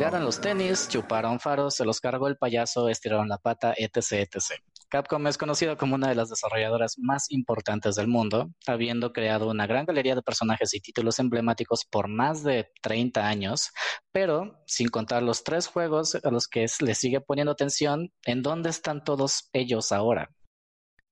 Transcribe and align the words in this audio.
colgaron 0.00 0.24
los 0.24 0.40
tenis, 0.40 0.88
chuparon 0.88 1.38
faros, 1.40 1.74
se 1.74 1.84
los 1.84 2.00
cargó 2.00 2.26
el 2.26 2.38
payaso, 2.38 2.88
estiraron 2.88 3.28
la 3.28 3.36
pata, 3.36 3.74
etc, 3.76 4.12
etc. 4.12 4.62
Capcom 4.88 5.26
es 5.26 5.36
conocido 5.36 5.76
como 5.76 5.94
una 5.94 6.08
de 6.08 6.14
las 6.14 6.30
desarrolladoras 6.30 6.94
más 6.96 7.30
importantes 7.30 7.96
del 7.96 8.08
mundo, 8.08 8.50
habiendo 8.66 9.12
creado 9.12 9.50
una 9.50 9.66
gran 9.66 9.84
galería 9.84 10.14
de 10.14 10.22
personajes 10.22 10.72
y 10.72 10.80
títulos 10.80 11.18
emblemáticos 11.18 11.84
por 11.84 12.08
más 12.08 12.42
de 12.42 12.70
30 12.80 13.28
años, 13.28 13.72
pero 14.10 14.62
sin 14.66 14.88
contar 14.88 15.22
los 15.22 15.44
tres 15.44 15.66
juegos 15.66 16.14
a 16.14 16.30
los 16.30 16.48
que 16.48 16.64
le 16.80 16.94
sigue 16.94 17.20
poniendo 17.20 17.52
atención, 17.52 18.10
¿en 18.24 18.42
dónde 18.42 18.70
están 18.70 19.04
todos 19.04 19.50
ellos 19.52 19.92
ahora? 19.92 20.30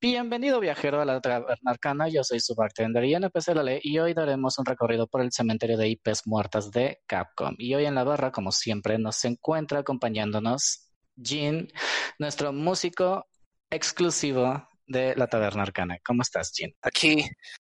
Bienvenido 0.00 0.60
viajero 0.60 1.00
a 1.00 1.04
la 1.04 1.20
Taberna 1.20 1.72
Arcana, 1.72 2.06
yo 2.06 2.22
soy 2.22 2.38
su 2.38 2.54
bartender 2.54 3.02
y 3.02 3.14
NPC 3.14 3.48
Lale 3.48 3.80
y 3.82 3.98
hoy 3.98 4.14
daremos 4.14 4.56
un 4.60 4.64
recorrido 4.64 5.08
por 5.08 5.22
el 5.22 5.32
cementerio 5.32 5.76
de 5.76 5.88
IPs 5.88 6.24
muertas 6.24 6.70
de 6.70 7.00
Capcom. 7.08 7.56
Y 7.58 7.74
hoy 7.74 7.84
en 7.84 7.96
la 7.96 8.04
barra, 8.04 8.30
como 8.30 8.52
siempre, 8.52 8.96
nos 8.96 9.24
encuentra 9.24 9.80
acompañándonos 9.80 10.92
Jin, 11.20 11.72
nuestro 12.20 12.52
músico 12.52 13.26
exclusivo 13.70 14.68
de 14.86 15.16
la 15.16 15.26
Taberna 15.26 15.62
Arcana. 15.62 15.98
¿Cómo 16.06 16.22
estás, 16.22 16.52
Jin? 16.54 16.76
Aquí, 16.80 17.28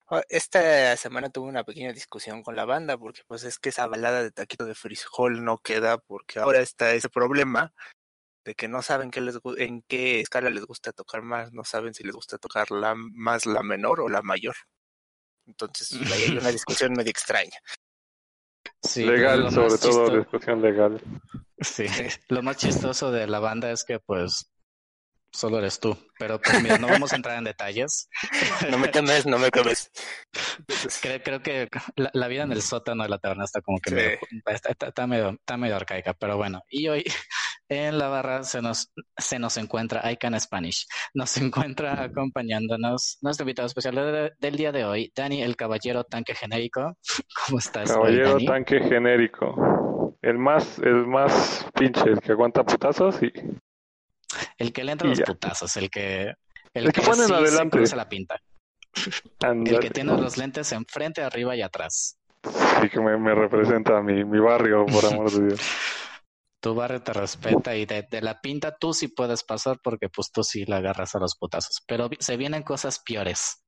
oh, 0.05 0.21
esta 0.29 0.95
semana 0.95 1.29
tuve 1.29 1.49
una 1.49 1.65
pequeña 1.65 1.91
discusión 1.91 2.41
con 2.41 2.55
la 2.55 2.63
banda 2.63 2.97
porque 2.97 3.23
pues 3.27 3.43
es 3.43 3.59
que 3.59 3.67
esa 3.67 3.87
balada 3.87 4.23
de 4.23 4.31
taquito 4.31 4.63
de 4.63 4.75
frijol 4.75 5.43
no 5.43 5.57
queda 5.57 5.97
porque 5.97 6.39
ahora 6.39 6.61
está 6.61 6.93
ese 6.93 7.09
problema 7.09 7.73
de 8.45 8.55
que 8.55 8.67
no 8.67 8.81
saben 8.81 9.11
qué 9.11 9.21
les, 9.21 9.39
en 9.57 9.83
qué 9.83 10.19
escala 10.19 10.49
les 10.49 10.65
gusta 10.65 10.91
tocar 10.91 11.21
más, 11.21 11.53
no 11.53 11.63
saben 11.63 11.93
si 11.93 12.03
les 12.03 12.13
gusta 12.13 12.37
tocar 12.37 12.71
la 12.71 12.95
más 12.95 13.45
la 13.45 13.63
menor 13.63 14.01
o 14.01 14.09
la 14.09 14.21
mayor. 14.21 14.55
Entonces 15.45 15.93
hay 16.11 16.37
una 16.37 16.49
discusión 16.51 16.93
medio 16.93 17.11
extraña. 17.11 17.57
Sí, 18.81 19.05
legal, 19.05 19.51
sobre 19.51 19.77
todo 19.77 20.17
discusión 20.17 20.61
legal. 20.61 21.01
Sí, 21.59 21.85
lo 22.27 22.43
más 22.43 22.57
chistoso 22.57 23.11
de 23.11 23.27
la 23.27 23.39
banda 23.39 23.71
es 23.71 23.85
que 23.85 23.99
pues 23.99 24.51
solo 25.31 25.59
eres 25.59 25.79
tú. 25.79 25.97
Pero 26.19 26.39
pues 26.39 26.61
mira, 26.61 26.77
no 26.77 26.87
vamos 26.87 27.11
a 27.13 27.15
entrar 27.15 27.37
en 27.37 27.45
detalles. 27.45 28.09
No 28.69 28.77
me 28.77 28.91
quemes, 28.91 29.25
no 29.25 29.39
me 29.39 29.49
quemes. 29.51 29.91
Creo, 31.01 31.41
que 31.41 31.69
la, 31.95 32.27
vida 32.27 32.43
en 32.43 32.51
el 32.51 32.61
sótano 32.61 33.03
de 33.03 33.09
la 33.09 33.17
taberna 33.17 33.45
está 33.45 33.61
como 33.61 33.79
que 33.79 33.91
medio, 33.91 34.19
está, 34.45 35.07
medio, 35.07 35.31
está 35.31 35.57
medio 35.57 35.75
arcaica, 35.75 36.13
pero 36.13 36.37
bueno. 36.37 36.61
Y 36.69 36.87
hoy 36.87 37.03
en 37.75 37.97
la 37.97 38.07
barra 38.07 38.43
se 38.43 38.61
nos, 38.61 38.91
se 39.17 39.39
nos 39.39 39.57
encuentra 39.57 40.09
I 40.11 40.17
Can 40.17 40.39
Spanish. 40.39 40.87
Nos 41.13 41.37
encuentra 41.37 42.03
acompañándonos 42.03 43.17
nuestro 43.21 43.43
invitado 43.43 43.67
especial 43.67 44.33
del 44.39 44.55
día 44.55 44.71
de 44.71 44.85
hoy, 44.85 45.11
Dani, 45.15 45.41
el 45.41 45.55
caballero 45.55 46.03
tanque 46.03 46.35
genérico. 46.35 46.97
¿Cómo 47.47 47.59
estás? 47.59 47.91
Caballero 47.91 48.37
tanque 48.45 48.79
genérico. 48.81 50.17
El 50.21 50.37
más, 50.37 50.79
el 50.79 51.05
más 51.05 51.67
pinche, 51.73 52.09
el 52.09 52.21
que 52.21 52.31
aguanta 52.31 52.63
putazos 52.63 53.21
y 53.21 53.31
el 54.57 54.73
que 54.73 54.83
le 54.83 54.91
entra 54.93 55.09
los 55.09 55.21
putazos, 55.21 55.75
el 55.77 55.89
que... 55.89 56.33
El, 56.73 56.91
que, 56.91 57.01
pone 57.01 57.25
en 57.25 57.33
adelante. 57.33 57.85
Se 57.85 57.95
la 57.95 58.09
pinta. 58.09 58.41
El 59.41 59.79
que 59.79 59.91
tiene 59.91 60.17
los 60.17 60.37
lentes 60.37 60.71
enfrente, 60.71 61.21
arriba 61.21 61.55
y 61.55 61.61
atrás. 61.61 62.17
Sí, 62.81 62.89
que 62.89 62.99
me, 62.99 63.35
representa 63.35 64.01
mi, 64.01 64.23
mi 64.23 64.39
barrio, 64.39 64.85
por 64.85 65.05
amor 65.13 65.31
de 65.31 65.47
Dios. 65.47 65.61
Tu 66.63 66.73
barrio 66.73 67.03
te 67.03 67.11
respeta 67.11 67.75
y 67.75 67.85
de, 67.85 68.07
la 68.21 68.39
pinta 68.39 68.73
tú 68.77 68.93
sí 68.93 69.09
puedes 69.09 69.43
pasar 69.43 69.81
porque 69.83 70.07
pues 70.07 70.31
tú 70.31 70.45
sí 70.45 70.63
la 70.65 70.77
agarras 70.77 71.13
a 71.13 71.19
los 71.19 71.35
putazos. 71.35 71.83
Pero 71.85 72.09
se 72.19 72.37
vienen 72.37 72.63
cosas 72.63 73.01
peores. 73.05 73.65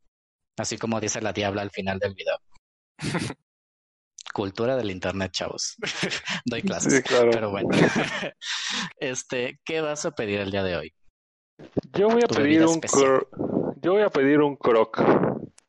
Así 0.57 0.77
como 0.77 1.01
dice 1.01 1.21
la 1.21 1.33
diabla 1.33 1.61
al 1.61 1.71
final 1.71 1.99
del 1.99 2.13
video. 2.13 2.37
Cultura 4.33 4.77
del 4.77 4.91
internet, 4.91 5.33
chavos. 5.33 5.75
Doy 6.45 6.61
clases. 6.61 6.93
Sí, 6.93 7.03
claro. 7.03 7.31
Pero 7.31 7.51
bueno. 7.51 7.67
este, 8.97 9.59
¿qué 9.65 9.81
vas 9.81 10.05
a 10.05 10.11
pedir 10.11 10.39
el 10.39 10.51
día 10.51 10.63
de 10.63 10.77
hoy? 10.77 10.95
Yo 11.91 12.07
voy 12.07 12.21
a 12.23 12.27
pedir 12.27 12.65
un 12.65 12.79
yo 13.81 13.91
voy 13.91 14.03
a 14.03 14.09
pedir 14.09 14.39
un 14.39 14.55
croc 14.55 15.01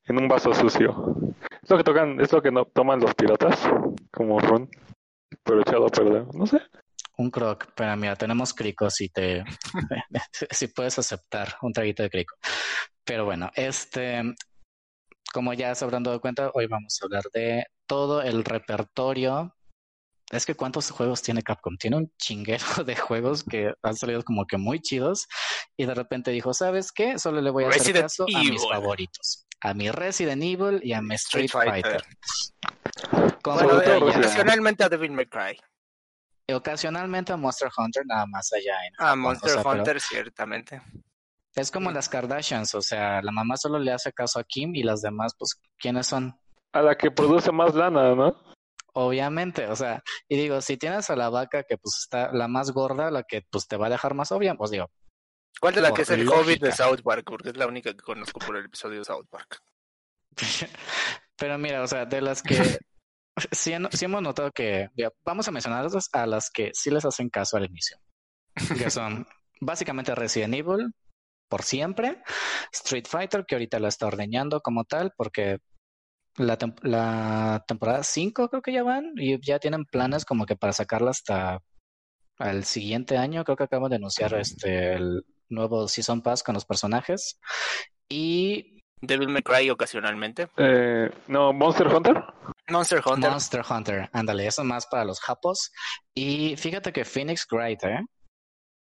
en 0.04 0.16
un 0.16 0.28
vaso 0.28 0.54
sucio. 0.54 1.16
Es 1.60 1.70
lo 1.70 1.76
que 1.76 1.84
tocan, 1.84 2.20
es 2.20 2.32
lo 2.32 2.40
que 2.40 2.52
no 2.52 2.66
toman 2.66 3.00
los 3.00 3.14
piratas, 3.16 3.68
como 4.12 4.38
ron, 4.38 4.70
pero 5.42 5.60
echado 5.60 5.86
a 5.86 5.90
perder. 5.90 6.26
No 6.32 6.46
sé. 6.46 6.60
Un 7.18 7.30
croc, 7.30 7.72
pero 7.74 7.96
mira, 7.96 8.16
tenemos 8.16 8.52
crico 8.52 8.90
si 8.90 9.08
te 9.08 9.42
si 10.50 10.68
puedes 10.68 10.98
aceptar 10.98 11.56
un 11.62 11.72
traguito 11.72 12.02
de 12.02 12.10
crico. 12.10 12.36
Pero 13.04 13.24
bueno, 13.24 13.50
este 13.54 14.22
como 15.32 15.52
ya 15.52 15.74
se 15.74 15.84
habrán 15.84 16.02
dado 16.02 16.20
cuenta, 16.20 16.50
hoy 16.54 16.66
vamos 16.66 16.98
a 16.98 17.04
hablar 17.04 17.24
de 17.32 17.66
todo 17.86 18.22
el 18.22 18.42
repertorio. 18.44 19.54
Es 20.30 20.46
que 20.46 20.54
cuántos 20.54 20.90
juegos 20.90 21.22
tiene 21.22 21.42
Capcom? 21.42 21.76
Tiene 21.76 21.98
un 21.98 22.12
chinguero 22.16 22.64
de 22.86 22.96
juegos 22.96 23.44
que 23.44 23.72
han 23.82 23.96
salido 23.96 24.22
como 24.22 24.46
que 24.46 24.56
muy 24.56 24.80
chidos 24.80 25.26
y 25.76 25.84
de 25.84 25.94
repente 25.94 26.30
dijo, 26.30 26.54
¿sabes 26.54 26.90
qué? 26.90 27.18
Solo 27.18 27.40
le 27.40 27.50
voy 27.50 27.64
a 27.64 27.68
hacer 27.68 28.00
caso 28.00 28.24
a 28.34 28.40
mis 28.44 28.66
favoritos. 28.66 29.46
A 29.60 29.74
mi 29.74 29.90
Resident 29.90 30.42
Evil 30.42 30.80
y 30.82 30.94
a 30.94 31.02
mi 31.02 31.14
Street, 31.14 31.50
Fighter. 31.50 32.02
ocasionalmente 33.44 34.84
a 34.84 34.88
Devil 34.88 35.12
May 35.12 35.26
Cry. 35.26 35.58
Y 36.48 36.52
ocasionalmente 36.52 37.32
a 37.32 37.36
Monster 37.36 37.70
Hunter, 37.76 38.04
nada 38.06 38.26
más 38.26 38.52
allá. 38.52 38.74
En 38.86 38.94
a 38.98 39.16
Monster 39.16 39.66
Hunter, 39.66 40.00
ciertamente. 40.00 40.80
Es 41.54 41.70
como 41.70 41.90
las 41.90 42.08
Kardashians, 42.08 42.74
o 42.74 42.82
sea, 42.82 43.22
la 43.22 43.32
mamá 43.32 43.56
solo 43.56 43.78
le 43.78 43.90
hace 43.90 44.12
caso 44.12 44.38
a 44.38 44.44
Kim 44.44 44.74
y 44.74 44.82
las 44.82 45.00
demás, 45.00 45.34
pues, 45.38 45.58
¿quiénes 45.78 46.06
son? 46.06 46.38
A 46.72 46.82
la 46.82 46.96
que 46.96 47.10
produce 47.10 47.50
más 47.50 47.74
lana, 47.74 48.14
¿no? 48.14 48.36
Obviamente, 48.92 49.66
o 49.66 49.76
sea, 49.76 50.02
y 50.28 50.36
digo, 50.36 50.60
si 50.60 50.76
tienes 50.76 51.10
a 51.10 51.16
la 51.16 51.28
vaca 51.28 51.64
que 51.64 51.76
pues 51.76 51.96
está 51.98 52.32
la 52.32 52.48
más 52.48 52.70
gorda, 52.70 53.10
la 53.10 53.24
que 53.24 53.42
pues 53.50 53.66
te 53.68 53.76
va 53.76 53.88
a 53.88 53.90
dejar 53.90 54.14
más 54.14 54.32
obvia, 54.32 54.54
pues 54.54 54.70
digo. 54.70 54.90
¿Cuál 55.60 55.74
de 55.74 55.80
la 55.80 55.92
que 55.92 56.02
es 56.02 56.10
el 56.10 56.28
Hobbit 56.28 56.62
de 56.62 56.72
South 56.72 57.02
Park? 57.02 57.24
Porque 57.26 57.50
es 57.50 57.56
la 57.56 57.66
única 57.66 57.92
que 57.92 58.00
conozco 58.00 58.38
por 58.38 58.56
el 58.56 58.66
episodio 58.66 58.98
de 58.98 59.04
South 59.04 59.26
Park. 59.30 59.62
Pero 61.36 61.58
mira, 61.58 61.82
o 61.82 61.86
sea, 61.86 62.06
de 62.06 62.20
las 62.20 62.42
que 62.42 62.56
sí, 63.52 63.72
sí, 63.92 64.04
hemos 64.04 64.22
notado 64.22 64.50
que 64.52 64.88
vamos 65.24 65.48
a 65.48 65.52
mencionar 65.52 65.86
a 66.12 66.26
las 66.26 66.50
que 66.50 66.70
sí 66.72 66.90
les 66.90 67.04
hacen 67.04 67.28
caso 67.28 67.56
al 67.56 67.66
inicio. 67.66 67.98
Que 68.78 68.90
son 68.90 69.26
básicamente 69.60 70.14
Resident 70.14 70.54
Evil, 70.54 70.92
por 71.48 71.62
siempre. 71.62 72.22
Street 72.72 73.06
Fighter, 73.08 73.44
que 73.46 73.54
ahorita 73.54 73.78
la 73.78 73.88
está 73.88 74.06
ordeñando 74.06 74.60
como 74.60 74.84
tal, 74.84 75.12
porque 75.16 75.58
la, 76.36 76.58
la 76.82 77.64
temporada 77.66 78.02
5 78.02 78.48
creo 78.48 78.62
que 78.62 78.72
ya 78.72 78.82
van 78.82 79.12
y 79.16 79.40
ya 79.44 79.58
tienen 79.58 79.84
planes 79.84 80.24
como 80.24 80.46
que 80.46 80.56
para 80.56 80.72
sacarla 80.72 81.10
hasta 81.10 81.60
el 82.38 82.64
siguiente 82.64 83.16
año. 83.16 83.44
Creo 83.44 83.56
que 83.56 83.64
acaban 83.64 83.90
de 83.90 83.96
anunciar 83.96 84.34
este 84.34 84.94
el 84.94 85.24
nuevo 85.48 85.88
Season 85.88 86.22
Pass 86.22 86.42
con 86.42 86.54
los 86.54 86.64
personajes. 86.64 87.38
Y. 88.08 88.82
Devil 89.00 89.28
May 89.28 89.42
Cry 89.42 89.70
ocasionalmente. 89.70 90.48
Eh, 90.56 91.10
no, 91.28 91.52
Monster 91.52 91.86
Hunter. 91.88 92.24
Monster 92.68 93.02
Hunter. 93.04 93.30
Monster 93.30 93.64
Hunter, 93.68 94.10
ándale, 94.12 94.46
eso 94.46 94.64
más 94.64 94.86
para 94.86 95.04
los 95.04 95.20
japos. 95.20 95.72
Y 96.14 96.56
fíjate 96.56 96.92
que 96.92 97.04
Phoenix 97.04 97.46
Wright, 97.50 97.82
¿eh? 97.84 98.00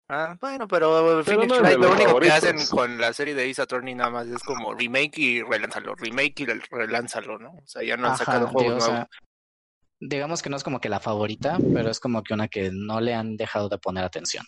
Ah, 0.08 0.36
bueno, 0.40 0.68
pero, 0.68 1.24
Phoenix 1.24 1.58
Wright 1.58 1.78
lo 1.78 1.92
único 1.92 2.20
que 2.20 2.30
hacen 2.30 2.58
con 2.70 2.98
la 2.98 3.12
serie 3.12 3.34
de 3.34 3.50
Ace 3.50 3.62
Attorney 3.62 3.94
nada 3.94 4.10
más 4.10 4.26
es 4.28 4.42
como 4.42 4.72
remake 4.72 5.18
y 5.18 5.42
relánzalo, 5.42 5.94
remake 5.96 6.40
y 6.40 6.46
relánzalo, 6.46 7.38
¿no? 7.38 7.50
O 7.50 7.66
sea, 7.66 7.82
ya 7.82 7.96
no 7.96 8.08
han 8.08 8.16
sacado 8.16 8.48
juegos 8.48 8.88
nuevos. 8.88 9.06
Digamos 10.00 10.42
que 10.42 10.50
no 10.50 10.56
es 10.56 10.64
como 10.64 10.80
que 10.80 10.88
la 10.88 11.00
favorita, 11.00 11.58
pero 11.72 11.90
es 11.90 12.00
como 12.00 12.22
que 12.22 12.34
una 12.34 12.48
que 12.48 12.70
no 12.72 13.00
le 13.00 13.14
han 13.14 13.36
dejado 13.36 13.68
de 13.68 13.78
poner 13.78 14.04
atención. 14.04 14.44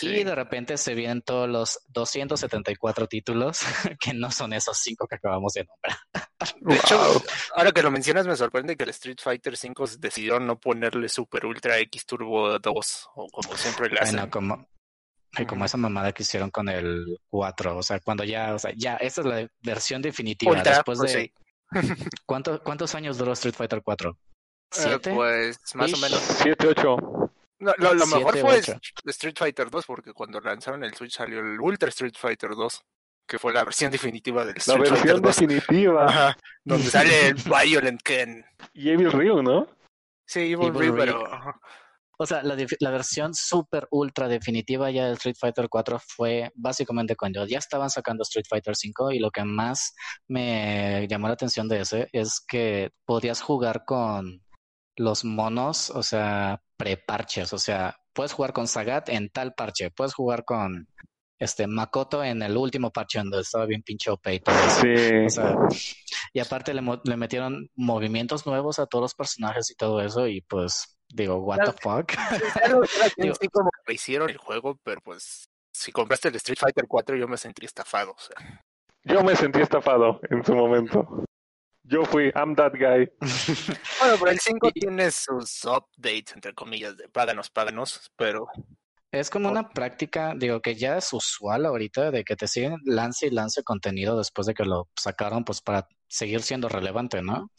Y 0.00 0.24
de 0.24 0.34
repente 0.34 0.76
se 0.76 0.94
vienen 0.94 1.22
todos 1.22 1.48
los 1.48 1.80
274 1.88 3.06
títulos 3.06 3.60
que 4.00 4.14
no 4.14 4.30
son 4.30 4.52
esos 4.52 4.78
cinco 4.78 5.06
que 5.06 5.16
acabamos 5.16 5.52
de 5.54 5.64
nombrar. 5.66 5.98
De 6.60 6.76
hecho, 6.76 7.22
ahora 7.54 7.72
que 7.72 7.82
lo 7.82 7.90
mencionas, 7.90 8.26
me 8.26 8.36
sorprende 8.36 8.76
que 8.76 8.84
el 8.84 8.90
Street 8.90 9.18
Fighter 9.20 9.56
5 9.56 9.84
decidió 9.98 10.38
no 10.38 10.58
ponerle 10.58 11.08
Super 11.08 11.46
Ultra 11.46 11.78
X 11.80 12.06
Turbo 12.06 12.58
2, 12.58 13.08
o 13.14 13.26
como 13.28 13.56
siempre 13.56 13.88
le 13.90 13.98
hacen. 13.98 14.16
Bueno, 14.16 14.30
como, 14.30 14.68
y 15.36 15.46
como 15.46 15.64
esa 15.64 15.76
mamada 15.76 16.12
que 16.12 16.22
hicieron 16.22 16.50
con 16.50 16.68
el 16.68 17.18
4, 17.28 17.76
o 17.76 17.82
sea, 17.82 18.00
cuando 18.00 18.24
ya, 18.24 18.54
o 18.54 18.58
sea, 18.58 18.72
ya, 18.76 18.96
esa 18.96 19.20
es 19.22 19.26
la 19.26 19.48
versión 19.62 20.00
definitiva. 20.00 20.62
después 20.62 20.98
pues 20.98 21.12
de. 21.12 21.32
¿Cuántos 22.24 22.94
años 22.94 23.18
duró 23.18 23.32
Street 23.32 23.54
Fighter 23.54 23.82
4? 23.82 24.16
Eh, 24.76 24.98
pues 25.02 25.58
más 25.74 25.92
o 25.92 25.96
menos. 25.96 26.20
7, 26.20 26.66
8. 26.68 26.96
lo, 27.58 28.06
mejor 28.06 28.38
fue 28.38 28.62
Street 29.06 29.36
Fighter 29.36 29.70
2, 29.70 29.86
porque 29.86 30.12
cuando 30.12 30.40
lanzaron 30.40 30.84
el 30.84 30.94
Switch 30.94 31.16
salió 31.16 31.40
el 31.40 31.58
Ultra 31.60 31.88
Street 31.88 32.14
Fighter 32.16 32.50
2, 32.50 32.82
que 33.26 33.38
fue 33.38 33.52
la 33.52 33.64
versión 33.64 33.90
definitiva 33.90 34.44
del 34.44 34.56
Street 34.58 34.78
Fighter 34.78 34.98
2. 34.98 35.04
La 35.06 35.20
versión 35.20 35.48
definitiva. 35.48 36.36
donde 36.64 36.90
sale 36.90 37.28
el 37.28 37.34
Violent 37.44 38.02
Ken. 38.02 38.44
Y 38.74 38.90
Evil 38.90 39.12
Ryu, 39.12 39.42
¿no? 39.42 39.68
Sí, 40.26 40.52
Evil, 40.52 40.74
Ryu, 40.74 40.94
pero 40.94 41.24
o 42.20 42.26
sea, 42.26 42.42
la, 42.42 42.56
la 42.80 42.90
versión 42.90 43.32
super 43.32 43.86
ultra 43.92 44.26
definitiva 44.26 44.90
ya 44.90 45.06
de 45.06 45.12
Street 45.12 45.36
Fighter 45.38 45.68
4 45.68 46.00
fue 46.04 46.50
básicamente 46.56 47.14
cuando 47.14 47.46
ya 47.46 47.58
estaban 47.58 47.90
sacando 47.90 48.24
Street 48.24 48.46
Fighter 48.48 48.74
5 48.74 49.12
y 49.12 49.20
lo 49.20 49.30
que 49.30 49.44
más 49.44 49.94
me 50.26 51.06
llamó 51.08 51.28
la 51.28 51.34
atención 51.34 51.68
de 51.68 51.80
ese 51.80 52.08
es 52.12 52.40
que 52.40 52.90
podías 53.04 53.40
jugar 53.40 53.84
con 53.84 54.42
los 54.98 55.24
monos, 55.24 55.90
o 55.90 56.02
sea, 56.02 56.60
preparches, 56.76 57.52
o 57.52 57.58
sea, 57.58 57.96
puedes 58.12 58.32
jugar 58.32 58.52
con 58.52 58.66
Sagat 58.66 59.08
en 59.08 59.30
tal 59.30 59.54
parche, 59.54 59.90
puedes 59.90 60.14
jugar 60.14 60.44
con 60.44 60.88
este 61.38 61.68
Makoto 61.68 62.24
en 62.24 62.42
el 62.42 62.56
último 62.56 62.90
parche 62.90 63.20
donde 63.20 63.40
estaba 63.40 63.64
bien 63.64 63.82
pinche 63.82 64.10
OP 64.10 64.26
y 64.26 64.40
todo 64.40 64.56
eso. 64.56 65.68
Sí. 65.70 65.96
y 66.32 66.40
aparte 66.40 66.74
le, 66.74 66.82
le, 67.04 67.16
metieron 67.16 67.70
movimientos 67.76 68.44
nuevos 68.44 68.80
a 68.80 68.86
todos 68.86 69.02
los 69.02 69.14
personajes 69.14 69.70
y 69.70 69.76
todo 69.76 70.00
eso 70.00 70.26
y 70.26 70.40
pues 70.40 70.98
digo, 71.08 71.36
what 71.36 71.58
the 71.64 71.72
fuck. 71.80 72.12
Sí, 73.40 73.48
como 73.52 73.70
que 73.86 73.94
hicieron 73.94 74.30
el 74.30 74.36
juego, 74.38 74.78
pero 74.82 75.00
pues 75.00 75.48
si 75.72 75.92
compraste 75.92 76.28
el 76.28 76.36
Street 76.36 76.58
Fighter 76.58 76.86
4 76.88 77.16
yo 77.16 77.28
me 77.28 77.36
sentí 77.36 77.64
estafado, 77.64 78.12
o 78.12 78.18
sea. 78.18 78.64
Yo 79.04 79.22
me 79.22 79.36
sentí 79.36 79.60
estafado 79.60 80.20
en 80.28 80.44
su 80.44 80.54
momento. 80.54 81.24
Yo 81.90 82.04
fui, 82.04 82.30
I'm 82.34 82.54
that 82.56 82.72
guy. 82.72 83.10
bueno, 84.00 84.16
pero 84.18 84.30
el 84.30 84.38
5 84.38 84.70
tiene 84.72 85.10
sus 85.10 85.64
updates, 85.64 86.34
entre 86.34 86.52
comillas, 86.54 86.96
de 86.96 87.08
páganos, 87.08 87.48
páganos, 87.48 88.10
pero 88.16 88.46
es 89.10 89.30
como 89.30 89.48
una 89.48 89.70
práctica, 89.70 90.34
digo, 90.36 90.60
que 90.60 90.74
ya 90.74 90.98
es 90.98 91.12
usual 91.14 91.64
ahorita 91.64 92.10
de 92.10 92.24
que 92.24 92.36
te 92.36 92.46
siguen 92.46 92.76
lance 92.84 93.26
y 93.26 93.30
lance 93.30 93.62
contenido 93.62 94.18
después 94.18 94.46
de 94.46 94.52
que 94.52 94.64
lo 94.64 94.88
sacaron, 94.96 95.44
pues 95.44 95.62
para 95.62 95.88
seguir 96.08 96.42
siendo 96.42 96.68
relevante, 96.68 97.22
¿no? 97.22 97.50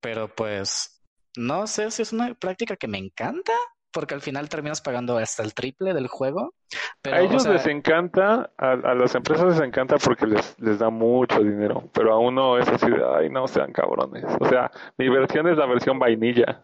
Pero 0.00 0.34
pues 0.34 1.04
no 1.36 1.68
sé 1.68 1.92
si 1.92 2.02
es 2.02 2.12
una 2.12 2.34
práctica 2.34 2.76
que 2.76 2.88
me 2.88 2.98
encanta, 2.98 3.52
porque 3.92 4.14
al 4.14 4.20
final 4.20 4.48
terminas 4.48 4.80
pagando 4.80 5.18
hasta 5.18 5.42
el 5.42 5.54
triple 5.54 5.94
del 5.94 6.08
juego. 6.08 6.54
Pero, 7.00 7.16
a 7.16 7.20
ellos 7.20 7.46
les 7.46 7.66
encanta, 7.66 8.50
a, 8.58 8.72
a, 8.72 8.94
las 8.94 9.14
empresas 9.14 9.46
les 9.46 9.60
encanta 9.60 9.96
porque 9.96 10.26
les, 10.26 10.58
les 10.58 10.78
da 10.78 10.90
mucho 10.90 11.40
dinero, 11.40 11.88
pero 11.92 12.12
a 12.12 12.18
uno 12.18 12.58
es 12.58 12.68
así 12.68 12.90
de, 12.90 13.02
ay, 13.16 13.30
no 13.30 13.48
sean 13.48 13.72
cabrones. 13.72 14.24
O 14.40 14.48
sea, 14.48 14.70
mi 14.96 15.08
versión 15.08 15.48
es 15.48 15.56
la 15.56 15.66
versión 15.66 15.98
vainilla. 15.98 16.62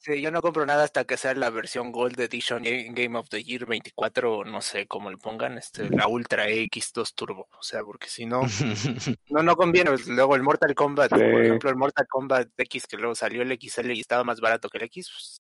Sí, 0.00 0.22
yo 0.22 0.30
no 0.30 0.40
compro 0.40 0.64
nada 0.64 0.84
hasta 0.84 1.04
que 1.04 1.16
sea 1.16 1.34
la 1.34 1.50
versión 1.50 1.90
Gold 1.90 2.20
Edition 2.20 2.62
Game 2.62 3.18
of 3.18 3.28
the 3.30 3.42
Year 3.42 3.66
24, 3.66 4.44
no 4.44 4.60
sé 4.60 4.86
cómo 4.86 5.10
le 5.10 5.16
pongan, 5.16 5.58
este, 5.58 5.90
la 5.90 6.06
Ultra 6.06 6.48
X2 6.48 7.14
Turbo. 7.16 7.48
O 7.58 7.62
sea, 7.62 7.82
porque 7.82 8.08
si 8.08 8.24
no, 8.24 8.42
no, 9.30 9.42
no 9.42 9.56
conviene. 9.56 9.90
Pues, 9.90 10.06
luego 10.06 10.36
el 10.36 10.44
Mortal 10.44 10.72
Kombat, 10.76 11.10
por 11.10 11.20
ejemplo, 11.20 11.68
el 11.68 11.76
Mortal 11.76 12.06
Kombat 12.08 12.48
X, 12.56 12.86
que 12.86 12.96
luego 12.96 13.16
salió 13.16 13.42
el 13.42 13.58
XL 13.60 13.90
y 13.90 14.00
estaba 14.00 14.22
más 14.22 14.40
barato 14.40 14.68
que 14.68 14.78
el 14.78 14.84
X, 14.84 15.10
pues, 15.12 15.42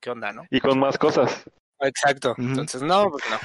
¿qué, 0.00 0.10
onda, 0.10 0.32
no? 0.32 0.42
Y 0.50 0.60
con 0.60 0.78
más 0.78 0.98
cosas. 0.98 1.44
Exacto. 1.80 2.34
Entonces, 2.38 2.82
no, 2.82 3.10
pues 3.10 3.24
no. 3.30 3.38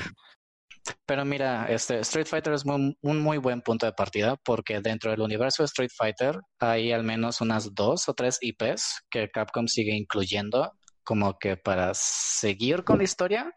Pero 1.06 1.26
mira, 1.26 1.66
este 1.70 2.00
Street 2.00 2.28
Fighter 2.28 2.54
es 2.54 2.64
un 2.66 2.96
muy 3.02 3.38
buen 3.38 3.62
punto 3.62 3.86
de 3.86 3.94
partida 3.94 4.38
porque 4.38 4.80
dentro 4.80 5.12
del 5.12 5.22
universo 5.22 5.64
de 5.64 5.66
Street 5.66 5.92
Fighter 5.96 6.40
hay 6.60 6.92
al 6.92 7.04
menos 7.04 7.42
unas 7.42 7.74
dos 7.74 8.08
o 8.08 8.14
tres 8.14 8.38
IPs 8.42 9.04
que 9.10 9.30
Capcom 9.30 9.68
sigue 9.68 9.96
incluyendo 9.96 10.72
como 11.04 11.38
que 11.40 11.56
para 11.56 11.94
seguir 11.94 12.84
con 12.84 12.98
la 12.98 13.06
historia, 13.06 13.54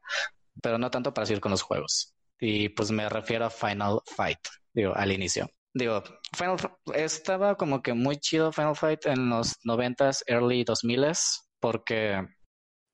pero 0.63 0.79
no 0.79 0.91
tanto 0.91 1.13
para 1.13 1.27
seguir 1.27 1.41
con 1.41 1.51
los 1.51 1.63
juegos. 1.63 2.15
Y 2.39 2.69
pues 2.71 2.91
me 2.93 3.09
refiero 3.09 3.45
a 3.45 3.51
Final 3.51 4.01
Fight, 4.07 4.39
digo, 4.73 4.95
al 4.95 5.11
inicio. 5.11 5.49
Digo, 5.75 6.03
Final 6.37 6.57
estaba 6.95 7.57
como 7.57 7.83
que 7.83 7.93
muy 7.93 8.19
chido 8.19 8.53
Final 8.53 8.77
Fight 8.77 9.07
en 9.07 9.29
los 9.29 9.57
noventas, 9.65 10.23
early 10.27 10.65
2000s, 10.65 11.50
porque... 11.61 12.27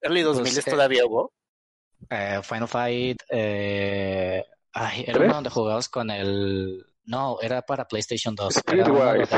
¿Early 0.02 0.22
2000s 0.22 0.40
pues, 0.40 0.64
todavía 0.64 1.06
hubo? 1.06 1.32
Eh, 2.10 2.40
Final 2.42 2.68
Fight, 2.68 3.22
eh, 3.30 4.44
ay, 4.72 5.04
era 5.06 5.20
uno 5.20 5.34
donde 5.34 5.50
jugabas 5.50 5.88
con 5.88 6.10
el... 6.10 6.84
No, 7.04 7.38
era 7.40 7.62
para 7.62 7.86
PlayStation 7.86 8.34
2. 8.34 8.54
Streetwise. 8.54 9.28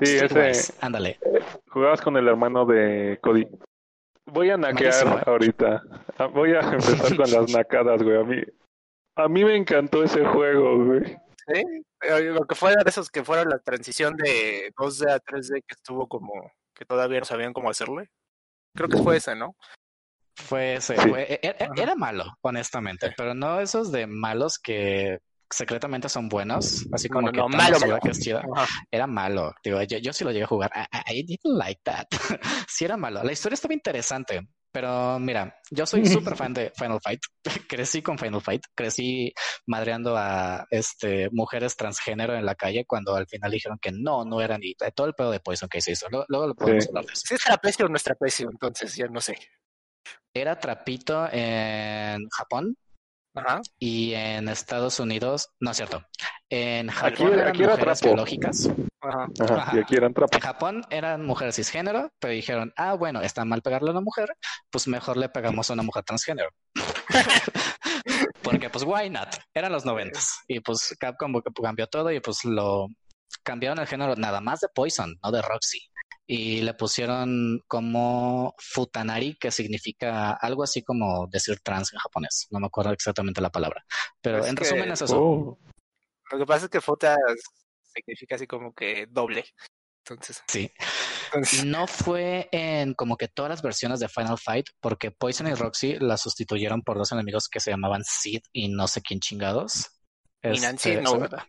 Sí, 0.00 0.16
ese... 0.16 0.74
Ándale. 0.80 1.18
Jugabas 1.68 2.00
con 2.00 2.16
el 2.16 2.28
hermano 2.28 2.64
de 2.64 3.18
Cody. 3.20 3.46
Voy 4.26 4.50
a 4.50 4.56
naquear 4.56 5.28
ahorita. 5.28 5.82
Ah, 6.18 6.26
voy 6.26 6.52
a 6.52 6.60
empezar 6.60 7.16
con 7.16 7.30
las 7.30 7.52
nacadas, 7.56 8.02
güey. 8.02 8.16
A 8.16 8.24
mí, 8.24 8.42
a 9.16 9.28
mí 9.28 9.44
me 9.44 9.56
encantó 9.56 10.02
ese 10.02 10.24
juego, 10.24 10.84
güey. 10.84 11.16
Sí, 11.48 11.62
eh, 12.02 12.20
lo 12.32 12.44
que 12.44 12.54
fuera 12.54 12.82
de 12.82 12.90
esos 12.90 13.08
que 13.08 13.24
fueron 13.24 13.48
la 13.48 13.58
transición 13.60 14.16
de 14.16 14.72
2D 14.76 15.10
a 15.10 15.20
3D 15.20 15.62
que 15.66 15.74
estuvo 15.74 16.08
como 16.08 16.32
que 16.74 16.84
todavía 16.84 17.20
no 17.20 17.24
sabían 17.24 17.52
cómo 17.52 17.70
hacerle. 17.70 18.10
Creo 18.76 18.88
que 18.88 18.98
fue 18.98 19.16
ese, 19.16 19.34
¿no? 19.34 19.56
Fue 20.36 20.74
ese, 20.74 20.94
e, 20.94 21.40
e, 21.42 21.56
era, 21.76 21.96
malo, 21.96 22.24
honestamente, 22.42 23.12
pero 23.16 23.34
no 23.34 23.58
esos 23.58 23.90
de 23.90 24.06
malos 24.06 24.58
que 24.58 25.18
secretamente 25.50 26.08
son 26.08 26.28
buenos, 26.28 26.86
así 26.92 27.08
como 27.08 27.32
que 27.32 27.40
malo, 27.42 27.78
Que 28.02 28.10
es 28.10 28.20
chida. 28.20 28.44
Era 28.90 29.06
malo, 29.06 29.54
digo, 29.64 29.82
yo, 29.82 29.98
yo 29.98 30.12
sí 30.12 30.24
lo 30.24 30.32
llegué 30.32 30.44
a 30.44 30.48
jugar. 30.48 30.70
I, 31.10 31.22
didn't 31.22 31.56
like 31.56 31.80
that. 31.84 32.06
sí 32.68 32.84
era 32.84 32.96
malo. 32.96 33.22
La 33.22 33.32
historia 33.32 33.54
estaba 33.54 33.72
interesante, 33.72 34.46
pero 34.76 35.18
mira, 35.18 35.58
yo 35.70 35.86
soy 35.86 36.04
súper 36.30 36.36
fan 36.36 36.52
de 36.52 36.70
Final 36.76 37.00
Fight. 37.00 37.20
crecí 37.66 38.02
con 38.02 38.18
Final 38.18 38.42
Fight. 38.42 38.62
Crecí 38.74 39.32
madreando 39.64 40.14
a 40.18 40.66
este 40.70 41.30
mujeres 41.32 41.78
transgénero 41.78 42.36
en 42.36 42.44
la 42.44 42.54
calle 42.54 42.84
cuando 42.84 43.16
al 43.16 43.26
final 43.26 43.50
dijeron 43.50 43.78
que 43.80 43.90
no, 43.90 44.26
no 44.26 44.42
eran 44.42 44.60
y 44.62 44.74
todo 44.94 45.06
el 45.06 45.14
pedo 45.14 45.30
de 45.30 45.40
Poison 45.40 45.70
que 45.70 45.80
se 45.80 45.92
hizo. 45.92 46.08
Luego, 46.10 46.48
lo 46.48 46.54
podemos 46.54 46.88
hablar 46.88 47.06
de 47.06 47.12
eso. 47.14 47.22
Si 47.24 47.34
es 47.34 47.40
trapecio 47.42 47.86
o 47.86 47.88
no 47.88 47.96
es 47.96 48.02
trapecio, 48.02 48.50
entonces 48.50 48.94
ya 48.94 49.06
no 49.06 49.22
sé 49.22 49.38
era 50.34 50.60
trapito 50.60 51.26
en 51.32 52.28
Japón. 52.28 52.76
Y 53.78 54.14
en 54.14 54.48
Estados 54.48 55.00
Unidos, 55.00 55.50
no 55.60 55.70
es 55.70 55.76
cierto. 55.76 56.04
En 56.48 56.88
Japón 56.88 57.34
eran 57.34 57.56
mujeres 57.56 58.02
biológicas. 58.02 58.70
Ajá. 59.00 59.70
Y 59.72 59.78
aquí 59.78 59.96
eran 59.96 60.14
trapos. 60.14 60.36
En 60.36 60.42
Japón 60.42 60.82
eran 60.90 61.24
mujeres 61.24 61.56
cisgénero, 61.56 62.10
pero 62.18 62.32
dijeron, 62.32 62.72
ah, 62.76 62.94
bueno, 62.94 63.20
está 63.20 63.44
mal 63.44 63.62
pegarle 63.62 63.90
a 63.90 63.92
una 63.92 64.00
mujer, 64.00 64.36
pues 64.70 64.88
mejor 64.88 65.16
le 65.16 65.28
pegamos 65.28 65.70
a 65.70 65.74
una 65.74 65.82
mujer 65.82 66.04
transgénero. 66.04 66.50
Porque 68.42 68.70
pues 68.70 68.84
why 68.84 69.10
not? 69.10 69.28
Eran 69.54 69.72
los 69.72 69.84
noventas. 69.84 70.40
Y 70.46 70.60
pues 70.60 70.94
Capcom 70.98 71.40
cambió 71.62 71.86
todo 71.86 72.10
y 72.12 72.20
pues 72.20 72.44
lo 72.44 72.86
cambiaron 73.42 73.78
el 73.78 73.86
género 73.86 74.14
nada 74.16 74.40
más 74.40 74.60
de 74.60 74.68
Poison, 74.74 75.16
no 75.22 75.30
de 75.30 75.42
Roxy 75.42 75.80
y 76.26 76.62
le 76.62 76.74
pusieron 76.74 77.62
como 77.68 78.54
Futanari, 78.58 79.36
que 79.38 79.50
significa 79.50 80.32
algo 80.32 80.64
así 80.64 80.82
como 80.82 81.28
decir 81.28 81.60
trans 81.60 81.92
en 81.92 82.00
japonés. 82.00 82.48
No 82.50 82.58
me 82.58 82.66
acuerdo 82.66 82.92
exactamente 82.92 83.40
la 83.40 83.50
palabra. 83.50 83.84
Pero 84.20 84.44
en 84.44 84.56
resumen 84.56 84.90
es 84.90 85.02
eso. 85.02 85.20
Oh. 85.20 85.58
Lo 86.32 86.38
que 86.38 86.46
pasa 86.46 86.64
es 86.64 86.70
que 86.70 86.80
Futa 86.80 87.16
significa 87.94 88.34
así 88.34 88.46
como 88.46 88.74
que 88.74 89.06
doble. 89.08 89.44
Entonces. 90.04 90.42
Sí. 90.48 90.72
Y 91.52 91.66
no 91.66 91.86
fue 91.86 92.48
en 92.52 92.94
como 92.94 93.16
que 93.16 93.28
todas 93.28 93.50
las 93.50 93.62
versiones 93.62 94.00
de 94.00 94.08
Final 94.08 94.38
Fight, 94.38 94.66
porque 94.80 95.10
Poison 95.10 95.48
y 95.48 95.54
Roxy 95.54 95.96
la 95.98 96.16
sustituyeron 96.16 96.82
por 96.82 96.98
dos 96.98 97.12
enemigos 97.12 97.48
que 97.48 97.60
se 97.60 97.70
llamaban 97.70 98.02
Sid 98.04 98.42
y 98.52 98.68
no 98.68 98.88
sé 98.88 99.02
quién 99.02 99.20
chingados. 99.20 99.90
Y 100.42 100.60
Nancy 100.60 100.90
este, 100.90 101.02
no, 101.02 101.18
¿verdad? 101.18 101.44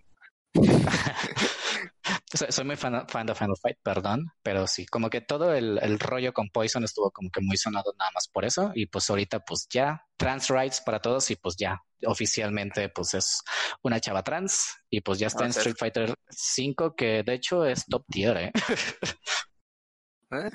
soy 2.49 2.65
muy 2.65 2.75
fan, 2.75 3.05
de 3.25 3.35
Final 3.35 3.57
Fight, 3.61 3.77
perdón, 3.81 4.31
pero 4.43 4.67
sí, 4.67 4.85
como 4.85 5.09
que 5.09 5.21
todo 5.21 5.53
el, 5.53 5.79
el, 5.81 5.99
rollo 5.99 6.33
con 6.33 6.49
Poison 6.49 6.83
estuvo 6.83 7.11
como 7.11 7.29
que 7.29 7.41
muy 7.41 7.57
sonado 7.57 7.93
nada 7.97 8.11
más 8.13 8.27
por 8.27 8.45
eso. 8.45 8.71
Y 8.75 8.87
pues 8.87 9.09
ahorita, 9.09 9.39
pues 9.39 9.67
ya, 9.69 10.05
trans 10.17 10.49
rights 10.49 10.81
para 10.81 10.99
todos, 10.99 11.29
y 11.31 11.35
pues 11.35 11.55
ya, 11.57 11.81
oficialmente, 12.05 12.89
pues 12.89 13.13
es 13.13 13.41
una 13.81 13.99
chava 13.99 14.23
trans, 14.23 14.75
y 14.89 15.01
pues 15.01 15.19
ya 15.19 15.27
está 15.27 15.45
en 15.45 15.51
Street 15.51 15.75
Fighter 15.77 16.13
5, 16.29 16.95
que 16.95 17.23
de 17.23 17.33
hecho 17.33 17.65
es 17.65 17.85
top 17.85 18.05
tier, 18.09 18.37
¿eh? 18.37 18.51
¿eh? 20.31 20.51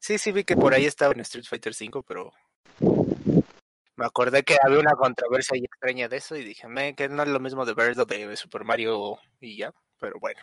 Sí, 0.00 0.18
sí, 0.18 0.32
vi 0.32 0.44
que 0.44 0.56
por 0.56 0.74
ahí 0.74 0.84
estaba 0.84 1.14
en 1.14 1.20
Street 1.20 1.46
Fighter 1.48 1.74
5, 1.74 2.02
pero 2.06 2.32
me 3.96 4.06
acordé 4.06 4.42
que 4.42 4.56
había 4.62 4.78
una 4.78 4.94
controversia 4.94 5.56
extraña 5.56 6.08
de 6.08 6.16
eso 6.16 6.36
y 6.36 6.44
dije, 6.44 6.68
me, 6.68 6.94
que 6.94 7.08
no 7.08 7.22
es 7.22 7.28
lo 7.28 7.40
mismo 7.40 7.64
de 7.64 7.74
Bird 7.74 7.98
o 7.98 8.04
de 8.04 8.36
Super 8.36 8.64
Mario 8.64 9.18
y 9.40 9.58
ya, 9.58 9.72
pero 9.98 10.18
bueno. 10.20 10.40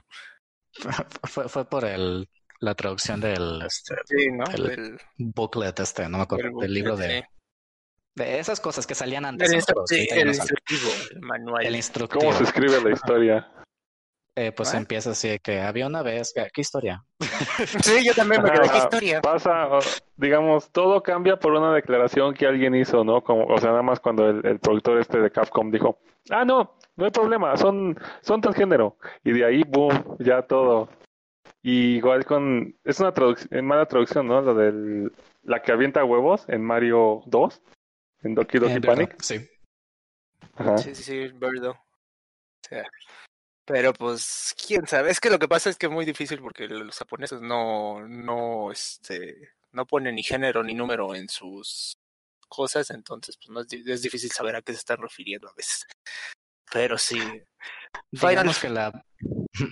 Fue, 1.23 1.49
fue 1.49 1.65
por 1.65 1.83
el, 1.83 2.29
la 2.61 2.75
traducción 2.75 3.19
del, 3.19 3.61
este, 3.63 3.93
booklet 5.17 5.77
este, 5.81 6.07
no 6.07 6.19
me 6.19 6.23
acuerdo, 6.23 6.61
del 6.61 6.73
libro 6.73 6.95
de, 6.95 7.25
de 8.15 8.39
esas 8.39 8.61
cosas 8.61 8.87
que 8.87 8.95
salían 8.95 9.25
antes. 9.25 9.49
El, 9.49 9.57
instructivo, 9.57 10.89
el 11.11 11.21
manual. 11.21 11.65
El 11.65 11.75
instructivo. 11.75 12.21
¿Cómo 12.21 12.37
se 12.37 12.43
escribe 12.43 12.81
la 12.81 12.91
historia? 12.91 13.51
Eh, 14.35 14.53
pues 14.53 14.73
empieza 14.73 15.11
así 15.11 15.39
que 15.39 15.59
había 15.59 15.87
una 15.87 16.03
vez, 16.03 16.33
¿qué 16.53 16.61
historia? 16.61 17.03
sí, 17.83 18.05
yo 18.05 18.13
también 18.13 18.41
me 18.41 18.49
quedé, 18.51 18.69
¿qué 18.69 18.77
historia? 18.77 19.21
Pasa, 19.21 19.67
digamos, 20.15 20.71
todo 20.71 21.03
cambia 21.03 21.37
por 21.37 21.51
una 21.51 21.73
declaración 21.73 22.33
que 22.33 22.47
alguien 22.47 22.73
hizo, 22.75 23.03
¿no? 23.03 23.21
Como, 23.21 23.45
o 23.45 23.57
sea, 23.57 23.71
nada 23.71 23.81
más 23.81 23.99
cuando 23.99 24.29
el, 24.29 24.45
el 24.45 24.59
productor 24.59 24.99
este 24.99 25.19
de 25.19 25.31
Capcom 25.31 25.69
dijo, 25.69 25.99
ah, 26.29 26.45
no, 26.45 26.77
no 26.95 27.05
hay 27.05 27.11
problema, 27.11 27.57
son, 27.57 27.99
son 28.21 28.39
transgénero. 28.39 28.97
Y 29.23 29.33
de 29.33 29.45
ahí, 29.45 29.63
boom, 29.67 30.17
ya 30.19 30.41
todo. 30.43 30.87
Y 31.61 31.97
igual 31.97 32.25
con, 32.25 32.75
es 32.83 32.99
una 32.99 33.13
traducción, 33.13 33.65
mala 33.65 33.85
traducción, 33.85 34.27
¿no? 34.27 34.41
Lo 34.41 34.55
del, 34.55 35.11
la 35.43 35.61
que 35.61 35.71
avienta 35.71 36.03
huevos 36.03 36.47
en 36.47 36.63
Mario 36.63 37.21
2, 37.25 37.61
en 38.23 38.35
Doki 38.35 38.59
Doki 38.59 38.73
eh, 38.73 38.81
Panic. 38.81 39.15
Sí. 39.21 39.39
Sí, 40.77 40.95
sí, 40.95 41.03
sí, 41.03 41.27
Birdo. 41.33 41.71
O 41.71 42.67
sea, 42.67 42.83
pero 43.65 43.93
pues, 43.93 44.55
quién 44.67 44.87
sabe. 44.87 45.11
Es 45.11 45.19
que 45.19 45.29
lo 45.29 45.39
que 45.39 45.47
pasa 45.47 45.69
es 45.69 45.77
que 45.77 45.87
es 45.87 45.91
muy 45.91 46.05
difícil 46.05 46.41
porque 46.41 46.67
los 46.67 46.97
japoneses 46.97 47.41
no, 47.41 48.07
no, 48.07 48.71
este, 48.71 49.53
no 49.71 49.85
ponen 49.85 50.15
ni 50.15 50.23
género 50.23 50.63
ni 50.63 50.73
número 50.73 51.15
en 51.15 51.29
sus 51.29 51.97
cosas, 52.47 52.89
entonces 52.89 53.37
pues 53.37 53.49
no 53.49 53.61
es, 53.61 53.71
es 53.71 54.01
difícil 54.01 54.29
saber 54.31 54.55
a 54.55 54.61
qué 54.61 54.73
se 54.73 54.79
están 54.79 54.97
refiriendo 54.97 55.49
a 55.49 55.53
veces. 55.53 55.85
Pero 56.71 56.97
sí. 56.97 57.19
Digamos 58.11 58.59
que 58.59 58.69
la, 58.69 58.91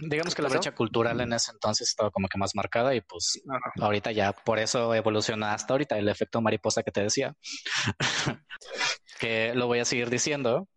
digamos 0.10 0.36
que 0.36 0.42
la 0.42 0.50
brecha 0.50 0.76
cultural 0.76 1.20
en 1.22 1.34
ese 1.34 1.52
entonces 1.52 1.90
estaba 1.90 2.12
como 2.12 2.28
que 2.28 2.38
más 2.38 2.56
marcada 2.56 2.94
y 2.94 3.02
pues 3.02 3.42
ahorita 3.80 4.12
ya 4.12 4.34
por 4.34 4.60
eso 4.60 4.94
evoluciona 4.94 5.54
hasta 5.54 5.74
ahorita 5.74 5.98
el 5.98 6.10
efecto 6.10 6.42
mariposa 6.42 6.84
que 6.84 6.92
te 6.92 7.04
decía. 7.04 7.36
que 9.20 9.54
lo 9.56 9.68
voy 9.68 9.80
a 9.80 9.86
seguir 9.86 10.10
diciendo. 10.10 10.68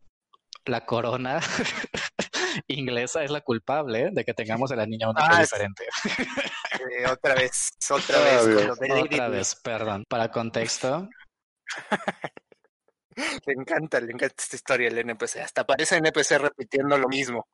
La 0.64 0.86
corona 0.86 1.40
inglesa 2.68 3.22
es 3.22 3.30
la 3.30 3.40
culpable 3.40 4.10
de 4.12 4.24
que 4.24 4.34
tengamos 4.34 4.70
a 4.72 4.76
la 4.76 4.86
niña 4.86 5.08
única 5.08 5.28
ah, 5.30 5.40
diferente. 5.40 5.86
otra 7.10 7.34
vez, 7.34 7.70
otra 7.90 8.18
vez. 8.24 8.70
Otra 9.04 9.28
vez, 9.28 9.54
perdón. 9.56 10.04
Para 10.08 10.30
contexto, 10.30 11.08
le 13.46 13.52
encanta, 13.52 14.00
le 14.00 14.12
encanta 14.12 14.36
esta 14.38 14.56
historia 14.56 14.88
el 14.88 14.98
NPC. 14.98 15.36
Hasta 15.38 15.62
aparece 15.62 15.96
NPC 15.96 16.38
repitiendo 16.38 16.96
lo 16.98 17.08
mismo. 17.08 17.46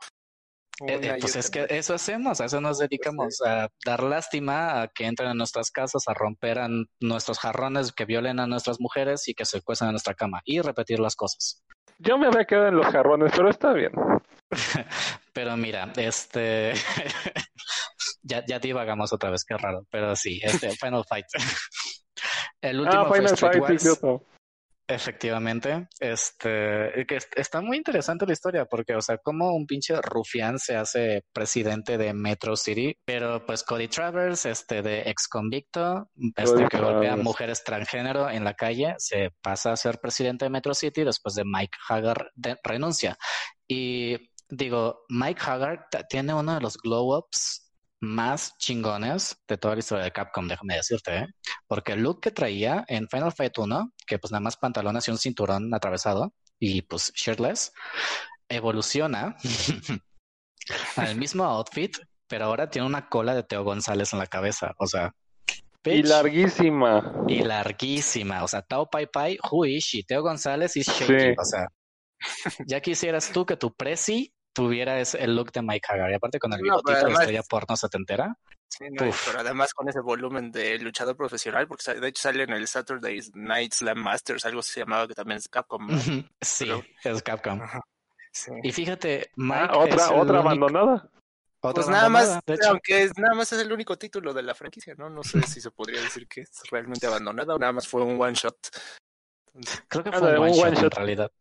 Eh, 0.87 1.01
eh, 1.03 1.17
pues 1.21 1.35
es 1.35 1.51
que 1.51 1.67
eso 1.71 1.95
hacemos, 1.95 2.41
a 2.41 2.45
eso 2.45 2.61
nos 2.61 2.79
dedicamos, 2.79 3.41
a 3.45 3.69
dar 3.85 4.03
lástima, 4.03 4.81
a 4.81 4.89
que 4.89 5.07
entren 5.07 5.31
a 5.31 5.35
nuestras 5.35 5.73
casas, 5.73 6.05
a 6.07 6.15
romper 6.15 6.61
a 6.61 6.69
nuestros 7.01 7.41
jarrones, 7.41 7.93
que 7.93 8.05
violen 8.05 8.39
a 8.39 8.47
nuestras 8.47 8.79
mujeres 8.79 9.27
y 9.27 9.35
que 9.35 9.45
se 9.45 9.61
cuesten 9.61 9.89
en 9.89 9.95
nuestra 9.95 10.15
cama 10.15 10.41
y 10.45 10.61
repetir 10.61 11.01
las 11.01 11.17
cosas. 11.17 11.65
Yo 11.99 12.17
me 12.17 12.29
había 12.29 12.45
quedado 12.45 12.69
en 12.69 12.77
los 12.77 12.87
jarrones, 12.87 13.33
pero 13.35 13.51
está 13.51 13.73
bien. 13.73 13.91
pero 15.33 15.57
mira, 15.57 15.93
este 15.97 16.73
ya, 18.23 18.45
ya 18.47 18.59
divagamos 18.59 19.13
otra 19.13 19.31
vez, 19.31 19.45
qué 19.45 19.57
raro, 19.57 19.87
pero 19.91 20.17
sí, 20.17 20.41
este 20.43 20.71
Final 20.77 21.05
Fight. 21.09 21.27
El 22.61 22.81
último 22.81 23.03
ah, 23.03 23.13
Final 23.13 23.37
Fight, 23.37 23.83
Efectivamente, 24.91 25.87
este, 26.01 27.05
que 27.07 27.19
está 27.37 27.61
muy 27.61 27.77
interesante 27.77 28.25
la 28.25 28.33
historia 28.33 28.65
porque, 28.65 28.95
o 28.95 29.03
sea, 29.03 29.19
como 29.19 29.55
un 29.55 29.67
pinche 29.67 30.01
rufián 30.01 30.59
se 30.59 30.77
hace 30.77 31.25
presidente 31.31 31.99
de 31.99 32.15
Metro 32.15 32.57
City, 32.57 32.97
pero 33.05 33.45
pues 33.45 33.65
Cody 33.65 33.89
Travers, 33.89 34.47
este, 34.47 34.81
de 34.81 35.03
ex 35.03 35.29
convicto, 35.29 36.09
este, 36.35 36.69
que 36.69 36.79
golpea 36.79 37.13
a 37.13 37.17
mujeres 37.17 37.63
transgénero 37.65 38.31
en 38.31 38.45
la 38.45 38.55
calle, 38.55 38.95
se 38.97 39.31
pasa 39.43 39.73
a 39.73 39.77
ser 39.77 39.99
presidente 39.99 40.47
de 40.47 40.51
Metro 40.51 40.73
City 40.73 41.05
después 41.05 41.35
de 41.35 41.45
Mike 41.45 41.77
Hagar 41.87 42.31
renuncia. 42.65 43.19
Y 43.67 44.28
digo, 44.49 45.05
Mike 45.09 45.41
Haggard 45.45 45.81
tiene 46.09 46.35
uno 46.35 46.55
de 46.55 46.61
los 46.61 46.77
glow 46.77 47.17
ups 47.17 47.69
más 48.01 48.57
chingones 48.59 49.37
de 49.49 49.59
toda 49.59 49.75
la 49.75 49.81
historia 49.81 50.05
de 50.05 50.13
Capcom, 50.13 50.47
déjame 50.47 50.77
decirte, 50.77 51.17
¿eh? 51.17 51.27
porque 51.67 51.93
el 51.93 52.03
look 52.03 52.21
que 52.21 52.31
traía 52.31 52.85
en 52.87 53.09
Final 53.09 53.33
Fight 53.33 53.59
1, 53.59 53.93
que 54.07 54.19
pues 54.19 54.31
nada 54.31 54.41
más 54.41 54.57
pantalones 54.57 55.09
y 55.09 55.11
un 55.11 55.19
cinturón 55.19 55.75
atravesado 55.75 56.33
y 56.61 56.83
pues 56.83 57.13
shirtless, 57.15 57.73
evoluciona 58.49 59.37
al 60.97 61.17
mismo 61.17 61.45
outfit, 61.45 61.97
pero 62.29 62.45
ahora 62.45 62.71
tiene 62.71 62.87
una 62.87 63.09
cola 63.09 63.35
de 63.35 63.43
Teo 63.43 63.65
González 63.65 64.13
en 64.13 64.21
la 64.21 64.27
cabeza, 64.27 64.75
o 64.79 64.87
sea, 64.87 65.13
y 65.85 66.03
larguísima. 66.03 67.25
Y 67.29 67.43
larguísima, 67.43 68.45
o 68.45 68.49
sea, 68.49 68.63
Tao 68.63 68.91
Pai 68.91 69.07
Pai, 69.07 69.39
Huishi, 69.51 70.03
Teo 70.03 70.23
González 70.23 70.77
y 70.77 70.83
Shaky, 70.83 71.35
o 71.39 71.45
sea, 71.45 71.67
ya 72.67 72.81
quisieras 72.81 73.31
tú 73.33 73.47
que 73.47 73.57
tu 73.57 73.73
presi 73.73 74.35
tuviera 74.59 74.99
ese, 74.99 75.23
el 75.23 75.37
look 75.37 75.53
de 75.53 75.63
Mike 75.63 75.87
Hagar. 75.89 76.11
Y 76.11 76.15
aparte 76.15 76.41
con 76.41 76.53
el 76.53 76.61
bigotito 76.61 77.07
de 77.07 77.13
estrella 77.13 77.43
porno 77.45 77.77
setentera. 77.77 78.37
Sí, 78.67 78.87
pero 78.99 79.39
además 79.39 79.73
con 79.73 79.89
ese 79.89 80.01
volumen 80.01 80.51
de 80.51 80.79
luchador 80.81 81.17
profesional, 81.17 81.69
porque 81.69 81.95
de 81.95 82.09
hecho 82.09 82.23
sale 82.23 82.43
en 82.43 82.51
el 82.51 82.67
Saturday 82.67 83.21
Night 83.35 83.73
Slam 83.73 83.99
Masters, 83.99 84.45
algo 84.47 84.61
se 84.61 84.81
llamaba 84.81 85.07
que 85.07 85.15
también 85.15 85.39
es 85.39 85.49
Capcom. 85.49 85.89
Sí, 86.41 86.71
es 87.05 87.23
Capcom. 87.23 87.61
Y 88.63 88.73
fíjate, 88.73 89.31
Mike 89.37 89.69
ah, 89.71 89.79
otra, 89.79 90.13
otra 90.13 90.39
abandonada. 90.41 91.09
pues 91.61 91.89
nada 91.89 92.09
más, 92.09 92.41
aunque 92.69 93.05
es, 93.05 93.17
nada 93.17 93.35
más 93.35 93.53
es 93.53 93.61
el 93.61 93.73
único 93.73 93.97
título 93.97 94.35
de 94.35 94.43
la 94.43 94.55
franquicia, 94.55 94.95
¿no? 94.99 95.09
No 95.09 95.23
sé 95.23 95.41
si 95.43 95.61
se 95.61 95.71
podría 95.71 96.01
decir 96.01 96.27
que 96.27 96.41
es 96.43 96.63
realmente 96.71 97.07
abandonada 97.07 97.55
o 97.55 97.59
nada 97.59 97.73
más 97.73 97.87
fue 97.87 98.03
un 98.03 98.21
one 98.21 98.35
shot. 98.35 98.57
Creo 99.89 100.05
que 100.05 100.13
fue 100.13 100.39
un 100.39 100.49
one, 100.49 100.75
shot, 100.75 100.83
en 100.83 100.91
realidad. 100.91 101.33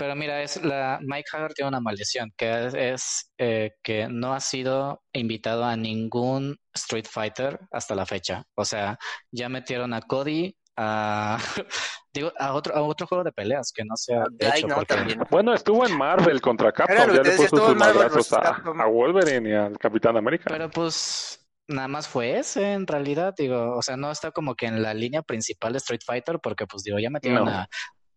Pero 0.00 0.16
mira, 0.16 0.40
es 0.40 0.64
la 0.64 0.98
Mike 1.02 1.28
Hagar 1.30 1.52
tiene 1.52 1.68
una 1.68 1.80
maldición, 1.80 2.32
que 2.34 2.70
es, 2.72 3.30
eh, 3.36 3.72
que 3.82 4.08
no 4.08 4.32
ha 4.32 4.40
sido 4.40 5.02
invitado 5.12 5.62
a 5.62 5.76
ningún 5.76 6.56
Street 6.72 7.04
Fighter 7.06 7.60
hasta 7.70 7.94
la 7.94 8.06
fecha. 8.06 8.46
O 8.54 8.64
sea, 8.64 8.98
ya 9.30 9.50
metieron 9.50 9.92
a 9.92 10.00
Cody 10.00 10.56
a 10.74 11.36
digo 12.14 12.32
a 12.38 12.54
otro 12.54 12.74
a 12.74 12.80
otro 12.80 13.06
juego 13.06 13.24
de 13.24 13.32
peleas 13.32 13.72
que 13.74 13.84
no 13.84 13.94
sea 13.96 14.24
hecho 14.38 14.68
bueno 15.30 15.52
estuvo 15.52 15.84
en 15.84 15.98
Marvel 15.98 16.40
contra 16.40 16.72
Capcom 16.72 17.12
ya 17.12 17.22
le 17.22 17.32
puso 17.32 17.56
sus 17.66 17.76
madrazos 17.76 18.32
a, 18.32 18.62
a, 18.78 18.86
Wolverine 18.86 19.50
y 19.50 19.52
al 19.52 19.78
Capitán 19.78 20.16
América. 20.16 20.44
Pero 20.48 20.70
pues 20.70 21.46
nada 21.68 21.88
más 21.88 22.08
fue 22.08 22.38
ese 22.38 22.72
en 22.72 22.86
realidad 22.86 23.34
digo 23.36 23.76
o 23.76 23.82
sea 23.82 23.98
no 23.98 24.10
está 24.10 24.30
como 24.30 24.54
que 24.54 24.66
en 24.66 24.80
la 24.80 24.94
línea 24.94 25.20
principal 25.22 25.72
de 25.72 25.78
Street 25.78 26.00
Fighter 26.06 26.38
porque 26.40 26.66
pues 26.66 26.84
digo 26.84 26.98
ya 26.98 27.10
metieron 27.10 27.48
a 27.48 27.68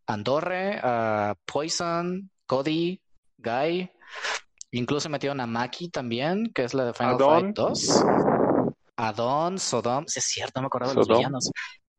Andorre, 0.07 0.79
uh, 0.83 1.35
Poison, 1.45 2.29
Cody, 2.45 2.99
Guy. 3.37 3.89
Incluso 4.71 5.09
metieron 5.09 5.39
a 5.39 5.47
Maki 5.47 5.89
también, 5.89 6.51
que 6.53 6.63
es 6.63 6.73
la 6.73 6.85
de 6.85 6.93
Final 6.93 7.17
Fight 7.19 7.55
2. 7.55 8.03
Adon, 8.95 9.59
Sodom, 9.59 10.05
es 10.05 10.23
cierto, 10.23 10.53
no 10.55 10.63
me 10.63 10.67
acuerdo 10.67 10.89
de 10.89 10.95
los 10.95 11.07
villanos. 11.07 11.51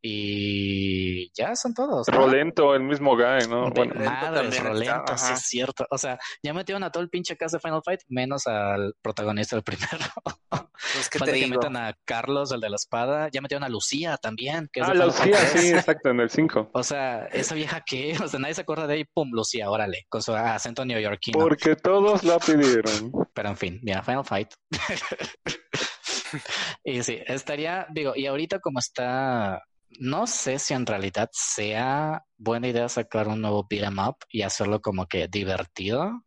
Y 0.06 1.32
ya 1.32 1.56
son 1.56 1.73
todos. 1.73 2.06
Rolento, 2.08 2.75
el 2.75 2.82
mismo 2.82 3.16
guy, 3.16 3.49
¿no? 3.49 3.70
Bueno, 3.70 3.94
madre, 4.04 4.50
Rolento, 4.61 5.16
sí 5.16 5.32
es 5.32 5.40
cierto. 5.40 5.87
O 5.90 5.96
sea, 5.96 6.18
ya 6.42 6.52
metieron 6.52 6.84
a 6.84 6.90
todo 6.90 7.02
el 7.02 7.08
pinche 7.08 7.38
cast 7.38 7.54
de 7.54 7.61
Final 7.61 7.80
Fight, 7.82 8.00
menos 8.08 8.46
al 8.46 8.92
protagonista 9.00 9.56
del 9.56 9.62
primero. 9.62 10.04
Pues 10.50 11.08
que, 11.08 11.18
te 11.20 11.32
que 11.32 11.46
metan 11.46 11.78
a 11.78 11.96
Carlos, 12.04 12.52
el 12.52 12.61
de 12.61 12.68
la 12.68 12.76
espada. 12.76 13.30
Ya 13.32 13.40
metieron 13.40 13.64
a 13.64 13.70
Lucía 13.70 14.18
también. 14.18 14.68
Que 14.70 14.80
es 14.80 14.88
ah, 14.90 14.92
Lucía, 14.92 15.38
sí, 15.38 15.70
exacto, 15.70 16.11
en 16.11 16.20
el 16.20 16.28
5. 16.28 16.73
O 16.75 16.82
sea, 16.82 17.25
esa 17.32 17.54
vieja 17.54 17.80
que, 17.80 18.12
o 18.23 18.28
sea, 18.28 18.38
nadie 18.38 18.56
se 18.56 18.61
acuerda 18.61 18.87
de 18.87 18.96
ahí, 18.96 19.04
pum, 19.04 19.30
Lucía, 19.32 19.70
órale, 19.70 20.04
con 20.11 20.20
su 20.20 20.34
acento 20.34 20.84
neoyorquino. 20.84 21.38
Porque 21.38 21.76
todos 21.76 22.25
la 22.25 22.38
pidieron. 22.38 23.11
Pero 23.32 23.49
en 23.49 23.56
fin, 23.56 23.80
mira, 23.82 24.02
Final 24.02 24.26
Fight. 24.26 24.52
y 26.84 27.02
sí, 27.02 27.20
estaría, 27.26 27.87
digo, 27.90 28.12
y 28.14 28.26
ahorita 28.26 28.58
como 28.58 28.80
está 28.80 29.62
no 30.00 30.26
sé 30.26 30.58
si 30.58 30.74
en 30.74 30.86
realidad 30.86 31.30
sea 31.32 32.24
buena 32.36 32.68
idea 32.68 32.88
sacar 32.88 33.28
un 33.28 33.40
nuevo 33.40 33.66
beat 33.68 33.84
em 33.84 33.98
up 33.98 34.16
y 34.28 34.42
hacerlo 34.42 34.80
como 34.80 35.06
que 35.06 35.28
divertido 35.28 36.24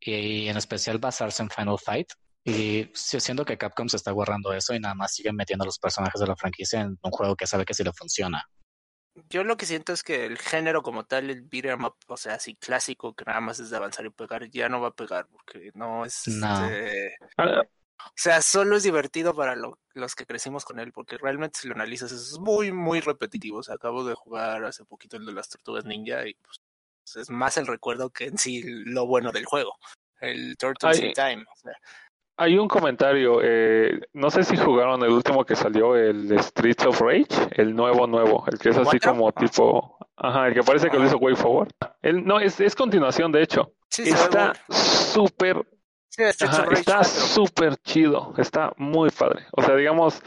y 0.00 0.48
en 0.48 0.56
especial 0.56 0.98
basarse 0.98 1.42
en 1.42 1.50
Final 1.50 1.78
Fight. 1.78 2.08
Y 2.44 2.90
siento 2.92 3.44
que 3.44 3.56
Capcom 3.56 3.88
se 3.88 3.96
está 3.96 4.10
guardando 4.10 4.52
eso 4.52 4.74
y 4.74 4.80
nada 4.80 4.94
más 4.94 5.14
sigue 5.14 5.32
metiendo 5.32 5.62
a 5.62 5.66
los 5.66 5.78
personajes 5.78 6.20
de 6.20 6.26
la 6.26 6.36
franquicia 6.36 6.82
en 6.82 6.98
un 7.02 7.10
juego 7.10 7.36
que 7.36 7.46
sabe 7.46 7.64
que 7.64 7.72
sí 7.72 7.82
le 7.82 7.92
funciona. 7.92 8.46
Yo 9.30 9.44
lo 9.44 9.56
que 9.56 9.64
siento 9.64 9.92
es 9.92 10.02
que 10.02 10.26
el 10.26 10.36
género 10.36 10.82
como 10.82 11.04
tal, 11.04 11.30
el 11.30 11.42
beat 11.42 11.66
em 11.66 11.84
up, 11.84 11.94
o 12.08 12.16
sea, 12.16 12.34
así 12.34 12.56
clásico, 12.56 13.14
que 13.14 13.24
nada 13.24 13.40
más 13.40 13.60
es 13.60 13.70
de 13.70 13.76
avanzar 13.76 14.04
y 14.04 14.10
pegar, 14.10 14.50
ya 14.50 14.68
no 14.68 14.80
va 14.80 14.88
a 14.88 14.94
pegar 14.94 15.26
porque 15.28 15.70
no 15.74 16.04
es... 16.04 16.26
No. 16.26 16.66
Este... 16.66 17.16
Ah, 17.98 18.08
o 18.08 18.12
sea, 18.16 18.42
solo 18.42 18.76
es 18.76 18.82
divertido 18.82 19.34
para 19.34 19.56
los 19.56 20.14
que 20.14 20.26
crecimos 20.26 20.64
con 20.64 20.78
él, 20.78 20.92
porque 20.92 21.16
realmente 21.18 21.60
si 21.60 21.68
lo 21.68 21.74
analizas 21.74 22.12
es 22.12 22.38
muy, 22.38 22.72
muy 22.72 23.00
repetitivo. 23.00 23.58
O 23.58 23.62
sea, 23.62 23.76
acabo 23.76 24.04
de 24.04 24.14
jugar 24.14 24.64
hace 24.64 24.84
poquito 24.84 25.16
el 25.16 25.26
de 25.26 25.32
las 25.32 25.48
tortugas 25.48 25.84
ninja 25.84 26.26
y 26.26 26.34
pues, 26.34 26.60
es 27.16 27.30
más 27.30 27.56
el 27.56 27.66
recuerdo 27.66 28.10
que 28.10 28.26
en 28.26 28.38
sí 28.38 28.62
lo 28.64 29.06
bueno 29.06 29.30
del 29.32 29.44
juego. 29.44 29.76
El 30.20 30.56
Turtles 30.56 31.00
in 31.00 31.12
Time. 31.12 31.44
Hay 32.36 32.58
un 32.58 32.66
comentario, 32.66 33.38
eh, 33.42 34.00
no 34.12 34.28
sé 34.28 34.42
si 34.42 34.56
jugaron 34.56 35.04
el 35.04 35.10
último 35.10 35.44
que 35.44 35.54
salió, 35.54 35.94
el 35.94 36.36
Streets 36.40 36.84
of 36.86 37.00
Rage, 37.00 37.28
el 37.52 37.76
nuevo 37.76 38.08
nuevo, 38.08 38.44
el 38.50 38.58
que 38.58 38.70
es 38.70 38.76
así 38.76 38.98
como 38.98 39.30
tipo, 39.30 39.96
ajá, 40.16 40.48
el 40.48 40.54
que 40.54 40.64
parece 40.64 40.90
que 40.90 40.98
lo 40.98 41.06
hizo 41.06 41.18
Way 41.18 41.36
Forward. 41.36 41.70
El, 42.02 42.24
no, 42.24 42.40
es, 42.40 42.58
es 42.58 42.74
continuación 42.74 43.30
de 43.30 43.42
hecho. 43.42 43.72
Está 43.88 44.52
súper 44.68 45.64
está 46.16 47.04
súper 47.04 47.76
chido, 47.76 48.34
está 48.38 48.72
muy 48.76 49.10
padre. 49.10 49.46
O 49.52 49.62
sea, 49.62 49.74
digamos, 49.76 50.22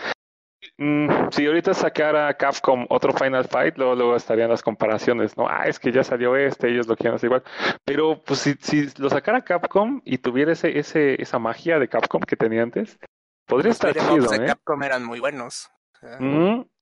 mm, 0.77 1.29
si 1.31 1.45
ahorita 1.45 1.73
sacara 1.73 2.33
Capcom 2.35 2.85
otro 2.89 3.13
Final 3.13 3.45
Fight, 3.45 3.77
luego, 3.77 3.95
luego 3.95 4.15
estarían 4.15 4.49
las 4.49 4.61
comparaciones, 4.63 5.37
¿no? 5.37 5.47
Ah, 5.47 5.63
es 5.65 5.79
que 5.79 5.91
ya 5.91 6.03
salió 6.03 6.35
este, 6.35 6.69
ellos 6.69 6.87
lo 6.87 6.95
quieren 6.95 7.15
hacer 7.15 7.27
igual. 7.27 7.43
Pero 7.85 8.21
pues 8.23 8.39
si, 8.39 8.53
si 8.59 8.89
lo 8.97 9.09
sacara 9.09 9.43
Capcom 9.43 10.01
y 10.05 10.17
tuviera 10.17 10.51
ese, 10.51 10.77
ese, 10.77 11.21
esa 11.21 11.39
magia 11.39 11.79
de 11.79 11.87
Capcom 11.87 12.21
que 12.21 12.35
tenía 12.35 12.63
antes, 12.63 12.97
podría 13.45 13.71
estar 13.71 13.93
chido, 13.93 14.33
¿eh? 14.33 14.45
Capcom 14.45 14.83
eran 14.83 15.05
muy 15.05 15.19
buenos. 15.19 15.69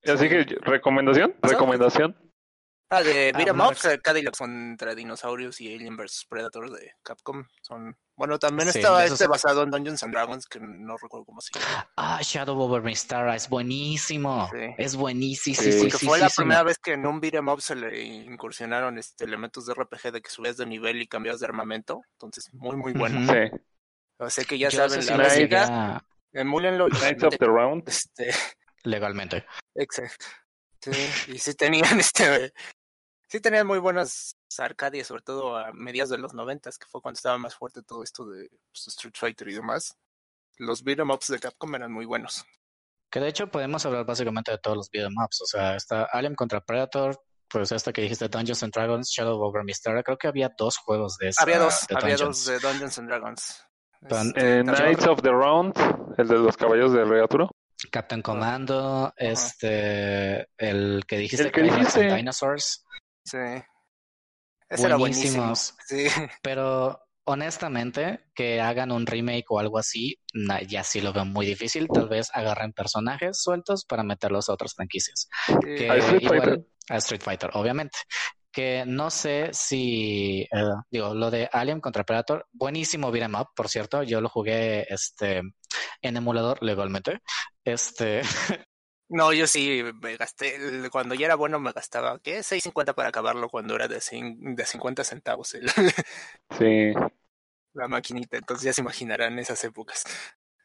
Así 0.03 0.29
que, 0.29 0.45
¿recomendación? 0.61 1.35
¿Recomendación? 1.41 2.15
Ah, 2.89 3.01
de 3.01 3.31
ah, 3.33 3.37
Beat'em 3.37 3.59
Ups, 3.59 3.87
Cadillac 4.03 4.37
contra 4.37 4.93
dinosaurios 4.93 5.59
y 5.59 5.73
Alien 5.73 5.97
vs 5.97 6.25
Predator 6.29 6.71
de 6.71 6.93
Capcom. 7.03 7.45
Son 7.61 7.97
bueno, 8.17 8.39
también 8.39 8.69
estaba 8.69 9.03
este 9.03 9.27
basado 9.27 9.63
en 9.63 9.71
Dungeons 9.71 10.01
and 10.03 10.13
Dragons, 10.13 10.45
que 10.45 10.59
no 10.61 10.95
recuerdo 10.95 11.25
cómo 11.25 11.41
se 11.41 11.59
llama. 11.59 11.89
Ah, 11.97 12.19
Shadow 12.21 12.57
Over 12.57 12.81
Mystara, 12.81 13.35
es 13.35 13.49
buenísimo. 13.49 14.49
Es 14.77 14.95
buenísimo. 14.95 15.55
Sí, 15.55 15.71
sí, 15.71 15.91
sí, 15.91 16.05
fue 16.05 16.19
la 16.19 16.29
primera 16.29 16.63
vez 16.63 16.77
que 16.77 16.93
en 16.93 17.05
un 17.05 17.19
beat'em 17.19 17.47
up 17.49 17.61
se 17.61 17.75
le 17.75 18.03
incursionaron 18.03 18.97
este, 18.97 19.25
elementos 19.25 19.65
de 19.65 19.73
RPG 19.73 20.13
de 20.13 20.21
que 20.21 20.29
subías 20.29 20.55
de 20.55 20.65
nivel 20.65 21.01
y 21.01 21.07
cambiabas 21.07 21.41
de 21.41 21.47
armamento. 21.47 22.03
Entonces, 22.13 22.53
muy, 22.53 22.77
muy 22.77 22.93
bueno. 22.93 23.19
Sí. 23.33 23.51
O 24.17 24.29
sea 24.29 24.45
que 24.45 24.57
ya 24.57 24.71
saben, 24.71 25.05
la 25.05 25.17
música, 25.17 26.05
emúlenlo. 26.31 26.87
Knights 26.87 27.23
of 27.23 27.37
the 27.37 27.45
Round. 27.47 27.83
Este... 27.85 28.33
Legalmente. 28.83 29.45
Exacto. 29.75 30.25
Sí, 30.79 31.33
y 31.33 31.37
sí 31.39 31.53
tenían 31.55 31.99
este 31.99 32.53
sí 33.35 33.41
tenían 33.41 33.67
muy 33.67 33.79
buenas 33.79 34.37
arcadias, 34.57 35.07
sobre 35.07 35.21
todo 35.21 35.57
a 35.57 35.73
mediados 35.73 36.09
de 36.09 36.17
los 36.17 36.33
noventas, 36.33 36.77
que 36.77 36.87
fue 36.87 37.01
cuando 37.01 37.17
estaba 37.17 37.37
más 37.37 37.53
fuerte 37.53 37.81
todo 37.81 38.01
esto 38.01 38.25
de 38.25 38.49
pues, 38.71 38.87
Street 38.87 39.13
Fighter 39.13 39.49
y 39.49 39.55
demás. 39.55 39.97
Los 40.57 40.83
beat'em 40.83 41.11
ups 41.11 41.27
de 41.27 41.39
Capcom 41.39 41.75
eran 41.75 41.91
muy 41.91 42.05
buenos. 42.05 42.45
Que 43.09 43.19
de 43.19 43.27
hecho 43.27 43.47
podemos 43.47 43.85
hablar 43.85 44.05
básicamente 44.05 44.51
de 44.51 44.57
todos 44.57 44.77
los 44.77 44.89
beat'em 44.89 45.13
ups. 45.21 45.41
O 45.41 45.45
sea, 45.45 45.75
está 45.75 46.03
Alien 46.05 46.35
contra 46.35 46.61
Predator, 46.61 47.21
pues 47.49 47.73
esta 47.73 47.91
que 47.91 48.01
dijiste 48.01 48.29
Dungeons 48.29 48.63
and 48.63 48.73
Dragons, 48.73 49.09
Shadow 49.09 49.41
Over 49.41 49.65
Mysteria, 49.65 50.01
creo 50.01 50.17
que 50.17 50.29
había 50.29 50.53
dos 50.57 50.77
juegos 50.77 51.17
de 51.17 51.29
esa, 51.29 51.43
Había 51.43 51.59
dos, 51.59 51.85
había 51.93 52.15
dos 52.15 52.45
de 52.45 52.59
Dungeons 52.59 52.97
and 52.99 53.09
Dragons. 53.09 53.61
Eh, 54.35 54.61
Knights 54.63 55.07
of 55.07 55.21
the 55.21 55.31
Round, 55.31 55.73
el 56.17 56.27
de 56.27 56.37
los 56.37 56.55
caballos 56.55 56.93
de 56.93 57.03
Rey 57.03 57.21
Arturo. 57.21 57.49
Captain 57.91 58.21
Commando, 58.21 59.13
este, 59.17 60.47
el 60.57 61.03
que 61.05 61.17
dijiste, 61.17 61.43
el 61.43 61.51
que 61.51 61.63
dijiste. 61.63 62.15
Dinosaurs. 62.15 62.84
Sí. 63.25 63.37
Ese 64.69 64.85
era 64.85 64.95
buenísimo. 64.95 65.53
Sí. 65.55 66.07
Pero 66.43 66.99
honestamente, 67.25 68.25
que 68.35 68.61
hagan 68.61 68.91
un 68.91 69.05
remake 69.05 69.45
o 69.49 69.59
algo 69.59 69.77
así, 69.77 70.19
ya 70.67 70.83
sí 70.83 71.01
lo 71.01 71.11
veo 71.11 71.25
muy 71.25 71.45
difícil. 71.45 71.87
Tal 71.91 72.07
vez 72.07 72.29
agarren 72.33 72.73
personajes 72.73 73.41
sueltos 73.41 73.85
para 73.85 74.03
meterlos 74.03 74.49
a 74.49 74.53
otras 74.53 74.73
franquicias. 74.75 75.27
Que 75.61 75.89
a 75.89 75.97
Street 75.97 76.27
Fighter. 76.27 76.65
A 76.89 76.97
Street 76.97 77.21
Fighter, 77.21 77.49
obviamente. 77.53 77.97
Que 78.51 78.85
no 78.87 79.09
sé 79.09 79.49
si, 79.51 80.41
eh, 80.43 80.47
digo, 80.89 81.13
lo 81.13 81.29
de 81.29 81.49
Alien 81.51 81.81
contra 81.81 82.05
Predator, 82.05 82.47
buenísimo 82.53 83.11
beat'em 83.11 83.35
up, 83.35 83.47
por 83.55 83.67
cierto. 83.67 84.03
Yo 84.03 84.21
lo 84.21 84.29
jugué 84.29 84.85
este, 84.87 85.41
en 86.01 86.17
emulador 86.17 86.63
legalmente. 86.63 87.19
Este, 87.65 88.21
No, 89.07 89.31
yo 89.33 89.45
sí 89.45 89.83
me 90.01 90.17
gasté, 90.17 90.57
cuando 90.91 91.13
ya 91.13 91.27
era 91.27 91.35
bueno 91.35 91.59
me 91.59 91.71
gastaba, 91.71 92.19
¿qué? 92.19 92.39
6.50 92.39 92.95
para 92.95 93.09
acabarlo 93.09 93.49
cuando 93.49 93.75
era 93.75 93.87
de, 93.87 94.01
de 94.01 94.65
50 94.65 95.03
centavos 95.03 95.53
el, 95.53 95.69
sí. 96.57 96.93
la 97.73 97.87
maquinita, 97.87 98.37
entonces 98.37 98.65
ya 98.65 98.73
se 98.73 98.81
imaginarán 98.81 99.37
esas 99.37 99.63
épocas. 99.63 100.03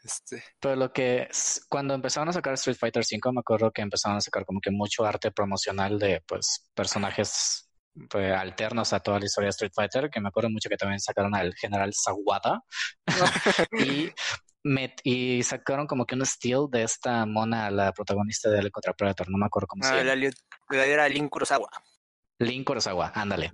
Este. 0.03 0.43
Pero 0.59 0.77
lo 0.77 0.93
que, 0.93 1.29
cuando 1.69 1.93
empezaron 1.93 2.31
a 2.31 2.33
sacar 2.33 2.55
Street 2.55 2.79
Fighter 2.79 3.03
V, 3.03 3.33
me 3.33 3.41
acuerdo 3.41 3.71
que 3.71 3.83
empezaron 3.83 4.17
a 4.17 4.21
sacar 4.23 4.47
como 4.47 4.61
que 4.61 4.71
mucho 4.71 5.05
arte 5.05 5.31
promocional 5.31 5.99
de, 5.99 6.23
pues, 6.27 6.71
personajes 6.75 7.69
pues, 8.09 8.33
alternos 8.33 8.93
a 8.93 9.01
toda 9.01 9.19
la 9.19 9.27
historia 9.27 9.47
de 9.47 9.51
Street 9.51 9.73
Fighter, 9.75 10.11
que 10.11 10.21
me 10.21 10.29
acuerdo 10.29 10.51
mucho 10.51 10.69
que 10.69 10.77
también 10.77 11.01
sacaron 11.01 11.35
al 11.35 11.55
general 11.55 11.93
Sawada. 11.93 12.63
y 13.73 14.11
y 15.05 15.43
sacaron 15.43 15.87
como 15.87 16.05
que 16.07 16.15
un 16.15 16.25
steal 16.25 16.67
de 16.71 16.83
esta 16.83 17.27
mona, 17.27 17.71
la 17.71 17.93
protagonista 17.93 18.51
de 18.51 18.59
Alien 18.59 18.71
contra 18.71 18.93
Predator, 18.93 19.31
no 19.31 19.39
me 19.39 19.47
acuerdo 19.47 19.67
cómo 19.69 19.83
se 19.83 19.91
ah, 19.91 20.03
llama. 20.03 20.31
Era 20.71 21.09
Link 21.09 21.31
Kurosawa. 21.31 21.69
Link 22.39 22.67
Kurosawa, 22.67 23.13
ándale. 23.15 23.51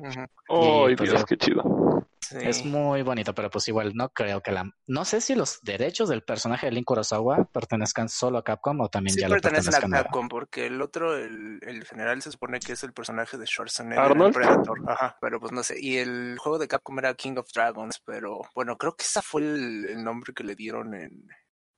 Oh, 0.48 0.88
Dios, 0.88 1.24
qué 1.24 1.36
chido. 1.36 2.05
Es 2.32 2.64
muy 2.64 3.02
bonito, 3.02 3.34
pero 3.34 3.50
pues 3.50 3.68
igual 3.68 3.92
no 3.94 4.08
creo 4.10 4.40
que 4.40 4.50
la... 4.50 4.68
No 4.86 5.04
sé 5.04 5.20
si 5.20 5.34
los 5.34 5.60
derechos 5.62 6.08
del 6.08 6.22
personaje 6.22 6.66
de 6.66 6.72
Link 6.72 6.84
Kurosawa 6.84 7.44
pertenezcan 7.52 8.08
solo 8.08 8.38
a 8.38 8.44
Capcom 8.44 8.80
o 8.80 8.88
también 8.88 9.16
ya 9.16 9.28
lo 9.28 9.34
pertenecen 9.34 9.74
a 9.94 10.02
Capcom, 10.02 10.28
porque 10.28 10.66
el 10.66 10.82
otro, 10.82 11.16
el, 11.16 11.60
el, 11.62 11.84
general, 11.84 12.20
se 12.22 12.32
supone 12.32 12.58
que 12.58 12.72
es 12.72 12.82
el 12.82 12.92
personaje 12.92 13.38
de 13.38 13.46
Schwarzenegger, 13.46 14.16
el 14.16 14.32
Predator. 14.32 14.78
Ajá, 14.88 15.16
pero 15.20 15.38
pues 15.40 15.52
no 15.52 15.62
sé. 15.62 15.76
Y 15.80 15.98
el 15.98 16.36
juego 16.38 16.58
de 16.58 16.68
Capcom 16.68 16.98
era 16.98 17.14
King 17.14 17.36
of 17.36 17.48
Dragons, 17.54 18.00
pero 18.04 18.40
bueno, 18.54 18.76
creo 18.76 18.96
que 18.96 19.04
ese 19.04 19.22
fue 19.22 19.42
el 19.42 20.02
nombre 20.02 20.32
que 20.34 20.44
le 20.44 20.56
dieron 20.56 20.94
en, 20.94 21.28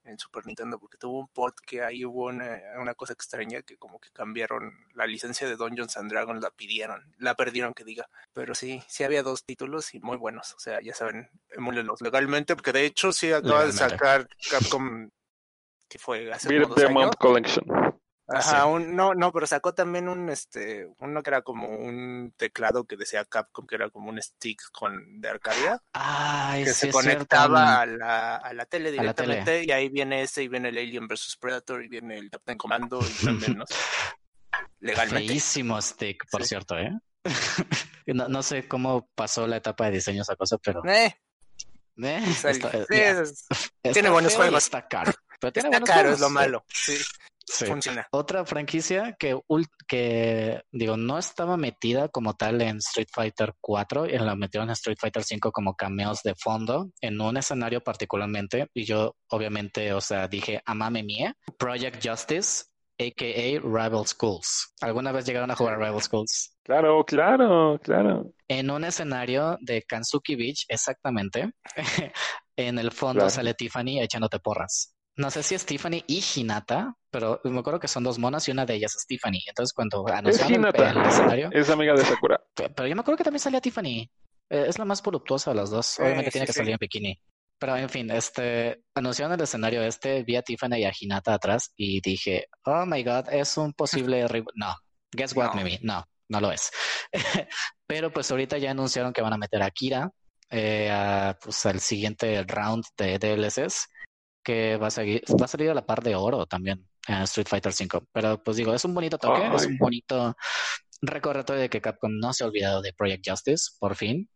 en 0.09 0.18
Super 0.18 0.47
Nintendo, 0.47 0.79
porque 0.79 0.99
tuvo 0.99 1.21
un 1.21 1.29
port 1.29 1.57
que 1.61 1.83
ahí 1.83 2.05
hubo 2.05 2.27
una, 2.27 2.94
cosa 2.94 3.12
extraña 3.12 3.62
que 3.62 3.77
como 3.77 4.01
que 4.01 4.11
cambiaron 4.11 4.73
la 4.94 5.07
licencia 5.07 5.47
de 5.47 5.57
Dungeons 5.57 5.97
and 5.97 6.11
Dragons, 6.11 6.42
la 6.42 6.51
pidieron, 6.51 7.14
la 7.18 7.35
perdieron 7.35 7.75
que 7.75 7.85
diga, 7.85 8.09
pero 8.33 8.55
sí, 8.55 8.83
sí 8.88 9.05
había 9.05 9.23
dos 9.23 9.44
títulos 9.44 9.94
y 9.94 10.01
muy 10.01 10.16
buenos, 10.16 10.55
o 10.55 10.59
sea, 10.59 10.81
ya 10.83 10.94
saben, 10.94 11.31
emúlenlos 11.51 12.01
legalmente, 12.01 12.57
porque 12.57 12.73
de 12.73 12.85
hecho 12.85 13.12
sí 13.12 13.33
acaba 13.33 13.66
de 13.66 13.73
sacar 13.73 14.29
Capcom, 14.51 15.11
que 15.88 15.99
fue 15.99 16.33
hace 16.33 16.55
años. 16.55 17.16
Collection. 17.18 17.88
Ajá, 18.28 18.66
un, 18.66 18.94
no, 18.94 19.14
no, 19.14 19.32
pero 19.32 19.46
sacó 19.46 19.72
también 19.72 20.08
un, 20.08 20.28
este, 20.28 20.86
uno 20.98 21.22
que 21.22 21.30
era 21.30 21.42
como 21.42 21.66
un 21.68 22.34
teclado 22.36 22.84
que 22.84 22.96
decía 22.96 23.24
Capcom, 23.24 23.66
que 23.66 23.74
era 23.74 23.88
como 23.88 24.10
un 24.10 24.20
stick 24.20 24.60
con 24.70 25.20
de 25.20 25.28
Arcadia. 25.30 25.82
que 26.62 26.74
se 26.74 26.90
conectaba 26.90 27.80
a 27.80 27.86
la, 27.86 28.36
a 28.36 28.52
la 28.52 28.66
tele 28.66 28.92
directamente, 28.92 29.64
y 29.64 29.70
ahí 29.70 29.88
viene 29.88 30.22
ese, 30.22 30.42
y 30.42 30.48
viene 30.48 30.68
el 30.68 30.76
Alien 30.76 31.08
vs 31.08 31.38
Predator, 31.40 31.82
y 31.82 31.88
viene 31.88 32.18
el 32.18 32.30
Captain 32.30 32.58
Commando, 32.58 33.00
y 33.00 33.24
también, 33.24 33.56
¿no? 33.56 33.64
Legalmente. 34.80 35.28
Feísimo 35.28 35.80
stick, 35.80 36.28
por 36.30 36.44
cierto, 36.44 36.78
¿eh? 36.78 36.92
no, 38.06 38.28
no 38.28 38.42
sé 38.42 38.68
cómo 38.68 39.08
pasó 39.14 39.46
la 39.46 39.56
etapa 39.56 39.86
de 39.86 39.92
diseño 39.92 40.22
esa 40.22 40.36
cosa, 40.36 40.58
pero... 40.58 40.84
Eh. 40.84 41.16
Eh, 42.00 43.24
tiene 43.92 44.10
buenos 44.10 44.34
juegos. 44.34 44.64
Está 44.64 44.86
caro. 44.86 45.12
Pero 45.40 45.52
tiene 45.52 45.70
está 45.70 45.80
caro, 45.80 46.10
es 46.10 46.20
lo 46.20 46.30
malo. 46.30 46.64
Sí. 46.68 46.96
Otra 48.11 48.44
franquicia 48.44 49.16
que, 49.18 49.38
que, 49.87 50.61
digo, 50.70 50.96
no 50.96 51.18
estaba 51.18 51.56
metida 51.56 52.08
como 52.08 52.34
tal 52.34 52.61
en 52.61 52.78
Street 52.78 53.08
Fighter 53.12 53.54
4 53.61 54.06
y 54.06 54.18
la 54.18 54.34
metieron 54.34 54.68
en 54.68 54.72
Street 54.72 54.98
Fighter 55.00 55.22
5 55.22 55.52
como 55.52 55.74
cameos 55.74 56.22
de 56.22 56.34
fondo 56.34 56.90
en 57.00 57.20
un 57.20 57.37
escenario 57.37 57.82
particularmente. 57.82 58.68
Y 58.74 58.84
yo, 58.84 59.14
obviamente, 59.30 59.92
o 59.92 60.00
sea, 60.00 60.28
dije, 60.28 60.61
amame 60.64 61.02
mía, 61.02 61.34
Project 61.58 62.06
Justice, 62.06 62.64
a.k.a. 63.00 63.61
Rival 63.61 64.06
Schools. 64.06 64.74
¿Alguna 64.80 65.12
vez 65.12 65.24
llegaron 65.24 65.50
a 65.50 65.56
jugar 65.56 65.78
Rival 65.78 66.02
Schools? 66.02 66.56
Claro, 66.62 67.04
claro, 67.04 67.78
claro. 67.82 68.32
En 68.48 68.70
un 68.70 68.84
escenario 68.84 69.56
de 69.61 69.82
Kansuki 69.82 70.34
Beach, 70.34 70.64
exactamente, 70.68 71.52
en 72.56 72.78
el 72.78 72.90
fondo 72.90 73.30
sale 73.30 73.54
Tiffany 73.54 74.00
echándote 74.00 74.40
porras 74.40 74.97
no 75.18 75.33
sé 75.33 75.42
si 75.42 75.57
es 75.57 75.66
Tiffany 75.66 76.04
y 76.07 76.22
Hinata, 76.22 76.94
pero 77.11 77.40
me 77.42 77.59
acuerdo 77.59 77.81
que 77.81 77.88
son 77.88 78.04
dos 78.04 78.20
monas 78.20 78.46
y 78.46 78.52
una 78.52 78.64
de 78.64 78.74
ellas 78.74 78.94
es 78.96 79.04
Tiffany. 79.04 79.40
Entonces 79.48 79.72
cuando 79.74 80.07
anunciaron 80.07 80.64
el, 80.64 81.07
escenario... 81.07 81.50
Es 81.52 81.68
amiga 81.68 81.92
de 81.94 82.04
Sakura. 82.04 82.40
Pero, 82.54 82.87
yo 82.87 82.94
me 82.94 83.00
acuerdo 83.00 83.18
que 83.18 83.24
también 83.24 83.40
salía 83.40 83.61
Tiffany. 83.61 84.09
Eh, 84.48 84.66
es 84.68 84.78
la 84.78 84.85
más 84.85 85.02
voluptuosa 85.02 85.50
de 85.50 85.57
las 85.57 85.70
dos. 85.70 85.98
Obviamente 85.98 86.31
tiene 86.31 86.46
que 86.46 86.52
salir 86.52 86.70
en 86.70 86.78
bikini. 86.81 87.20
Pero 87.59 87.76
en 87.76 87.88
fin, 87.88 88.09
este, 88.12 88.85
anunciaron 88.94 89.35
el 89.35 89.40
escenario 89.40 89.83
este, 89.83 90.22
vi 90.22 90.37
a 90.37 90.42
Tiffany 90.42 90.76
y 90.76 90.85
a 90.85 90.92
Hinata 90.96 91.35
atrás 91.35 91.72
y 91.76 92.00
dije, 92.00 92.46
oh 92.66 92.87
my 92.87 93.02
god, 93.02 93.28
es 93.33 93.57
un 93.57 93.72
posible 93.72 94.24
No, 94.54 94.76
guess 95.11 95.35
what, 95.35 95.52
no. 95.54 95.64
No, 95.83 96.04
no 96.28 96.40
lo 96.40 96.52
es. 96.52 96.70
Pero 97.88 98.12
pues 98.12 98.31
ahorita 98.31 98.57
ya 98.59 98.70
anunciaron 98.70 99.12
que 99.12 99.22
van 99.22 99.33
a 99.33 99.38
meter 99.38 99.64
a 99.64 99.70
Kira 99.72 100.12
eh, 100.48 100.88
a, 100.92 101.37
pues, 101.42 101.66
al 101.66 101.81
siguiente 101.81 102.44
round 102.44 102.85
de 102.96 103.18
DLCs 103.18 103.88
que 104.42 104.77
va 104.77 104.88
a, 104.88 104.90
seguir, 104.90 105.22
va 105.40 105.44
a 105.44 105.48
salir 105.48 105.70
a 105.70 105.74
la 105.74 105.87
par 105.87 106.03
de 106.03 106.14
oro 106.14 106.46
también 106.46 106.88
en 107.07 107.22
Street 107.22 107.48
Fighter 107.48 107.72
V. 107.72 108.07
Pero 108.12 108.42
pues 108.42 108.57
digo, 108.57 108.74
es 108.74 108.85
un 108.85 108.94
bonito 108.94 109.18
toque, 109.18 109.46
es 109.55 109.66
un 109.66 109.79
bonito 109.79 110.37
recordatorio 111.03 111.62
de 111.62 111.70
que 111.70 111.81
Capcom 111.81 112.12
no 112.18 112.33
se 112.33 112.44
ha 112.44 112.46
olvidado 112.46 112.83
de 112.83 112.92
Project 112.92 113.29
Justice, 113.29 113.70
por 113.79 113.96
fin. 113.96 114.29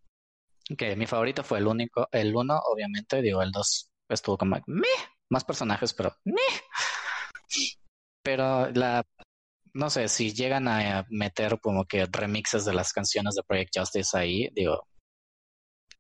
Que 0.77 0.97
mi 0.97 1.07
favorito 1.07 1.43
fue 1.43 1.59
el 1.59 1.67
único, 1.67 2.09
el 2.13 2.35
uno, 2.35 2.59
obviamente, 2.67 3.21
digo, 3.21 3.43
el 3.43 3.51
dos 3.51 3.91
estuvo 4.09 4.39
como 4.39 4.57
meh, 4.67 4.87
más 5.31 5.45
personajes, 5.45 5.93
pero 5.95 6.15
meh. 6.25 6.41
Pero 8.23 8.71
la 8.71 9.05
no 9.75 9.89
sé, 9.91 10.09
si 10.09 10.33
llegan 10.33 10.69
a 10.69 11.07
meter 11.09 11.59
como 11.61 11.87
que 11.87 12.07
remixes 12.07 12.65
de 12.65 12.75
las 12.75 12.93
canciones 12.93 13.35
de 13.35 13.43
Project 13.43 13.79
Justice 13.79 14.17
ahí, 14.17 14.49
digo, 14.53 14.87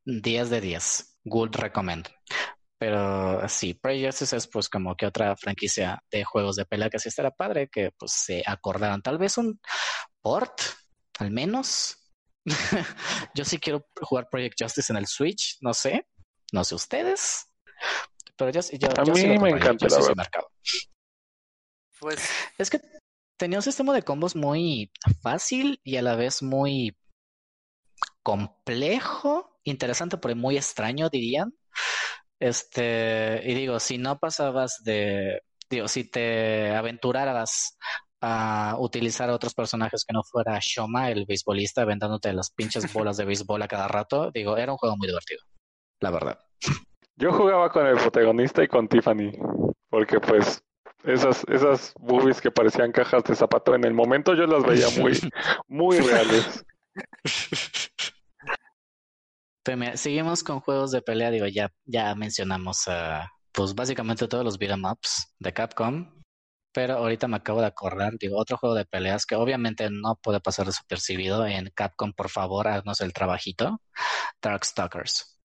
10 0.04 0.50
de 0.50 0.60
10. 0.60 1.18
Good 1.24 1.56
recommend. 1.56 2.08
Pero 2.82 3.48
sí, 3.48 3.74
Project 3.74 4.22
es 4.22 4.48
pues 4.48 4.68
como 4.68 4.96
que 4.96 5.06
otra 5.06 5.36
franquicia 5.36 6.02
de 6.10 6.24
juegos 6.24 6.56
de 6.56 6.64
pelea 6.64 6.90
que 6.90 6.98
sí 6.98 7.10
estará 7.10 7.30
padre, 7.30 7.68
que 7.68 7.92
pues 7.92 8.10
se 8.10 8.42
acordaron. 8.44 9.00
Tal 9.00 9.18
vez 9.18 9.38
un 9.38 9.60
port, 10.20 10.60
al 11.20 11.30
menos. 11.30 12.12
yo 13.36 13.44
sí 13.44 13.58
quiero 13.58 13.86
jugar 14.00 14.28
Project 14.28 14.56
Justice 14.60 14.92
en 14.92 14.96
el 14.96 15.06
Switch, 15.06 15.58
no 15.60 15.72
sé, 15.72 16.08
no 16.52 16.64
sé 16.64 16.74
ustedes. 16.74 17.46
Pero 18.36 18.50
yo, 18.50 18.60
yo, 18.72 18.88
a 18.96 19.04
mí 19.04 19.38
me 19.38 19.50
encanta 19.50 19.86
el 19.86 20.16
mercado. 20.16 20.48
Pues 22.00 22.28
es 22.58 22.68
que 22.68 22.80
tenía 23.36 23.60
un 23.60 23.62
sistema 23.62 23.94
de 23.94 24.02
combos 24.02 24.34
muy 24.34 24.90
fácil 25.22 25.80
y 25.84 25.98
a 25.98 26.02
la 26.02 26.16
vez 26.16 26.42
muy 26.42 26.96
complejo, 28.24 29.60
interesante, 29.62 30.18
pero 30.18 30.34
muy 30.34 30.56
extraño, 30.56 31.08
dirían. 31.08 31.54
Este, 32.42 33.40
y 33.44 33.54
digo, 33.54 33.78
si 33.78 33.98
no 33.98 34.18
pasabas 34.18 34.82
de, 34.82 35.42
digo, 35.70 35.86
si 35.86 36.10
te 36.10 36.74
aventuraras 36.74 37.78
a 38.20 38.74
utilizar 38.80 39.30
a 39.30 39.34
otros 39.34 39.54
personajes 39.54 40.04
que 40.04 40.12
no 40.12 40.24
fuera 40.24 40.58
Shoma, 40.60 41.08
el 41.12 41.24
beisbolista, 41.24 41.84
vendándote 41.84 42.32
las 42.32 42.50
pinches 42.50 42.92
bolas 42.92 43.16
de 43.16 43.24
béisbol 43.26 43.62
a 43.62 43.68
cada 43.68 43.86
rato, 43.86 44.32
digo, 44.34 44.56
era 44.56 44.72
un 44.72 44.78
juego 44.78 44.96
muy 44.96 45.06
divertido, 45.06 45.40
la 46.00 46.10
verdad. 46.10 46.38
Yo 47.14 47.32
jugaba 47.32 47.70
con 47.70 47.86
el 47.86 47.96
protagonista 47.96 48.64
y 48.64 48.66
con 48.66 48.88
Tiffany, 48.88 49.30
porque 49.88 50.18
pues 50.18 50.64
esas, 51.04 51.44
esas 51.48 51.94
boobies 52.00 52.40
que 52.40 52.50
parecían 52.50 52.90
cajas 52.90 53.22
de 53.22 53.36
zapato 53.36 53.76
en 53.76 53.84
el 53.84 53.94
momento 53.94 54.34
yo 54.34 54.46
las 54.46 54.64
veía 54.64 54.88
muy, 55.00 55.12
muy 55.68 56.00
reales. 56.00 56.64
Seguimos 59.94 60.42
con 60.42 60.60
juegos 60.60 60.90
de 60.90 61.02
pelea, 61.02 61.30
digo, 61.30 61.46
ya, 61.46 61.72
ya 61.84 62.14
mencionamos 62.14 62.86
pues 63.52 63.74
básicamente 63.74 64.28
todos 64.28 64.44
los 64.44 64.58
beat'em 64.58 64.84
ups 64.84 65.34
de 65.38 65.52
Capcom. 65.52 66.22
Pero 66.74 66.94
ahorita 66.94 67.28
me 67.28 67.36
acabo 67.36 67.60
de 67.60 67.66
acordar, 67.66 68.14
digo, 68.18 68.38
otro 68.38 68.56
juego 68.56 68.74
de 68.74 68.86
peleas 68.86 69.26
que 69.26 69.34
obviamente 69.34 69.90
no 69.90 70.16
puede 70.16 70.40
pasar 70.40 70.64
desapercibido 70.64 71.46
en 71.46 71.70
Capcom, 71.74 72.14
por 72.14 72.30
favor, 72.30 72.66
haznos 72.66 73.02
el 73.02 73.12
trabajito. 73.12 73.82
Darkstalkers. 74.40 75.38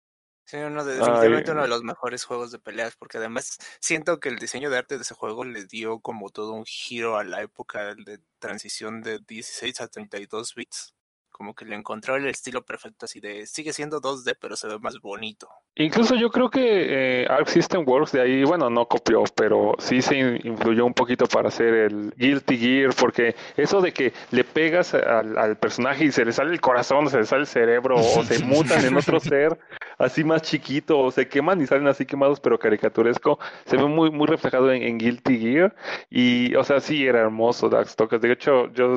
Sí, 0.44 0.58
uno 0.58 0.84
de, 0.84 0.96
definitivamente 0.96 1.52
uno 1.52 1.62
de 1.62 1.68
los 1.68 1.82
mejores 1.82 2.24
juegos 2.24 2.50
de 2.52 2.58
peleas, 2.58 2.96
porque 2.96 3.16
además 3.16 3.56
siento 3.80 4.20
que 4.20 4.28
el 4.28 4.38
diseño 4.38 4.68
de 4.68 4.76
arte 4.76 4.96
de 4.96 5.02
ese 5.02 5.14
juego 5.14 5.44
le 5.44 5.64
dio 5.64 6.00
como 6.00 6.28
todo 6.28 6.52
un 6.52 6.66
giro 6.66 7.16
a 7.16 7.24
la 7.24 7.40
época 7.40 7.94
de 7.94 8.20
transición 8.38 9.00
de 9.00 9.20
16 9.20 9.80
a 9.80 9.88
32 9.88 10.54
bits 10.54 10.94
como 11.34 11.52
que 11.52 11.64
le 11.64 11.74
encontró 11.74 12.14
el 12.14 12.28
estilo 12.28 12.64
perfecto 12.64 13.06
así 13.06 13.18
de 13.18 13.44
sigue 13.46 13.72
siendo 13.72 14.00
2D 14.00 14.36
pero 14.40 14.54
se 14.54 14.68
ve 14.68 14.78
más 14.78 15.00
bonito. 15.00 15.48
Incluso 15.74 16.14
yo 16.14 16.30
creo 16.30 16.48
que 16.48 17.22
eh, 17.22 17.26
Arc 17.28 17.48
System 17.48 17.82
Works 17.84 18.12
de 18.12 18.20
ahí, 18.20 18.44
bueno, 18.44 18.70
no 18.70 18.86
copió, 18.86 19.24
pero 19.34 19.74
sí 19.78 20.00
se 20.00 20.16
influyó 20.44 20.86
un 20.86 20.94
poquito 20.94 21.26
para 21.26 21.48
hacer 21.48 21.74
el 21.74 22.14
Guilty 22.16 22.56
Gear, 22.56 22.94
porque 22.94 23.34
eso 23.56 23.80
de 23.80 23.92
que 23.92 24.12
le 24.30 24.44
pegas 24.44 24.94
al, 24.94 25.56
personaje 25.56 26.04
y 26.04 26.12
se 26.12 26.24
le 26.24 26.30
sale 26.30 26.52
el 26.52 26.60
corazón, 26.60 27.10
se 27.10 27.18
le 27.18 27.24
sale 27.24 27.40
el 27.40 27.46
cerebro, 27.48 27.96
o 27.96 28.22
se 28.22 28.38
mutan 28.44 28.84
en 28.84 28.96
otro 28.96 29.18
ser 29.18 29.58
así 29.98 30.22
más 30.22 30.42
chiquito, 30.42 31.00
o 31.00 31.10
se 31.10 31.26
queman 31.26 31.60
y 31.60 31.66
salen 31.66 31.88
así 31.88 32.06
quemados 32.06 32.38
pero 32.38 32.56
caricaturesco, 32.56 33.40
se 33.64 33.76
ve 33.76 33.86
muy, 33.86 34.12
muy 34.12 34.28
reflejado 34.28 34.72
en, 34.72 34.96
Guilty 34.96 35.38
Gear, 35.40 35.74
y 36.08 36.54
o 36.54 36.62
sea, 36.62 36.78
sí 36.78 37.04
era 37.04 37.20
hermoso 37.20 37.68
Darkstalkers, 37.68 38.22
de 38.22 38.32
hecho 38.32 38.72
yo 38.72 38.94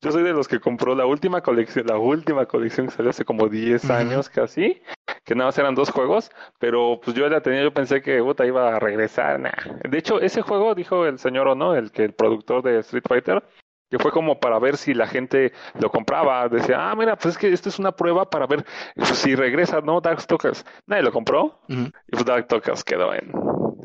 yo 0.00 0.12
soy 0.12 0.22
de 0.22 0.32
los 0.32 0.46
que 0.46 0.60
compró 0.60 0.94
la 0.94 1.06
última 1.06 1.40
colección, 1.42 1.86
la 1.86 1.98
última 1.98 2.46
colección 2.46 2.86
que 2.86 2.92
salió 2.92 3.10
hace 3.10 3.24
como 3.24 3.48
10 3.48 3.90
años 3.90 4.28
casi, 4.28 4.80
que 5.24 5.34
nada 5.34 5.48
más 5.48 5.58
eran 5.58 5.74
dos 5.74 5.90
juegos, 5.90 6.30
pero 6.58 7.00
pues 7.02 7.16
yo 7.16 7.28
la 7.28 7.40
tenía, 7.40 7.62
yo 7.62 7.72
pensé 7.72 8.00
que 8.00 8.22
puta, 8.22 8.46
iba 8.46 8.76
a 8.76 8.78
regresar. 8.78 9.40
De 9.88 9.98
hecho, 9.98 10.20
ese 10.20 10.42
juego, 10.42 10.74
dijo 10.74 11.04
el 11.06 11.18
señor 11.18 11.48
o 11.48 11.54
no, 11.54 11.74
el 11.74 11.90
que 11.90 12.04
el 12.04 12.14
productor 12.14 12.62
de 12.62 12.78
Street 12.78 13.04
Fighter, 13.08 13.42
que 13.90 13.98
fue 13.98 14.12
como 14.12 14.38
para 14.38 14.58
ver 14.58 14.76
si 14.76 14.94
la 14.94 15.06
gente 15.06 15.52
lo 15.80 15.90
compraba. 15.90 16.48
Decía, 16.48 16.90
ah, 16.90 16.94
mira, 16.94 17.16
pues 17.16 17.34
es 17.34 17.38
que 17.38 17.52
esto 17.52 17.68
es 17.68 17.78
una 17.78 17.92
prueba 17.92 18.28
para 18.28 18.46
ver 18.46 18.64
si 19.14 19.34
regresa, 19.34 19.80
¿no? 19.80 20.00
Darkstalkers. 20.00 20.64
Nadie 20.86 21.02
lo 21.02 21.12
compró. 21.12 21.60
Y 21.68 21.90
pues 22.10 22.24
Darkstalkers 22.24 22.84
quedó 22.84 23.14
en, 23.14 23.32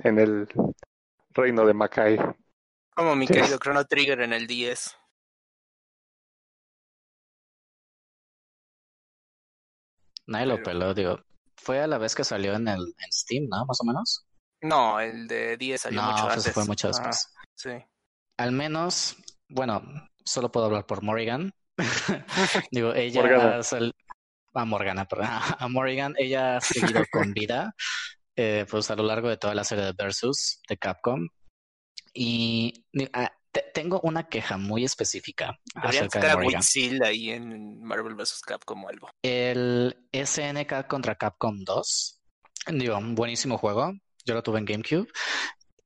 en 0.03 0.19
el 0.19 0.47
reino 1.31 1.65
de 1.65 1.73
Makai. 1.73 2.19
Como 2.95 3.15
mi 3.15 3.27
querido 3.27 3.57
Chrono 3.57 3.85
Trigger 3.85 4.21
en 4.21 4.33
el 4.33 4.45
10. 4.45 4.97
Nadie 10.27 10.45
lo 10.45 10.63
peló, 10.63 10.93
digo. 10.93 11.19
Fue 11.55 11.81
a 11.81 11.87
la 11.87 11.97
vez 11.97 12.15
que 12.15 12.23
salió 12.23 12.53
en 12.53 12.67
el 12.67 12.81
en 12.81 13.11
Steam, 13.11 13.47
¿no? 13.49 13.65
Más 13.65 13.79
o 13.81 13.85
menos. 13.85 14.25
No, 14.61 14.99
el 14.99 15.27
de 15.27 15.57
10 15.57 15.81
salió 15.81 16.01
mucho 16.01 16.23
pues 16.23 16.37
antes. 16.37 16.53
fue 16.53 16.65
mucho 16.65 16.87
después. 16.87 17.27
sí. 17.55 17.71
Al 18.37 18.51
menos, 18.51 19.15
bueno, 19.47 19.83
solo 20.25 20.51
puedo 20.51 20.65
hablar 20.65 20.85
por 20.85 21.03
Morrigan. 21.03 21.53
digo, 22.71 22.93
ella 22.93 23.61
a 24.55 24.65
Morgana, 24.65 25.05
perdón. 25.05 25.27
A 25.59 25.67
Morrigan, 25.67 26.13
ella 26.17 26.57
ha 26.57 26.61
seguido 26.61 27.03
con 27.11 27.33
vida, 27.33 27.75
eh, 28.35 28.65
pues 28.69 28.89
a 28.91 28.95
lo 28.95 29.03
largo 29.03 29.29
de 29.29 29.37
toda 29.37 29.55
la 29.55 29.63
serie 29.63 29.85
de 29.85 29.93
Versus 29.93 30.61
de 30.67 30.77
Capcom. 30.77 31.27
Y 32.13 32.85
ah, 33.13 33.31
tengo 33.61 33.99
una 34.01 34.27
queja 34.27 34.57
muy 34.57 34.83
específica 34.83 35.59
acerca 35.75 36.19
de 36.19 36.33
Morrigan. 36.33 36.61
ahí 37.03 37.29
en 37.29 37.81
Marvel 37.81 38.15
vs. 38.15 38.41
Capcom 38.45 38.83
o 38.83 38.89
algo. 38.89 39.09
El 39.21 40.07
SNK 40.11 40.87
contra 40.87 41.15
Capcom 41.15 41.63
2, 41.63 42.21
digo, 42.73 42.97
un 42.97 43.15
buenísimo 43.15 43.57
juego. 43.57 43.93
Yo 44.25 44.33
lo 44.33 44.43
tuve 44.43 44.59
en 44.59 44.65
GameCube. 44.65 45.07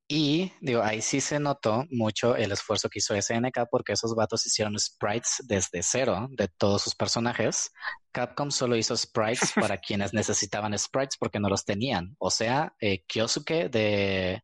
Y 0.10 0.54
digo, 0.62 0.82
ahí 0.84 1.02
sí 1.02 1.20
se 1.20 1.38
notó 1.38 1.86
mucho 1.90 2.38
el 2.38 2.54
esfuerzo 2.54 2.88
que 2.88 3.00
hizo 3.00 3.20
SNK 3.22 3.68
porque 3.70 3.92
esos 3.92 4.16
vatos 4.16 4.46
hicieron 4.46 4.80
sprites 4.80 5.44
desde 5.46 5.84
cero 5.84 6.30
de 6.32 6.48
todos 6.48 6.84
sus 6.84 6.96
personajes. 6.96 7.72
Capcom 8.14 8.50
solo 8.50 8.78
hizo 8.78 8.96
sprites 8.96 9.52
para 9.54 9.78
quienes 9.82 10.14
necesitaban 10.14 10.78
sprites 10.80 11.18
porque 11.20 11.42
no 11.42 11.50
los 11.50 11.66
tenían. 11.66 12.16
O 12.20 12.32
sea, 12.32 12.74
eh, 12.80 13.04
Kyosuke 13.06 13.70
de 13.70 14.42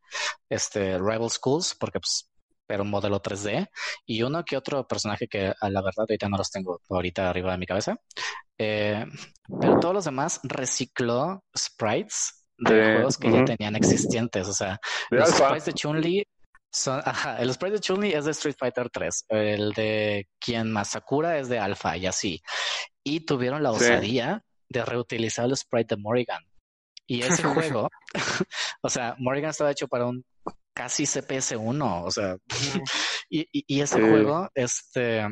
este, 0.49 0.97
Rival 0.97 1.29
Schools, 1.29 1.75
porque 1.79 2.01
pues 2.01 2.29
pero 2.73 2.81
un 2.81 2.89
modelo 2.89 3.21
3D, 3.21 3.69
y 4.07 4.23
uno 4.23 4.43
que 4.43 4.57
otro 4.57 4.87
personaje 4.87 5.27
que 5.27 5.53
a 5.61 5.69
la 5.69 5.83
verdad 5.83 6.05
ahorita 6.09 6.27
no 6.27 6.37
los 6.37 6.49
tengo 6.49 6.81
ahorita 6.89 7.29
arriba 7.29 7.51
de 7.51 7.59
mi 7.59 7.67
cabeza. 7.67 7.95
Eh, 8.57 9.05
pero 9.61 9.79
todos 9.79 9.93
los 9.93 10.05
demás 10.05 10.39
recicló 10.41 11.43
sprites 11.55 12.47
de, 12.57 12.95
juegos 12.95 13.19
que 13.19 13.31
ya 13.31 13.45
tenían 13.45 13.75
existentes. 13.75 14.47
O 14.47 14.53
sea, 14.53 14.79
los 15.11 15.29
sprites 15.29 15.65
de 15.65 15.73
Chun-Li 15.73 16.23
son, 16.71 16.99
ajá, 17.05 17.37
el 17.37 17.53
sprite 17.53 17.73
de 17.73 17.79
Chun-Li 17.79 18.11
es 18.11 18.25
de 18.25 18.31
Street 18.31 18.55
Fighter 18.57 18.89
3, 18.89 19.25
el 19.29 19.73
de 19.73 20.27
quien 20.39 20.71
más 20.71 20.89
Sakura 20.89 21.37
es 21.37 21.49
de 21.49 21.59
Alpha 21.59 21.95
y 21.95 22.07
así. 22.07 22.41
Y 23.03 23.19
tuvieron 23.19 23.61
la 23.61 23.69
osadía 23.69 24.43
de 24.67 24.83
reutilizar 24.83 25.45
el 25.45 25.55
sprite 25.55 25.93
de 25.95 26.01
Morrigan. 26.01 26.41
Y 27.05 27.21
ese 27.21 27.43
juego, 27.77 27.87
o 28.81 28.89
sea, 28.89 29.15
Morrigan 29.19 29.51
estaba 29.51 29.69
hecho 29.69 29.87
para 29.87 30.07
un 30.07 30.25
casi 30.73 31.03
CPS1, 31.03 32.03
o 32.03 32.11
sea, 32.11 32.37
y, 33.29 33.47
y, 33.51 33.81
ese 33.81 34.01
juego, 34.01 34.49
este, 34.55 35.27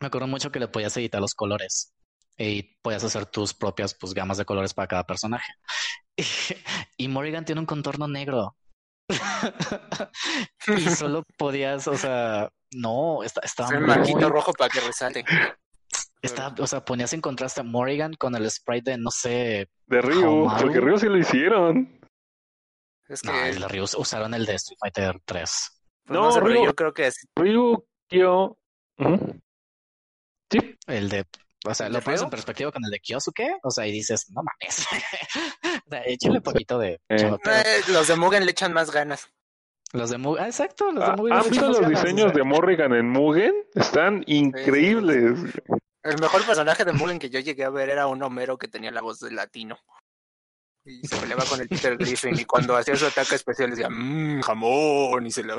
me 0.00 0.06
acuerdo 0.06 0.26
mucho 0.26 0.50
que 0.50 0.60
le 0.60 0.68
podías 0.68 0.96
editar 0.96 1.20
los 1.20 1.34
colores 1.34 1.94
y 2.38 2.62
podías 2.82 3.04
hacer 3.04 3.26
tus 3.26 3.54
propias 3.54 3.94
pues, 3.94 4.14
gamas 4.14 4.38
de 4.38 4.44
colores 4.44 4.74
para 4.74 4.88
cada 4.88 5.04
personaje. 5.04 5.52
Y, 6.98 7.08
Morrigan 7.08 7.44
tiene 7.44 7.60
un 7.60 7.66
contorno 7.66 8.08
negro. 8.08 8.56
y 10.66 10.80
solo 10.88 11.22
podías, 11.36 11.86
o 11.88 11.96
sea, 11.96 12.48
no, 12.72 13.22
está, 13.22 13.42
estaba 13.42 13.76
el 13.76 13.82
marquito 13.82 14.30
rojo 14.30 14.54
para 14.54 14.70
que 14.70 14.80
resalte. 14.80 15.26
Está, 16.22 16.54
o 16.58 16.66
sea, 16.66 16.82
ponías 16.82 17.12
en 17.12 17.20
contraste 17.20 17.60
a 17.60 17.64
Morrigan 17.64 18.14
con 18.14 18.34
el 18.34 18.50
sprite 18.50 18.92
de, 18.92 18.96
no 18.96 19.10
sé... 19.10 19.68
De 19.86 20.00
Ryu, 20.00 20.50
porque 20.58 20.80
Ryu 20.80 20.96
sí 20.96 21.06
lo 21.06 21.18
hicieron. 21.18 22.00
Es 23.08 23.22
que... 23.22 23.28
No, 23.28 23.44
el 23.44 23.60
de 23.60 23.68
Ryu 23.68 23.84
usaron 23.84 24.34
el 24.34 24.46
de 24.46 24.54
Street 24.54 24.78
Fighter 24.80 25.20
3. 25.24 25.76
Pues 26.06 26.18
no, 26.18 26.40
Ryu, 26.40 26.64
yo 26.64 26.74
creo 26.74 26.94
que 26.94 27.08
es. 27.08 27.26
Ryu, 27.34 27.84
yo. 28.10 28.58
Sí. 30.50 30.78
El 30.86 31.08
de. 31.08 31.24
O 31.66 31.74
sea, 31.74 31.88
lo 31.88 32.00
pones 32.00 32.22
en 32.22 32.30
perspectiva 32.30 32.70
con 32.70 32.84
el 32.84 32.90
de 32.90 33.00
Kyosuke, 33.00 33.58
o 33.62 33.70
sea, 33.70 33.86
y 33.86 33.92
dices, 33.92 34.30
no 34.30 34.42
mames. 34.42 34.86
o 35.86 35.90
sea, 35.90 36.02
échale 36.04 36.40
poquito 36.40 36.78
de. 36.78 37.00
Eh. 37.08 37.38
Eh, 37.44 37.80
los 37.88 38.06
de 38.06 38.16
Mugen 38.16 38.44
le 38.44 38.52
echan 38.52 38.72
más 38.72 38.92
ganas. 38.92 39.28
Los 39.92 40.10
de 40.10 40.18
Mugen, 40.18 40.44
ah, 40.44 40.46
exacto, 40.46 40.92
los 40.92 41.04
de 41.04 41.10
ah, 41.10 41.16
Mugen. 41.16 41.32
¿Han 41.32 41.50
visto 41.50 41.68
los 41.68 41.88
diseños 41.88 42.32
de 42.32 42.44
Morrigan 42.44 42.92
en 42.94 43.08
Mugen? 43.10 43.52
Están 43.74 44.22
increíbles. 44.26 45.40
El 46.04 46.20
mejor 46.20 46.46
personaje 46.46 46.84
de 46.84 46.92
Mugen 46.92 47.18
que 47.18 47.30
yo 47.30 47.40
llegué 47.40 47.64
a 47.64 47.70
ver 47.70 47.90
era 47.90 48.06
un 48.06 48.22
Homero 48.22 48.58
que 48.58 48.68
tenía 48.68 48.92
la 48.92 49.00
voz 49.00 49.18
de 49.18 49.32
latino 49.32 49.76
y 50.86 51.06
se 51.06 51.16
peleaba 51.16 51.44
con 51.44 51.60
el 51.60 51.68
Peter 51.68 51.96
Griffin 51.96 52.38
y 52.38 52.44
cuando 52.44 52.76
hacía 52.76 52.96
su 52.96 53.06
ataque 53.06 53.34
especial 53.34 53.70
decía 53.70 53.88
mmm, 53.90 54.40
jamón 54.40 55.26
y 55.26 55.30
se 55.30 55.42
lo 55.44 55.56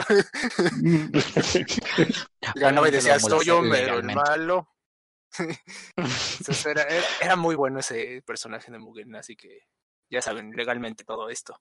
ganaba 2.56 2.88
y 2.88 2.92
decía 2.92 3.20
soy 3.20 3.50
hombre 3.50 3.84
el 3.84 4.04
malo 4.04 4.70
Entonces 6.40 6.66
era, 6.66 6.86
era, 7.22 7.36
muy 7.36 7.56
bueno 7.56 7.80
ese 7.80 8.24
personaje 8.26 8.72
de 8.72 8.80
Mugen 8.80 9.16
así 9.16 9.36
que 9.36 9.68
ya 10.10 10.22
saben 10.22 10.52
legalmente 10.52 11.04
todo 11.04 11.30
esto. 11.30 11.60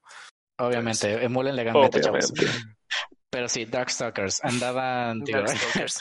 Obviamente 0.59 1.25
emulen 1.25 1.57
legalmente 1.57 2.01
chavos. 2.01 2.33
Pero 3.31 3.49
sí 3.49 3.67
Darkstalkers 3.67 4.43
andaban 4.45 5.21
Darkstalkers. 5.25 6.01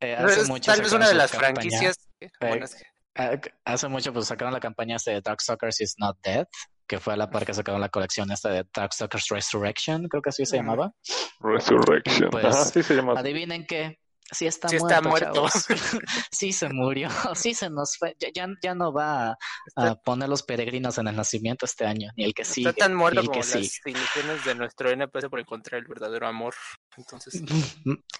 eh, 0.00 0.14
hace 0.14 0.44
mucho 0.44 0.70
tal 0.70 0.82
vez 0.82 0.92
una 0.92 1.08
de 1.08 1.14
las 1.14 1.30
franquicias 1.30 2.08
eh, 2.20 3.40
hace 3.64 3.88
mucho 3.88 4.12
pues 4.12 4.26
sacaron 4.26 4.52
la 4.52 4.60
campaña 4.60 4.96
de 5.04 5.20
Darkstalkers 5.20 5.80
is 5.80 5.94
not 5.98 6.16
dead 6.22 6.46
que 6.92 6.98
fue 6.98 7.14
a 7.14 7.16
la 7.16 7.30
par 7.30 7.46
que 7.46 7.54
sacaron 7.54 7.80
la 7.80 7.88
colección 7.88 8.30
esta 8.30 8.50
de 8.50 8.66
Darkstalkers 8.70 9.28
Resurrection, 9.28 10.08
creo 10.08 10.20
que 10.20 10.28
así 10.28 10.44
se 10.44 10.58
llamaba. 10.58 10.92
Resurrection. 11.40 12.28
Pues, 12.30 12.70
sí 12.70 12.82
se 12.82 12.96
llamaba. 12.96 13.20
Adivinen 13.20 13.64
qué, 13.66 13.98
sí 14.32 14.46
está 14.46 15.00
muerto. 15.00 15.46
sí 16.32 16.52
se 16.52 16.68
murió, 16.68 17.08
sí 17.34 17.54
se 17.54 17.70
nos 17.70 17.96
fue. 17.96 18.16
Ya, 18.18 18.46
ya 18.62 18.74
no 18.74 18.92
va 18.92 19.36
a, 19.76 19.94
poner 19.96 20.28
los 20.28 20.42
peregrinos 20.42 20.98
en 20.98 21.08
el 21.08 21.16
nacimiento 21.16 21.66
este 21.66 21.86
año, 21.86 22.10
ni 22.16 22.24
el 22.24 22.34
que 22.34 22.44
sigue. 22.44 22.70
Está 22.70 22.86
tan 22.86 22.94
muerto 22.94 23.22
como 23.24 23.36
las 23.36 23.54
ilusiones 23.54 24.44
de 24.44 24.54
nuestro 24.54 24.90
NPC 24.90 25.28
por 25.28 25.40
encontrar 25.40 25.80
el 25.80 25.86
verdadero 25.86 26.26
amor. 26.26 26.54
Entonces. 26.96 27.42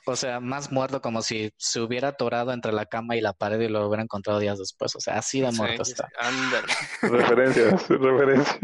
O 0.07 0.17
sea, 0.17 0.41
más 0.41 0.73
muerto 0.73 1.01
como 1.01 1.23
si 1.23 1.51
se 1.57 1.81
hubiera 1.81 2.09
atorado 2.09 2.53
entre 2.53 2.73
la 2.73 2.87
cama 2.87 3.17
y 3.17 3.21
la 3.21 3.33
pared 3.33 3.61
y 3.61 3.69
lo 3.69 3.87
hubiera 3.87 4.03
encontrado 4.03 4.39
días 4.39 4.59
después. 4.59 4.95
O 4.97 5.01
sea, 5.01 5.19
así 5.19 5.41
de 5.41 5.53
muerto 5.53 5.83
está. 5.83 6.09
Ándale. 6.19 6.73
Referencias, 7.03 7.89
referencias. 7.89 8.59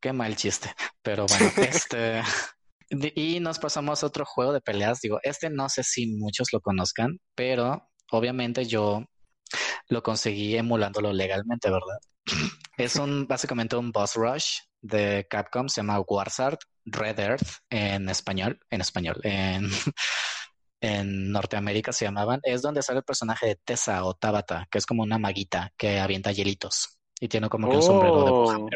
Qué 0.00 0.12
mal 0.12 0.34
chiste. 0.36 0.74
Pero 1.02 1.26
bueno, 1.26 1.50
este. 1.56 2.22
Y 2.90 3.38
nos 3.40 3.58
pasamos 3.58 4.02
a 4.02 4.06
otro 4.06 4.24
juego 4.24 4.52
de 4.52 4.60
peleas. 4.60 5.00
Digo, 5.00 5.20
este 5.22 5.48
no 5.48 5.68
sé 5.68 5.84
si 5.84 6.06
muchos 6.08 6.52
lo 6.52 6.60
conozcan, 6.60 7.18
pero 7.34 7.88
obviamente 8.10 8.64
yo 8.64 9.04
lo 9.88 10.02
conseguí 10.02 10.56
emulándolo 10.56 11.12
legalmente, 11.12 11.70
¿verdad? 11.70 11.98
Es 12.76 12.96
un 12.96 13.26
básicamente 13.26 13.76
un 13.76 13.92
boss 13.92 14.14
rush 14.14 14.60
de 14.80 15.26
Capcom, 15.28 15.68
se 15.68 15.80
llama 15.80 16.00
Warzard 16.00 16.58
Red 16.86 17.18
Earth 17.18 17.48
en 17.68 18.08
español, 18.08 18.58
en 18.70 18.80
español, 18.80 19.20
en, 19.22 19.68
en 20.80 21.30
Norteamérica 21.30 21.92
se 21.92 22.06
llamaban. 22.06 22.40
Es 22.42 22.62
donde 22.62 22.82
sale 22.82 23.00
el 23.00 23.04
personaje 23.04 23.48
de 23.48 23.56
Tessa 23.56 24.02
o 24.04 24.14
Tabata, 24.14 24.66
que 24.70 24.78
es 24.78 24.86
como 24.86 25.02
una 25.02 25.18
maguita 25.18 25.72
que 25.76 26.00
avienta 26.00 26.32
hielitos 26.32 26.98
y 27.20 27.28
tiene 27.28 27.48
como 27.48 27.68
que 27.68 27.76
un 27.76 27.82
sombrero 27.82 28.24
de 28.24 28.30
oh. 28.32 28.68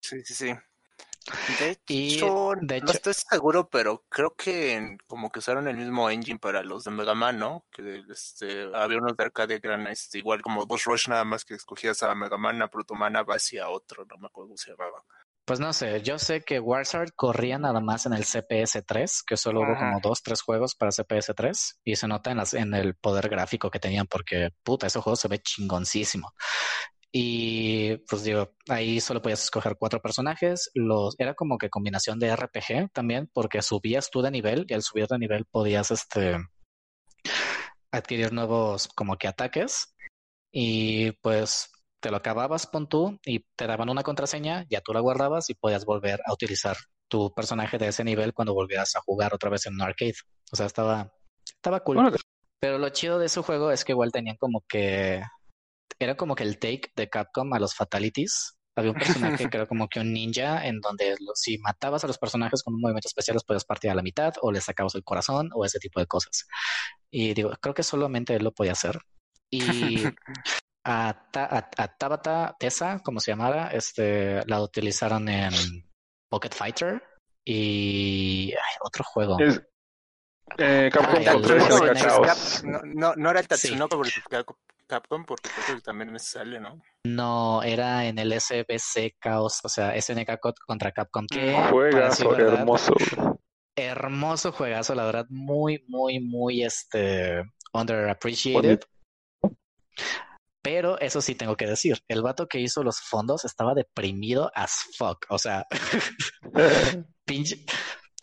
Sí, 0.00 0.22
sí, 0.24 0.34
sí. 0.34 0.54
De 1.60 1.78
hecho, 1.88 2.54
no 2.56 2.90
estoy 2.90 3.14
seguro, 3.14 3.68
pero 3.68 4.04
creo 4.08 4.34
que 4.34 4.96
como 5.06 5.30
que 5.30 5.40
usaron 5.40 5.68
el 5.68 5.76
mismo 5.76 6.08
engine 6.10 6.38
para 6.38 6.62
los 6.62 6.84
de 6.84 6.90
Mega 6.90 7.14
Man, 7.14 7.38
¿no? 7.38 7.64
Que 7.70 8.02
este, 8.10 8.68
había 8.74 8.98
unos 8.98 9.16
de 9.16 9.24
arcade 9.24 9.60
que 9.60 9.68
eran 9.68 9.86
este, 9.86 10.18
igual 10.18 10.40
como 10.42 10.66
Boss 10.66 10.84
Rush, 10.84 11.08
nada 11.08 11.24
más 11.24 11.44
que 11.44 11.54
escogías 11.54 12.02
a 12.02 12.14
Mega 12.14 12.38
Man, 12.38 12.62
a 12.62 12.68
Protoman, 12.68 13.16
a 13.16 13.20
a 13.20 13.68
otro, 13.68 14.04
no 14.06 14.16
me 14.18 14.26
acuerdo 14.26 14.48
cómo 14.48 14.56
se 14.56 14.70
llamaba. 14.70 15.04
Pues 15.44 15.58
no 15.58 15.72
sé, 15.72 16.00
yo 16.02 16.18
sé 16.18 16.42
que 16.42 16.60
Warzard 16.60 17.10
corría 17.16 17.58
nada 17.58 17.80
más 17.80 18.06
en 18.06 18.12
el 18.12 18.24
CPS 18.24 18.82
3, 18.86 19.22
que 19.24 19.36
solo 19.36 19.62
hubo 19.62 19.76
como 19.76 19.98
dos, 20.00 20.22
tres 20.22 20.42
juegos 20.42 20.76
para 20.76 20.92
CPS 20.92 21.34
3, 21.34 21.80
y 21.82 21.96
se 21.96 22.06
nota 22.06 22.30
en, 22.30 22.36
las, 22.36 22.54
en 22.54 22.72
el 22.72 22.94
poder 22.94 23.28
gráfico 23.28 23.68
que 23.70 23.80
tenían, 23.80 24.06
porque 24.06 24.50
puta, 24.62 24.86
ese 24.86 25.00
juego 25.00 25.16
se 25.16 25.28
ve 25.28 25.40
chingoncísimo. 25.40 26.34
Y 27.12 27.96
pues 28.08 28.22
digo, 28.22 28.52
ahí 28.68 29.00
solo 29.00 29.20
podías 29.20 29.42
escoger 29.42 29.76
cuatro 29.76 30.00
personajes. 30.00 30.70
Los, 30.74 31.16
era 31.18 31.34
como 31.34 31.58
que 31.58 31.68
combinación 31.68 32.18
de 32.18 32.34
RPG 32.34 32.92
también, 32.92 33.28
porque 33.32 33.62
subías 33.62 34.10
tú 34.10 34.22
de 34.22 34.30
nivel 34.30 34.64
y 34.68 34.74
al 34.74 34.82
subir 34.82 35.06
de 35.08 35.18
nivel 35.18 35.44
podías 35.46 35.90
este 35.90 36.36
adquirir 37.92 38.32
nuevos 38.32 38.88
como 38.88 39.16
que 39.16 39.26
ataques. 39.26 39.94
Y 40.52 41.12
pues 41.22 41.70
te 42.00 42.10
lo 42.10 42.16
acababas 42.16 42.66
con 42.66 42.88
tú 42.88 43.18
y 43.24 43.44
te 43.56 43.66
daban 43.66 43.90
una 43.90 44.02
contraseña, 44.02 44.64
ya 44.68 44.80
tú 44.80 44.92
la 44.92 45.00
guardabas 45.00 45.50
y 45.50 45.54
podías 45.54 45.84
volver 45.84 46.20
a 46.24 46.32
utilizar 46.32 46.76
tu 47.08 47.34
personaje 47.34 47.76
de 47.76 47.88
ese 47.88 48.04
nivel 48.04 48.32
cuando 48.32 48.54
volvieras 48.54 48.94
a 48.94 49.00
jugar 49.00 49.34
otra 49.34 49.50
vez 49.50 49.66
en 49.66 49.74
un 49.74 49.82
arcade. 49.82 50.14
O 50.52 50.56
sea, 50.56 50.66
estaba, 50.66 51.12
estaba 51.44 51.80
cool. 51.80 52.16
Pero 52.60 52.78
lo 52.78 52.88
chido 52.90 53.18
de 53.18 53.26
ese 53.26 53.42
juego 53.42 53.72
es 53.72 53.84
que 53.84 53.92
igual 53.92 54.12
tenían 54.12 54.36
como 54.36 54.62
que 54.68 55.22
era 56.00 56.16
como 56.16 56.34
que 56.34 56.44
el 56.44 56.58
take 56.58 56.92
de 56.96 57.08
Capcom 57.08 57.52
a 57.52 57.58
los 57.58 57.74
fatalities. 57.74 58.56
Había 58.76 58.92
un 58.92 58.98
personaje 58.98 59.50
que 59.50 59.56
era 59.56 59.66
como 59.66 59.88
que 59.88 60.00
un 60.00 60.12
ninja 60.12 60.66
en 60.66 60.80
donde 60.80 61.16
si 61.34 61.58
matabas 61.58 62.02
a 62.04 62.06
los 62.06 62.18
personajes 62.18 62.62
con 62.62 62.74
un 62.74 62.80
movimiento 62.80 63.08
especial 63.08 63.34
los 63.34 63.44
podías 63.44 63.64
partir 63.64 63.90
a 63.90 63.94
la 63.94 64.02
mitad 64.02 64.32
o 64.40 64.50
les 64.50 64.64
sacabas 64.64 64.94
el 64.94 65.04
corazón 65.04 65.50
o 65.54 65.64
ese 65.64 65.78
tipo 65.78 66.00
de 66.00 66.06
cosas. 66.06 66.46
Y 67.10 67.34
digo, 67.34 67.50
creo 67.60 67.74
que 67.74 67.82
solamente 67.82 68.34
él 68.34 68.44
lo 68.44 68.54
podía 68.54 68.72
hacer. 68.72 68.98
Y 69.50 69.60
a, 70.86 71.28
Tabata 71.98 72.56
Tessa, 72.58 73.00
como 73.00 73.20
se 73.20 73.32
llamara, 73.32 73.68
este, 73.68 74.42
la 74.46 74.62
utilizaron 74.62 75.28
en 75.28 75.52
Pocket 76.30 76.52
Fighter 76.54 77.02
y 77.44 78.54
otro 78.80 79.04
juego. 79.04 79.36
Eh, 80.58 80.90
Capcom 80.92 81.22
no, 82.64 82.80
no, 82.84 83.14
no, 83.16 83.30
era 83.30 83.40
el 83.40 83.48
Tatsunoko 83.48 84.04
sí. 84.04 84.20
Capcom 84.86 85.24
porque 85.24 85.48
creo 85.48 85.76
que 85.76 85.82
también 85.82 86.12
me 86.12 86.18
sale, 86.18 86.58
¿no? 86.58 86.82
No, 87.04 87.62
era 87.62 88.06
en 88.06 88.18
el 88.18 88.32
SBC 88.32 89.16
Chaos, 89.22 89.60
o 89.62 89.68
sea, 89.68 89.94
SNK 90.00 90.38
contra 90.66 90.92
Capcom. 90.92 91.26
Que 91.26 91.54
juegazo, 91.70 92.36
hermoso. 92.36 92.92
Hermoso 93.76 94.52
juegazo, 94.52 94.94
la 94.94 95.04
verdad, 95.04 95.26
muy, 95.30 95.84
muy, 95.86 96.18
muy 96.18 96.64
este 96.64 97.44
underappreciated. 97.72 98.80
Pero 100.62 100.98
eso 101.00 101.22
sí 101.22 101.34
tengo 101.34 101.56
que 101.56 101.66
decir, 101.66 101.98
el 102.08 102.22
vato 102.22 102.46
que 102.46 102.60
hizo 102.60 102.82
los 102.82 103.00
fondos 103.00 103.44
estaba 103.44 103.74
deprimido 103.74 104.50
as 104.54 104.84
fuck, 104.98 105.24
o 105.30 105.38
sea, 105.38 105.66
pinche, 107.24 107.64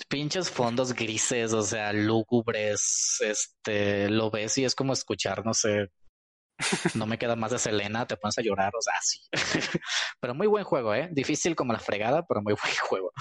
pinches 0.05 0.51
fondos 0.51 0.93
grises, 0.93 1.53
o 1.53 1.62
sea, 1.62 1.93
lúgubres, 1.93 3.17
este, 3.21 4.10
lo 4.10 4.29
ves 4.29 4.57
y 4.57 4.65
es 4.65 4.75
como 4.75 4.93
escuchar, 4.93 5.45
no 5.45 5.53
sé, 5.53 5.89
no 6.95 7.05
me 7.05 7.17
queda 7.17 7.36
más 7.36 7.51
de 7.51 7.60
Selena, 7.60 8.05
te 8.05 8.17
pones 8.17 8.38
a 8.38 8.41
llorar, 8.41 8.73
o 8.75 8.81
sea, 8.81 8.93
sí. 9.01 9.19
pero 10.19 10.33
muy 10.33 10.47
buen 10.47 10.63
juego, 10.63 10.93
¿eh? 10.93 11.10
Difícil 11.12 11.55
como 11.55 11.73
la 11.73 11.79
fregada, 11.79 12.25
pero 12.25 12.41
muy 12.41 12.53
buen 12.53 12.75
juego. 12.81 13.12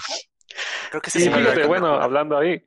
Creo 0.89 1.01
que 1.01 1.09
sí. 1.09 1.21
sí 1.21 1.29
fíjate, 1.29 1.65
bueno, 1.65 1.95
hablando 1.95 2.37
ahí, 2.37 2.63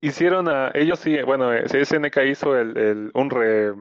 hicieron 0.00 0.48
a 0.48 0.70
ellos 0.74 1.00
sí, 1.00 1.20
bueno, 1.22 1.50
SNK 1.52 2.16
hizo 2.28 2.56
el, 2.56 2.76
el 2.76 3.10
un 3.14 3.30
re, 3.30 3.72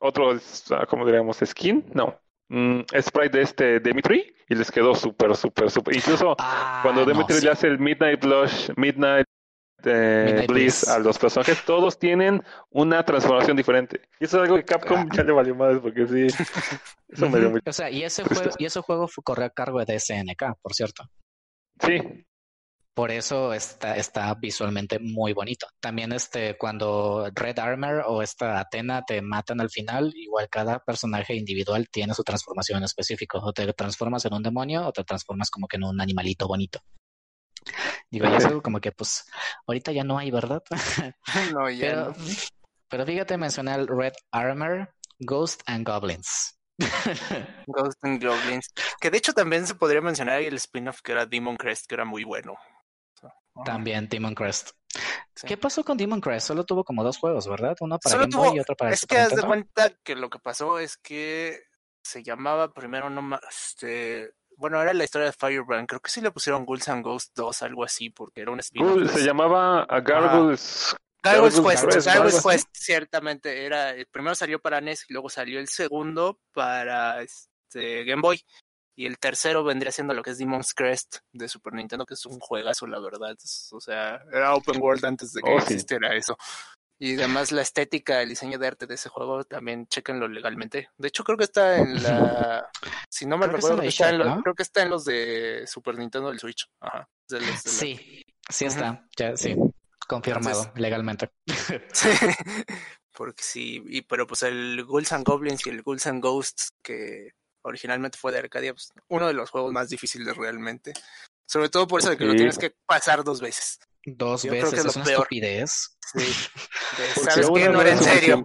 otro, 0.00 0.38
ah, 0.70 0.86
¿cómo 0.86 1.04
diríamos? 1.06 1.38
Skin, 1.44 1.84
no, 1.94 2.18
mm, 2.50 2.80
sprite 3.00 3.38
de 3.38 3.42
este 3.42 3.80
Dimitri 3.80 4.34
y 4.48 4.54
les 4.54 4.70
quedó 4.70 4.94
súper, 4.94 5.34
súper, 5.36 5.70
súper. 5.70 5.96
Incluso 5.96 6.36
ah, 6.38 6.80
cuando 6.82 7.06
Dimitri 7.06 7.40
le 7.40 7.50
hace 7.50 7.68
el 7.68 7.78
Midnight 7.78 8.22
Blush, 8.22 8.70
Midnight 8.76 9.26
eh, 9.84 10.44
Bliss 10.46 10.88
a 10.88 10.98
los 10.98 11.18
personajes, 11.18 11.64
todos 11.64 11.98
tienen 11.98 12.42
una 12.70 13.04
transformación 13.04 13.56
diferente. 13.56 14.02
Y 14.18 14.24
eso 14.24 14.36
es 14.36 14.42
algo 14.42 14.56
que 14.56 14.64
Capcom 14.64 15.08
ya 15.10 15.22
le 15.22 15.32
valió 15.32 15.54
más 15.54 15.78
porque 15.78 16.06
sí. 16.06 16.26
Eso 17.08 17.28
me 17.28 17.40
dio 17.40 17.52
O 17.64 17.72
sea, 17.72 17.90
y 17.90 18.04
ese 18.04 18.22
juego, 18.22 18.50
y 18.58 18.64
ese 18.66 18.80
juego 18.80 19.08
correr 19.24 19.46
a 19.46 19.50
cargo 19.50 19.84
de 19.84 19.98
SNK, 19.98 20.58
por 20.62 20.74
cierto. 20.74 21.10
Sí. 21.80 22.24
Por 23.00 23.12
eso 23.12 23.54
está, 23.54 23.96
está 23.96 24.34
visualmente 24.34 24.98
muy 24.98 25.32
bonito. 25.32 25.66
También 25.80 26.12
este, 26.12 26.58
cuando 26.58 27.30
Red 27.34 27.58
Armor 27.58 28.04
o 28.06 28.20
esta 28.20 28.60
Atena 28.60 29.06
te 29.06 29.22
matan 29.22 29.62
al 29.62 29.70
final, 29.70 30.12
igual 30.14 30.50
cada 30.50 30.80
personaje 30.80 31.34
individual 31.34 31.88
tiene 31.88 32.12
su 32.12 32.22
transformación 32.22 32.76
en 32.76 32.84
específico. 32.84 33.38
O 33.38 33.54
te 33.54 33.72
transformas 33.72 34.26
en 34.26 34.34
un 34.34 34.42
demonio 34.42 34.86
o 34.86 34.92
te 34.92 35.02
transformas 35.02 35.50
como 35.50 35.66
que 35.66 35.78
en 35.78 35.84
un 35.84 35.98
animalito 35.98 36.46
bonito. 36.46 36.82
Digo, 38.10 38.26
ya 38.26 38.36
es 38.36 38.44
algo 38.44 38.60
como 38.60 38.82
que, 38.82 38.92
pues, 38.92 39.24
ahorita 39.66 39.92
ya 39.92 40.04
no 40.04 40.18
hay, 40.18 40.30
¿verdad? 40.30 40.62
no, 41.54 41.70
ya 41.70 42.12
pero, 42.12 42.14
pero 42.90 43.06
fíjate, 43.06 43.38
mencioné 43.38 43.76
el 43.76 43.88
Red 43.88 44.12
Armor, 44.30 44.94
Ghost 45.20 45.62
and 45.64 45.88
Goblins. 45.88 46.60
Ghost 47.66 48.04
and 48.04 48.22
Goblins. 48.22 48.68
Que 49.00 49.10
de 49.10 49.16
hecho 49.16 49.32
también 49.32 49.66
se 49.66 49.74
podría 49.74 50.02
mencionar 50.02 50.42
el 50.42 50.56
spin-off 50.56 51.00
que 51.00 51.12
era 51.12 51.24
Demon 51.24 51.56
Crest, 51.56 51.86
que 51.86 51.94
era 51.94 52.04
muy 52.04 52.24
bueno. 52.24 52.58
También 53.64 54.08
Demon 54.08 54.34
Crest. 54.34 54.70
¿Qué 55.46 55.56
pasó 55.56 55.84
con 55.84 55.96
Demon 55.96 56.20
Crest? 56.20 56.48
Solo 56.48 56.64
tuvo 56.64 56.84
como 56.84 57.04
dos 57.04 57.18
juegos, 57.18 57.48
¿verdad? 57.48 57.76
Uno 57.80 57.98
para 57.98 58.16
Game 58.18 58.34
Boy 58.34 58.56
y 58.56 58.60
otro 58.60 58.76
para 58.76 58.92
Es 58.92 59.06
que 59.06 59.18
haz 59.18 59.34
de 59.34 59.42
cuenta 59.42 59.90
que 60.02 60.16
lo 60.16 60.28
que 60.28 60.38
pasó 60.38 60.78
es 60.78 60.96
que 60.96 61.62
se 62.02 62.22
llamaba 62.22 62.72
primero 62.72 63.10
no 63.10 63.22
más 63.22 63.40
este 63.50 64.34
bueno, 64.60 64.80
era 64.82 64.92
la 64.92 65.04
historia 65.04 65.26
de 65.28 65.32
Firebrand. 65.32 65.88
Creo 65.88 66.00
que 66.00 66.10
sí 66.10 66.20
le 66.20 66.30
pusieron 66.30 66.66
Ghouls 66.66 66.86
and 66.90 67.02
Ghosts 67.02 67.32
2, 67.34 67.62
algo 67.62 67.82
así, 67.82 68.10
porque 68.10 68.42
era 68.42 68.50
un 68.50 68.60
spin 68.60 69.08
Se 69.08 69.24
llamaba 69.24 69.84
a 69.84 70.00
Gargoyles. 70.00 70.94
Gargoyles 71.22 71.60
Quest, 71.60 72.06
Gargoyles 72.06 72.42
Quest, 72.42 72.68
ciertamente. 72.72 73.64
Era, 73.64 73.90
el 73.90 74.06
primero 74.06 74.34
salió 74.34 74.60
para 74.60 74.82
NES 74.82 75.06
y 75.08 75.14
luego 75.14 75.30
salió 75.30 75.60
el 75.60 75.68
segundo 75.68 76.40
para 76.52 77.22
este, 77.22 78.04
Game 78.04 78.20
Boy. 78.20 78.38
Y 79.00 79.06
el 79.06 79.18
tercero 79.18 79.64
vendría 79.64 79.90
siendo 79.90 80.12
lo 80.12 80.22
que 80.22 80.28
es 80.28 80.36
Demon's 80.36 80.74
Crest 80.74 81.20
de 81.32 81.48
Super 81.48 81.72
Nintendo, 81.72 82.04
que 82.04 82.12
es 82.12 82.26
un 82.26 82.38
juegazo, 82.38 82.86
la 82.86 83.00
verdad. 83.00 83.34
o 83.70 83.80
sea, 83.80 84.20
era 84.30 84.54
open 84.54 84.78
world 84.78 85.02
antes 85.06 85.32
de 85.32 85.40
que 85.40 85.50
oh, 85.50 85.56
existiera 85.56 86.14
eso. 86.14 86.36
Y 86.98 87.14
además 87.14 87.50
la 87.50 87.62
estética, 87.62 88.20
el 88.20 88.28
diseño 88.28 88.58
de 88.58 88.66
arte 88.66 88.86
de 88.86 88.96
ese 88.96 89.08
juego, 89.08 89.42
también 89.44 89.86
chequenlo 89.86 90.28
legalmente. 90.28 90.90
De 90.98 91.08
hecho, 91.08 91.24
creo 91.24 91.38
que 91.38 91.44
está 91.44 91.78
en 91.78 91.94
la... 92.02 92.68
Si 93.08 93.24
no 93.24 93.38
me 93.38 93.46
recuerdo, 93.46 93.78
creo 93.78 94.54
que 94.54 94.62
está 94.62 94.82
en 94.82 94.90
los 94.90 95.06
de 95.06 95.66
Super 95.66 95.96
Nintendo 95.96 96.28
del 96.28 96.38
Switch. 96.38 96.68
Ajá. 96.80 97.08
sí, 97.64 98.22
sí 98.50 98.64
está. 98.66 99.08
Ya, 99.16 99.34
sí. 99.34 99.56
Confirmado 100.06 100.72
legalmente. 100.74 101.30
sí. 101.94 102.10
Porque 103.12 103.42
sí, 103.42 103.82
y, 103.86 104.02
pero 104.02 104.26
pues 104.26 104.42
el 104.42 104.84
Ghouls 104.84 105.12
and 105.12 105.26
Goblins 105.26 105.66
y 105.66 105.70
el 105.70 105.82
Ghouls 105.82 106.06
and 106.06 106.22
Ghosts, 106.22 106.74
que 106.82 107.32
originalmente 107.62 108.18
fue 108.18 108.32
de 108.32 108.38
Arcadia, 108.38 108.72
pues 108.72 108.92
uno 109.08 109.26
de 109.26 109.34
los 109.34 109.50
juegos 109.50 109.72
más 109.72 109.88
difíciles 109.88 110.36
realmente. 110.36 110.92
Sobre 111.46 111.68
todo 111.68 111.86
por 111.86 112.00
eso 112.00 112.10
de 112.10 112.16
que 112.16 112.24
lo 112.24 112.34
tienes 112.34 112.58
que 112.58 112.74
pasar 112.86 113.24
dos 113.24 113.40
veces. 113.40 113.80
Dos 114.04 114.44
veces, 114.44 114.84
es, 114.86 114.96
una 114.96 115.04
estupidez. 115.04 115.98
Sí. 116.14 116.32
¿Sabes 117.22 117.50
qué? 117.52 117.68
No 117.68 117.80
era 117.80 117.90
en 117.90 118.02
serio. 118.02 118.44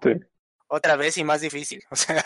Otra 0.67 0.95
vez 0.95 1.17
y 1.17 1.23
más 1.23 1.41
difícil. 1.41 1.83
O 1.91 1.95
sea, 1.95 2.23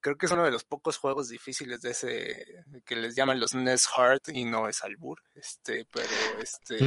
creo 0.00 0.16
que 0.16 0.26
es 0.26 0.32
uno 0.32 0.44
de 0.44 0.50
los 0.50 0.64
pocos 0.64 0.96
juegos 0.96 1.28
difíciles 1.28 1.82
de 1.82 1.90
ese 1.90 2.64
que 2.86 2.96
les 2.96 3.14
llaman 3.14 3.38
los 3.38 3.54
NES 3.54 3.86
Hard 3.94 4.22
y 4.28 4.44
no 4.44 4.68
es 4.68 4.82
albur. 4.82 5.22
Este, 5.34 5.86
pero 5.92 6.08
este. 6.40 6.78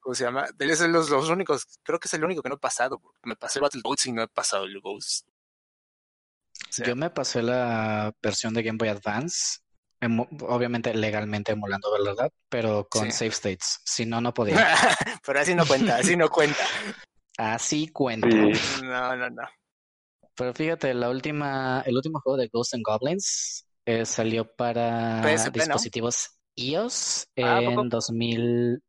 ¿Cómo 0.00 0.14
se 0.14 0.24
llama? 0.24 0.46
De 0.54 0.66
los, 0.66 1.10
los 1.10 1.28
únicos, 1.28 1.66
creo 1.82 1.98
que 1.98 2.08
es 2.08 2.14
el 2.14 2.24
único 2.24 2.42
que 2.42 2.48
no 2.48 2.54
he 2.54 2.58
pasado. 2.58 3.02
Me 3.24 3.36
pasé 3.36 3.60
Battletoads 3.60 4.06
y 4.06 4.12
no 4.12 4.22
he 4.22 4.28
pasado 4.28 4.64
el 4.64 4.80
Ghost. 4.80 5.26
Yo 6.84 6.96
me 6.96 7.10
pasé 7.10 7.42
la 7.42 8.14
versión 8.22 8.54
de 8.54 8.62
Game 8.62 8.78
Boy 8.78 8.88
Advance 8.88 9.60
obviamente 10.00 10.94
legalmente 10.94 11.52
emulando, 11.52 11.90
¿verdad? 11.92 12.30
Pero 12.48 12.86
con 12.88 13.10
save 13.10 13.30
states. 13.30 13.80
Si 13.84 14.06
no, 14.06 14.20
no 14.20 14.32
podía. 14.32 14.54
Pero 15.26 15.40
así 15.40 15.54
no 15.54 15.66
cuenta, 15.66 15.96
así 15.96 16.16
no 16.16 16.28
cuenta. 16.28 16.64
Así 17.36 17.88
cuenta. 17.88 18.28
No, 18.28 19.16
no, 19.16 19.30
no. 19.30 19.42
Pero 20.34 20.54
fíjate, 20.54 20.94
la 20.94 21.10
última, 21.10 21.82
el 21.84 21.96
último 21.96 22.20
juego 22.20 22.36
de 22.36 22.48
Ghosts 22.48 22.74
and 22.74 22.84
Goblins 22.84 23.66
eh, 23.84 24.04
salió 24.04 24.44
para 24.54 25.20
dispositivos 25.50 26.38
iOS 26.54 27.26
ah, 27.38 27.60
en 27.60 27.88
2000, 27.88 28.80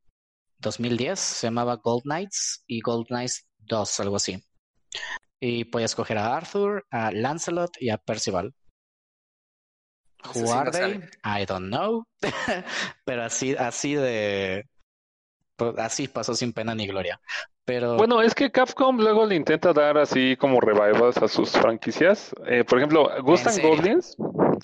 2010. 0.60 1.20
Se 1.20 1.48
llamaba 1.48 1.78
Gold 1.78 2.04
Knights 2.04 2.64
y 2.68 2.82
Gold 2.82 3.08
Knights 3.08 3.48
2, 3.58 4.00
algo 4.00 4.18
así. 4.18 4.44
Y 5.42 5.66
podías 5.66 5.92
escoger 5.92 6.18
a 6.18 6.36
Arthur, 6.36 6.86
a 6.92 7.12
Lancelot 7.12 7.72
y 7.80 7.90
a 7.90 7.98
Percival. 7.98 8.54
Jugar 10.24 10.72
I 11.24 11.46
don't 11.46 11.68
know. 11.68 12.04
Pero 13.06 13.24
así, 13.24 13.56
así 13.56 13.96
de. 13.96 14.66
Pues, 15.56 15.78
así 15.78 16.08
pasó 16.08 16.34
sin 16.34 16.54
pena 16.54 16.76
ni 16.76 16.88
gloria. 16.88 17.20
Pero... 17.66 17.98
Bueno, 17.98 18.22
es 18.22 18.34
que 18.34 18.52
Capcom 18.52 18.98
luego 18.98 19.26
le 19.26 19.36
intenta 19.36 19.74
dar 19.74 19.98
así 19.98 20.36
como 20.38 20.60
revivals 20.60 21.18
a 21.18 21.28
sus 21.28 21.52
franquicias. 21.52 22.34
Eh, 22.48 22.64
por 22.64 22.80
ejemplo, 22.80 23.10
¿gustan 23.22 23.62
Goblins? 23.62 24.18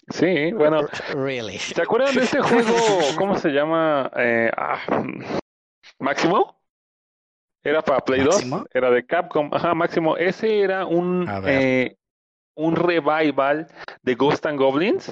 Sí, 0.09 0.51
bueno. 0.53 0.87
Really? 1.13 1.59
¿Se 1.59 1.81
acuerdan 1.81 2.15
de 2.15 2.23
este 2.23 2.41
juego? 2.41 2.75
¿Cómo 3.17 3.37
se 3.37 3.49
llama? 3.49 4.11
Eh, 4.17 4.49
ah, 4.57 4.79
¿Máximo? 5.99 6.64
Era 7.65 7.81
para 7.81 7.99
Play 7.99 8.21
2. 8.21 8.45
Era 8.73 8.89
de 8.91 9.05
Capcom. 9.05 9.49
Ajá, 9.51 9.73
Máximo. 9.73 10.15
Ese 10.15 10.61
era 10.61 10.85
un, 10.85 11.27
eh, 11.45 11.97
un 12.55 12.75
revival 12.75 13.67
de 14.01 14.15
Ghost 14.15 14.45
and 14.45 14.57
Goblins 14.57 15.11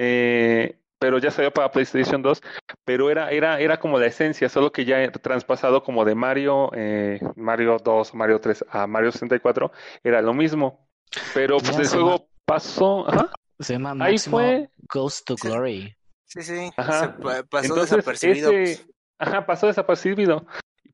eh, 0.00 0.78
pero 1.00 1.18
ya 1.18 1.30
salió 1.30 1.52
para 1.52 1.70
PlayStation 1.70 2.22
2, 2.22 2.40
pero 2.84 3.10
era, 3.10 3.30
era, 3.30 3.60
era 3.60 3.78
como 3.78 3.98
la 3.98 4.06
esencia, 4.06 4.48
solo 4.48 4.70
que 4.70 4.84
ya 4.84 5.10
traspasado 5.10 5.82
como 5.82 6.04
de 6.04 6.14
Mario, 6.14 6.70
eh, 6.74 7.20
Mario 7.36 7.78
2, 7.82 8.14
Mario 8.14 8.40
3 8.40 8.64
a 8.70 8.86
Mario 8.86 9.10
64, 9.12 9.72
era 10.04 10.22
lo 10.22 10.34
mismo. 10.34 10.88
Pero 11.34 11.58
pues 11.58 11.78
el 11.78 11.88
juego 11.88 12.28
pasó, 12.44 13.06
Se 13.58 13.74
llama 13.74 13.94
Ahí 14.04 14.18
fue 14.18 14.70
Ghost 14.88 15.26
to 15.26 15.36
Glory. 15.36 15.96
Sí, 16.24 16.42
sí, 16.42 16.70
pasó 16.76 17.74
desapercibido. 17.74 18.52
ajá, 19.18 19.46
pasó 19.46 19.66
desapercibido. 19.66 20.46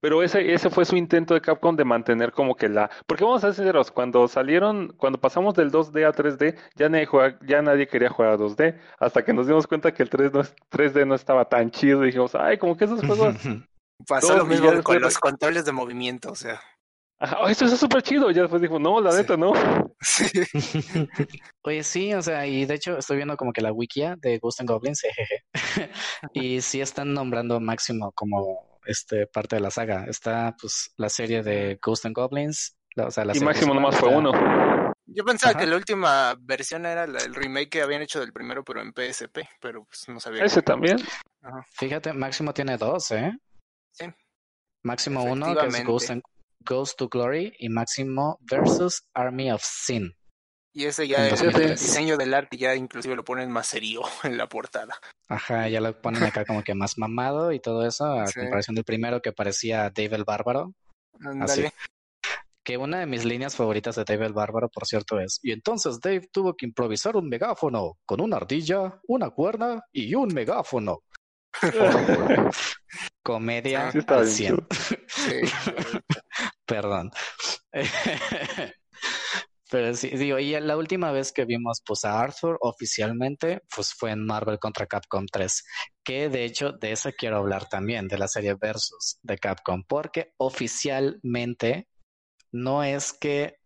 Pero 0.04 0.22
ese, 0.22 0.52
ese 0.52 0.68
fue 0.68 0.84
su 0.84 0.96
intento 0.96 1.32
de 1.32 1.40
Capcom 1.40 1.74
de 1.74 1.84
mantener 1.86 2.30
como 2.30 2.54
que 2.54 2.68
la... 2.68 2.90
Porque 3.06 3.24
vamos 3.24 3.42
a 3.42 3.46
ser 3.46 3.54
sinceros, 3.54 3.90
cuando 3.90 4.28
salieron, 4.28 4.92
cuando 4.98 5.18
pasamos 5.18 5.54
del 5.54 5.72
2D 5.72 6.06
a 6.06 6.12
3D, 6.12 6.58
ya 6.74 6.90
nadie, 6.90 7.08
ya 7.46 7.62
nadie 7.62 7.88
quería 7.88 8.10
jugar 8.10 8.32
a 8.32 8.36
2D, 8.36 8.78
hasta 8.98 9.24
que 9.24 9.32
nos 9.32 9.46
dimos 9.46 9.66
cuenta 9.66 9.94
que 9.94 10.02
el 10.02 10.10
3 10.10 10.30
no, 10.34 10.42
3D 10.42 11.06
no 11.06 11.14
estaba 11.14 11.48
tan 11.48 11.70
chido 11.70 12.02
y 12.02 12.08
dijimos, 12.08 12.34
ay, 12.34 12.58
como 12.58 12.76
que 12.76 12.84
esos 12.84 13.00
juegos... 13.00 13.34
Pasó 14.06 14.36
lo 14.36 14.44
mismo 14.44 14.82
con 14.82 15.00
los 15.00 15.16
controles 15.16 15.64
de 15.64 15.72
movimiento, 15.72 16.32
o 16.32 16.34
sea... 16.34 16.60
Ajá, 17.18 17.38
oh, 17.40 17.48
esto 17.48 17.64
es 17.64 17.78
súper 17.78 18.02
chido. 18.02 18.30
Ya 18.30 18.42
después 18.42 18.60
dijo, 18.60 18.78
no, 18.78 19.00
la 19.00 19.16
neta, 19.16 19.38
no. 19.38 19.54
Sí. 20.02 20.26
Oye, 21.62 21.82
sí, 21.82 22.12
o 22.12 22.20
sea, 22.20 22.46
y 22.46 22.66
de 22.66 22.74
hecho 22.74 22.98
estoy 22.98 23.16
viendo 23.16 23.38
como 23.38 23.54
que 23.54 23.62
la 23.62 23.72
wikia 23.72 24.16
de 24.16 24.38
Ghost 24.38 24.60
and 24.60 24.68
Goblins, 24.68 25.00
jeje. 25.00 25.90
y 26.34 26.60
sí 26.60 26.82
están 26.82 27.14
nombrando 27.14 27.58
Máximo 27.58 28.12
como 28.12 28.73
este, 28.86 29.26
parte 29.26 29.56
de 29.56 29.62
la 29.62 29.70
saga. 29.70 30.04
Está 30.06 30.54
pues 30.60 30.92
la 30.96 31.08
serie 31.08 31.42
de 31.42 31.78
Ghost 31.82 32.06
and 32.06 32.14
Goblins. 32.14 32.76
o 32.96 33.10
sea, 33.10 33.24
la 33.24 33.36
y 33.36 33.40
máximo 33.40 33.74
nomás 33.74 33.96
fue 33.96 34.08
uno. 34.08 34.32
Yo 35.06 35.24
pensaba 35.24 35.54
que 35.54 35.66
la 35.66 35.76
última 35.76 36.34
versión 36.40 36.86
era 36.86 37.04
el 37.04 37.34
remake 37.34 37.68
que 37.68 37.82
habían 37.82 38.02
hecho 38.02 38.20
del 38.20 38.32
primero, 38.32 38.64
pero 38.64 38.80
en 38.80 38.92
PSP, 38.92 39.40
pero 39.60 39.84
pues 39.84 40.08
no 40.08 40.18
sabía. 40.18 40.44
¿Ese 40.44 40.62
también? 40.62 40.96
Fíjate, 41.72 42.12
Máximo 42.12 42.54
tiene 42.54 42.78
dos, 42.78 43.10
¿eh? 43.10 43.32
Sí. 43.92 44.06
Máximo 44.82 45.24
uno, 45.24 45.54
que 45.54 45.66
es 45.66 45.84
Ghost, 45.84 46.10
and, 46.10 46.22
Ghost 46.60 46.98
to 46.98 47.08
Glory, 47.08 47.52
y 47.58 47.68
Máximo 47.68 48.38
versus 48.40 49.06
Army 49.12 49.52
of 49.52 49.62
Sin. 49.62 50.16
Y 50.76 50.86
ese 50.86 51.06
ya, 51.06 51.28
es 51.28 51.40
el 51.40 51.70
diseño 51.70 52.16
del 52.16 52.34
arte 52.34 52.56
ya 52.56 52.74
inclusive 52.74 53.14
lo 53.14 53.24
ponen 53.24 53.48
más 53.48 53.68
serio 53.68 54.02
en 54.24 54.36
la 54.36 54.48
portada. 54.48 54.98
Ajá, 55.28 55.68
ya 55.68 55.80
lo 55.80 56.00
ponen 56.00 56.24
acá 56.24 56.44
como 56.44 56.64
que 56.64 56.74
más 56.74 56.98
mamado 56.98 57.52
y 57.52 57.60
todo 57.60 57.86
eso, 57.86 58.04
a 58.04 58.24
comparación 58.24 58.74
del 58.74 58.84
primero 58.84 59.22
que 59.22 59.32
parecía 59.32 59.90
Dave 59.90 60.16
el 60.16 60.24
Bárbaro. 60.24 60.74
Así. 61.40 61.64
Que 62.64 62.76
una 62.76 62.98
de 62.98 63.06
mis 63.06 63.24
líneas 63.24 63.54
favoritas 63.54 63.94
de 63.94 64.04
Dave 64.04 64.26
el 64.26 64.32
Bárbaro, 64.32 64.68
por 64.68 64.86
cierto, 64.86 65.20
es, 65.20 65.38
y 65.42 65.52
entonces 65.52 66.00
Dave 66.00 66.28
tuvo 66.32 66.56
que 66.56 66.66
improvisar 66.66 67.16
un 67.16 67.28
megáfono 67.28 67.98
con 68.04 68.20
una 68.20 68.38
ardilla, 68.38 69.00
una 69.06 69.30
cuerda 69.30 69.86
y 69.92 70.12
un 70.14 70.34
megáfono. 70.34 71.02
Comedia 73.22 73.92
sí, 74.26 74.48
Perdón. 76.66 77.12
Pero 79.74 79.92
sí, 79.92 80.08
digo, 80.10 80.38
y 80.38 80.52
la 80.60 80.76
última 80.76 81.10
vez 81.10 81.32
que 81.32 81.44
vimos 81.44 81.82
pues, 81.84 82.04
a 82.04 82.20
Arthur 82.20 82.58
oficialmente, 82.60 83.60
pues 83.74 83.92
fue 83.92 84.12
en 84.12 84.24
Marvel 84.24 84.60
contra 84.60 84.86
Capcom 84.86 85.26
3, 85.26 85.64
que 86.04 86.28
de 86.28 86.44
hecho 86.44 86.70
de 86.70 86.92
esa 86.92 87.10
quiero 87.10 87.38
hablar 87.38 87.68
también, 87.68 88.06
de 88.06 88.16
la 88.16 88.28
serie 88.28 88.54
Versus 88.54 89.18
de 89.24 89.36
Capcom, 89.36 89.82
porque 89.82 90.32
oficialmente 90.36 91.88
no 92.52 92.84
es 92.84 93.12
que 93.14 93.56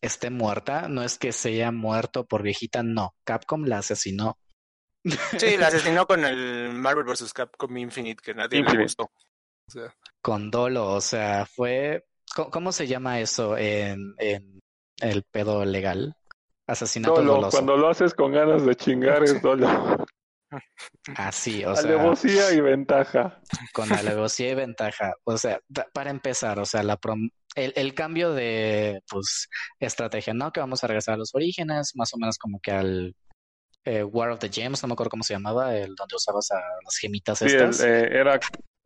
esté 0.00 0.30
muerta, 0.30 0.88
no 0.88 1.02
es 1.02 1.18
que 1.18 1.32
se 1.32 1.50
haya 1.50 1.70
muerto 1.70 2.26
por 2.26 2.42
viejita, 2.42 2.82
no, 2.82 3.14
Capcom 3.24 3.64
la 3.66 3.80
asesinó. 3.80 4.38
Sí, 5.36 5.58
la 5.58 5.66
asesinó 5.66 6.06
con 6.06 6.24
el 6.24 6.72
Marvel 6.72 7.04
vs. 7.04 7.34
Capcom 7.34 7.76
Infinite, 7.76 8.22
que 8.24 8.32
nadie 8.32 8.62
le 8.62 8.84
gustó. 8.84 9.10
Con 10.22 10.50
dolo, 10.50 10.92
o 10.92 11.02
sea, 11.02 11.44
fue... 11.44 12.06
¿Cómo, 12.34 12.72
se 12.72 12.86
llama 12.86 13.20
eso 13.20 13.56
en, 13.58 14.14
en 14.18 14.58
el 15.00 15.22
pedo 15.24 15.64
legal. 15.64 16.16
Asesinato 16.66 17.22
dolo, 17.22 17.48
Cuando 17.50 17.76
lo 17.76 17.88
haces 17.88 18.12
con 18.14 18.32
ganas 18.32 18.64
de 18.64 18.74
chingar 18.74 19.24
es 19.24 19.40
dolo. 19.42 19.68
Así, 21.16 21.64
o 21.64 21.74
sea. 21.74 21.84
Alevosía 21.84 22.52
y 22.52 22.60
ventaja. 22.60 23.40
Con 23.72 23.92
alevosía 23.92 24.50
y 24.50 24.54
ventaja. 24.54 25.14
O 25.24 25.36
sea, 25.36 25.60
para 25.92 26.10
empezar, 26.10 26.58
o 26.58 26.64
sea, 26.64 26.82
la 26.82 26.98
el, 27.54 27.72
el, 27.76 27.94
cambio 27.94 28.32
de 28.32 29.02
pues 29.10 29.48
estrategia, 29.80 30.34
¿no? 30.34 30.52
Que 30.52 30.60
vamos 30.60 30.84
a 30.84 30.86
regresar 30.86 31.14
a 31.14 31.18
los 31.18 31.34
orígenes, 31.34 31.92
más 31.96 32.12
o 32.14 32.18
menos 32.18 32.38
como 32.38 32.60
que 32.60 32.70
al 32.70 33.14
eh, 33.84 34.04
War 34.04 34.30
of 34.30 34.38
the 34.38 34.50
Gems, 34.50 34.82
no 34.82 34.88
me 34.88 34.92
acuerdo 34.92 35.10
cómo 35.10 35.22
se 35.22 35.34
llamaba, 35.34 35.74
el 35.74 35.94
donde 35.94 36.16
usabas 36.16 36.50
a 36.50 36.60
las 36.84 36.96
gemitas 37.00 37.40
estas. 37.42 37.78
Sí, 37.78 37.86
eh, 37.86 38.08
era 38.10 38.38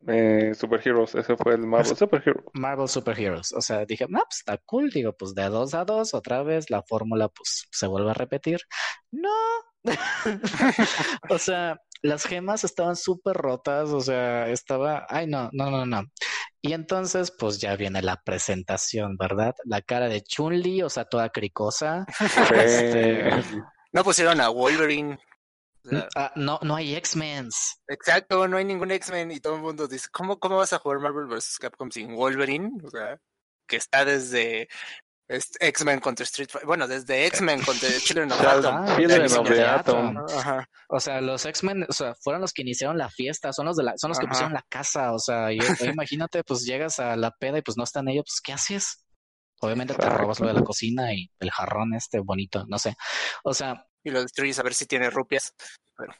eh, 0.07 0.53
Super 0.53 0.85
Heroes, 0.85 1.15
ese 1.15 1.35
fue 1.37 1.53
el 1.53 1.65
Marvel 1.65 1.95
Super 1.95 2.21
Heroes. 2.25 2.45
Marvel 2.53 2.87
Super 2.87 3.19
Heroes, 3.19 3.53
o 3.53 3.61
sea, 3.61 3.85
dije, 3.85 4.05
no, 4.09 4.19
pues 4.19 4.39
está 4.39 4.57
cool, 4.65 4.89
digo, 4.89 5.13
pues 5.13 5.33
de 5.35 5.43
dos 5.49 5.73
a 5.73 5.85
dos, 5.85 6.13
otra 6.13 6.43
vez 6.43 6.69
la 6.69 6.83
fórmula 6.83 7.29
pues 7.29 7.67
se 7.71 7.87
vuelve 7.87 8.11
a 8.11 8.15
repetir. 8.15 8.59
No, 9.11 9.29
o 11.29 11.37
sea, 11.37 11.77
las 12.01 12.25
gemas 12.25 12.63
estaban 12.63 12.95
súper 12.95 13.35
rotas, 13.35 13.89
o 13.89 14.01
sea, 14.01 14.49
estaba, 14.49 15.05
ay 15.09 15.27
no, 15.27 15.49
no, 15.53 15.71
no, 15.71 15.85
no. 15.85 16.03
Y 16.61 16.73
entonces, 16.73 17.31
pues 17.37 17.59
ya 17.59 17.75
viene 17.75 18.01
la 18.01 18.21
presentación, 18.23 19.17
¿verdad? 19.17 19.53
La 19.65 19.81
cara 19.81 20.07
de 20.07 20.21
Chun-Li, 20.21 20.81
o 20.81 20.89
sea, 20.89 21.03
toda 21.05 21.29
cricosa. 21.29 22.05
Este... 22.55 23.29
No 23.91 24.03
pusieron 24.03 24.41
a 24.41 24.49
Wolverine. 24.49 25.19
Ah, 26.15 26.31
no, 26.35 26.59
no 26.61 26.75
hay 26.75 26.95
X-Men. 26.95 27.49
Exacto, 27.87 28.47
no 28.47 28.57
hay 28.57 28.65
ningún 28.65 28.91
X-Men 28.91 29.31
y 29.31 29.39
todo 29.39 29.55
el 29.55 29.61
mundo 29.61 29.87
dice, 29.87 30.07
¿cómo, 30.11 30.39
¿cómo 30.39 30.57
vas 30.57 30.73
a 30.73 30.79
jugar 30.79 30.99
Marvel 30.99 31.27
vs. 31.27 31.57
Capcom 31.59 31.91
sin 31.91 32.15
Wolverine? 32.15 32.71
O 32.83 32.89
sea, 32.89 33.19
que 33.67 33.75
está 33.77 34.05
desde 34.05 34.69
X-Men 35.27 35.99
contra 35.99 36.23
Street 36.23 36.49
Fighter, 36.49 36.67
bueno, 36.67 36.87
desde 36.87 37.25
X-Men 37.27 37.61
contra 37.63 37.89
Children 38.03 38.31
of 38.31 38.41
Atom. 39.51 40.17
O 40.89 40.99
sea, 40.99 41.21
los 41.21 41.45
X-Men, 41.45 41.85
o 41.87 41.93
sea, 41.93 42.13
fueron 42.15 42.41
los 42.41 42.53
que 42.53 42.61
iniciaron 42.61 42.97
la 42.97 43.09
fiesta, 43.09 43.53
son 43.53 43.65
los 43.65 43.77
de 43.77 43.83
la, 43.83 43.97
son 43.97 44.09
los 44.09 44.19
que 44.19 44.27
pusieron 44.27 44.53
la 44.53 44.65
casa, 44.69 45.13
o 45.13 45.19
sea, 45.19 45.49
imagínate, 45.97 46.43
pues 46.43 46.63
llegas 46.65 46.99
a 46.99 47.15
la 47.15 47.31
peda 47.31 47.57
y 47.57 47.61
pues 47.61 47.77
no 47.77 47.83
están 47.83 48.07
ellos, 48.09 48.25
pues 48.27 48.41
¿qué 48.41 48.53
haces? 48.53 49.05
Obviamente 49.61 49.93
te 49.93 50.09
robas 50.09 50.41
lo 50.41 50.47
de 50.47 50.53
la 50.53 50.63
cocina 50.63 51.13
y 51.13 51.31
el 51.39 51.49
jarrón 51.49 51.93
este 51.93 52.19
bonito, 52.19 52.65
no 52.67 52.77
sé. 52.77 52.95
O 53.45 53.53
sea, 53.53 53.85
y 54.03 54.11
lo 54.11 54.21
destruyes 54.21 54.59
a 54.59 54.63
ver 54.63 54.73
si 54.73 54.85
tiene 54.85 55.09
rupias. 55.09 55.53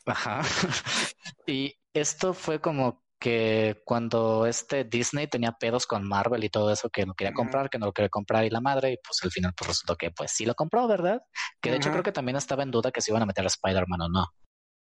Ajá. 0.05 0.41
y 1.47 1.75
esto 1.93 2.33
fue 2.33 2.61
como 2.61 3.03
que 3.23 3.81
cuando 3.85 4.45
este 4.45 4.83
Disney 4.83 5.27
tenía 5.27 5.53
pedos 5.53 5.87
con 5.87 6.05
Marvel 6.05 6.43
y 6.43 6.49
todo 6.49 6.73
eso, 6.73 6.89
que 6.89 7.05
no 7.05 7.13
quería 7.13 7.33
comprar, 7.33 7.69
que 7.69 7.79
no 7.79 7.85
lo 7.85 7.93
quería 7.93 8.09
comprar 8.09 8.43
y 8.43 8.49
la 8.49 8.59
madre, 8.59 8.91
y 8.91 8.97
pues 8.97 9.23
al 9.23 9.31
final 9.31 9.53
pues 9.57 9.69
resultó 9.69 9.95
que 9.95 10.11
pues 10.11 10.31
sí 10.31 10.45
lo 10.45 10.55
compró, 10.55 10.89
¿verdad? 10.89 11.21
Que 11.61 11.71
de 11.71 11.77
hecho 11.77 11.89
creo 11.89 12.03
que 12.03 12.11
también 12.11 12.35
estaba 12.35 12.63
en 12.63 12.71
duda 12.71 12.91
que 12.91 12.99
se 12.99 13.11
iban 13.11 13.23
a 13.23 13.25
meter 13.25 13.45
a 13.45 13.47
Spider-Man 13.47 14.01
o 14.01 14.09
no. 14.09 14.25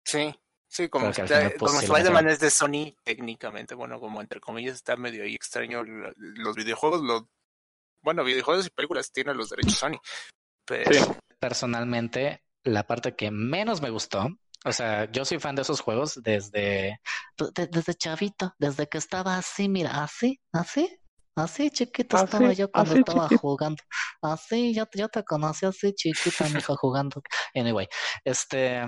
Sí, 0.07 0.35
sí, 0.67 0.89
como, 0.89 1.13
pues, 1.13 1.83
Spider-Man 1.83 2.29
es 2.29 2.41
de 2.41 2.51
Sony 2.51 2.95
técnicamente, 3.05 3.75
bueno, 3.75 4.01
como 4.01 4.23
entre 4.23 4.41
comillas 4.41 4.77
está 4.77 4.97
medio 4.97 5.23
ahí 5.23 5.35
extraño 5.35 5.83
los 5.85 6.57
videojuegos, 6.57 7.03
los, 7.03 7.25
bueno, 8.03 8.25
videojuegos 8.25 8.67
y 8.67 8.71
películas 8.71 9.13
tienen 9.13 9.37
los 9.37 9.51
derechos 9.51 9.75
Sony. 9.75 10.01
Pero... 10.65 11.19
Personalmente, 11.39 12.43
la 12.65 12.87
parte 12.87 13.17
que 13.17 13.31
menos 13.31 13.81
me 13.81 13.91
gustó 13.91 14.29
o 14.65 14.73
sea, 14.73 15.11
yo 15.11 15.25
soy 15.25 15.39
fan 15.39 15.55
de 15.55 15.63
esos 15.63 15.81
juegos 15.81 16.21
desde, 16.23 17.01
desde 17.55 17.95
chavito, 17.95 18.55
desde 18.59 18.87
que 18.89 18.99
estaba 18.99 19.37
así, 19.37 19.71
mira, 19.71 20.03
así, 20.03 20.39
así, 20.53 20.99
así 21.35 21.71
chiquito 21.71 22.23
estaba 22.23 22.53
yo 22.53 22.71
cuando 22.71 22.95
estaba 22.95 23.29
jugando. 23.41 23.83
Así, 24.21 24.75
yo, 24.75 24.85
yo 24.95 25.09
te 25.09 25.25
conocí 25.25 25.65
así 25.65 25.95
chiquita, 25.95 26.45
mi 26.55 26.59
hija 26.59 26.75
jugando. 26.77 27.23
Anyway, 27.55 27.89
este, 28.23 28.85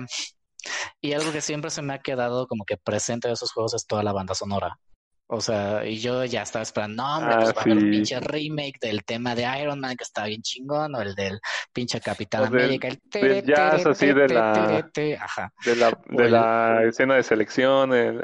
y 1.01 1.13
algo 1.13 1.31
que 1.31 1.41
siempre 1.41 1.71
se 1.71 1.81
me 1.81 1.95
ha 1.95 1.99
quedado 1.99 2.45
como 2.45 2.65
que 2.65 2.77
presente 2.77 3.27
de 3.27 3.33
esos 3.33 3.51
juegos 3.51 3.73
es 3.73 3.87
toda 3.87 4.03
la 4.03 4.13
banda 4.13 4.35
sonora. 4.35 4.79
O 5.27 5.39
sea, 5.41 5.85
y 5.85 5.99
yo 5.99 6.25
ya 6.25 6.41
estaba 6.41 6.63
esperando, 6.63 7.01
no, 7.01 7.17
hombre, 7.17 7.35
pues 7.37 7.49
ah, 7.49 7.53
va 7.55 7.61
a 7.61 7.63
haber 7.63 7.77
un 7.77 7.89
pinche 7.89 8.19
remake 8.19 8.77
del 8.81 9.03
tema 9.05 9.33
de 9.35 9.47
Iron 9.61 9.79
Man 9.79 9.95
que 9.95 10.03
está 10.03 10.25
bien 10.25 10.41
chingón, 10.41 10.93
o 10.95 11.01
el 11.01 11.15
del 11.15 11.39
pinche 11.71 12.01
Capitán 12.01 12.45
América, 12.45 12.89
el 12.89 12.99
del 13.09 13.45
jazz 13.45 13.85
así 13.85 14.07
de 14.07 14.27
la, 14.27 14.83
Ajá. 15.19 15.53
de 15.65 15.75
la, 15.75 15.97
de 16.05 16.29
la 16.29 16.83
escena 16.83 17.15
de 17.15 17.23
selección, 17.23 17.93
el, 17.93 18.21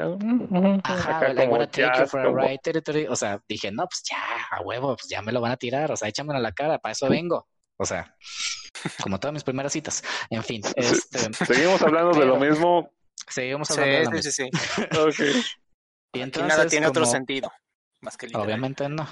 Ajá, 0.84 1.26
el 1.26 1.38
I 1.38 1.46
wanna 1.46 1.66
take 1.66 2.00
you 2.00 2.06
for 2.06 2.20
a 2.20 2.32
ride, 2.32 3.08
o 3.08 3.16
sea, 3.16 3.42
dije, 3.48 3.72
no, 3.72 3.86
pues 3.88 4.02
ya, 4.08 4.18
a 4.50 4.60
huevo, 4.60 4.94
pues 4.94 5.08
ya 5.08 5.22
me 5.22 5.32
lo 5.32 5.40
van 5.40 5.52
a 5.52 5.56
tirar, 5.56 5.90
o 5.90 5.96
sea, 5.96 6.08
échamelo 6.08 6.38
a 6.38 6.42
la 6.42 6.52
cara, 6.52 6.78
para 6.78 6.92
eso 6.92 7.08
vengo, 7.08 7.48
o 7.76 7.86
sea, 7.86 8.14
como 9.02 9.18
todas 9.18 9.32
mis 9.32 9.44
primeras 9.44 9.72
citas, 9.72 10.04
en 10.28 10.44
fin. 10.44 10.62
Este... 10.76 11.32
Seguimos 11.46 11.82
hablando 11.82 12.18
de 12.18 12.26
lo 12.26 12.36
mismo. 12.36 12.92
Seguimos 13.26 13.70
hablando 13.70 13.96
de 13.96 14.04
lo 14.04 14.10
mismo. 14.10 14.22
Sí, 14.22 14.32
sí, 14.32 14.50
sí. 14.50 14.98
okay. 14.98 15.42
Y 16.12 16.20
entonces, 16.20 16.48
nada 16.48 16.66
tiene 16.66 16.86
otro 16.86 17.06
sentido. 17.06 17.50
Más 18.00 18.16
que 18.16 18.28
Obviamente 18.34 18.88
no. 18.88 19.06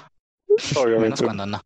Obviamente. 0.75 0.99
Menos 0.99 1.21
cuando 1.21 1.45
no. 1.45 1.61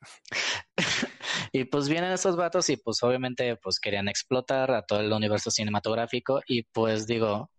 y 1.52 1.64
pues 1.64 1.88
vienen 1.88 2.12
estos 2.12 2.36
vatos 2.36 2.68
y 2.70 2.76
pues 2.76 3.02
obviamente 3.02 3.56
pues 3.56 3.80
querían 3.80 4.08
explotar 4.08 4.70
a 4.70 4.82
todo 4.82 5.00
el 5.00 5.12
universo 5.12 5.50
cinematográfico 5.50 6.40
y 6.46 6.62
pues 6.62 7.06
digo, 7.06 7.50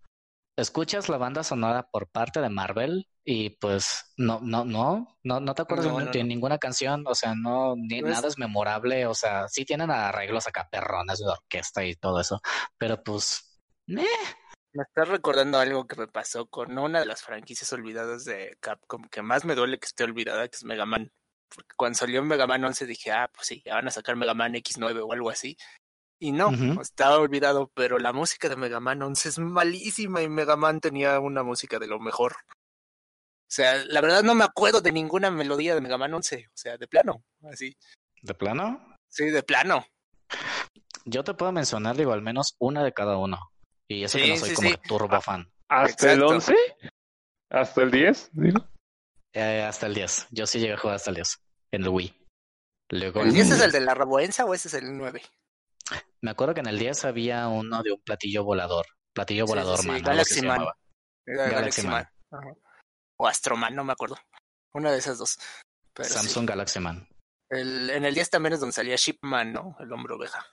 escuchas 0.57 1.09
la 1.09 1.17
banda 1.17 1.43
sonora 1.43 1.83
por 1.83 2.09
parte 2.09 2.41
de 2.41 2.49
Marvel 2.49 3.07
y 3.23 3.51
pues 3.51 4.13
no, 4.17 4.39
no, 4.41 4.65
no, 4.65 5.17
no, 5.23 5.39
no 5.39 5.53
te 5.53 5.61
acuerdas 5.61 6.11
de 6.11 6.23
ninguna 6.23 6.57
canción, 6.57 7.03
o 7.07 7.15
sea, 7.15 7.35
no, 7.35 7.75
ni 7.75 8.01
nada 8.01 8.27
es 8.27 8.37
memorable, 8.37 9.05
o 9.05 9.13
sea, 9.13 9.47
sí 9.47 9.65
tienen 9.65 9.91
arreglos 9.91 10.47
acá 10.47 10.67
perrones 10.69 11.19
de 11.19 11.27
orquesta 11.27 11.85
y 11.85 11.95
todo 11.95 12.19
eso, 12.19 12.41
pero 12.77 13.03
pues, 13.03 13.61
eh, 13.87 14.03
me 14.73 14.83
estás 14.83 15.07
recordando 15.07 15.57
algo 15.57 15.87
que 15.87 15.95
me 15.95 16.07
pasó 16.07 16.45
con 16.47 16.77
una 16.77 16.99
de 16.99 17.05
las 17.05 17.23
franquicias 17.23 17.71
olvidadas 17.73 18.25
de 18.25 18.57
Capcom 18.59 19.03
que 19.09 19.21
más 19.21 19.45
me 19.45 19.55
duele 19.55 19.79
que 19.79 19.87
esté 19.87 20.03
olvidada, 20.03 20.47
que 20.47 20.55
es 20.55 20.63
Mega 20.63 20.85
Man. 20.85 21.11
Porque 21.53 21.73
cuando 21.75 21.97
salió 21.97 22.23
Mega 22.23 22.45
Man 22.45 22.63
11 22.63 22.85
dije, 22.85 23.11
ah, 23.11 23.29
pues 23.33 23.47
sí, 23.47 23.61
ya 23.65 23.75
van 23.75 23.87
a 23.87 23.91
sacar 23.91 24.15
Mega 24.15 24.33
Man 24.33 24.53
X9 24.53 25.03
o 25.03 25.13
algo 25.13 25.29
así. 25.29 25.57
Y 26.21 26.33
no, 26.33 26.51
estaba 26.81 27.17
olvidado, 27.17 27.71
pero 27.73 27.97
la 27.97 28.11
música 28.11 28.49
de 28.49 28.57
Mega 28.57 28.79
Man 28.79 29.01
11 29.01 29.29
es 29.29 29.39
malísima 29.39 30.21
y 30.21 30.29
Mega 30.29 30.57
Man 30.57 30.81
tenía 30.81 31.19
una 31.19 31.43
música 31.43 31.79
de 31.79 31.87
lo 31.87 31.99
mejor. 31.99 32.33
O 32.33 33.51
sea, 33.51 33.83
la 33.85 34.01
verdad 34.01 34.21
no 34.21 34.35
me 34.35 34.43
acuerdo 34.43 34.81
de 34.81 34.91
ninguna 34.91 35.31
melodía 35.31 35.73
de 35.73 35.81
Mega 35.81 35.97
Man 35.97 36.13
11, 36.13 36.47
o 36.47 36.57
sea, 36.57 36.77
de 36.77 36.87
plano, 36.87 37.23
así. 37.49 37.75
¿De 38.21 38.33
plano? 38.33 38.95
Sí, 39.07 39.29
de 39.31 39.41
plano. 39.41 39.85
Yo 41.05 41.23
te 41.23 41.33
puedo 41.33 41.51
mencionar, 41.51 41.95
digo, 41.95 42.11
al 42.11 42.21
menos 42.21 42.55
una 42.59 42.83
de 42.83 42.93
cada 42.93 43.17
uno. 43.17 43.39
Y 43.89 44.03
eso 44.03 44.19
que 44.19 44.27
no 44.27 44.37
soy 44.37 44.53
como 44.53 44.77
turbo 44.87 45.19
fan. 45.19 45.51
¿Hasta 45.67 46.13
el 46.13 46.21
11? 46.21 46.55
¿Hasta 47.49 47.81
el 47.81 47.91
10? 47.91 48.31
Eh, 49.33 49.63
hasta 49.63 49.87
el 49.87 49.95
10. 49.95 50.27
Yo 50.29 50.45
sí 50.45 50.59
llegué 50.59 50.73
a 50.73 50.77
jugar 50.77 50.95
hasta 50.95 51.09
el 51.09 51.15
10. 51.15 51.41
En 51.71 51.83
el 51.83 51.89
Wii. 51.89 52.15
Luego, 52.91 53.21
¿El 53.21 53.33
10 53.33 53.51
es 53.51 53.61
el 53.61 53.71
de 53.71 53.79
la 53.81 53.93
Raboenza 53.93 54.45
o 54.45 54.53
ese 54.53 54.67
es 54.67 54.75
el 54.75 54.95
9? 54.95 55.21
Me 56.21 56.31
acuerdo 56.31 56.53
que 56.53 56.59
en 56.59 56.67
el 56.67 56.77
10 56.77 57.05
había 57.05 57.47
uno 57.47 57.81
de 57.81 57.91
un 57.93 58.01
platillo 58.01 58.43
volador. 58.43 58.85
Platillo 59.13 59.45
volador, 59.45 59.83
man. 59.85 60.01
Galaxy 60.01 60.41
Man. 60.43 60.65
Galaxy, 61.25 61.87
Man. 61.87 62.07
O 63.17 63.27
Astroman, 63.27 63.75
no 63.75 63.83
me 63.83 63.93
acuerdo. 63.93 64.17
Una 64.73 64.91
de 64.91 64.99
esas 64.99 65.17
dos. 65.17 65.39
Samsung 65.99 66.47
Galaxy 66.47 66.79
Man. 66.79 67.07
El, 67.49 67.89
en 67.89 68.05
el 68.05 68.13
10 68.13 68.29
también 68.29 68.53
es 68.53 68.59
donde 68.59 68.73
salía 68.73 68.95
Shipman, 68.95 69.51
¿no? 69.51 69.75
El 69.79 69.91
hombre 69.91 70.13
oveja. 70.13 70.45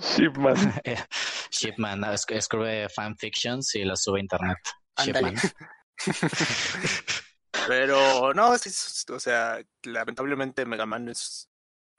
Shipman. 0.00 0.54
Shipman, 1.50 2.04
escribe 2.28 2.88
fanfictions 2.88 3.74
y 3.74 3.84
las 3.84 4.02
sube 4.02 4.18
a 4.18 4.22
internet. 4.22 4.58
Shipman. 4.98 5.34
Pero 7.68 8.34
no, 8.34 8.50
o 8.50 9.20
sea, 9.20 9.60
lamentablemente 9.84 10.66
Mega 10.66 10.86
Man 10.86 11.08
es, 11.08 11.48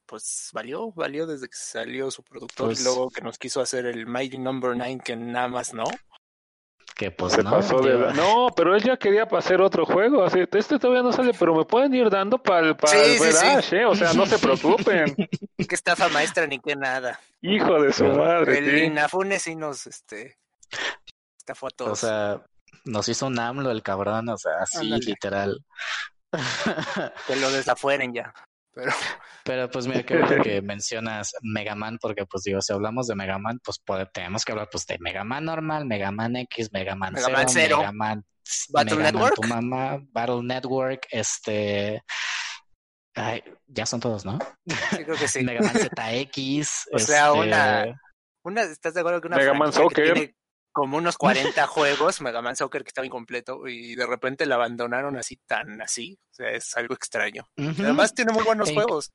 pues 0.05 0.49
valió, 0.53 0.91
valió 0.91 1.25
desde 1.25 1.47
que 1.47 1.57
salió 1.57 2.11
su 2.11 2.23
productor 2.23 2.65
y 2.65 2.75
pues 2.75 2.83
luego 2.83 3.09
que 3.09 3.21
nos 3.21 3.39
quiso 3.39 3.61
hacer 3.61 3.85
el 3.85 4.05
Mighty 4.05 4.37
Number 4.37 4.71
no. 4.71 4.83
9 4.83 5.01
que 5.03 5.15
nada 5.15 5.47
más 5.47 5.73
no 5.73 5.85
que 6.95 7.11
pues 7.11 7.37
no, 7.43 7.59
no, 8.13 8.47
pero 8.55 8.73
él 8.73 8.81
ya 8.81 8.95
quería 8.95 9.23
hacer 9.23 9.59
otro 9.61 9.85
juego, 9.85 10.23
así, 10.23 10.39
este 10.53 10.79
todavía 10.79 11.03
no 11.03 11.11
sale, 11.11 11.33
pero 11.37 11.53
me 11.53 11.65
pueden 11.65 11.93
ir 11.93 12.09
dando 12.09 12.37
para 12.37 12.67
el, 12.67 12.75
para 12.77 13.03
¿eh? 13.03 13.85
O 13.85 13.95
sea, 13.95 14.13
no 14.13 14.25
se 14.25 14.39
preocupen. 14.39 15.13
que 15.13 15.75
estafa 15.75 16.07
maestra 16.07 16.47
ni 16.47 16.59
que 16.59 16.75
nada. 16.75 17.19
Hijo 17.41 17.81
de 17.81 17.91
su 17.91 18.05
madre. 18.05 18.59
El 18.59 18.83
Inafune 18.85 19.39
sí 19.39 19.55
nos, 19.55 19.87
este, 19.87 20.37
estafó 21.37 21.67
a 21.67 21.71
todos. 21.71 21.91
O 21.91 21.95
sea, 22.07 22.41
nos 22.85 23.09
hizo 23.09 23.27
un 23.27 23.37
AMLO 23.39 23.71
el 23.71 23.83
cabrón, 23.83 24.29
o 24.29 24.37
sea, 24.37 24.53
así, 24.61 24.85
literal. 24.85 25.65
que 27.27 27.35
lo 27.35 27.51
desafueren 27.51 28.13
ya. 28.13 28.33
Pero... 28.75 28.91
Pero 29.45 29.69
pues 29.69 29.87
mira, 29.87 30.03
qué 30.03 30.17
bueno 30.17 30.43
que 30.43 30.61
mencionas 30.61 31.33
Mega 31.41 31.75
Man, 31.75 31.99
porque 32.01 32.25
pues 32.25 32.43
digo, 32.43 32.61
si 32.61 32.73
hablamos 32.73 33.07
de 33.07 33.15
Mega 33.15 33.37
Man, 33.37 33.59
pues 33.63 33.79
tenemos 34.11 34.43
que 34.43 34.51
hablar 34.51 34.69
pues 34.71 34.87
de 34.87 34.97
Mega 34.99 35.23
Man 35.23 35.45
normal, 35.45 35.85
Mega 35.85 36.11
Man 36.11 36.35
X, 36.35 36.71
Mega 36.73 36.95
Man 36.95 37.13
Mega 37.13 37.45
Mega 37.53 37.91
Man, 37.91 38.25
Battle 38.69 38.97
Network, 38.97 39.35
Battle 40.11 40.43
Network, 40.43 41.07
este... 41.11 42.03
Ay, 43.17 43.43
ya 43.67 43.85
son 43.85 44.01
todos, 44.01 44.25
¿no? 44.25 44.39
Sí, 44.67 45.03
creo 45.05 45.15
que 45.15 45.27
sí. 45.27 45.41
Mega 45.45 45.61
Man 45.61 45.73
ZX. 45.73 46.89
o 46.91 46.99
sea, 46.99 47.31
una, 47.31 47.83
este 47.83 47.99
una, 48.43 48.61
¿estás 48.63 48.93
de 48.93 48.99
acuerdo 48.99 49.21
que 49.21 49.27
una 49.27 49.37
Mega 49.37 49.53
Man 49.53 49.71
Soccer? 49.71 50.35
Como 50.75 50.97
unos 50.97 51.17
40 51.17 51.67
juegos, 51.67 52.19
Mega 52.19 52.41
Man 52.41 52.57
Soccer 52.57 52.83
que 52.83 52.89
estaba 52.89 53.07
incompleto 53.07 53.65
y 53.65 53.95
de 53.95 54.05
repente 54.05 54.45
la 54.45 54.55
abandonaron 54.55 55.15
así 55.15 55.37
tan 55.47 55.81
así, 55.81 56.19
o 56.31 56.33
sea, 56.33 56.51
es 56.51 56.75
algo 56.75 56.93
extraño. 56.93 57.47
Además 57.55 58.13
tiene 58.13 58.33
muy 58.33 58.43
buenos 58.43 58.73
juegos. 58.73 59.13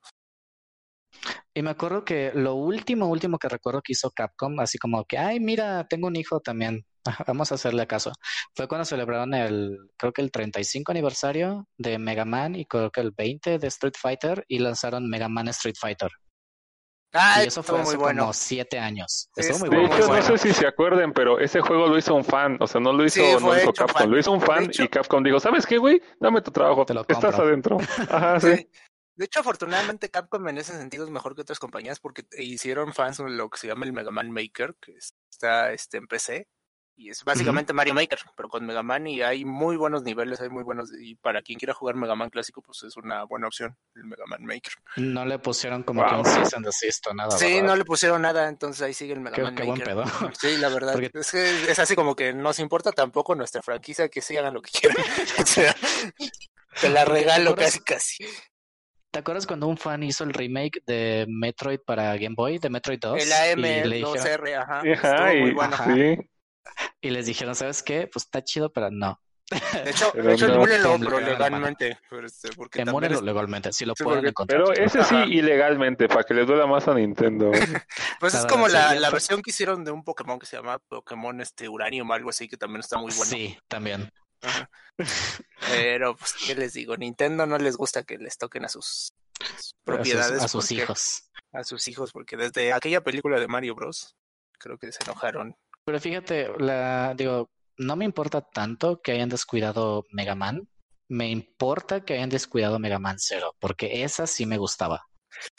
Y 1.52 1.60
me 1.60 1.68
acuerdo 1.68 2.02
que 2.02 2.32
lo 2.34 2.54
último, 2.54 3.08
último 3.08 3.38
que 3.38 3.50
recuerdo 3.50 3.82
que 3.82 3.92
hizo 3.92 4.10
Capcom, 4.10 4.58
así 4.60 4.78
como 4.78 5.04
que, 5.04 5.18
ay, 5.18 5.38
mira, 5.38 5.86
tengo 5.86 6.06
un 6.06 6.16
hijo 6.16 6.40
también, 6.40 6.86
vamos 7.26 7.52
a 7.52 7.56
hacerle 7.56 7.86
caso. 7.86 8.10
Fue 8.54 8.66
cuando 8.66 8.86
celebraron 8.86 9.34
el, 9.34 9.76
creo 9.98 10.14
que 10.14 10.22
el 10.22 10.30
35 10.30 10.92
aniversario 10.92 11.68
de 11.76 11.98
Mega 11.98 12.24
Man 12.24 12.54
y 12.56 12.64
creo 12.64 12.90
que 12.90 13.02
el 13.02 13.10
20 13.10 13.58
de 13.58 13.66
Street 13.66 13.96
Fighter 14.00 14.46
y 14.48 14.60
lanzaron 14.60 15.10
Mega 15.10 15.28
Man 15.28 15.48
Street 15.48 15.76
Fighter. 15.78 16.10
Ah, 17.12 17.42
y 17.42 17.48
eso 17.48 17.62
fue 17.62 17.80
hace 17.80 17.96
bueno. 17.96 18.22
como 18.22 18.32
siete 18.32 18.78
años. 18.78 19.30
muy 19.58 19.68
de 19.68 19.84
hecho, 19.84 20.08
no 20.08 20.22
sé 20.22 20.38
si 20.38 20.52
se 20.52 20.66
acuerden, 20.66 21.12
pero 21.12 21.40
ese 21.40 21.60
juego 21.60 21.88
lo 21.88 21.98
hizo 21.98 22.14
un 22.14 22.24
fan. 22.24 22.56
O 22.60 22.66
sea, 22.66 22.80
no 22.80 22.92
lo 22.92 23.04
hizo, 23.04 23.22
no 23.40 23.48
lo 23.48 23.56
hizo 23.58 23.72
Capcom, 23.72 24.10
lo 24.10 24.18
hizo 24.18 24.32
un 24.32 24.40
fan 24.40 24.70
y 24.72 24.88
Capcom 24.88 25.22
dijo, 25.22 25.40
¿sabes 25.40 25.66
qué, 25.66 25.78
güey? 25.78 26.00
Dame 26.20 26.40
tu 26.40 26.50
trabajo, 26.50 26.86
Te 26.86 26.94
lo 26.94 27.04
estás 27.06 27.38
adentro. 27.38 27.78
Ajá, 28.10 28.38
sí. 28.40 28.68
De 29.16 29.24
hecho, 29.26 29.40
afortunadamente 29.40 30.08
Capcom 30.08 30.48
en 30.48 30.58
ese 30.58 30.72
sentido 30.72 31.04
es 31.04 31.10
mejor 31.10 31.34
que 31.34 31.42
otras 31.42 31.58
compañías 31.58 32.00
porque 32.00 32.24
hicieron 32.38 32.94
fans 32.94 33.18
de 33.18 33.28
lo 33.28 33.50
que 33.50 33.58
se 33.58 33.66
llama 33.66 33.84
el 33.84 33.92
Mega 33.92 34.10
Man 34.10 34.30
Maker, 34.30 34.76
que 34.80 34.94
está 35.30 35.72
este, 35.72 35.98
en 35.98 36.06
PC 36.06 36.48
y 37.00 37.08
es 37.08 37.24
básicamente 37.24 37.72
Mario 37.72 37.94
Maker, 37.94 38.18
pero 38.36 38.48
con 38.50 38.66
Mega 38.66 38.82
Man 38.82 39.06
y 39.06 39.22
hay 39.22 39.46
muy 39.46 39.76
buenos 39.76 40.02
niveles, 40.02 40.38
hay 40.42 40.50
muy 40.50 40.62
buenos, 40.62 40.90
y 41.00 41.14
para 41.14 41.40
quien 41.40 41.58
quiera 41.58 41.72
jugar 41.72 41.94
Mega 41.96 42.14
Man 42.14 42.28
clásico, 42.28 42.60
pues 42.60 42.82
es 42.82 42.96
una 42.98 43.24
buena 43.24 43.46
opción, 43.46 43.74
el 43.94 44.04
Mega 44.04 44.24
Man 44.26 44.44
Maker. 44.44 44.74
No 44.96 45.24
le 45.24 45.38
pusieron 45.38 45.82
como 45.82 46.06
que 46.06 46.14
un 46.14 46.26
season 46.26 46.62
desist 46.62 47.06
o 47.06 47.14
nada. 47.14 47.30
Sí, 47.38 47.62
no 47.62 47.74
le 47.74 47.84
pusieron 47.86 48.20
nada, 48.20 48.48
entonces 48.48 48.82
ahí 48.82 48.92
sigue 48.92 49.14
el 49.14 49.20
Mega 49.20 49.38
Man 49.42 49.54
qué 49.54 49.64
Maker. 49.64 49.94
Buen 49.94 50.08
pedo. 50.08 50.30
Sí, 50.38 50.58
la 50.58 50.68
verdad, 50.68 51.02
es 51.02 51.30
que 51.30 51.70
es 51.70 51.78
así 51.78 51.96
como 51.96 52.14
que 52.14 52.34
nos 52.34 52.58
importa 52.58 52.92
tampoco 52.92 53.34
nuestra 53.34 53.62
franquicia, 53.62 54.10
que 54.10 54.20
sí 54.20 54.36
hagan 54.36 54.52
lo 54.52 54.60
que 54.60 54.70
quieran. 54.70 54.98
o 55.42 55.46
sea, 55.46 55.74
te 56.82 56.90
la 56.90 57.06
regalo 57.06 57.54
casi 57.54 57.80
casi. 57.80 58.26
¿Te 59.10 59.18
acuerdas 59.18 59.46
cuando 59.46 59.66
un 59.66 59.76
fan 59.76 60.02
hizo 60.02 60.22
el 60.22 60.32
remake 60.32 60.82
de 60.86 61.26
Metroid 61.28 61.80
para 61.80 62.14
Game 62.16 62.36
Boy, 62.36 62.58
de 62.58 62.70
Metroid 62.70 63.00
2? 63.00 63.22
El 63.22 63.32
AM2R, 63.32 64.54
ajá. 64.54 64.82
ajá, 64.82 65.34
y, 65.34 65.40
muy 65.40 65.52
bueno. 65.52 65.76
Sí. 65.84 66.16
Y 67.02 67.10
les 67.10 67.24
dijeron, 67.24 67.54
¿sabes 67.54 67.82
qué? 67.82 68.08
Pues 68.12 68.26
está 68.26 68.44
chido, 68.44 68.70
pero 68.72 68.90
no. 68.90 69.18
De 69.50 69.90
hecho, 69.90 70.12
de 70.14 70.34
hecho 70.34 70.48
no, 70.48 70.62
pero 70.62 71.20
legalmente. 71.20 71.98
Este, 72.24 72.50
porque 72.52 72.84
legalmente, 72.84 73.72
si 73.72 73.84
lo 73.84 73.94
pueden 73.94 74.26
encontrar. 74.26 74.62
Pero 74.62 74.72
ese 74.72 75.02
sí 75.04 75.16
ilegalmente, 75.16 76.08
para 76.08 76.24
que 76.24 76.34
les 76.34 76.46
duela 76.46 76.66
más 76.66 76.86
a 76.88 76.94
Nintendo. 76.94 77.50
pues 78.20 78.34
es 78.34 78.46
como 78.46 78.68
la, 78.68 78.94
la 78.94 79.10
versión 79.10 79.42
que 79.42 79.50
hicieron 79.50 79.84
de 79.84 79.90
un 79.90 80.04
Pokémon 80.04 80.38
que 80.38 80.46
se 80.46 80.56
llama 80.56 80.78
Pokémon 80.78 81.40
este 81.40 81.68
Uranium, 81.68 82.10
algo 82.12 82.30
así, 82.30 82.48
que 82.48 82.56
también 82.56 82.80
está 82.80 82.98
muy 82.98 83.12
bueno. 83.12 83.30
Sí, 83.30 83.58
también. 83.66 84.12
Pero, 85.70 86.16
pues, 86.16 86.34
¿qué 86.46 86.54
les 86.54 86.72
digo? 86.72 86.96
Nintendo 86.96 87.46
no 87.46 87.58
les 87.58 87.76
gusta 87.76 88.02
que 88.04 88.18
les 88.18 88.38
toquen 88.38 88.64
a 88.64 88.68
sus, 88.68 89.12
propiedades. 89.84 90.42
A 90.42 90.48
sus, 90.48 90.70
hijos. 90.70 91.30
A 91.52 91.64
sus 91.64 91.88
hijos, 91.88 92.12
porque 92.12 92.36
desde 92.36 92.72
aquella 92.72 93.02
película 93.02 93.40
de 93.40 93.48
Mario 93.48 93.74
Bros. 93.74 94.16
creo 94.58 94.78
que 94.78 94.92
se 94.92 95.02
enojaron. 95.04 95.56
Pero 95.84 96.00
fíjate, 96.00 96.48
la, 96.58 97.14
digo, 97.14 97.50
no 97.78 97.96
me 97.96 98.04
importa 98.04 98.42
tanto 98.42 99.00
que 99.00 99.12
hayan 99.12 99.28
descuidado 99.28 100.04
Mega 100.10 100.34
Man. 100.34 100.68
Me 101.08 101.28
importa 101.28 102.04
que 102.04 102.14
hayan 102.14 102.30
descuidado 102.30 102.78
Mega 102.78 102.98
Man 102.98 103.18
Zero, 103.18 103.54
porque 103.58 104.04
esa 104.04 104.26
sí 104.26 104.46
me 104.46 104.58
gustaba. 104.58 105.06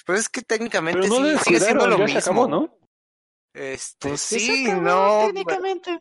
Pues 0.06 0.22
es 0.22 0.30
que 0.30 0.42
técnicamente 0.42 1.08
sí, 1.08 1.38
sigue 1.44 1.60
siendo 1.60 1.88
lo 1.88 1.98
mismo. 1.98 2.48
¿no? 2.48 2.78
Este, 3.54 4.10
pues 4.10 4.22
sí, 4.22 4.68
no. 4.72 5.26
Técnicamente. 5.28 6.00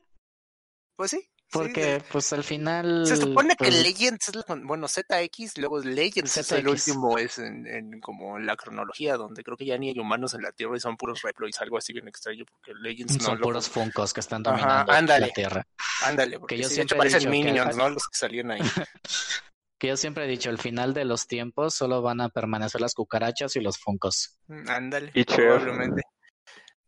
Pues 0.96 1.12
sí, 1.12 1.29
porque, 1.50 2.02
pues 2.10 2.32
al 2.32 2.44
final. 2.44 3.06
Se 3.06 3.16
supone 3.16 3.50
que 3.50 3.64
pues 3.64 3.82
Legends 3.82 4.28
es 4.28 4.44
bueno, 4.62 4.86
ZX, 4.86 5.58
luego 5.58 5.80
Legends 5.80 6.36
es 6.36 6.52
el 6.52 6.68
último, 6.68 7.18
es 7.18 7.38
en, 7.38 7.66
en, 7.66 8.00
como 8.00 8.38
la 8.38 8.56
cronología, 8.56 9.16
donde 9.16 9.42
creo 9.42 9.56
que 9.56 9.66
ya 9.66 9.76
ni 9.76 9.88
hay 9.88 9.98
humanos 9.98 10.34
en 10.34 10.42
la 10.42 10.52
Tierra 10.52 10.76
y 10.76 10.80
son 10.80 10.96
puros 10.96 11.22
Reploids, 11.22 11.60
algo 11.60 11.78
así 11.78 11.92
bien 11.92 12.08
extraño, 12.08 12.44
porque 12.46 12.72
Legends 12.80 13.22
son 13.22 13.38
puros 13.38 13.68
Funkos 13.68 14.12
que 14.12 14.20
están 14.20 14.42
dominando 14.42 15.18
la 15.18 15.28
Tierra. 15.28 15.66
Ándale, 16.04 16.38
porque 16.38 16.58
yo 16.58 16.68
siempre 16.68 16.96
parecen 16.96 17.28
Minions, 17.30 17.76
¿no? 17.76 17.88
Los 17.88 18.08
que 18.08 18.16
salían 18.16 18.52
ahí. 18.52 18.60
que 19.78 19.88
yo 19.88 19.96
siempre 19.96 20.26
he 20.26 20.28
dicho, 20.28 20.50
al 20.50 20.58
final 20.58 20.94
de 20.94 21.04
los 21.04 21.26
tiempos 21.26 21.74
solo 21.74 22.02
van 22.02 22.20
a 22.20 22.28
permanecer 22.28 22.80
las 22.80 22.94
cucarachas 22.94 23.56
y 23.56 23.60
los 23.60 23.78
Funkos. 23.78 24.38
Mm, 24.46 24.68
ándale, 24.68 25.10
y 25.14 25.24
probablemente. 25.24 26.02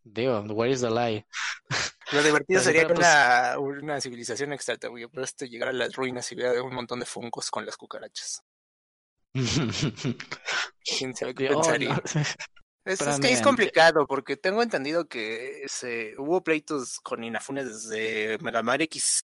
Digo, 0.03 0.41
where 0.41 0.71
is 0.71 0.81
the 0.81 0.89
lie? 0.89 1.25
Lo 2.13 2.23
divertido 2.23 2.61
sería 2.61 2.87
pues 2.87 2.99
una, 2.99 3.57
una 3.57 4.01
civilización 4.01 4.53
extraterrestre 4.53 5.23
este 5.23 5.49
llegar 5.49 5.69
a 5.69 5.73
las 5.73 5.95
ruinas 5.95 6.31
y 6.31 6.35
ver 6.35 6.61
un 6.61 6.73
montón 6.73 6.99
de 6.99 7.05
fungos 7.05 7.49
con 7.49 7.65
las 7.65 7.77
cucarachas. 7.77 8.41
¿Quién 10.83 11.15
sabe 11.15 11.33
qué 11.33 11.47
pensaría? 11.47 12.01
Es, 12.85 12.99
que 13.19 13.31
es 13.31 13.41
complicado 13.41 14.05
porque 14.05 14.35
tengo 14.35 14.61
entendido 14.61 15.07
que 15.07 15.63
se, 15.67 16.13
hubo 16.17 16.43
pleitos 16.43 16.99
con 16.99 17.23
Inafune 17.23 17.63
desde 17.63 18.37
Mega 18.39 18.61
Man 18.61 18.81
X 18.81 19.23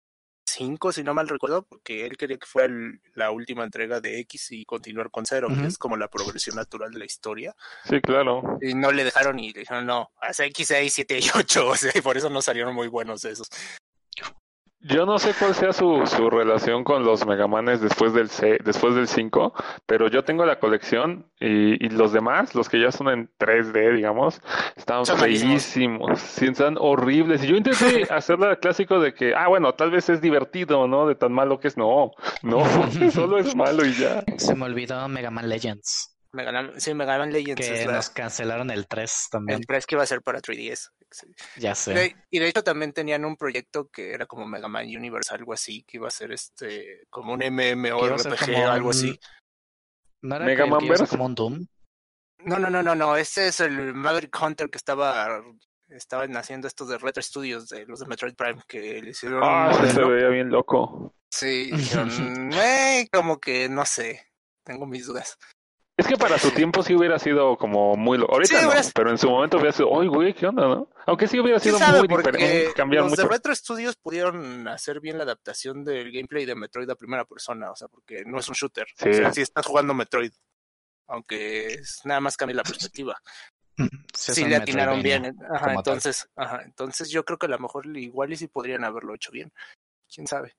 5, 0.57 0.93
si 0.93 1.03
no 1.03 1.13
mal 1.13 1.29
recuerdo, 1.29 1.65
porque 1.65 2.07
él 2.07 2.17
quería 2.17 2.39
que 2.39 2.47
fuera 2.47 2.73
la 3.15 3.31
última 3.31 3.63
entrega 3.63 4.01
de 4.01 4.21
X 4.21 4.53
y 4.53 4.65
continuar 4.65 5.11
con 5.11 5.27
cero, 5.27 5.49
que 5.49 5.67
es 5.67 5.77
como 5.77 5.97
la 5.97 6.09
progresión 6.09 6.57
natural 6.57 6.93
de 6.93 6.99
la 6.99 7.05
historia. 7.05 7.55
Sí, 7.85 8.01
claro. 8.01 8.59
Y 8.63 8.75
no 8.75 8.91
le 8.91 9.05
dejaron 9.05 9.39
y 9.39 9.53
le 9.53 9.61
dijeron, 9.61 9.85
no, 9.85 10.11
hace 10.21 10.47
X, 10.47 10.69
6, 10.69 10.93
7 10.93 11.19
y 11.19 11.27
8, 11.35 11.69
o 11.69 11.77
sea, 11.77 11.93
y 11.95 12.01
por 12.01 12.17
eso 12.17 12.31
no 12.31 12.41
salieron 12.41 12.75
muy 12.75 12.89
buenos 12.89 13.25
esos. 13.25 13.49
Yo 14.89 15.05
no 15.05 15.18
sé 15.18 15.32
cuál 15.39 15.55
sea 15.55 15.72
su, 15.72 16.07
su 16.07 16.30
relación 16.30 16.84
con 16.84 17.05
los 17.05 17.26
Megamanes 17.26 17.80
después 17.80 18.12
del 18.12 18.28
C, 18.28 18.59
después 18.64 18.95
del 18.95 19.09
5, 19.09 19.53
pero 19.84 20.09
yo 20.09 20.22
tengo 20.24 20.45
la 20.45 20.61
colección 20.61 21.26
y, 21.41 21.84
y, 21.84 21.89
los 21.89 22.12
demás, 22.12 22.55
los 22.55 22.68
que 22.68 22.80
ya 22.80 22.93
son 22.93 23.09
en 23.09 23.30
3D, 23.39 23.97
digamos, 23.97 24.41
están 24.76 25.05
feísimos, 25.05 26.20
sí, 26.20 26.47
están 26.47 26.76
horribles. 26.78 27.43
Y 27.43 27.49
yo 27.49 27.57
intenté 27.57 28.07
hacer 28.11 28.39
el 28.41 28.59
clásico 28.59 29.01
de 29.01 29.12
que, 29.12 29.34
ah, 29.34 29.49
bueno, 29.49 29.72
tal 29.74 29.91
vez 29.91 30.09
es 30.09 30.20
divertido, 30.20 30.87
¿no? 30.87 31.07
De 31.07 31.16
tan 31.16 31.32
malo 31.32 31.59
que 31.59 31.68
es. 31.68 31.76
No, 31.76 32.12
no, 32.43 32.64
solo 33.11 33.39
es 33.39 33.57
malo 33.57 33.84
y 33.84 33.93
ya. 33.93 34.22
Se 34.37 34.55
me 34.55 34.66
olvidó 34.66 35.09
Megaman 35.09 35.49
Legends. 35.49 36.16
Mega 36.37 36.72
sí, 36.76 36.95
Mega 36.95 37.18
Man 37.18 37.32
Legends. 37.32 37.66
Que 37.66 37.87
nos 37.87 38.11
cancelaron 38.11 38.70
el 38.70 38.87
3 38.87 39.28
también. 39.30 39.59
El 39.59 39.66
3 39.66 39.87
que 39.87 39.95
iba 39.95 40.03
a 40.03 40.07
ser 40.07 40.22
para 40.22 40.41
3DS. 40.41 40.91
Ya 41.57 41.74
sé. 41.74 42.16
Y 42.30 42.39
de 42.39 42.49
hecho 42.49 42.62
también 42.62 42.93
tenían 42.93 43.24
un 43.24 43.37
proyecto 43.37 43.89
que 43.89 44.12
era 44.12 44.26
como 44.26 44.47
Mega 44.47 44.68
Man 44.68 44.87
Universe, 44.87 45.34
algo 45.34 45.53
así, 45.53 45.82
que 45.84 45.97
iba 45.97 46.09
a 46.09 46.11
ser 46.11 46.32
este, 46.32 47.07
como 47.11 47.32
un 47.32 47.41
MMORPG 47.41 48.51
o 48.57 48.70
algo 48.70 48.91
así. 48.91 49.18
¿No 50.22 50.37
era 50.37 50.45
Mega 50.45 50.66
Man 50.66 50.80
que 50.80 51.07
como 51.07 51.24
un 51.24 51.34
Doom? 51.34 51.66
No, 52.45 52.59
no, 52.59 52.70
no, 52.70 52.82
no, 52.82 52.95
no. 52.95 53.16
Este 53.16 53.49
es 53.49 53.61
el 53.61 53.95
Maverick 53.95 54.37
Hunter 54.41 54.70
que 54.70 54.78
estaba 54.78 55.43
estaban 55.89 56.37
haciendo 56.37 56.66
estos 56.66 56.89
de 56.89 56.99
Retro 56.99 57.22
Studios 57.22 57.68
de 57.68 57.87
los 57.87 58.01
de 58.01 58.07
Metroid 58.07 58.34
Prime 58.34 58.61
que 58.66 59.01
le 59.03 59.11
hicieron. 59.11 59.41
Ah, 59.43 59.72
se 59.72 60.05
veía 60.05 60.28
bien 60.28 60.51
loco. 60.51 61.14
Sí, 61.30 61.70
dijeron, 61.70 62.11
eh, 62.55 63.09
como 63.12 63.39
que 63.39 63.68
no 63.68 63.84
sé, 63.84 64.26
tengo 64.64 64.87
mis 64.87 65.07
dudas. 65.07 65.39
Es 65.97 66.07
que 66.07 66.16
para 66.16 66.38
su 66.38 66.51
tiempo 66.51 66.82
sí 66.82 66.94
hubiera 66.94 67.18
sido 67.18 67.57
como 67.57 67.97
muy... 67.97 68.18
Ahorita 68.18 68.61
no, 68.61 68.70
pero 68.94 69.11
en 69.11 69.16
su 69.16 69.30
momento 69.30 69.57
hubiera 69.57 69.72
sido, 69.72 69.99
¡ay, 69.99 70.09
güey, 70.09 70.34
qué 70.34 70.47
onda, 70.47 70.68
no! 70.68 70.90
Aunque 71.07 71.26
sí 71.26 71.40
hubiera 71.40 71.59
sido 71.59 71.78
muy 71.78 72.07
diferente, 72.07 72.72
cambiar 72.74 73.05
los 73.05 73.12
mucho. 73.12 73.22
de 73.22 73.28
Retro 73.28 73.55
Studios 73.55 73.97
pudieron 73.97 74.68
hacer 74.68 75.01
bien 75.01 75.16
la 75.16 75.24
adaptación 75.24 75.84
del 75.84 76.12
gameplay 76.12 76.44
de 76.44 76.55
Metroid 76.55 76.90
a 76.90 76.97
primera 76.97 77.24
persona, 77.24 77.70
o 77.70 77.76
sea, 77.76 77.88
porque 77.88 78.24
no 78.26 78.38
es 78.38 78.49
un 78.49 78.55
shooter. 78.55 78.86
Sí. 78.94 79.09
O 79.09 79.14
sea, 79.14 79.32
sí 79.32 79.40
estás 79.40 79.64
jugando 79.64 79.94
Metroid, 79.94 80.32
aunque 81.07 81.68
es, 81.68 82.03
nada 82.05 82.20
más 82.20 82.36
cambia 82.36 82.57
la 82.57 82.62
perspectiva. 82.62 83.18
sí, 84.14 84.44
le 84.44 84.57
atinaron 84.57 85.03
bien. 85.03 85.34
Ajá, 85.51 85.72
entonces, 85.72 86.28
ajá, 86.36 86.61
entonces 86.62 87.09
yo 87.09 87.24
creo 87.24 87.38
que 87.38 87.47
a 87.47 87.51
lo 87.51 87.59
mejor 87.59 87.86
igual 87.97 88.32
y 88.32 88.36
sí 88.36 88.49
podrían 88.49 88.84
haberlo 88.84 89.14
hecho 89.14 89.30
bien. 89.30 89.51
¿Quién 90.12 90.26
sabe? 90.26 90.57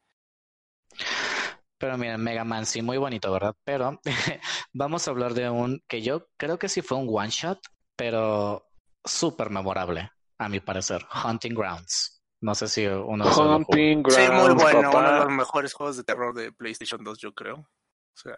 Pero 1.78 1.98
miren, 1.98 2.22
Mega 2.22 2.44
Man 2.44 2.66
sí, 2.66 2.82
muy 2.82 2.98
bonito, 2.98 3.32
¿verdad? 3.32 3.56
Pero 3.64 4.00
vamos 4.74 5.08
a 5.08 5.12
hablar 5.12 5.34
de 5.34 5.50
un 5.50 5.82
que 5.88 6.02
yo 6.02 6.28
creo 6.38 6.58
que 6.58 6.70
sí 6.70 6.82
fue 6.82 6.98
un 6.98 7.08
one 7.10 7.30
shot, 7.30 7.60
pero 7.96 8.66
súper 9.04 9.50
memorable, 9.50 10.12
a 10.38 10.50
mi 10.50 10.60
parecer. 10.60 11.06
Hunting 11.24 11.54
Grounds. 11.54 12.22
No 12.42 12.54
sé 12.56 12.68
si 12.68 12.86
uno 12.86 13.26
Hunting 13.26 14.04
Grounds. 14.04 14.16
Sí, 14.16 14.32
muy 14.32 14.54
bueno, 14.54 14.90
uno 14.92 15.12
de 15.12 15.20
los 15.20 15.30
mejores 15.30 15.74
juegos 15.74 15.98
de 15.98 16.04
terror 16.04 16.34
de 16.34 16.52
PlayStation 16.52 17.04
2, 17.04 17.18
yo 17.20 17.34
creo. 17.34 17.70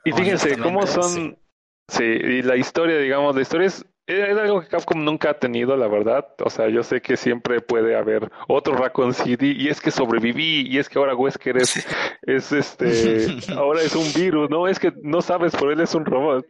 y 0.03 0.11
fíjense 0.11 0.57
cómo 0.57 0.85
son. 0.85 1.37
sí, 1.87 2.03
y 2.03 2.41
la 2.41 2.57
historia, 2.57 2.97
digamos, 2.97 3.35
la 3.35 3.41
historia 3.41 3.67
es 3.67 3.85
es 4.09 4.37
algo 4.37 4.61
que 4.61 4.67
Capcom 4.67 5.03
nunca 5.03 5.29
ha 5.29 5.33
tenido, 5.35 5.77
la 5.77 5.87
verdad. 5.87 6.27
O 6.43 6.49
sea, 6.49 6.67
yo 6.67 6.83
sé 6.83 7.01
que 7.01 7.15
siempre 7.15 7.61
puede 7.61 7.95
haber 7.95 8.31
otro 8.47 8.75
Raccoon 8.75 9.13
City 9.13 9.55
y 9.57 9.69
es 9.69 9.79
que 9.79 9.91
sobreviví 9.91 10.67
y 10.67 10.79
es 10.79 10.89
que 10.89 10.97
ahora 10.97 11.15
Wesker 11.15 11.57
es, 11.57 11.85
es 12.23 12.51
este, 12.51 13.27
ahora 13.55 13.81
es 13.81 13.95
un 13.95 14.11
virus, 14.13 14.49
no, 14.49 14.67
es 14.67 14.79
que 14.79 14.91
no 15.03 15.21
sabes, 15.21 15.55
por 15.55 15.71
él 15.71 15.79
es 15.81 15.93
un 15.93 16.05
robot. 16.05 16.45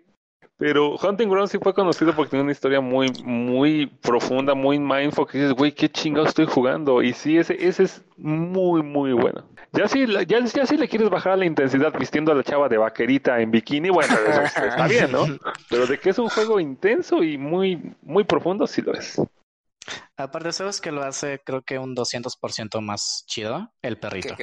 Pero 0.60 0.98
Hunting 0.98 1.30
Ground 1.30 1.50
sí 1.50 1.58
fue 1.58 1.74
conocido 1.74 2.14
porque 2.14 2.32
tiene 2.32 2.44
una 2.44 2.52
historia 2.52 2.82
muy, 2.82 3.10
muy 3.24 3.86
profunda, 3.88 4.54
muy 4.54 4.78
mindful, 4.78 5.26
que 5.26 5.38
dices, 5.38 5.54
güey, 5.54 5.72
qué 5.72 5.90
chingado 5.90 6.28
estoy 6.28 6.48
jugando. 6.48 7.02
Y 7.02 7.14
sí, 7.14 7.38
ese, 7.38 7.56
ese 7.66 7.84
es 7.84 8.04
muy, 8.18 8.84
muy 8.84 9.14
bueno. 9.14 9.46
Ya 9.72 9.88
si, 9.88 10.06
ya, 10.06 10.40
ya 10.40 10.66
si 10.66 10.76
le 10.76 10.90
quieres 10.90 11.10
bajar 11.10 11.38
la 11.38 11.46
intensidad 11.46 11.94
vistiendo 11.98 12.34
a 12.34 12.36
la 12.36 12.44
chava 12.44 12.68
de 12.68 12.78
vaquerita 12.78 13.40
en 13.40 13.52
bikini, 13.52 13.90
bueno, 13.90 14.14
está 14.44 14.86
bien, 14.88 15.10
¿no? 15.14 15.28
Pero 15.70 15.88
de 15.88 15.98
que 15.98 16.10
es 16.10 16.20
un 16.20 16.28
juego 16.28 16.60
intenso 16.60 17.24
y 17.24 17.38
muy, 17.38 17.96
muy 18.02 18.26
profundo, 18.26 18.68
sí 18.68 18.82
lo 18.82 18.94
es. 18.94 19.22
Aparte, 20.18 20.52
¿sabes 20.52 20.82
que 20.82 20.92
lo 20.92 21.04
hace 21.04 21.40
creo 21.46 21.62
que 21.62 21.80
un 21.80 21.96
200% 21.96 22.82
más 22.82 23.24
chido? 23.28 23.72
El 23.82 23.98
perrito. 23.98 24.36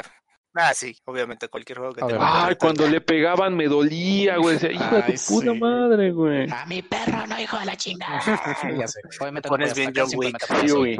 Ah, 0.58 0.72
sí, 0.72 0.96
obviamente, 1.04 1.48
cualquier 1.48 1.78
juego 1.78 1.92
que 1.92 2.02
te 2.02 2.16
Ay, 2.18 2.56
cuando 2.56 2.88
le 2.88 3.02
pegaban 3.02 3.54
me 3.54 3.66
dolía, 3.66 4.38
güey. 4.38 4.54
Decía, 4.54 4.72
hijo 4.72 4.94
de 4.96 5.02
tu 5.02 5.34
puta 5.34 5.52
madre, 5.52 6.12
güey. 6.12 6.50
A 6.50 6.64
mi 6.64 6.80
perro, 6.80 7.26
no, 7.26 7.38
hijo 7.38 7.58
de 7.58 7.66
la 7.66 7.76
chingada. 7.76 8.20
ya 8.78 8.88
sé. 8.88 9.00
Obviamente 9.20 9.48
Pones 9.50 9.74
bien 9.74 9.92
John 9.94 10.08
Wick. 10.14 10.36
Huey. 10.72 10.98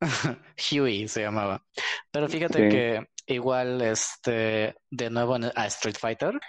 Huey 0.72 1.06
se 1.08 1.22
llamaba. 1.22 1.64
Pero 2.10 2.28
fíjate 2.28 2.68
que 2.68 3.06
igual, 3.26 3.80
este, 3.80 4.74
de 4.90 5.10
nuevo 5.10 5.36
a 5.54 5.66
Street 5.66 5.96
Fighter, 5.96 6.40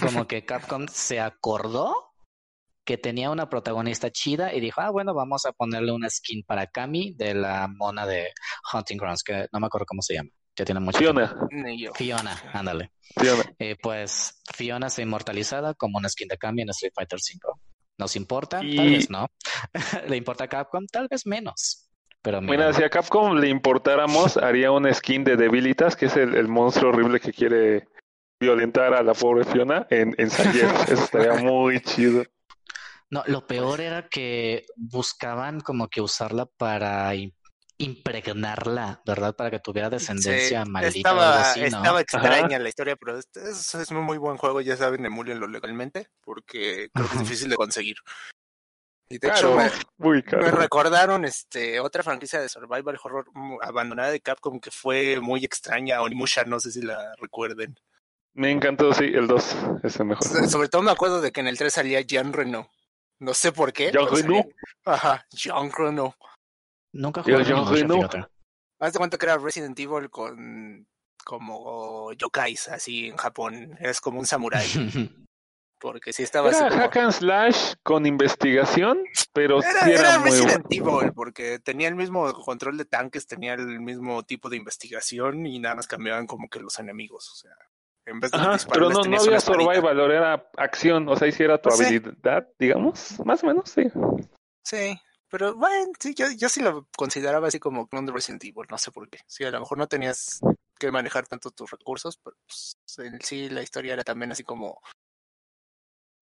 como 0.00 0.26
que 0.28 0.46
Capcom 0.46 0.86
se 0.88 1.20
acordó 1.20 2.12
que 2.86 2.96
tenía 2.96 3.30
una 3.30 3.50
protagonista 3.50 4.10
chida 4.10 4.54
y 4.54 4.60
dijo, 4.60 4.80
ah, 4.80 4.90
bueno, 4.90 5.14
vamos 5.14 5.44
a 5.44 5.52
ponerle 5.52 5.92
una 5.92 6.08
skin 6.08 6.42
para 6.44 6.66
Kami 6.66 7.14
de 7.14 7.34
la 7.34 7.68
mona 7.68 8.06
de 8.06 8.30
Hunting 8.72 8.96
Grounds, 8.98 9.22
que 9.22 9.46
no 9.52 9.60
me 9.60 9.66
acuerdo 9.66 9.86
cómo 9.86 10.02
se 10.02 10.14
llama 10.14 10.30
ya 10.56 10.64
tiene 10.64 10.80
mucho 10.80 10.98
Fiona. 10.98 11.36
Fiona, 11.94 12.50
ándale. 12.52 12.92
Fiona. 13.16 13.44
Eh, 13.58 13.76
pues 13.80 14.40
Fiona 14.54 14.90
se 14.90 15.02
inmortalizada 15.02 15.74
como 15.74 15.98
una 15.98 16.08
skin 16.08 16.28
de 16.28 16.38
cambio 16.38 16.62
en 16.62 16.70
Street 16.70 16.92
Fighter 16.94 17.18
V. 17.18 17.60
¿Nos 17.98 18.16
importa? 18.16 18.58
Tal 18.58 18.90
vez 18.90 19.10
no. 19.10 19.26
¿Le 20.08 20.16
importa 20.16 20.44
a 20.44 20.48
Capcom? 20.48 20.86
Tal 20.86 21.08
vez 21.08 21.26
menos. 21.26 21.88
Pero 22.22 22.40
mira, 22.40 22.72
si 22.72 22.82
a 22.82 22.88
Capcom 22.88 23.36
le 23.36 23.48
importáramos, 23.48 24.36
haría 24.38 24.70
una 24.70 24.92
skin 24.92 25.24
de 25.24 25.36
Debilitas, 25.36 25.94
que 25.94 26.06
es 26.06 26.16
el, 26.16 26.48
monstruo 26.48 26.90
horrible 26.90 27.20
que 27.20 27.32
quiere 27.32 27.88
violentar 28.40 28.94
a 28.94 29.02
la 29.02 29.14
pobre 29.14 29.44
Fiona 29.44 29.86
en, 29.90 30.14
en 30.18 30.28
Eso 30.88 31.04
estaría 31.04 31.34
muy 31.34 31.80
chido. 31.80 32.24
No, 33.10 33.22
lo 33.26 33.46
peor 33.46 33.80
era 33.80 34.08
que 34.08 34.64
buscaban 34.76 35.60
como 35.60 35.88
que 35.88 36.00
usarla 36.00 36.46
para 36.46 37.06
impregnarla, 37.78 39.02
¿verdad? 39.04 39.34
Para 39.34 39.50
que 39.50 39.58
tuviera 39.58 39.90
descendencia 39.90 40.64
maldita. 40.64 41.10
Estaba, 41.10 41.52
estaba 41.52 42.00
extraña 42.00 42.58
la 42.58 42.68
historia, 42.68 42.96
pero 42.96 43.18
es, 43.18 43.26
es, 43.74 43.90
un 43.90 44.02
muy 44.02 44.18
buen 44.18 44.36
juego, 44.36 44.60
ya 44.60 44.76
saben, 44.76 45.04
emulenlo 45.04 45.46
legalmente, 45.48 46.08
porque 46.20 46.90
creo 46.92 47.08
que 47.08 47.14
es 47.14 47.20
difícil 47.20 47.48
de 47.48 47.56
conseguir. 47.56 47.96
Y 49.08 49.18
de 49.18 49.28
hecho 49.28 49.54
me, 49.54 49.70
me, 49.98 50.50
recordaron 50.50 51.24
este 51.26 51.78
otra 51.78 52.02
franquicia 52.02 52.40
de 52.40 52.48
survival 52.48 52.98
horror 53.02 53.26
abandonada 53.60 54.10
de 54.10 54.20
Capcom 54.20 54.58
que 54.58 54.70
fue 54.70 55.20
muy 55.20 55.44
extraña, 55.44 56.00
Onimusha, 56.00 56.44
no 56.44 56.58
sé 56.58 56.70
si 56.70 56.80
la 56.80 57.14
recuerden. 57.20 57.78
Me 58.32 58.50
encantó, 58.50 58.92
sí, 58.92 59.04
el 59.04 59.26
2 59.26 59.56
es 59.84 60.00
el 60.00 60.06
mejor. 60.06 60.48
Sobre 60.48 60.68
todo 60.68 60.82
me 60.82 60.90
acuerdo 60.90 61.20
de 61.20 61.30
que 61.30 61.40
en 61.40 61.48
el 61.48 61.58
3 61.58 61.72
salía 61.72 62.00
Jean 62.00 62.32
Reno. 62.32 62.68
No 63.20 63.34
sé 63.34 63.52
por 63.52 63.72
qué. 63.72 63.92
Jean 63.92 64.08
Reno. 64.10 64.44
Ajá, 64.84 65.24
Jean 65.30 65.70
Reno. 65.70 66.16
Nunca 66.94 67.22
jugué 67.22 67.44
Jean 67.44 67.66
Reno. 67.66 68.08
Haz 68.78 68.92
de 68.92 68.98
cuenta 68.98 69.18
que 69.18 69.26
era 69.26 69.36
Resident 69.36 69.78
Evil 69.78 70.08
con 70.10 70.86
como 71.24 72.12
yokais, 72.12 72.68
así 72.68 73.08
en 73.08 73.16
Japón. 73.16 73.76
Es 73.80 74.00
como 74.00 74.20
un 74.20 74.26
samurái. 74.26 74.66
porque 75.80 76.14
sí 76.14 76.22
estaba 76.22 76.48
era 76.48 76.70
hack 76.70 76.96
and 76.96 77.12
slash 77.12 77.74
con 77.82 78.06
investigación, 78.06 79.04
pero 79.34 79.58
era, 79.58 79.80
sí 79.84 79.90
era, 79.90 80.14
era 80.14 80.22
Resident 80.22 80.66
Evil, 80.70 81.12
porque 81.14 81.58
tenía 81.58 81.88
el 81.88 81.94
mismo 81.94 82.32
control 82.32 82.78
de 82.78 82.86
tanques, 82.86 83.26
tenía 83.26 83.52
el 83.52 83.80
mismo 83.80 84.22
tipo 84.22 84.48
de 84.48 84.56
investigación 84.56 85.44
y 85.44 85.58
nada 85.58 85.74
más 85.74 85.86
cambiaban 85.86 86.26
como 86.26 86.48
que 86.48 86.60
los 86.60 86.78
enemigos, 86.78 87.30
o 87.30 87.34
sea, 87.34 87.54
en 88.06 88.18
vez 88.18 88.30
de 88.30 88.38
Ajá, 88.38 88.56
pero 88.72 88.88
no, 88.88 89.02
no 89.02 89.20
había 89.20 89.40
survival, 89.40 90.10
era 90.10 90.48
acción, 90.56 91.06
o 91.06 91.16
sea, 91.16 91.28
hiciera 91.28 91.60
tu 91.60 91.68
habilidad, 91.68 92.48
digamos, 92.58 93.20
más 93.24 93.44
o 93.44 93.48
menos, 93.48 93.68
sí. 93.68 93.82
Sí, 94.64 94.98
pero 95.34 95.56
bueno, 95.56 95.90
sí, 95.98 96.14
yo, 96.14 96.26
yo 96.30 96.48
sí 96.48 96.62
lo 96.62 96.86
consideraba 96.96 97.48
así 97.48 97.58
como 97.58 97.88
clon 97.88 98.06
de 98.06 98.12
Resident 98.12 98.44
Evil, 98.44 98.68
no 98.70 98.78
sé 98.78 98.92
por 98.92 99.10
qué. 99.10 99.18
Sí, 99.26 99.42
a 99.42 99.50
lo 99.50 99.58
mejor 99.58 99.78
no 99.78 99.88
tenías 99.88 100.38
que 100.78 100.92
manejar 100.92 101.26
tanto 101.26 101.50
tus 101.50 101.72
recursos, 101.72 102.18
pero 102.18 102.36
pues, 102.46 102.78
en 102.98 103.20
sí 103.20 103.48
la 103.48 103.60
historia 103.60 103.94
era 103.94 104.04
también 104.04 104.30
así 104.30 104.44
como 104.44 104.80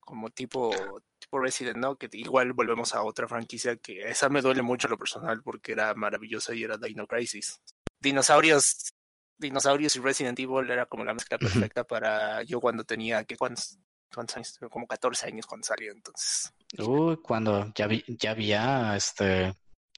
como 0.00 0.30
tipo, 0.30 0.74
tipo 1.18 1.38
Resident, 1.38 1.76
¿no? 1.76 1.96
Que 1.96 2.08
igual 2.14 2.54
volvemos 2.54 2.94
a 2.94 3.02
otra 3.02 3.28
franquicia 3.28 3.76
que 3.76 4.00
esa 4.08 4.30
me 4.30 4.40
duele 4.40 4.62
mucho 4.62 4.88
lo 4.88 4.96
personal 4.96 5.42
porque 5.42 5.72
era 5.72 5.92
maravillosa 5.92 6.54
y 6.54 6.64
era 6.64 6.78
Dino 6.78 7.06
Crisis. 7.06 7.60
Dinosaurios, 8.00 8.94
dinosaurios 9.36 9.94
y 9.94 10.00
Resident 10.00 10.38
Evil 10.38 10.70
era 10.70 10.86
como 10.86 11.04
la 11.04 11.12
mezcla 11.12 11.36
perfecta 11.36 11.84
para 11.84 12.44
yo 12.44 12.62
cuando 12.62 12.84
tenía, 12.84 13.24
¿qué 13.24 13.36
cuántos, 13.36 13.78
cuántos 14.10 14.38
años? 14.38 14.58
Como 14.70 14.86
14 14.86 15.26
años 15.26 15.44
cuando 15.44 15.66
salió, 15.66 15.92
entonces. 15.92 16.50
Uy, 16.78 17.16
cuando 17.18 17.72
ya, 17.74 17.86
vi, 17.86 18.04
ya 18.06 18.30
había 18.30 18.96
este 18.96 19.54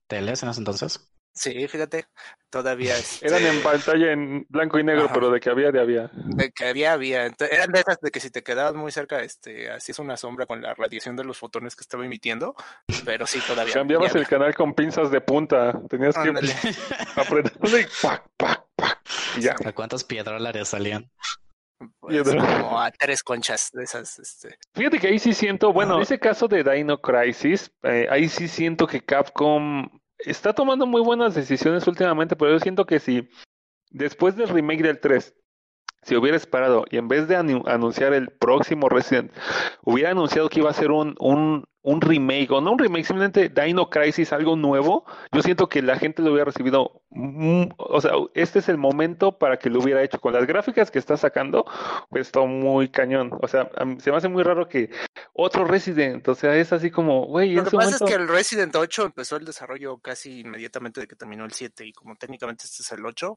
teles 0.06 0.42
en 0.42 0.48
ese 0.48 0.60
entonces. 0.60 1.10
Sí, 1.32 1.66
fíjate, 1.66 2.06
todavía. 2.48 2.94
Eran 3.22 3.44
en 3.44 3.62
pantalla 3.62 4.12
en 4.12 4.46
blanco 4.48 4.78
y 4.78 4.84
negro, 4.84 5.10
pero 5.12 5.30
de 5.30 5.40
que 5.40 5.50
había, 5.50 5.72
de 5.72 5.80
había. 5.80 6.10
De 6.14 6.52
que 6.52 6.66
había, 6.66 6.92
había. 6.92 7.24
eran 7.24 7.72
de 7.72 7.80
esas 7.80 8.00
de 8.00 8.10
que 8.12 8.20
si 8.20 8.30
te 8.30 8.44
quedabas 8.44 8.74
muy 8.74 8.92
cerca, 8.92 9.20
este, 9.20 9.70
así 9.70 9.90
es 9.90 9.98
una 9.98 10.16
sombra 10.16 10.46
con 10.46 10.62
la 10.62 10.74
radiación 10.74 11.16
de 11.16 11.24
los 11.24 11.36
fotones 11.36 11.74
que 11.74 11.82
estaba 11.82 12.04
emitiendo, 12.04 12.54
pero 13.04 13.26
sí, 13.26 13.40
todavía. 13.46 13.74
Cambiabas 13.74 14.14
el 14.14 14.28
canal 14.28 14.54
con 14.54 14.74
pinzas 14.74 15.10
de 15.10 15.20
punta, 15.20 15.80
tenías 15.88 16.14
que 16.16 16.30
apretarle 17.20 17.80
y 17.80 17.86
¡pac, 18.00 18.28
pac, 18.36 18.64
pac! 18.76 19.00
Y 19.36 19.40
ya. 19.42 19.56
¿A 19.64 19.72
cuántas 19.72 20.06
salían? 20.64 21.10
Pues, 22.00 22.22
como 22.22 22.80
a 22.80 22.90
tres 22.90 23.22
conchas 23.22 23.70
de 23.72 23.84
esas. 23.84 24.18
Este. 24.18 24.56
Fíjate 24.74 24.98
que 24.98 25.08
ahí 25.08 25.18
sí 25.18 25.32
siento, 25.32 25.72
bueno, 25.72 25.96
en 25.96 26.02
ese 26.02 26.18
caso 26.18 26.48
de 26.48 26.62
Dino 26.62 27.00
Crisis, 27.00 27.70
eh, 27.82 28.06
ahí 28.10 28.28
sí 28.28 28.48
siento 28.48 28.86
que 28.86 29.00
Capcom 29.00 29.88
está 30.18 30.52
tomando 30.52 30.86
muy 30.86 31.02
buenas 31.02 31.34
decisiones 31.34 31.86
últimamente, 31.86 32.36
pero 32.36 32.52
yo 32.52 32.60
siento 32.60 32.86
que 32.86 33.00
si 33.00 33.28
después 33.90 34.36
del 34.36 34.48
remake 34.48 34.82
del 34.82 35.00
3 35.00 35.34
si 36.04 36.16
hubiera 36.16 36.36
esperado 36.36 36.84
y 36.90 36.98
en 36.98 37.08
vez 37.08 37.28
de 37.28 37.36
anunciar 37.36 38.12
el 38.12 38.28
próximo 38.30 38.88
Resident, 38.88 39.32
hubiera 39.82 40.10
anunciado 40.10 40.48
que 40.48 40.60
iba 40.60 40.70
a 40.70 40.74
ser 40.74 40.90
un, 40.90 41.14
un, 41.18 41.64
un, 41.82 42.00
remake, 42.00 42.50
o 42.50 42.60
no 42.60 42.72
un 42.72 42.78
remake, 42.78 43.04
simplemente 43.04 43.48
Dino 43.48 43.90
Crisis, 43.90 44.32
algo 44.32 44.56
nuevo, 44.56 45.04
yo 45.32 45.42
siento 45.42 45.68
que 45.68 45.82
la 45.82 45.98
gente 45.98 46.22
lo 46.22 46.30
hubiera 46.30 46.46
recibido, 46.46 47.02
o 47.76 48.00
sea, 48.00 48.12
este 48.34 48.58
es 48.58 48.68
el 48.68 48.78
momento 48.78 49.38
para 49.38 49.58
que 49.58 49.70
lo 49.70 49.80
hubiera 49.80 50.02
hecho. 50.02 50.20
Con 50.20 50.32
las 50.32 50.46
gráficas 50.46 50.90
que 50.90 50.98
está 50.98 51.16
sacando, 51.16 51.64
pues 52.10 52.26
está 52.28 52.40
muy 52.40 52.88
cañón. 52.88 53.30
O 53.42 53.48
sea, 53.48 53.70
se 53.98 54.10
me 54.10 54.16
hace 54.16 54.28
muy 54.28 54.42
raro 54.42 54.68
que 54.68 54.90
otro 55.32 55.64
Resident, 55.64 56.26
o 56.28 56.34
sea, 56.34 56.54
es 56.56 56.72
así 56.72 56.90
como, 56.90 57.26
güey. 57.26 57.54
Lo 57.54 57.64
que 57.64 57.76
pasa 57.76 57.96
es 57.96 58.10
que 58.10 58.14
el 58.14 58.28
Resident 58.28 58.74
8 58.74 59.06
empezó 59.06 59.36
el 59.36 59.44
desarrollo 59.44 59.98
casi 59.98 60.40
inmediatamente 60.40 61.00
de 61.00 61.06
que 61.06 61.16
terminó 61.16 61.44
el 61.44 61.52
7 61.52 61.86
y 61.86 61.92
como 61.92 62.16
técnicamente 62.16 62.64
este 62.64 62.82
es 62.82 62.92
el 62.92 63.04
8, 63.04 63.36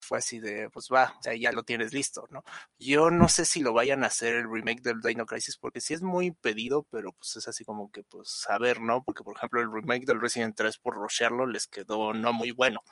fue 0.00 0.18
así 0.18 0.40
de, 0.40 0.70
pues 0.70 0.88
va, 0.92 1.14
o 1.18 1.22
sea, 1.22 1.34
ya 1.34 1.52
lo 1.52 1.62
tienes 1.62 1.92
listo, 1.92 2.26
¿no? 2.30 2.44
Yo 2.78 3.10
no 3.10 3.28
sé 3.28 3.44
si 3.44 3.60
lo 3.60 3.72
vayan 3.72 4.04
a 4.04 4.08
hacer 4.08 4.34
el 4.34 4.50
remake 4.50 4.82
del 4.82 5.00
Dino 5.00 5.26
Crisis, 5.26 5.56
porque 5.56 5.80
sí 5.80 5.94
es 5.94 6.02
muy 6.02 6.32
pedido, 6.32 6.86
pero 6.90 7.12
pues 7.12 7.36
es 7.36 7.48
así 7.48 7.64
como 7.64 7.90
que, 7.90 8.02
pues, 8.02 8.46
a 8.48 8.58
ver, 8.58 8.80
¿no? 8.80 9.02
Porque, 9.04 9.22
por 9.22 9.36
ejemplo, 9.36 9.60
el 9.60 9.72
remake 9.72 10.06
del 10.06 10.20
Resident 10.20 10.56
3 10.56 10.78
por 10.78 10.94
rocharlo 10.94 11.46
les 11.46 11.66
quedó 11.66 12.12
no 12.14 12.32
muy 12.32 12.50
bueno. 12.52 12.82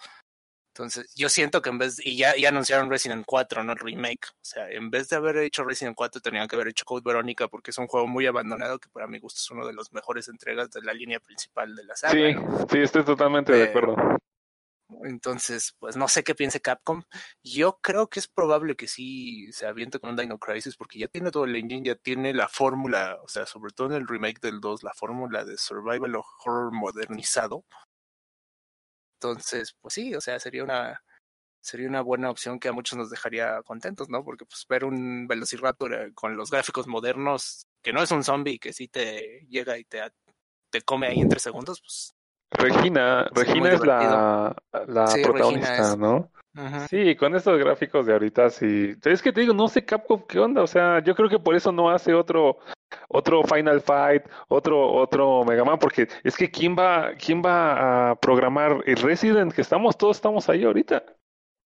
Entonces, 0.79 1.13
yo 1.17 1.29
siento 1.29 1.61
que 1.61 1.71
en 1.71 1.79
vez, 1.79 1.97
y 2.05 2.17
ya, 2.17 2.37
ya 2.37 2.51
anunciaron 2.51 2.89
Resident 2.89 3.25
4, 3.27 3.65
no 3.65 3.73
el 3.73 3.79
remake. 3.79 4.29
O 4.31 4.45
sea, 4.45 4.71
en 4.71 4.91
vez 4.91 5.09
de 5.09 5.17
haber 5.17 5.39
hecho 5.39 5.65
Resident 5.65 5.97
4, 5.97 6.21
tenían 6.21 6.47
que 6.47 6.55
haber 6.55 6.69
hecho 6.69 6.85
Code 6.85 7.03
Verónica, 7.05 7.49
porque 7.49 7.73
es 7.73 7.79
un 7.79 7.89
juego 7.89 8.07
muy 8.07 8.27
abandonado, 8.27 8.79
que 8.79 8.89
para 8.89 9.09
mi 9.09 9.19
gusto 9.19 9.39
es 9.39 9.51
uno 9.51 9.67
de 9.67 9.73
los 9.73 9.93
mejores 9.93 10.29
entregas 10.29 10.71
de 10.71 10.83
la 10.83 10.95
línea 10.95 11.19
principal 11.19 11.75
de 11.75 11.83
la 11.83 11.97
saga. 11.97 12.13
Sí, 12.13 12.37
sí, 12.71 12.79
estoy 12.79 13.05
totalmente 13.05 13.53
de 13.53 13.65
acuerdo. 13.65 13.97
Entonces, 15.05 15.75
pues 15.79 15.97
no 15.97 16.09
sé 16.09 16.25
qué 16.25 16.35
piense 16.35 16.61
Capcom. 16.61 17.03
Yo 17.43 17.79
creo 17.83 18.09
que 18.09 18.21
es 18.21 18.29
probable 18.29 18.75
que 18.77 18.89
sí 18.89 19.53
se 19.53 19.67
aviente 19.67 19.99
con 19.99 20.11
un 20.11 20.17
Dino 20.17 20.39
Crisis 20.39 20.77
porque 20.77 20.99
ya 20.99 21.09
tiene 21.09 21.31
todo 21.31 21.45
el 21.45 21.57
engine, 21.57 21.85
ya 21.85 21.95
tiene 21.95 22.33
la 22.35 22.49
fórmula, 22.49 23.19
o 23.23 23.29
sea, 23.29 23.47
sobre 23.47 23.73
todo 23.73 23.89
en 23.89 23.95
el 23.95 24.09
remake 24.09 24.41
del 24.41 24.61
2, 24.61 24.83
la 24.83 24.95
fórmula 24.95 25.45
de 25.45 25.59
survival 25.59 26.17
horror 26.17 26.73
modernizado. 26.73 27.65
Entonces, 29.17 29.75
pues 29.81 29.95
sí, 29.95 30.15
o 30.15 30.21
sea, 30.21 30.39
sería 30.39 30.65
una 30.65 31.03
sería 31.61 31.89
una 31.89 32.03
buena 32.03 32.31
opción 32.31 32.59
que 32.61 32.69
a 32.69 32.73
muchos 32.73 32.99
nos 32.99 33.11
dejaría 33.11 33.63
contentos, 33.63 34.09
¿no? 34.09 34.25
Porque 34.25 34.47
pues 34.47 34.65
ver 34.69 34.85
un 34.85 35.27
Velociraptor 35.27 35.95
eh, 35.95 36.15
con 36.15 36.37
los 36.37 36.51
gráficos 36.51 36.87
modernos, 36.87 37.67
que 37.83 37.93
no 37.93 38.03
es 38.03 38.11
un 38.11 38.25
zombie, 38.25 38.59
que 38.59 38.73
sí 38.73 38.89
te 38.89 39.47
llega 39.51 39.79
y 39.79 39.85
te, 39.85 40.01
te 40.71 40.83
come 40.83 41.09
ahí 41.09 41.21
en 41.21 41.29
tres 41.29 41.43
segundos, 41.43 41.81
pues 41.81 42.15
Regina, 42.51 43.29
Regina 43.33 43.73
es 43.73 43.85
la, 43.85 44.57
la 44.87 45.07
protagonista, 45.23 45.97
¿no? 45.97 46.31
Sí, 46.89 47.15
con 47.15 47.37
estos 47.37 47.59
gráficos 47.59 48.07
de 48.07 48.15
ahorita 48.15 48.51
sí. 48.51 48.97
Es 49.05 49.23
que 49.23 49.33
te 49.33 49.43
digo, 49.43 49.55
no 49.55 49.69
sé 49.69 49.85
Capcom 49.85 50.23
qué 50.27 50.41
onda, 50.41 50.63
o 50.63 50.67
sea, 50.67 51.01
yo 51.05 51.15
creo 51.15 51.29
que 51.29 51.39
por 51.39 51.55
eso 51.55 51.71
no 51.71 51.91
hace 51.91 52.15
otro 52.15 52.59
otro 53.09 53.45
Final 53.45 53.81
Fight, 53.81 54.25
otro 54.49 54.93
otro 54.93 55.45
Mega 55.45 55.65
Man 55.65 55.79
porque 55.79 56.09
es 56.25 56.37
que 56.37 56.51
quién 56.51 56.75
va 56.75 57.13
quién 57.15 57.43
va 57.43 58.11
a 58.11 58.17
programar 58.17 58.83
el 58.87 58.97
Resident 58.97 59.53
que 59.53 59.61
estamos 59.61 59.97
todos 59.97 60.17
estamos 60.17 60.49
ahí 60.49 60.65
ahorita. 60.65 61.05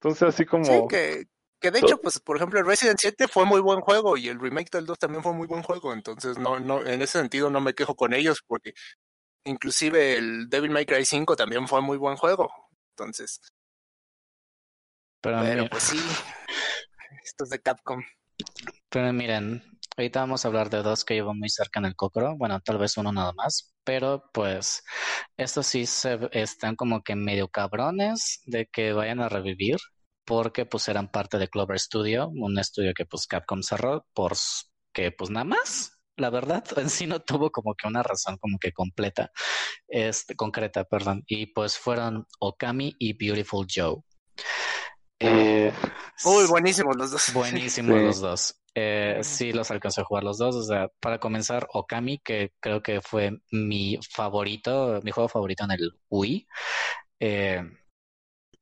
Entonces 0.01 0.23
así 0.29 0.45
como 0.45 0.65
Sí, 0.65 0.83
que 0.89 1.27
que 1.63 1.71
de 1.71 1.79
hecho, 1.79 2.01
pues, 2.01 2.19
por 2.19 2.37
ejemplo, 2.37 2.59
el 2.59 2.67
Resident 2.67 2.99
7 2.99 3.29
fue 3.29 3.45
muy 3.47 3.61
buen 3.61 3.81
juego 3.83 4.17
y 4.17 4.29
el 4.29 4.41
remake 4.41 4.69
del 4.73 4.85
2 4.85 4.99
también 4.99 5.23
fue 5.23 5.33
muy 5.33 5.47
buen 5.47 5.63
juego. 5.63 5.93
Entonces, 5.93 6.37
no, 6.37 6.59
no, 6.59 6.85
en 6.85 7.01
ese 7.01 7.21
sentido 7.21 7.51
no 7.51 7.61
me 7.61 7.73
quejo 7.73 7.95
con 7.95 8.13
ellos 8.13 8.43
porque 8.45 8.75
Inclusive 9.45 10.17
el 10.17 10.49
Devil 10.49 10.71
May 10.71 10.87
Cry 10.87 11.05
5 11.05 11.37
también 11.37 11.67
fue 11.67 11.81
muy 11.81 11.97
buen 11.97 12.17
juego. 12.17 12.51
Entonces. 12.91 13.41
Pero, 15.21 15.69
pues 15.71 15.83
sí. 15.85 15.99
Esto 17.25 17.45
es 17.45 17.51
de 17.51 17.61
Capcom. 17.61 18.03
Pero 18.89 19.13
miren, 19.13 19.63
ahorita 19.97 20.21
vamos 20.21 20.45
a 20.45 20.49
hablar 20.49 20.71
de 20.71 20.83
dos 20.83 21.05
que 21.05 21.15
llevo 21.15 21.35
muy 21.35 21.49
cerca 21.49 21.81
en 21.81 21.87
el 21.87 21.97
cocro. 21.97 22.37
Bueno, 22.37 22.61
tal 22.61 22.79
vez 22.79 22.97
uno 22.97 23.13
nada 23.13 23.33
más. 23.33 23.75
Pero 23.85 24.31
pues 24.33 24.83
estos 25.37 25.67
sí 25.67 25.87
se 25.87 26.19
están 26.33 26.77
como 26.77 27.03
que 27.03 27.17
medio 27.17 27.49
cabrones 27.49 28.43
de 28.47 28.67
que 28.67 28.93
vayan 28.93 29.21
a 29.21 29.29
revivir. 29.29 29.79
Porque 30.25 30.67
pues 30.67 30.87
eran 30.89 31.11
parte 31.11 31.39
de 31.39 31.49
Clover 31.49 31.81
Studio, 31.81 32.29
un 32.29 32.57
estudio 32.59 32.95
que 32.95 33.07
pues 33.07 33.27
Capcom 33.27 33.61
cerró 33.63 34.07
por 34.15 34.35
que 34.93 35.11
pues 35.11 35.31
nada 35.31 35.45
más 35.45 35.92
la 36.17 36.31
verdad, 36.31 36.65
en 36.77 36.91
sí 36.91 37.07
no 37.07 37.21
tuvo 37.21 37.51
como 37.51 37.75
que 37.75 37.87
una 37.87 38.03
razón 38.03 38.37
como 38.39 38.59
que 38.59 38.73
completa, 38.73 39.31
este, 39.89 40.37
concreta, 40.37 40.85
perdón. 40.85 41.25
Y 41.27 41.47
pues 41.47 41.77
fueron 41.79 42.27
Okami 42.41 42.95
y 42.99 43.13
Beautiful 43.15 43.67
Joe. 43.73 44.03
Eh, 45.19 45.73
Uy, 46.25 46.47
buenísimos 46.49 46.97
los 46.97 47.11
dos. 47.13 47.33
Buenísimos 47.33 48.01
los 48.01 48.21
dos. 48.21 48.63
Eh, 48.75 49.21
sí, 49.23 49.53
los 49.53 49.71
alcancé 49.71 50.01
a 50.01 50.05
jugar 50.05 50.25
los 50.25 50.39
dos. 50.39 50.57
O 50.57 50.63
sea, 50.63 50.89
para 51.01 51.19
comenzar, 51.19 51.69
Okami, 51.73 52.19
que 52.19 52.53
creo 52.61 52.83
que 52.83 53.01
fue 53.01 53.31
mi 53.51 53.99
favorito, 54.11 55.01
mi 55.03 55.11
juego 55.11 55.29
favorito 55.29 55.65
en 55.65 55.71
el 55.73 55.93
Wii. 56.11 56.47
Eh, 57.21 57.63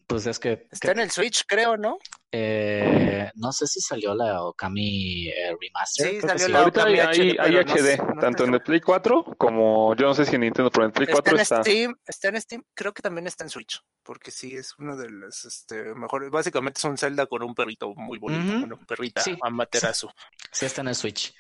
pues 0.07 0.27
es 0.27 0.39
que. 0.39 0.67
Está 0.71 0.93
en 0.93 1.01
el 1.01 1.11
Switch, 1.11 1.45
creo, 1.47 1.77
¿no? 1.77 1.99
Eh, 2.33 3.29
no 3.35 3.51
sé 3.51 3.67
si 3.67 3.81
salió 3.81 4.15
la 4.15 4.45
Okami 4.45 5.29
eh, 5.29 5.57
Remaster. 5.61 6.11
Sí, 6.11 6.21
salió 6.21 6.49
la 6.49 6.61
Ahorita 6.61 6.85
hay, 6.85 7.57
HD, 7.57 8.21
tanto 8.21 8.45
en 8.45 8.55
el 8.55 8.63
Play 8.63 8.81
4 8.81 9.35
como 9.37 9.97
yo 9.97 10.07
no 10.07 10.15
sé 10.15 10.25
si 10.25 10.37
en 10.37 10.43
Nintendo, 10.43 10.71
pero 10.71 10.85
en 10.85 10.89
el 10.91 10.93
Play 10.93 11.09
4 11.11 11.37
está. 11.39 11.57
En 11.57 11.65
Steam, 11.65 11.97
está 12.07 12.29
en 12.29 12.41
Steam, 12.41 12.63
creo 12.73 12.93
que 12.93 13.03
también 13.03 13.27
está 13.27 13.43
en 13.43 13.51
Switch, 13.51 13.81
porque 14.05 14.31
sí 14.31 14.55
es 14.55 14.75
uno 14.79 14.97
de 14.97 15.11
los 15.11 15.45
este, 15.45 15.93
mejores. 15.95 16.31
Básicamente 16.31 16.79
es 16.79 16.85
un 16.85 16.97
Zelda 16.97 17.27
con 17.27 17.43
un 17.43 17.55
perrito 17.55 17.93
muy 17.97 18.19
bonito, 18.19 18.65
una 18.65 18.77
perrita 18.77 19.23
sí, 19.23 19.37
Amaterasu. 19.43 20.09
Sí, 20.53 20.67
está 20.67 20.83
en 20.83 20.89
el 20.89 20.95
Switch. 20.95 21.35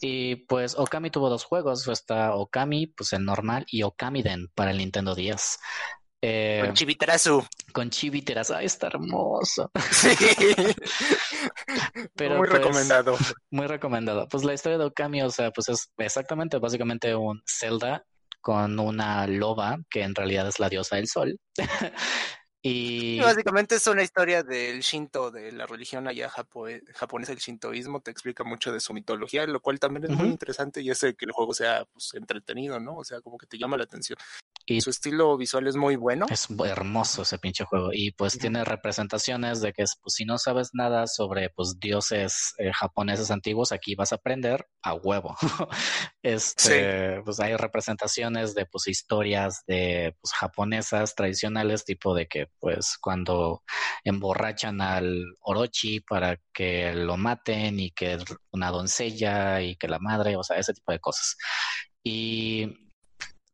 Y 0.00 0.36
pues 0.36 0.74
Okami 0.76 1.10
tuvo 1.10 1.30
dos 1.30 1.44
juegos, 1.44 1.86
está 1.86 2.34
Okami, 2.34 2.88
pues 2.88 3.12
el 3.12 3.24
normal, 3.24 3.66
y 3.68 3.84
Okami 3.84 4.22
Den 4.22 4.48
para 4.54 4.72
el 4.72 4.78
Nintendo 4.78 5.14
10. 5.14 5.60
Eh, 6.26 6.62
con 6.64 6.72
Chiviterazu. 6.72 7.44
Con 7.72 7.90
Chiviterazu. 7.90 8.54
está 8.54 8.86
hermoso. 8.86 9.70
Sí. 9.90 10.08
Pero 12.16 12.38
muy 12.38 12.48
pues, 12.48 12.62
recomendado. 12.62 13.18
Muy 13.50 13.66
recomendado. 13.66 14.26
Pues 14.28 14.42
la 14.42 14.54
historia 14.54 14.78
de 14.78 14.86
Okami, 14.86 15.20
o 15.20 15.28
sea, 15.28 15.50
pues 15.50 15.68
es 15.68 15.90
exactamente, 15.98 16.58
básicamente 16.58 17.14
un 17.14 17.42
Zelda 17.46 18.06
con 18.40 18.78
una 18.78 19.26
loba 19.26 19.76
que 19.90 20.02
en 20.02 20.14
realidad 20.14 20.48
es 20.48 20.58
la 20.58 20.70
diosa 20.70 20.96
del 20.96 21.08
sol. 21.08 21.38
Y... 22.66 23.20
básicamente 23.20 23.74
es 23.74 23.86
una 23.88 24.02
historia 24.02 24.42
del 24.42 24.80
Shinto, 24.80 25.30
de 25.30 25.52
la 25.52 25.66
religión 25.66 26.08
allá 26.08 26.30
japonesa, 26.30 27.32
el 27.32 27.38
shintoísmo, 27.38 28.00
te 28.00 28.10
explica 28.10 28.42
mucho 28.42 28.72
de 28.72 28.80
su 28.80 28.94
mitología, 28.94 29.46
lo 29.46 29.60
cual 29.60 29.78
también 29.78 30.04
es 30.04 30.16
muy 30.16 30.28
interesante 30.28 30.80
y 30.80 30.88
hace 30.88 31.14
que 31.14 31.26
el 31.26 31.32
juego 31.32 31.52
sea 31.52 31.84
pues, 31.92 32.14
entretenido, 32.14 32.80
¿no? 32.80 32.96
O 32.96 33.04
sea, 33.04 33.20
como 33.20 33.36
que 33.36 33.46
te 33.46 33.58
llama 33.58 33.76
la 33.76 33.84
atención. 33.84 34.18
Y 34.66 34.80
su 34.80 34.88
estilo 34.88 35.36
visual 35.36 35.66
es 35.66 35.76
muy 35.76 35.96
bueno. 35.96 36.24
Es 36.30 36.48
hermoso 36.64 37.20
ese 37.20 37.38
pinche 37.38 37.64
juego. 37.64 37.90
Y 37.92 38.12
pues 38.12 38.38
tiene 38.38 38.64
representaciones 38.64 39.60
de 39.60 39.74
que 39.74 39.84
pues, 40.02 40.14
si 40.14 40.24
no 40.24 40.38
sabes 40.38 40.70
nada 40.72 41.06
sobre 41.06 41.50
pues 41.50 41.78
dioses 41.78 42.54
eh, 42.56 42.72
japoneses 42.72 43.30
antiguos, 43.30 43.72
aquí 43.72 43.94
vas 43.94 44.12
a 44.12 44.16
aprender 44.16 44.66
a 44.82 44.94
huevo. 44.94 45.36
este, 46.22 47.20
pues 47.26 47.40
hay 47.40 47.56
representaciones 47.56 48.54
de 48.54 48.64
pues 48.64 48.88
historias 48.88 49.64
de 49.66 50.16
pues 50.22 50.32
japonesas 50.32 51.14
tradicionales, 51.14 51.84
tipo 51.84 52.14
de 52.14 52.26
que 52.26 52.48
pues 52.60 52.96
cuando 53.00 53.62
emborrachan 54.04 54.80
al 54.80 55.24
Orochi 55.40 56.00
para 56.00 56.38
que 56.52 56.92
lo 56.94 57.16
maten 57.16 57.80
y 57.80 57.90
que 57.90 58.18
una 58.52 58.70
doncella 58.70 59.60
y 59.62 59.76
que 59.76 59.88
la 59.88 59.98
madre, 59.98 60.36
o 60.36 60.42
sea, 60.42 60.58
ese 60.58 60.74
tipo 60.74 60.92
de 60.92 61.00
cosas. 61.00 61.36
Y 62.02 62.68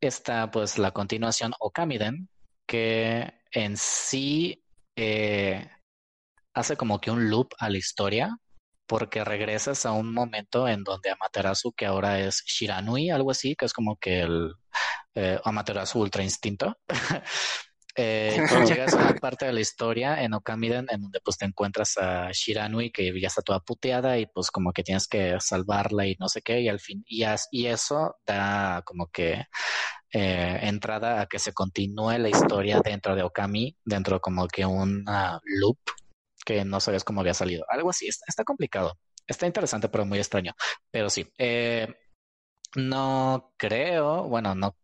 está 0.01 0.51
pues 0.51 0.79
la 0.79 0.93
continuación 0.93 1.53
Okamiden, 1.59 2.29
que 2.67 3.33
en 3.53 3.77
sí 3.77 4.63
eh, 4.97 5.69
hace 6.55 6.77
como 6.77 7.01
que 7.01 7.11
un 7.11 7.31
loop 7.31 7.49
a 7.59 7.71
la 7.71 7.79
historia, 7.79 8.37
porque 8.87 9.25
regresas 9.25 9.87
a 9.87 9.93
un 9.93 10.13
momento 10.13 10.67
en 10.69 10.83
donde 10.83 11.11
Amaterasu, 11.11 11.73
que 11.73 11.87
ahora 11.87 12.19
es 12.21 12.43
Shiranui, 12.45 13.11
algo 13.11 13.31
así, 13.31 13.55
que 13.55 13.67
es 13.67 13.73
como 13.73 13.97
que 13.97 14.23
el 14.23 14.53
eh, 15.15 15.39
Amaterasu 15.45 16.01
Ultra 16.01 16.23
Instinto, 16.25 16.77
eh, 17.97 18.37
llegas 18.81 18.95
a 18.95 18.99
una 18.99 19.15
parte 19.15 19.47
de 19.47 19.53
la 19.53 19.61
historia 19.61 20.23
en 20.23 20.35
Okamiden 20.35 20.87
en 20.91 21.03
donde 21.03 21.21
pues 21.21 21.37
te 21.37 21.45
encuentras 21.45 21.97
a 21.99 22.31
Shiranui 22.33 22.91
que 22.91 23.19
ya 23.21 23.29
está 23.29 23.43
toda 23.43 23.61
puteada 23.61 24.19
y 24.19 24.27
pues 24.27 24.51
como 24.51 24.73
que 24.73 24.83
tienes 24.83 25.09
que 25.09 25.37
salvarla 25.41 26.07
y 26.07 26.17
no 26.19 26.29
sé 26.29 26.43
qué 26.43 26.61
y 26.61 26.69
al 26.69 26.81
fin 26.81 27.05
y, 27.07 27.25
y 27.51 27.67
eso 27.67 28.17
da 28.27 28.83
como 28.85 29.09
que 29.09 29.47
eh, 30.13 30.59
entrada 30.63 31.21
a 31.21 31.27
que 31.27 31.39
se 31.39 31.53
continúe 31.53 32.19
la 32.19 32.29
historia 32.29 32.81
dentro 32.85 33.15
de 33.15 33.23
Okami, 33.23 33.77
dentro 33.85 34.21
como 34.21 34.49
que 34.49 34.67
un 34.67 35.05
loop 35.45 35.79
que 36.45 36.65
no 36.65 36.81
sabes 36.81 37.05
cómo 37.05 37.21
había 37.21 37.35
salido. 37.35 37.65
Algo 37.69 37.91
así, 37.91 38.09
está, 38.09 38.43
complicado. 38.45 38.99
Está 39.27 39.47
interesante, 39.47 39.89
pero 39.89 40.05
muy 40.05 40.19
extraño. 40.19 40.55
Pero 40.91 41.11
sí, 41.11 41.29
eh, 41.39 41.95
no 42.75 43.55
creo, 43.57 44.25
bueno, 44.25 44.55
no 44.57 44.75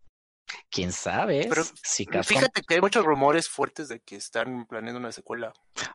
quién 0.71 0.93
sabe 0.93 1.47
Pero 1.49 1.63
si 1.83 2.05
Fíjate 2.05 2.63
que 2.63 2.75
hay 2.75 2.81
muchos 2.81 3.05
rumores 3.05 3.49
fuertes 3.49 3.89
de 3.89 4.01
que 4.01 4.17
están 4.17 4.67
planeando 4.67 5.01
una 5.01 5.13
secuela. 5.13 5.53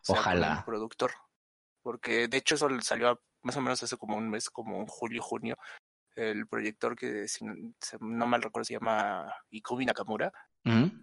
Ojalá. 0.07 0.63
productor. 0.65 1.11
Porque 1.83 2.27
de 2.27 2.37
hecho 2.37 2.55
eso 2.55 2.69
salió 2.81 3.19
más 3.41 3.57
o 3.57 3.61
menos 3.61 3.81
hace 3.81 3.97
como 3.97 4.17
un 4.17 4.29
mes, 4.29 4.49
como 4.49 4.77
en 4.77 4.87
julio, 4.87 5.21
junio, 5.21 5.57
el 6.15 6.47
proyector 6.47 6.95
que, 6.95 7.27
si 7.27 7.45
no 7.45 8.27
mal 8.27 8.41
recuerdo, 8.41 8.65
se 8.65 8.73
llama 8.73 9.33
Ikumi 9.49 9.85
Nakamura, 9.85 10.31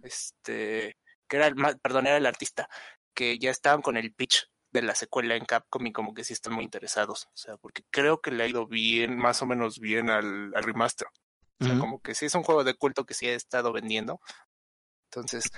este, 0.03 0.97
que 1.27 1.37
era 1.37 1.47
el, 1.47 1.55
perdón, 1.81 2.07
era 2.07 2.17
el 2.17 2.25
artista, 2.25 2.69
que 3.13 3.37
ya 3.39 3.51
estaban 3.51 3.81
con 3.81 3.97
el 3.97 4.13
pitch 4.13 4.49
de 4.71 4.81
la 4.81 4.95
secuela 4.95 5.35
en 5.35 5.45
Capcom 5.45 5.85
y 5.87 5.91
como 5.91 6.13
que 6.13 6.23
sí 6.23 6.33
están 6.33 6.53
muy 6.53 6.63
interesados, 6.63 7.25
o 7.25 7.37
sea, 7.37 7.57
porque 7.57 7.83
creo 7.89 8.21
que 8.21 8.31
le 8.31 8.43
ha 8.43 8.47
ido 8.47 8.67
bien, 8.67 9.17
más 9.17 9.41
o 9.41 9.45
menos 9.45 9.79
bien 9.79 10.09
al, 10.09 10.53
remaster. 10.53 11.07
O 11.61 11.65
sea, 11.65 11.77
como 11.77 12.01
que 12.01 12.15
sí 12.15 12.25
es 12.25 12.35
un 12.35 12.43
juego 12.43 12.63
de 12.63 12.73
culto 12.73 13.05
que 13.05 13.13
sí 13.13 13.27
ha 13.27 13.33
estado 13.33 13.73
vendiendo. 13.73 14.21
Entonces, 15.11 15.49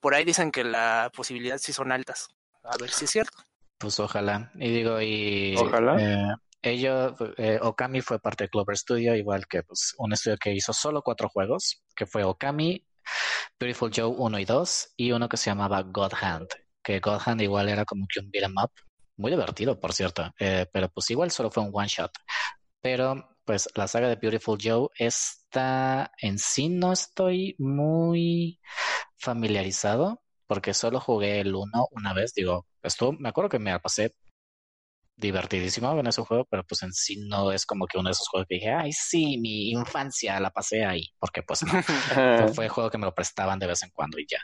por 0.00 0.14
ahí 0.14 0.24
dicen 0.24 0.50
que 0.50 0.64
la 0.64 1.10
posibilidad 1.14 1.58
sí 1.58 1.72
son 1.72 1.92
altas. 1.92 2.28
A 2.64 2.76
ver 2.78 2.90
si 2.90 3.04
es 3.04 3.10
cierto. 3.10 3.38
Pues 3.78 4.00
ojalá. 4.00 4.50
Y 4.56 4.70
digo, 4.70 5.00
y 5.00 5.54
ojalá. 5.56 5.96
Eh, 6.00 6.34
ellos, 6.62 7.14
eh, 7.36 7.58
Okami 7.62 8.00
fue 8.00 8.18
parte 8.18 8.44
de 8.44 8.50
Clover 8.50 8.76
Studio, 8.76 9.14
igual 9.14 9.46
que 9.46 9.62
pues, 9.62 9.94
un 9.98 10.12
estudio 10.12 10.36
que 10.36 10.52
hizo 10.52 10.72
solo 10.72 11.02
cuatro 11.02 11.28
juegos, 11.28 11.82
que 11.94 12.06
fue 12.06 12.24
Okami, 12.24 12.84
Beautiful 13.60 13.92
Joe 13.94 14.06
1 14.06 14.38
y 14.40 14.44
2, 14.44 14.94
y 14.96 15.12
uno 15.12 15.28
que 15.28 15.36
se 15.36 15.50
llamaba 15.50 15.82
God 15.82 16.12
Hand, 16.20 16.48
que 16.82 16.98
God 16.98 17.20
Hand 17.24 17.42
igual 17.42 17.68
era 17.68 17.84
como 17.84 18.06
que 18.12 18.20
un 18.20 18.30
beat'em 18.30 18.54
up, 18.60 18.72
muy 19.16 19.30
divertido, 19.30 19.78
por 19.78 19.92
cierto, 19.92 20.32
eh, 20.38 20.66
pero 20.72 20.88
pues 20.88 21.08
igual 21.10 21.30
solo 21.30 21.50
fue 21.50 21.62
un 21.62 21.70
one 21.72 21.88
shot. 21.88 22.12
Pero 22.80 23.35
pues 23.46 23.68
la 23.74 23.86
saga 23.86 24.08
de 24.08 24.16
Beautiful 24.16 24.58
Joe 24.60 24.88
está 24.98 26.12
en 26.20 26.38
sí 26.38 26.68
no 26.68 26.92
estoy 26.92 27.54
muy 27.58 28.60
familiarizado 29.16 30.20
porque 30.46 30.74
solo 30.74 31.00
jugué 31.00 31.40
el 31.40 31.54
1 31.54 31.88
una 31.92 32.12
vez, 32.12 32.34
digo, 32.34 32.66
estuvo, 32.82 33.12
me 33.12 33.28
acuerdo 33.28 33.48
que 33.48 33.58
me 33.58 33.78
pasé 33.80 34.12
divertidísimo 35.16 35.98
en 35.98 36.06
ese 36.06 36.22
juego, 36.22 36.46
pero 36.50 36.62
pues 36.64 36.82
en 36.82 36.92
sí 36.92 37.16
no 37.28 37.50
es 37.50 37.64
como 37.64 37.86
que 37.86 37.98
uno 37.98 38.08
de 38.08 38.12
esos 38.12 38.28
juegos 38.28 38.46
que 38.48 38.56
dije, 38.56 38.70
ay, 38.70 38.92
sí, 38.92 39.38
mi 39.38 39.70
infancia 39.70 40.38
la 40.40 40.50
pasé 40.50 40.84
ahí, 40.84 41.08
porque 41.18 41.42
pues 41.42 41.62
no, 41.64 41.72
fue, 42.54 42.68
juego 42.68 42.90
que 42.90 42.98
me 42.98 43.06
lo 43.06 43.14
prestaban 43.14 43.58
de 43.58 43.66
vez 43.66 43.82
en 43.82 43.90
cuando 43.90 44.18
y 44.18 44.26
ya. 44.28 44.38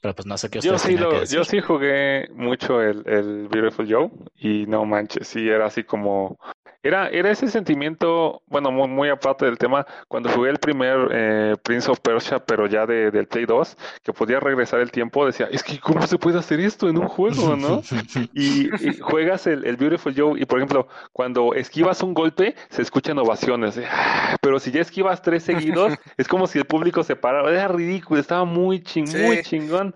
Pero 0.00 0.14
pues 0.14 0.26
no 0.26 0.36
sé 0.36 0.50
qué 0.50 0.60
yo 0.60 0.78
sí, 0.78 0.96
lo, 0.96 1.24
yo 1.24 1.44
sí 1.44 1.60
jugué 1.60 2.28
mucho 2.30 2.80
el, 2.82 3.02
el 3.06 3.48
Beautiful 3.48 3.90
Joe 3.90 4.10
y 4.36 4.66
no 4.66 4.84
manches, 4.84 5.28
sí 5.28 5.48
era 5.48 5.66
así 5.66 5.84
como 5.84 6.38
era, 6.84 7.08
era 7.08 7.30
ese 7.30 7.48
sentimiento, 7.48 8.42
bueno, 8.46 8.70
muy, 8.70 8.88
muy 8.88 9.08
aparte 9.08 9.46
del 9.46 9.56
tema, 9.56 9.86
cuando 10.06 10.28
jugué 10.28 10.50
el 10.50 10.58
primer 10.58 11.08
eh, 11.12 11.56
Prince 11.62 11.90
of 11.90 12.00
Persia, 12.00 12.44
pero 12.44 12.66
ya 12.66 12.86
de, 12.86 13.10
del 13.10 13.26
Play 13.26 13.46
2, 13.46 13.76
que 14.02 14.12
podía 14.12 14.38
regresar 14.38 14.80
el 14.80 14.90
tiempo, 14.90 15.24
decía, 15.24 15.48
es 15.50 15.62
que 15.62 15.80
¿cómo 15.80 16.06
se 16.06 16.18
puede 16.18 16.38
hacer 16.38 16.60
esto 16.60 16.88
en 16.88 16.98
un 16.98 17.08
juego, 17.08 17.56
no? 17.56 17.82
y, 18.34 18.68
juegas 19.00 19.46
el, 19.46 19.64
el, 19.64 19.76
Beautiful 19.76 20.14
Joe 20.14 20.38
y, 20.38 20.44
por 20.44 20.58
ejemplo, 20.58 20.86
cuando 21.12 21.54
esquivas 21.54 22.02
un 22.02 22.12
golpe, 22.12 22.54
se 22.68 22.82
escuchan 22.82 23.18
ovaciones, 23.18 23.80
ah", 23.90 24.36
pero 24.42 24.60
si 24.60 24.70
ya 24.70 24.82
esquivas 24.82 25.22
tres 25.22 25.42
seguidos, 25.42 25.94
es 26.18 26.28
como 26.28 26.46
si 26.46 26.58
el 26.58 26.66
público 26.66 27.02
se 27.02 27.16
parara, 27.16 27.50
era 27.50 27.68
ridículo, 27.68 28.20
estaba 28.20 28.44
muy, 28.44 28.82
ching, 28.82 29.06
muy 29.22 29.42
chingón. 29.42 29.94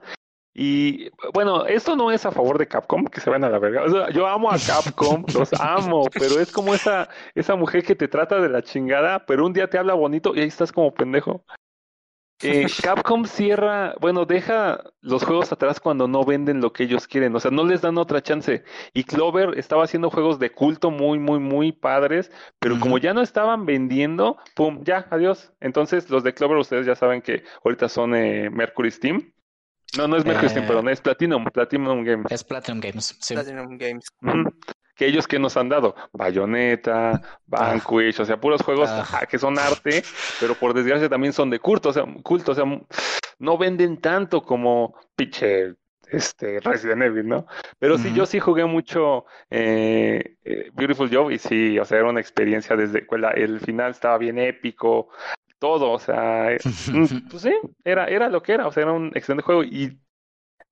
Y 0.61 1.09
bueno, 1.33 1.67
esto 1.67 1.95
no 1.95 2.11
es 2.11 2.27
a 2.27 2.33
favor 2.33 2.59
de 2.59 2.67
Capcom, 2.67 3.05
que 3.05 3.21
se 3.21 3.31
van 3.31 3.45
a 3.45 3.49
la 3.49 3.61
verga. 3.61 3.85
O 3.85 3.91
sea, 3.91 4.11
yo 4.11 4.27
amo 4.27 4.51
a 4.51 4.57
Capcom, 4.59 5.25
los 5.33 5.53
amo, 5.53 6.09
pero 6.13 6.41
es 6.41 6.51
como 6.51 6.75
esa, 6.75 7.09
esa 7.37 7.55
mujer 7.55 7.85
que 7.85 7.95
te 7.95 8.09
trata 8.09 8.41
de 8.41 8.49
la 8.49 8.61
chingada, 8.61 9.25
pero 9.25 9.47
un 9.47 9.53
día 9.53 9.71
te 9.71 9.79
habla 9.79 9.95
bonito 9.95 10.35
y 10.35 10.41
ahí 10.41 10.49
estás 10.49 10.73
como 10.73 10.93
pendejo. 10.93 11.45
Eh, 12.43 12.67
Capcom 12.83 13.25
cierra, 13.25 13.95
bueno, 14.01 14.25
deja 14.25 14.83
los 15.01 15.23
juegos 15.23 15.53
atrás 15.53 15.79
cuando 15.79 16.09
no 16.09 16.25
venden 16.25 16.61
lo 16.61 16.73
que 16.73 16.83
ellos 16.83 17.07
quieren, 17.07 17.37
o 17.37 17.39
sea, 17.39 17.53
no 17.53 17.65
les 17.65 17.83
dan 17.83 17.97
otra 17.97 18.21
chance. 18.21 18.65
Y 18.93 19.05
Clover 19.05 19.57
estaba 19.61 19.85
haciendo 19.85 20.11
juegos 20.11 20.41
de 20.41 20.51
culto 20.51 20.91
muy, 20.91 21.21
muy, 21.21 21.39
muy 21.39 21.71
padres, 21.71 22.33
pero 22.59 22.81
como 22.81 22.99
ya 22.99 23.15
no 23.15 23.23
estaban 23.23 23.65
vendiendo, 23.65 24.39
pum, 24.57 24.83
ya, 24.83 25.07
adiós. 25.11 25.53
Entonces, 25.61 26.11
los 26.11 26.25
de 26.25 26.35
Clover, 26.35 26.59
ustedes 26.59 26.85
ya 26.85 26.97
saben 26.97 27.23
que 27.23 27.45
ahorita 27.65 27.89
son 27.89 28.17
eh, 28.17 28.51
Mercury 28.51 28.91
Steam. 28.91 29.33
No, 29.97 30.07
no 30.07 30.16
es 30.16 30.24
Mercury 30.24 30.51
Steam, 30.51 30.66
perdón, 30.66 30.89
es 30.89 31.01
Platinum, 31.01 31.45
Platinum 31.47 32.05
Games. 32.05 32.26
Es 32.30 32.45
Platinum 32.45 32.80
Games, 32.80 33.16
sí. 33.20 33.34
Platinum 33.34 33.78
Games. 33.78 34.05
Que 34.95 35.07
ellos 35.07 35.26
que 35.28 35.39
nos 35.39 35.57
han 35.57 35.68
dado, 35.68 35.95
Bayonetta, 36.12 37.22
Vanquish, 37.47 38.20
o 38.20 38.24
sea, 38.24 38.41
puros 38.41 38.62
juegos 38.62 38.91
que 39.30 39.39
son 39.39 39.59
arte, 39.59 40.03
pero 40.41 40.55
por 40.57 40.74
desgracia 40.74 41.09
también 41.09 41.32
son 41.32 41.51
de 41.51 41.61
culto, 41.61 41.91
o 41.91 41.93
sea, 41.93 42.05
culto, 42.22 42.53
o 42.53 42.55
sea, 42.55 42.64
no 43.39 43.57
venden 43.57 44.01
tanto 44.01 44.43
como 44.43 44.95
pinche 45.14 45.74
este 46.11 46.61
Resident 46.61 47.03
Evil, 47.03 47.28
¿no? 47.28 47.47
Pero 47.78 47.99
sí, 47.99 48.12
yo 48.14 48.26
sí 48.26 48.41
jugué 48.41 48.64
mucho 48.64 49.26
eh, 49.51 50.36
eh, 50.45 50.70
Beautiful 50.72 51.11
Joe 51.12 51.34
y 51.34 51.39
sí, 51.39 51.78
o 51.78 51.84
sea, 51.84 51.99
era 51.99 52.09
una 52.09 52.20
experiencia 52.20 52.76
desde 52.76 53.07
el 53.36 53.61
final 53.61 53.91
estaba 53.91 54.18
bien 54.18 54.39
épico, 54.39 55.11
todo, 55.59 55.93
o 55.93 55.99
sea, 55.99 56.57
mm, 56.93 57.29
pues 57.31 57.43
sí, 57.43 57.53
era, 57.85 58.07
era 58.07 58.29
lo 58.29 58.43
que 58.43 58.53
era, 58.53 58.67
o 58.67 58.73
sea, 58.73 58.85
era 58.85 58.93
un 58.93 59.13
excelente 59.15 59.43
juego 59.43 59.65
y 59.65 59.99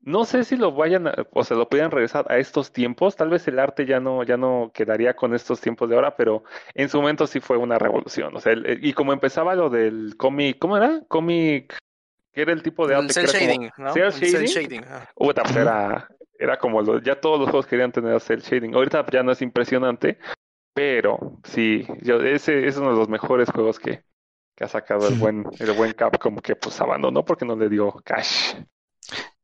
no 0.06 0.24
sé 0.24 0.44
si 0.44 0.56
lo 0.56 0.72
vayan, 0.72 1.08
a, 1.08 1.14
o 1.32 1.42
sea, 1.42 1.56
lo 1.56 1.68
puedan 1.68 1.90
regresar 1.90 2.26
a 2.30 2.38
estos 2.38 2.72
tiempos. 2.72 3.16
Tal 3.16 3.28
vez 3.28 3.46
el 3.48 3.58
arte 3.58 3.86
ya 3.86 3.98
no, 3.98 4.22
ya 4.22 4.36
no 4.36 4.70
quedaría 4.72 5.16
con 5.16 5.34
estos 5.34 5.60
tiempos 5.60 5.88
de 5.88 5.96
ahora, 5.96 6.16
pero 6.16 6.44
en 6.74 6.88
su 6.88 6.98
momento 6.98 7.26
sí 7.26 7.40
fue 7.40 7.56
una 7.56 7.76
revolución. 7.76 8.36
O 8.36 8.40
sea, 8.40 8.54
y 8.80 8.92
como 8.92 9.12
empezaba 9.12 9.56
lo 9.56 9.68
del 9.68 10.16
cómic, 10.16 10.58
¿cómo 10.60 10.76
era? 10.76 11.02
Cómic, 11.08 11.76
que 12.32 12.42
era 12.42 12.52
el 12.52 12.62
tipo 12.62 12.86
de 12.86 12.94
arte 12.94 13.14
que 13.14 13.20
era 13.20 13.32
shading, 13.32 13.70
como, 13.70 13.88
¿no? 13.88 13.94
shading. 13.94 14.46
shading. 14.46 14.84
Pues 15.16 15.56
era, 15.56 16.08
era 16.38 16.56
como 16.56 16.82
lo, 16.82 17.00
ya 17.00 17.20
todos 17.20 17.40
los 17.40 17.50
juegos 17.50 17.66
querían 17.66 17.90
tener 17.90 18.20
cel 18.20 18.42
shading. 18.42 18.76
Ahorita 18.76 19.04
ya 19.10 19.24
no 19.24 19.32
es 19.32 19.42
impresionante, 19.42 20.18
pero 20.72 21.40
sí, 21.42 21.84
yo, 22.02 22.20
ese 22.22 22.64
es 22.68 22.76
uno 22.76 22.90
de 22.90 22.96
los 22.96 23.08
mejores 23.08 23.50
juegos 23.50 23.80
que, 23.80 24.04
que 24.56 24.64
ha 24.64 24.68
sacado 24.68 25.06
el 25.08 25.16
buen, 25.16 25.44
el 25.60 25.72
buen 25.72 25.92
Capcom 25.92 26.38
que 26.38 26.56
pues 26.56 26.80
abandonó 26.80 27.22
porque 27.24 27.44
no 27.44 27.54
le 27.54 27.68
dio 27.68 27.92
cash. 28.04 28.54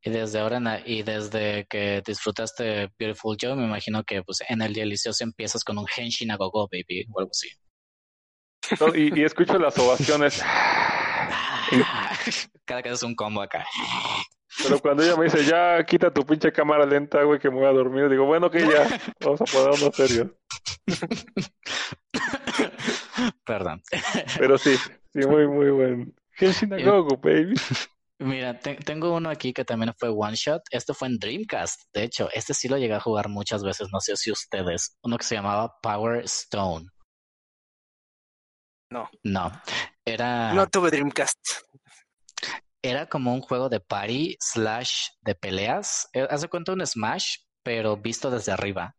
Y 0.01 0.09
desde 0.09 0.39
ahora 0.39 0.81
y 0.85 1.03
desde 1.03 1.65
que 1.69 2.01
disfrutaste 2.05 2.91
Beautiful 2.99 3.37
Joe, 3.39 3.55
me 3.55 3.63
imagino 3.63 4.03
que 4.03 4.21
pues 4.23 4.39
en 4.49 4.61
el 4.61 4.73
delicioso 4.73 5.23
empiezas 5.23 5.63
con 5.63 5.77
un 5.77 5.85
Henshin 5.95 6.31
a 6.31 6.35
Gogo, 6.35 6.67
baby, 6.69 7.05
o 7.13 7.19
algo 7.19 7.31
así. 7.31 7.47
y, 8.95 9.23
escucho 9.23 9.57
las 9.57 9.79
ovaciones. 9.79 10.43
Cada 12.65 12.81
que 12.81 12.89
es 12.89 13.03
un 13.03 13.15
combo 13.15 13.41
acá. 13.41 13.65
Pero 14.61 14.79
cuando 14.79 15.03
ella 15.03 15.15
me 15.15 15.23
dice, 15.25 15.45
ya 15.45 15.83
quita 15.85 16.11
tu 16.11 16.25
pinche 16.25 16.51
cámara 16.51 16.85
lenta, 16.85 17.23
güey, 17.23 17.39
que 17.39 17.49
me 17.49 17.57
voy 17.57 17.67
a 17.67 17.71
dormir, 17.71 18.09
digo, 18.09 18.25
bueno, 18.25 18.51
que 18.51 18.59
ya, 18.59 18.99
vamos 19.21 19.41
a 19.41 19.45
ponernos 19.45 19.95
serios. 19.95 20.27
Perdón. 23.45 23.81
Pero 24.37 24.57
sí, 24.57 24.75
sí, 24.77 25.19
muy, 25.27 25.47
muy 25.47 25.71
buen. 25.71 26.15
Henshin 26.37 26.73
a 26.73 26.77
Gogo, 26.83 27.17
baby. 27.17 27.53
Mira, 28.19 28.57
tengo 28.59 29.13
uno 29.15 29.29
aquí 29.29 29.51
que 29.51 29.65
también 29.65 29.93
fue 29.97 30.09
One 30.09 30.35
Shot. 30.35 30.61
Este 30.71 30.93
fue 30.93 31.09
en 31.09 31.17
Dreamcast. 31.17 31.81
De 31.93 32.03
hecho, 32.03 32.29
este 32.33 32.53
sí 32.53 32.69
lo 32.69 32.77
llegué 32.77 32.93
a 32.93 32.99
jugar 32.99 33.27
muchas 33.27 33.63
veces. 33.63 33.89
No 33.91 33.99
sé 33.99 34.15
si 34.15 34.31
ustedes. 34.31 34.97
Uno 35.03 35.17
que 35.17 35.25
se 35.25 35.35
llamaba 35.35 35.73
Power 35.81 36.23
Stone. 36.23 36.87
No. 38.91 39.09
No. 39.23 39.51
Era. 40.05 40.53
No 40.53 40.67
tuve 40.67 40.91
Dreamcast. 40.91 41.39
Era 42.81 43.07
como 43.07 43.33
un 43.33 43.41
juego 43.41 43.67
de 43.67 43.79
party 43.79 44.37
slash 44.39 45.07
de 45.21 45.35
peleas. 45.35 46.07
Eh, 46.13 46.27
hace 46.29 46.47
cuenta 46.47 46.73
un 46.73 46.85
Smash, 46.85 47.37
pero 47.63 47.97
visto 47.97 48.29
desde 48.29 48.51
arriba. 48.51 48.95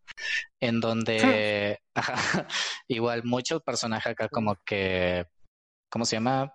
En 0.61 0.81
donde. 0.81 1.81
igual, 2.89 3.25
muchos 3.25 3.63
personajes 3.63 4.13
acá, 4.13 4.29
como 4.29 4.57
que. 4.65 5.27
¿Cómo 5.91 6.05
se 6.05 6.17
llama? 6.17 6.53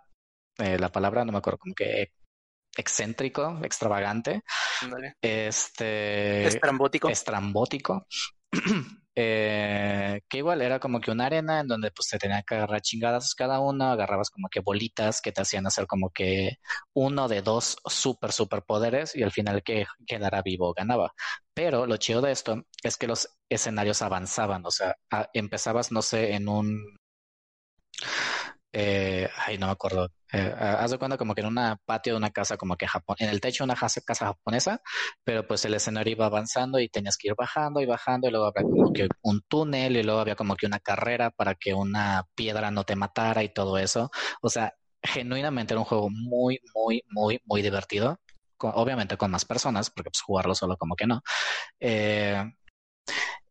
Eh, 0.57 0.77
la 0.77 0.91
palabra, 0.91 1.23
no 1.23 1.31
me 1.31 1.37
acuerdo, 1.37 1.59
como 1.59 1.73
que 1.73 2.11
excéntrico, 2.75 3.59
extravagante. 3.63 4.43
Este. 5.21 6.47
Estrambótico. 6.47 7.09
Estrambótico. 7.09 8.05
eh, 9.15 10.21
que 10.29 10.37
igual 10.37 10.61
era 10.61 10.79
como 10.79 11.01
que 11.01 11.11
una 11.11 11.25
arena 11.25 11.59
en 11.61 11.67
donde 11.67 11.91
pues 11.91 12.07
se 12.07 12.17
tenía 12.19 12.43
que 12.43 12.55
agarrar 12.55 12.81
chingadas 12.81 13.35
cada 13.35 13.59
uno, 13.59 13.85
agarrabas 13.85 14.29
como 14.29 14.49
que 14.49 14.61
bolitas 14.61 15.21
que 15.21 15.31
te 15.31 15.41
hacían 15.41 15.67
hacer 15.67 15.87
como 15.87 16.09
que 16.11 16.57
uno 16.93 17.27
de 17.27 17.41
dos 17.41 17.77
super 17.85 18.31
super 18.31 18.63
poderes 18.63 19.15
y 19.15 19.23
al 19.23 19.31
final 19.31 19.63
que 19.63 19.85
quedara 20.07 20.41
vivo 20.41 20.73
ganaba. 20.73 21.13
Pero 21.53 21.85
lo 21.85 21.97
chido 21.97 22.21
de 22.21 22.31
esto 22.31 22.63
es 22.83 22.97
que 22.97 23.07
los 23.07 23.29
escenarios 23.49 24.01
avanzaban, 24.01 24.65
o 24.65 24.71
sea, 24.71 24.95
empezabas, 25.33 25.91
no 25.91 26.01
sé, 26.01 26.33
en 26.35 26.47
un 26.47 26.98
eh, 28.71 29.27
ay, 29.45 29.57
no 29.57 29.67
me 29.67 29.71
acuerdo. 29.71 30.09
Eh, 30.31 30.53
haz 30.57 30.91
de 30.91 30.99
cuenta 30.99 31.17
como 31.17 31.33
que 31.33 31.41
en 31.41 31.47
una 31.47 31.77
patio 31.85 32.13
de 32.13 32.17
una 32.17 32.29
casa 32.29 32.55
como 32.57 32.75
que 32.77 32.87
Japón, 32.87 33.15
en 33.19 33.29
el 33.29 33.41
techo 33.41 33.63
de 33.63 33.65
una 33.65 33.75
casa, 33.75 34.01
casa, 34.05 34.27
japonesa, 34.27 34.81
pero 35.23 35.47
pues 35.47 35.65
el 35.65 35.73
escenario 35.73 36.13
iba 36.13 36.27
avanzando 36.27 36.79
y 36.79 36.87
tenías 36.89 37.17
que 37.17 37.29
ir 37.29 37.35
bajando 37.35 37.81
y 37.81 37.87
bajando 37.87 38.27
y 38.27 38.31
luego 38.31 38.47
había 38.47 38.63
como 38.63 38.93
que 38.93 39.07
un 39.23 39.41
túnel 39.47 39.97
y 39.97 40.03
luego 40.03 40.19
había 40.19 40.35
como 40.35 40.55
que 40.55 40.67
una 40.67 40.79
carrera 40.79 41.31
para 41.31 41.55
que 41.55 41.73
una 41.73 42.23
piedra 42.35 42.69
no 42.71 42.83
te 42.83 42.95
matara 42.95 43.43
y 43.43 43.49
todo 43.49 43.77
eso. 43.79 44.11
O 44.41 44.49
sea, 44.49 44.73
genuinamente 45.01 45.73
era 45.73 45.79
un 45.81 45.85
juego 45.85 46.09
muy, 46.11 46.59
muy, 46.75 47.03
muy, 47.09 47.41
muy 47.45 47.61
divertido. 47.61 48.19
obviamente 48.59 49.17
con 49.17 49.31
más 49.31 49.45
personas, 49.45 49.89
porque 49.89 50.09
pues 50.11 50.21
jugarlo 50.21 50.53
solo 50.55 50.77
como 50.77 50.95
que 50.95 51.07
no. 51.07 51.21
Eh, 51.79 52.43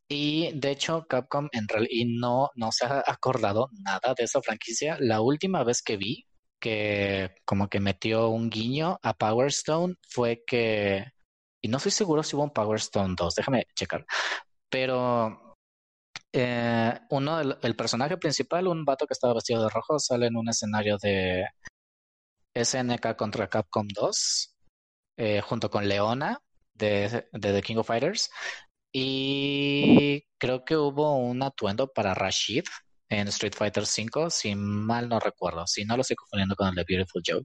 y 0.09 0.53
de 0.55 0.71
hecho, 0.71 1.07
Capcom 1.07 1.49
en 1.53 1.69
realidad 1.69 2.07
no, 2.09 2.51
no 2.55 2.73
se 2.73 2.87
ha 2.87 3.03
acordado 3.07 3.69
nada 3.73 4.15
de 4.17 4.25
esa 4.25 4.41
franquicia. 4.41 4.97
La 5.01 5.21
última 5.21 5.65
vez 5.65 5.83
que 5.83 5.97
vi 5.97 6.27
que 6.61 7.31
como 7.45 7.69
que 7.69 7.81
metió 7.81 8.29
un 8.29 8.51
guiño 8.51 8.99
a 9.03 9.15
Power 9.15 9.49
Stone 9.49 9.97
fue 10.09 10.43
que, 10.47 11.05
y 11.63 11.69
no 11.69 11.77
estoy 11.77 11.93
seguro 11.93 12.23
si 12.23 12.37
hubo 12.37 12.45
un 12.45 12.53
Power 12.53 12.79
Stone 12.79 13.15
2, 13.17 13.35
déjame 13.35 13.67
checar, 13.77 14.05
pero 14.71 15.57
eh, 16.33 16.99
uno, 17.11 17.41
el, 17.41 17.77
personaje 17.77 18.17
principal, 18.17 18.67
un 18.67 18.85
vato 18.85 19.07
que 19.07 19.15
estaba 19.15 19.35
vestido 19.35 19.63
de 19.63 19.71
rojo, 19.71 19.99
sale 19.99 20.27
en 20.27 20.37
un 20.37 20.49
escenario 20.49 20.99
de 20.99 21.47
SNK 22.55 23.17
contra 23.17 23.49
Capcom 23.49 23.87
2, 23.89 24.57
eh, 25.19 25.41
junto 25.43 25.71
con 25.71 25.89
Leona 25.89 26.41
de 26.75 27.29
The 27.33 27.63
King 27.63 27.77
of 27.77 27.87
Fighters. 27.87 28.31
Y 28.93 30.25
creo 30.39 30.65
que 30.65 30.77
hubo 30.77 31.17
un 31.17 31.43
atuendo 31.43 31.89
para 31.93 32.15
Rashid 32.15 32.65
en 33.11 33.29
Street 33.29 33.55
Fighter 33.55 33.85
V, 33.85 34.31
si 34.31 34.55
mal 34.55 35.09
no 35.09 35.19
recuerdo. 35.19 35.67
Si 35.67 35.85
no 35.85 35.97
lo 35.97 36.03
estoy 36.03 36.17
confundiendo 36.17 36.55
con 36.57 36.69
el 36.69 36.75
de 36.75 36.85
Beautiful 36.87 37.23
Joe. 37.27 37.43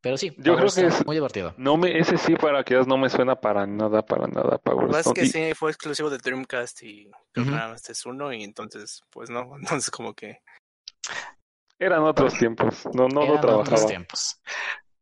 Pero 0.00 0.16
sí, 0.16 0.34
yo 0.38 0.56
creo 0.56 0.70
que 0.70 0.86
es 0.86 1.06
muy 1.06 1.16
divertido. 1.16 1.54
No 1.56 1.76
me, 1.76 1.98
ese 1.98 2.18
sí, 2.18 2.34
para 2.34 2.64
que 2.64 2.74
no 2.74 2.98
me 2.98 3.08
suena 3.08 3.36
para 3.36 3.66
nada, 3.66 4.04
para 4.04 4.26
nada. 4.26 4.58
Power 4.58 4.88
Más 4.88 5.12
que 5.12 5.26
sí, 5.26 5.54
fue 5.54 5.70
exclusivo 5.70 6.10
de 6.10 6.18
Dreamcast 6.18 6.82
y 6.82 7.10
nada 7.34 7.68
más 7.68 7.88
es 7.88 8.04
uno, 8.06 8.32
y 8.32 8.42
entonces, 8.42 9.02
pues 9.10 9.30
no, 9.30 9.56
entonces 9.60 9.90
como 9.90 10.14
que. 10.14 10.40
Eran 11.78 12.02
otros 12.02 12.36
tiempos, 12.38 12.86
no, 12.94 13.06
no 13.08 13.26
lo 13.26 13.40
trabajaba. 13.40 13.60
Otros 13.60 13.86
tiempos. 13.86 14.40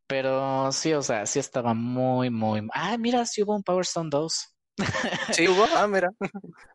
Pero 0.07 0.71
sí, 0.71 0.93
o 0.93 1.01
sea, 1.01 1.25
sí 1.25 1.39
estaba 1.39 1.73
muy, 1.73 2.29
muy. 2.29 2.67
Ah, 2.73 2.97
mira, 2.97 3.25
sí 3.25 3.41
hubo 3.41 3.55
un 3.55 3.63
Power 3.63 3.83
Stone 3.83 4.09
2. 4.11 4.54
Sí, 5.31 5.47
hubo. 5.47 5.65
Ah, 5.75 5.87
mira. 5.87 6.11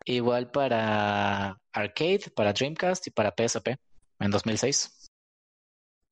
Igual 0.05 0.51
para 0.51 1.59
Arcade, 1.73 2.31
para 2.35 2.53
Dreamcast 2.53 3.07
y 3.07 3.11
para 3.11 3.35
PSP 3.37 3.69
en 4.19 4.31
2006. 4.31 5.11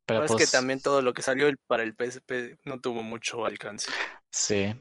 Pero 0.07 0.25
es 0.25 0.31
que 0.31 0.37
pues 0.39 0.51
también 0.51 0.81
todo 0.81 1.03
lo 1.03 1.13
que 1.13 1.21
salió 1.21 1.51
para 1.67 1.83
el 1.83 1.95
PSP 1.95 2.59
no 2.65 2.81
tuvo 2.81 3.03
mucho 3.03 3.45
alcance. 3.45 3.91
Sí. 4.31 4.75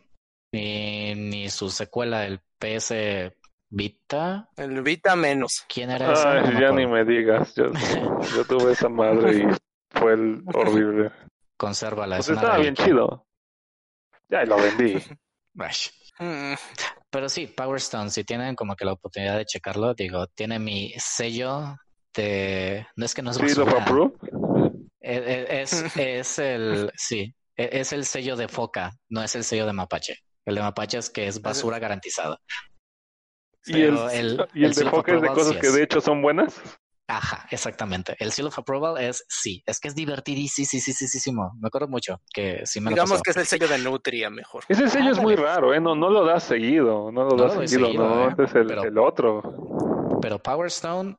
Ni, 0.53 1.15
ni 1.15 1.49
su 1.49 1.69
secuela, 1.69 2.25
el 2.25 2.39
PS 2.59 3.33
Vita. 3.69 4.49
El 4.55 4.81
Vita 4.81 5.15
menos. 5.17 5.65
¿Quién 5.67 5.91
era 5.91 6.13
ese? 6.13 6.59
ya 6.59 6.71
ni 6.71 6.87
me 6.87 7.03
digas. 7.03 7.53
Yo, 7.55 7.65
yo 8.35 8.45
tuve 8.45 8.71
esa 8.71 8.87
madre 8.87 9.37
y 9.37 9.99
fue 9.99 10.13
el 10.13 10.43
horrible. 10.53 11.11
Consérvala. 11.57 12.17
Pues 12.17 12.29
estaba 12.29 12.57
bien 12.57 12.75
chido. 12.75 13.25
Ya 14.29 14.43
lo 14.45 14.57
vendí. 14.57 14.97
Mm. 16.19 16.53
Pero 17.09 17.29
sí, 17.29 17.47
Power 17.47 17.77
Stone, 17.77 18.09
si 18.09 18.23
tienen 18.23 18.55
como 18.55 18.75
que 18.75 18.85
la 18.85 18.93
oportunidad 18.93 19.37
de 19.37 19.45
checarlo, 19.45 19.93
digo, 19.93 20.27
tiene 20.27 20.59
mi 20.59 20.93
sello 20.97 21.77
de... 22.13 22.85
No 22.95 23.05
es 23.05 23.13
que 23.13 23.21
no 23.21 23.31
es 23.31 23.37
basura. 23.37 24.11
E, 24.99 25.15
e, 25.15 25.61
es, 25.61 25.95
es, 25.95 26.39
el... 26.39 26.91
Sí, 26.95 27.33
e, 27.55 27.69
es 27.71 27.93
el 27.93 28.05
sello 28.05 28.35
de 28.35 28.47
Foca, 28.47 28.91
no 29.09 29.23
es 29.23 29.35
el 29.35 29.43
sello 29.45 29.65
de 29.65 29.73
Mapache. 29.73 30.17
El 30.45 30.55
de 30.55 30.61
Mapache 30.61 30.97
es 30.97 31.09
que 31.09 31.27
es 31.27 31.41
basura 31.41 31.79
garantizada. 31.79 32.39
¿Y 33.65 33.81
el, 33.81 33.97
¿y 34.53 34.65
el, 34.65 34.73
de 34.73 34.85
Foca 34.89 35.15
es 35.15 35.21
de 35.21 35.27
cosas 35.27 35.57
que 35.57 35.69
de 35.69 35.83
hecho 35.83 36.01
son 36.01 36.21
buenas? 36.21 36.61
Ajá, 37.07 37.47
exactamente. 37.51 38.17
El 38.19 38.33
Seal 38.33 38.47
of 38.47 38.59
Approval 38.59 39.01
es 39.01 39.25
sí, 39.29 39.63
es 39.65 39.79
que 39.79 39.87
es 39.87 39.95
divertidísimo. 39.95 41.53
Me 41.59 41.67
acuerdo 41.67 41.87
mucho 41.87 42.19
que 42.33 42.65
sí 42.65 42.81
me 42.81 42.89
Digamos 42.89 43.21
que 43.21 43.31
es 43.31 43.37
el 43.37 43.45
sello 43.45 43.67
de 43.67 43.77
Nutria 43.77 44.29
mejor. 44.29 44.65
Ese 44.67 44.89
sello 44.89 45.11
es 45.11 45.19
muy 45.19 45.35
raro, 45.35 45.73
¿eh? 45.73 45.79
No, 45.79 45.95
no 45.95 46.09
lo 46.09 46.25
das 46.25 46.43
seguido, 46.43 47.09
no 47.11 47.23
lo 47.23 47.37
das 47.37 47.69
seguido, 47.69 47.93
no, 47.93 48.29
¿eh? 48.29 48.35
es 48.37 48.53
el, 48.55 48.97
otro. 48.97 49.41
Pero 50.21 50.39
Power 50.39 50.67
Stone, 50.67 51.15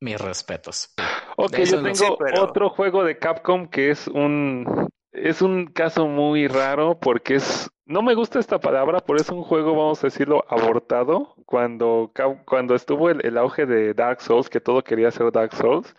mis 0.00 0.20
respetos. 0.20 0.92
Ok, 1.36 1.56
yo 1.58 1.82
tengo 1.82 2.18
otro 2.40 2.70
juego 2.70 3.04
de 3.04 3.18
Capcom 3.18 3.68
que 3.68 3.90
es 3.90 4.08
un 4.08 4.88
es 5.12 5.42
un 5.42 5.66
caso 5.66 6.08
muy 6.08 6.48
raro 6.48 6.98
porque 6.98 7.36
es 7.36 7.70
no 7.92 8.02
me 8.02 8.14
gusta 8.14 8.38
esta 8.38 8.58
palabra, 8.58 9.00
por 9.00 9.20
eso 9.20 9.34
un 9.34 9.42
juego, 9.42 9.76
vamos 9.76 10.02
a 10.02 10.06
decirlo, 10.06 10.44
abortado. 10.48 11.34
Cuando, 11.44 12.10
cuando 12.46 12.74
estuvo 12.74 13.10
el, 13.10 13.36
auge 13.36 13.66
de 13.66 13.92
Dark 13.92 14.22
Souls, 14.22 14.48
que 14.48 14.60
todo 14.60 14.82
quería 14.82 15.10
ser 15.10 15.30
Dark 15.30 15.54
Souls, 15.54 15.94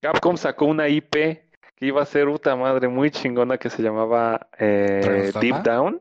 Capcom 0.00 0.36
sacó 0.36 0.66
una 0.66 0.88
IP 0.88 1.12
que 1.12 1.86
iba 1.86 2.02
a 2.02 2.06
ser 2.06 2.26
puta 2.26 2.54
madre 2.54 2.86
muy 2.88 3.10
chingona 3.10 3.58
que 3.58 3.68
se 3.68 3.82
llamaba 3.82 4.48
eh, 4.58 5.32
Deep 5.40 5.62
Down. 5.62 6.00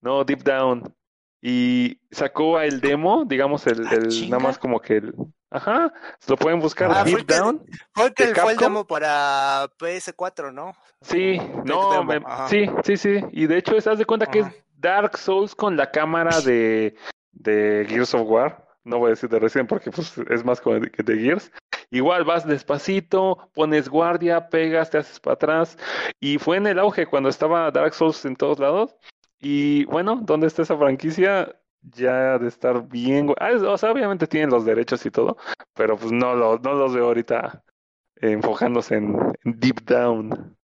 No, 0.00 0.24
Deep 0.24 0.42
Down. 0.44 0.94
Y 1.40 1.98
sacó 2.12 2.60
el 2.60 2.80
demo, 2.80 3.24
digamos, 3.24 3.66
el, 3.66 3.86
ah, 3.86 3.94
el 3.94 4.30
nada 4.30 4.42
más 4.42 4.58
como 4.58 4.80
que 4.80 4.98
el, 4.98 5.14
Ajá, 5.52 5.92
lo 6.28 6.36
pueden 6.36 6.60
buscar. 6.60 6.90
Ah, 6.90 7.04
Deep 7.04 7.26
Down. 7.26 7.62
fue, 7.92 8.14
que 8.14 8.34
fue 8.34 8.52
el 8.52 8.58
demo 8.58 8.86
para 8.86 9.68
PS4, 9.78 10.52
¿no? 10.52 10.74
Sí, 11.02 11.38
no, 11.64 12.06
sí, 12.48 12.70
sí, 12.84 12.96
sí. 12.96 13.20
Y 13.32 13.46
de 13.46 13.58
hecho, 13.58 13.76
estás 13.76 13.98
de 13.98 14.06
cuenta 14.06 14.26
que 14.26 14.40
es 14.40 14.46
Dark 14.78 15.18
Souls 15.18 15.54
con 15.54 15.76
la 15.76 15.90
cámara 15.90 16.40
de, 16.40 16.96
de 17.32 17.86
Gears 17.88 18.14
of 18.14 18.28
War. 18.28 18.66
No 18.84 18.98
voy 18.98 19.08
a 19.08 19.10
decir 19.10 19.28
de 19.28 19.38
Resident 19.38 19.68
porque 19.68 19.90
pues, 19.90 20.16
es 20.30 20.44
más 20.44 20.60
como 20.60 20.80
de, 20.80 20.90
de 20.90 21.18
Gears. 21.18 21.52
Igual 21.90 22.24
vas 22.24 22.46
despacito, 22.46 23.50
pones 23.52 23.90
guardia, 23.90 24.48
pegas, 24.48 24.88
te 24.88 24.98
haces 24.98 25.20
para 25.20 25.34
atrás. 25.34 25.76
Y 26.18 26.38
fue 26.38 26.56
en 26.56 26.66
el 26.66 26.78
auge 26.78 27.06
cuando 27.06 27.28
estaba 27.28 27.70
Dark 27.70 27.92
Souls 27.92 28.24
en 28.24 28.36
todos 28.36 28.58
lados. 28.58 28.96
Y 29.38 29.84
bueno, 29.84 30.20
¿dónde 30.22 30.46
está 30.46 30.62
esa 30.62 30.78
franquicia? 30.78 31.54
Ya 31.82 32.38
de 32.38 32.48
estar 32.48 32.86
bien. 32.88 33.34
Ah, 33.38 33.50
o 33.52 33.76
sea, 33.76 33.90
obviamente 33.90 34.26
tienen 34.26 34.50
los 34.50 34.64
derechos 34.64 35.04
y 35.04 35.10
todo, 35.10 35.36
pero 35.74 35.96
pues 35.96 36.12
no, 36.12 36.34
lo, 36.34 36.58
no 36.58 36.74
los 36.74 36.94
veo 36.94 37.06
ahorita 37.06 37.62
enfocándose 38.16 38.96
en, 38.96 39.16
Deep 39.44 39.82
Down. 39.84 40.56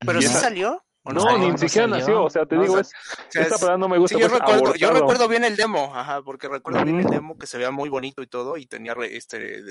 ¿Pero 0.00 0.20
sí 0.20 0.28
salió? 0.28 0.85
No, 1.12 1.38
ni 1.38 1.56
siquiera 1.58 1.86
nació, 1.86 2.24
o 2.24 2.30
sea, 2.30 2.46
te 2.46 2.58
digo, 2.58 2.78
es, 2.78 2.92
esta 3.32 3.56
palabra 3.58 3.78
no 3.78 3.88
me 3.88 3.98
gusta. 3.98 4.18
yo, 4.18 4.28
recuerdo, 4.28 4.74
yo 4.74 4.90
recuerdo 4.90 5.28
bien 5.28 5.44
el 5.44 5.56
demo, 5.56 5.92
ajá, 5.94 6.22
porque 6.22 6.48
recuerdo 6.48 6.82
bien 6.84 7.00
el 7.00 7.06
demo 7.06 7.38
que 7.38 7.46
se 7.46 7.58
veía 7.58 7.70
muy 7.70 7.88
bonito 7.88 8.22
y 8.22 8.26
todo, 8.26 8.56
y 8.56 8.66
tenía, 8.66 8.94
este, 9.10 9.62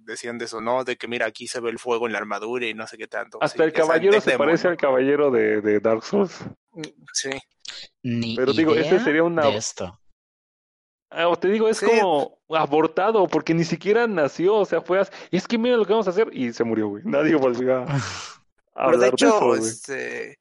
decían 0.00 0.38
de 0.38 0.44
eso, 0.44 0.60
¿no? 0.60 0.84
De 0.84 0.96
que 0.96 1.08
mira, 1.08 1.26
aquí 1.26 1.46
se 1.46 1.60
ve 1.60 1.70
el 1.70 1.78
fuego 1.78 2.06
en 2.06 2.12
la 2.12 2.18
armadura 2.18 2.66
y 2.66 2.74
no 2.74 2.86
sé 2.86 2.98
qué 2.98 3.06
tanto. 3.06 3.38
Hasta 3.40 3.64
el 3.64 3.72
caballero 3.72 4.20
se 4.20 4.36
parece 4.36 4.68
al 4.68 4.76
caballero 4.76 5.30
de, 5.30 5.60
de, 5.60 5.80
Dark 5.80 6.04
Souls. 6.04 6.44
Sí. 7.12 7.30
Ni 8.02 8.36
Pero 8.36 8.52
digo, 8.52 8.74
ese 8.74 9.00
sería 9.00 9.22
una... 9.22 9.46
De 9.46 9.56
esto. 9.56 9.98
Ah, 11.10 11.32
te 11.40 11.48
digo, 11.48 11.68
es 11.68 11.80
como 11.80 12.38
abortado, 12.50 13.26
porque 13.28 13.54
ni 13.54 13.64
siquiera 13.64 14.06
nació, 14.06 14.56
o 14.56 14.64
sea, 14.64 14.80
fue 14.80 14.98
así, 14.98 15.12
es 15.30 15.46
que 15.46 15.56
mira 15.56 15.76
lo 15.76 15.84
que 15.84 15.92
vamos 15.92 16.06
a 16.08 16.10
hacer, 16.10 16.28
y 16.32 16.52
se 16.52 16.64
murió, 16.64 16.88
güey. 16.88 17.02
Nadie 17.06 17.36
volvió 17.36 17.78
a, 17.78 17.86
Pero 18.74 18.98
de 18.98 19.08
hecho, 19.08 19.54
este, 19.54 20.38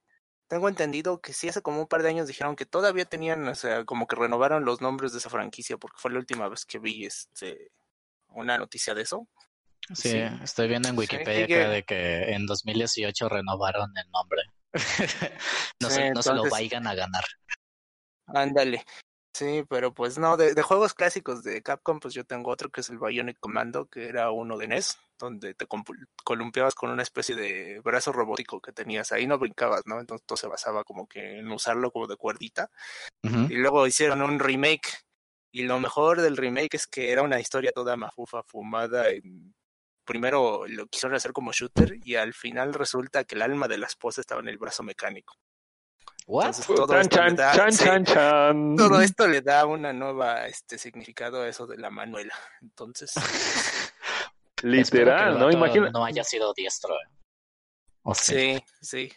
tengo 0.48 0.70
entendido 0.70 1.22
que 1.22 1.34
sí 1.34 1.50
hace 1.50 1.62
como 1.62 1.82
un 1.82 1.88
par 1.88 2.04
de 2.04 2.10
años 2.10 2.28
dijeron 2.28 2.56
que 2.56 2.66
todavía 2.66 3.06
tenían, 3.06 3.48
o 3.48 3.56
sea, 3.56 3.86
como 3.86 4.08
que 4.08 4.16
renovaron 4.16 4.66
los 4.66 4.82
nombres 4.82 5.12
de 5.12 5.20
esa 5.20 5.30
franquicia, 5.30 5.78
porque 5.78 5.98
fue 6.00 6.12
la 6.12 6.20
última 6.20 6.48
vez 6.50 6.66
que 6.66 6.80
vi 6.80 7.06
este 7.06 7.72
una 8.30 8.58
noticia 8.58 8.94
de 8.94 9.02
eso. 9.02 9.28
Sí, 9.94 10.18
estoy 10.44 10.68
viendo 10.68 10.90
en 10.90 10.98
Wikipedia 10.98 11.70
de 11.70 11.84
que 11.84 12.34
en 12.34 12.46
2018 12.46 13.30
renovaron 13.30 13.92
el 13.96 14.10
nombre. 14.12 14.42
no, 15.80 15.90
se, 15.90 16.12
no 16.12 16.22
se 16.22 16.34
lo 16.34 16.50
vayan 16.50 16.88
a 16.88 16.96
ganar. 16.96 17.24
Ándale. 18.28 18.84
Sí, 19.36 19.66
pero 19.68 19.94
pues 19.94 20.18
no, 20.18 20.38
de, 20.38 20.54
de, 20.54 20.62
juegos 20.62 20.94
clásicos 20.94 21.44
de 21.44 21.62
Capcom, 21.62 22.00
pues 22.00 22.14
yo 22.14 22.24
tengo 22.24 22.50
otro 22.50 22.70
que 22.70 22.80
es 22.80 22.90
el 22.90 23.00
Bionic 23.00 23.38
Commando, 23.38 23.90
que 23.90 24.08
era 24.08 24.32
uno 24.32 24.58
de 24.58 24.66
NES, 24.70 24.98
donde 25.20 25.54
te 25.54 25.68
columpiabas 26.24 26.74
con 26.74 26.90
una 26.90 27.04
especie 27.04 27.36
de 27.36 27.82
brazo 27.82 28.14
robótico 28.14 28.62
que 28.62 28.72
tenías 28.72 29.12
ahí, 29.12 29.28
no 29.28 29.38
brincabas, 29.38 29.82
¿no? 29.88 30.00
Entonces 30.00 30.26
todo 30.26 30.38
se 30.38 30.48
basaba 30.48 30.86
como 30.86 31.06
que 31.06 31.40
en 31.40 31.52
usarlo 31.52 31.92
como 31.92 32.08
de 32.08 32.16
cuerdita. 32.16 32.72
Y 33.24 33.56
luego 33.56 33.86
hicieron 33.86 34.22
un 34.22 34.40
remake, 34.40 35.04
y 35.52 35.64
lo 35.64 35.82
mejor 35.82 36.22
del 36.22 36.38
remake 36.38 36.76
es 36.76 36.88
que 36.88 37.12
era 37.12 37.22
una 37.22 37.42
historia 37.42 37.74
toda 37.74 37.98
mafufa, 37.98 38.42
fumada. 38.44 39.10
En... 39.10 39.54
Primero 40.06 40.66
lo 40.66 40.88
quisieron 40.88 41.18
hacer 41.18 41.34
como 41.34 41.52
shooter, 41.52 41.98
y 42.06 42.16
al 42.16 42.34
final 42.34 42.74
resulta 42.74 43.26
que 43.26 43.36
el 43.36 43.42
alma 43.42 43.68
de 43.68 43.80
la 43.80 43.88
esposa 43.88 44.22
estaba 44.22 44.40
en 44.40 44.48
el 44.48 44.58
brazo 44.58 44.82
mecánico. 44.82 45.36
Todo, 48.76 49.02
esto 49.02 49.28
le 49.28 49.42
da, 49.42 49.66
una 49.66 49.94
nueva 49.94 50.48
este 50.48 50.78
significado 50.78 51.42
a 51.42 51.48
eso 51.48 51.68
de 51.68 51.78
la 51.78 51.92
Manuela. 51.92 52.34
Entonces. 52.62 53.14
Literal, 54.64 55.38
¿no? 55.38 55.52
Imagina. 55.52 55.92
No 55.92 56.04
haya 56.04 56.24
sido 56.24 56.54
diestro. 56.54 56.96
sí, 58.14 58.58
sí. 58.82 59.12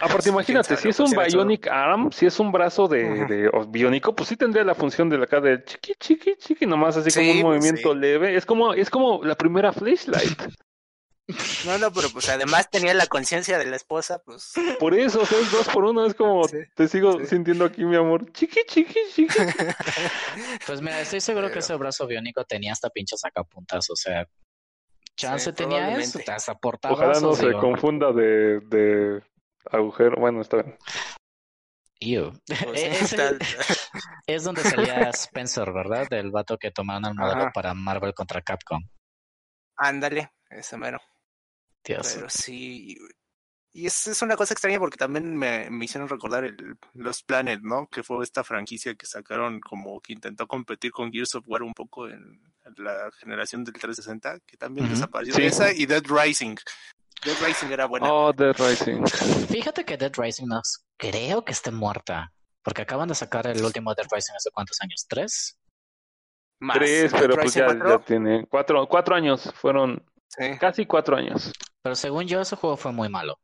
Aparte, 0.00 0.30
imagínate, 0.30 0.76
si 0.76 0.88
es 0.88 0.98
un 0.98 1.10
Bionic 1.10 1.68
Arm, 1.68 2.10
si 2.10 2.26
es 2.26 2.40
un 2.40 2.50
brazo 2.50 2.88
de, 2.88 3.24
de 3.26 3.50
biónico, 3.68 4.14
pues 4.14 4.28
sí 4.28 4.36
tendría 4.36 4.64
la 4.64 4.74
función 4.74 5.08
de 5.08 5.18
la 5.18 5.24
acá 5.24 5.40
de 5.40 5.62
chiqui, 5.62 5.94
chiqui, 5.94 6.36
chiqui, 6.36 6.66
nomás 6.66 6.96
así 6.96 7.12
como 7.12 7.30
un 7.30 7.42
pues 7.42 7.44
movimiento 7.44 7.94
leve. 7.94 8.34
Es 8.34 8.44
como, 8.44 8.74
es 8.74 8.90
como 8.90 9.22
la 9.22 9.36
primera 9.36 9.72
flashlight. 9.72 10.42
No, 11.64 11.78
no, 11.78 11.92
pero 11.92 12.08
pues 12.10 12.28
además 12.28 12.68
tenía 12.70 12.94
la 12.94 13.06
conciencia 13.06 13.58
de 13.58 13.66
la 13.66 13.76
esposa, 13.76 14.20
pues. 14.24 14.52
Por 14.78 14.94
eso, 14.94 15.22
o 15.22 15.26
sea, 15.26 15.38
es 15.38 15.50
dos 15.50 15.68
por 15.68 15.84
uno, 15.84 16.04
es 16.04 16.14
como, 16.14 16.46
te 16.48 16.88
sigo 16.88 17.24
sintiendo 17.24 17.64
aquí, 17.64 17.84
mi 17.84 17.96
amor. 17.96 18.30
Chiqui, 18.32 18.64
chiqui, 18.66 19.00
chiqui. 19.12 19.34
Pues 20.66 20.80
mira, 20.80 21.00
estoy 21.00 21.20
seguro 21.20 21.50
que 21.50 21.60
ese 21.60 21.74
brazo 21.76 22.06
biónico 22.06 22.44
tenía 22.44 22.72
hasta 22.72 22.90
pinches 22.90 23.20
sacapuntas, 23.20 23.88
o 23.90 23.96
sea, 23.96 24.26
chance 25.16 25.52
tenía 25.52 25.96
eso, 25.96 26.18
hasta 26.26 26.54
portaba. 26.54 26.94
Ojalá 26.94 27.20
no 27.20 27.34
se 27.34 27.52
confunda 27.52 28.12
de, 28.12 28.60
de 28.60 29.22
agujero, 29.70 30.16
bueno, 30.18 30.40
está 30.40 30.62
bien. 30.62 30.76
Pues 32.64 33.12
es, 34.26 34.44
donde 34.44 34.62
salía 34.62 35.08
Spencer, 35.10 35.72
¿verdad? 35.72 36.08
Del 36.08 36.30
vato 36.30 36.58
que 36.58 36.70
tomaron 36.70 37.04
al 37.04 37.14
modelo 37.14 37.50
para 37.54 37.74
Marvel 37.74 38.14
contra 38.14 38.42
Capcom. 38.42 38.82
Ándale, 39.76 40.32
ese 40.50 40.76
mero. 40.76 41.00
Pero 41.82 42.28
sí. 42.28 42.96
Y 43.74 43.86
es, 43.86 44.06
es 44.06 44.20
una 44.20 44.36
cosa 44.36 44.52
extraña 44.52 44.78
porque 44.78 44.98
también 44.98 45.34
me, 45.34 45.70
me 45.70 45.86
hicieron 45.86 46.08
recordar 46.08 46.44
el, 46.44 46.76
los 46.92 47.22
Planet, 47.22 47.60
¿no? 47.62 47.86
Que 47.86 48.02
fue 48.02 48.22
esta 48.22 48.44
franquicia 48.44 48.94
que 48.94 49.06
sacaron 49.06 49.60
como 49.60 49.98
que 50.00 50.12
intentó 50.12 50.46
competir 50.46 50.92
con 50.92 51.10
Gears 51.10 51.34
of 51.36 51.44
War 51.46 51.62
un 51.62 51.72
poco 51.72 52.06
en, 52.08 52.40
la 52.76 53.10
generación 53.18 53.64
del 53.64 53.74
360, 53.74 54.40
que 54.46 54.56
también 54.56 54.88
desapareció. 54.88 55.44
Esa 55.44 55.72
y 55.72 55.86
Dead 55.86 56.04
Rising. 56.06 56.54
Dead 57.24 57.36
Rising 57.44 57.68
era 57.72 57.86
buena. 57.86 58.12
Oh, 58.12 58.32
Dead 58.32 58.54
Rising. 58.56 59.04
Fíjate 59.48 59.84
que 59.84 59.96
Dead 59.96 60.12
Rising 60.16 60.46
no 60.46 60.60
creo 60.96 61.44
que 61.44 61.52
esté 61.52 61.70
muerta. 61.70 62.32
Porque 62.62 62.82
acaban 62.82 63.08
de 63.08 63.16
sacar 63.16 63.48
el 63.48 63.64
último 63.64 63.92
Dead 63.94 64.06
Rising 64.08 64.34
hace 64.36 64.50
cuántos 64.52 64.80
años, 64.80 65.06
¿tres? 65.08 65.58
Más. 66.60 66.76
Tres, 66.76 67.10
pero 67.12 67.34
pues 67.34 67.54
ya, 67.54 67.66
ya, 67.66 67.98
tiene 67.98 68.46
cuatro, 68.48 68.86
cuatro 68.86 69.16
años. 69.16 69.52
Fueron 69.56 70.00
Casi 70.58 70.86
cuatro 70.86 71.16
años. 71.16 71.52
Pero 71.82 71.96
según 71.96 72.26
yo, 72.26 72.40
ese 72.40 72.56
juego 72.56 72.76
fue 72.76 72.92
muy 72.92 73.08
malo. 73.08 73.38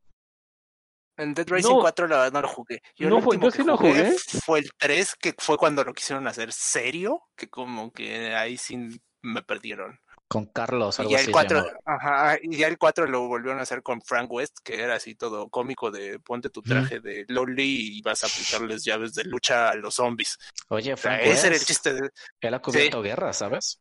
En 1.19 1.35
Dead 1.35 1.49
Racing 1.49 1.81
4 1.81 2.07
la 2.07 2.17
verdad 2.19 2.33
no 2.33 2.43
lo 2.43 2.49
jugué. 2.49 2.81
Yo, 2.97 3.11
no, 3.11 3.21
yo 3.35 3.51
sí 3.51 3.65
lo 3.65 3.77
jugué, 3.77 4.15
Fue 4.45 4.61
el 4.61 4.71
3, 4.79 5.17
que 5.17 5.35
fue 5.37 5.59
cuando 5.59 5.83
lo 5.83 5.93
quisieron 5.93 6.29
hacer 6.29 6.53
serio, 6.53 7.23
que 7.37 7.51
como 7.51 7.93
que 7.93 8.35
ahí 8.37 8.57
sí 8.57 8.89
me 9.23 9.43
perdieron. 9.43 9.99
Con 10.29 10.47
Carlos, 10.47 11.01
algo 11.01 11.11
y 11.11 11.15
ya 11.15 11.19
así. 11.19 11.29
El 11.29 11.33
4, 11.33 11.67
ajá, 11.85 12.39
y 12.41 12.57
ya 12.57 12.69
el 12.69 12.79
4 12.79 13.09
lo 13.09 13.27
volvieron 13.27 13.59
a 13.59 13.63
hacer 13.63 13.83
con 13.83 14.01
Frank 14.01 14.31
West, 14.31 14.59
que 14.63 14.81
era 14.81 14.95
así 14.95 15.17
todo 15.17 15.49
cómico 15.49 15.91
de 15.91 16.21
ponte 16.21 16.51
tu 16.51 16.63
traje 16.63 17.01
de 17.01 17.25
Loli 17.29 17.99
y 17.99 18.03
vas 18.03 18.23
a 18.23 18.29
aplicarles 18.29 18.85
llaves 18.85 19.15
de 19.15 19.25
lucha 19.25 19.71
a 19.71 19.75
los 19.75 19.95
zombies. 19.95 20.39
Oye, 20.69 20.97
Frank 20.97 21.23
West, 21.23 21.33
ese 21.33 21.47
era 21.49 21.57
el 21.57 21.65
chiste. 21.65 21.95
De... 21.95 22.11
Él 22.41 22.55
ha 22.55 22.61
cubierto 22.61 23.03
guerra, 23.03 23.33
¿sabes? 23.33 23.81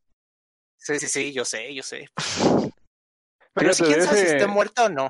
Sí, 0.77 0.97
sí, 0.99 1.07
sí, 1.07 1.33
yo 1.33 1.45
sé, 1.45 1.71
yo 1.75 1.83
sé. 1.83 2.09
Pero 3.57 3.73
si 3.73 3.83
quién 3.83 4.03
sabe 4.03 4.19
si 4.19 4.25
esté 4.27 4.47
muerto 4.47 4.85
o 4.85 4.89
no. 4.89 5.05
Eh, 5.05 5.09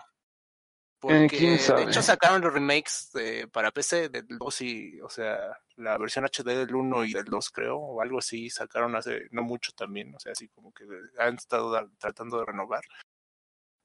Porque 0.99 1.57
de 1.57 1.83
hecho 1.83 2.01
sacaron 2.01 2.41
los 2.41 2.51
remakes 2.51 3.11
de, 3.13 3.47
para 3.47 3.71
PC 3.71 4.09
del 4.09 4.25
2 4.27 4.61
y, 4.61 4.99
o 5.01 5.09
sea, 5.09 5.37
la 5.75 5.95
versión 5.97 6.25
HD 6.25 6.55
del 6.55 6.73
1 6.73 7.05
y 7.05 7.13
del 7.13 7.25
2 7.25 7.49
creo, 7.51 7.77
o 7.77 8.01
algo 8.01 8.17
así, 8.17 8.49
sacaron 8.49 8.95
hace 8.95 9.27
no 9.29 9.43
mucho 9.43 9.71
también, 9.73 10.15
o 10.15 10.19
sea, 10.19 10.31
así 10.31 10.47
como 10.49 10.73
que 10.73 10.85
han 11.19 11.35
estado 11.35 11.87
tratando 11.99 12.39
de 12.39 12.45
renovar. 12.45 12.81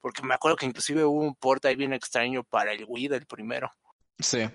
Porque 0.01 0.23
me 0.23 0.35
acuerdo 0.35 0.57
que 0.57 0.67
inclusive 0.67 1.05
hubo 1.05 1.21
un 1.21 1.35
port 1.35 1.65
ahí 1.67 1.77
bien 1.77 1.93
extraño 1.93 2.45
para 2.45 2.73
el 2.73 2.87
Wii 2.89 3.09
del 3.09 3.27
primero. 3.27 3.71
Sí. 4.19 4.49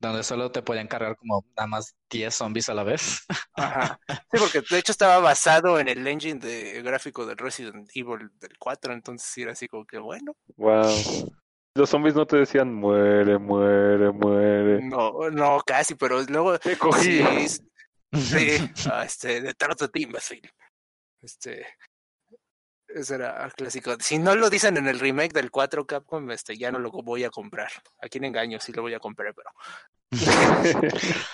Donde 0.00 0.22
solo 0.22 0.50
te 0.50 0.62
pueden 0.62 0.88
cargar 0.88 1.14
como 1.16 1.44
nada 1.54 1.66
más 1.66 1.94
10 2.10 2.34
zombies 2.34 2.68
a 2.70 2.74
la 2.74 2.84
vez. 2.84 3.26
Ajá. 3.54 4.00
Sí, 4.32 4.38
porque 4.38 4.62
de 4.68 4.78
hecho 4.78 4.92
estaba 4.92 5.18
basado 5.18 5.80
en 5.80 5.88
el 5.88 6.06
engine 6.06 6.38
de 6.38 6.82
gráfico 6.82 7.26
del 7.26 7.36
Resident 7.36 7.90
Evil 7.94 8.30
del 8.38 8.56
4, 8.58 8.92
entonces 8.92 9.36
era 9.38 9.52
así 9.52 9.66
como 9.66 9.84
que 9.84 9.98
bueno. 9.98 10.36
Wow. 10.56 11.32
Los 11.74 11.90
zombies 11.90 12.14
no 12.14 12.26
te 12.26 12.38
decían 12.38 12.72
muere, 12.72 13.38
muere, 13.38 14.10
muere. 14.10 14.82
No, 14.82 15.30
no, 15.30 15.60
casi, 15.64 15.94
pero 15.94 16.22
luego. 16.22 16.58
Te 16.58 16.76
cogí. 16.76 17.22
Sí, 17.48 17.62
sí 18.12 18.72
ah, 18.92 19.04
este, 19.04 19.40
de 19.40 19.54
Tarot 19.54 19.90
Imbecile. 19.94 20.50
Este. 21.22 21.66
Ese 22.94 23.14
era 23.14 23.48
clásico. 23.56 23.94
Si 24.00 24.18
no 24.18 24.34
lo 24.34 24.50
dicen 24.50 24.76
en 24.76 24.88
el 24.88 24.98
remake 24.98 25.32
del 25.32 25.50
4 25.50 25.86
Capcom, 25.86 26.30
este, 26.30 26.56
ya 26.56 26.72
no 26.72 26.78
lo 26.78 26.90
voy 26.90 27.24
a 27.24 27.30
comprar. 27.30 27.70
Aquí 28.02 28.18
en 28.18 28.24
engaño, 28.24 28.58
sí 28.58 28.72
lo 28.72 28.82
voy 28.82 28.94
a 28.94 28.98
comprar, 28.98 29.34
pero. 29.34 29.50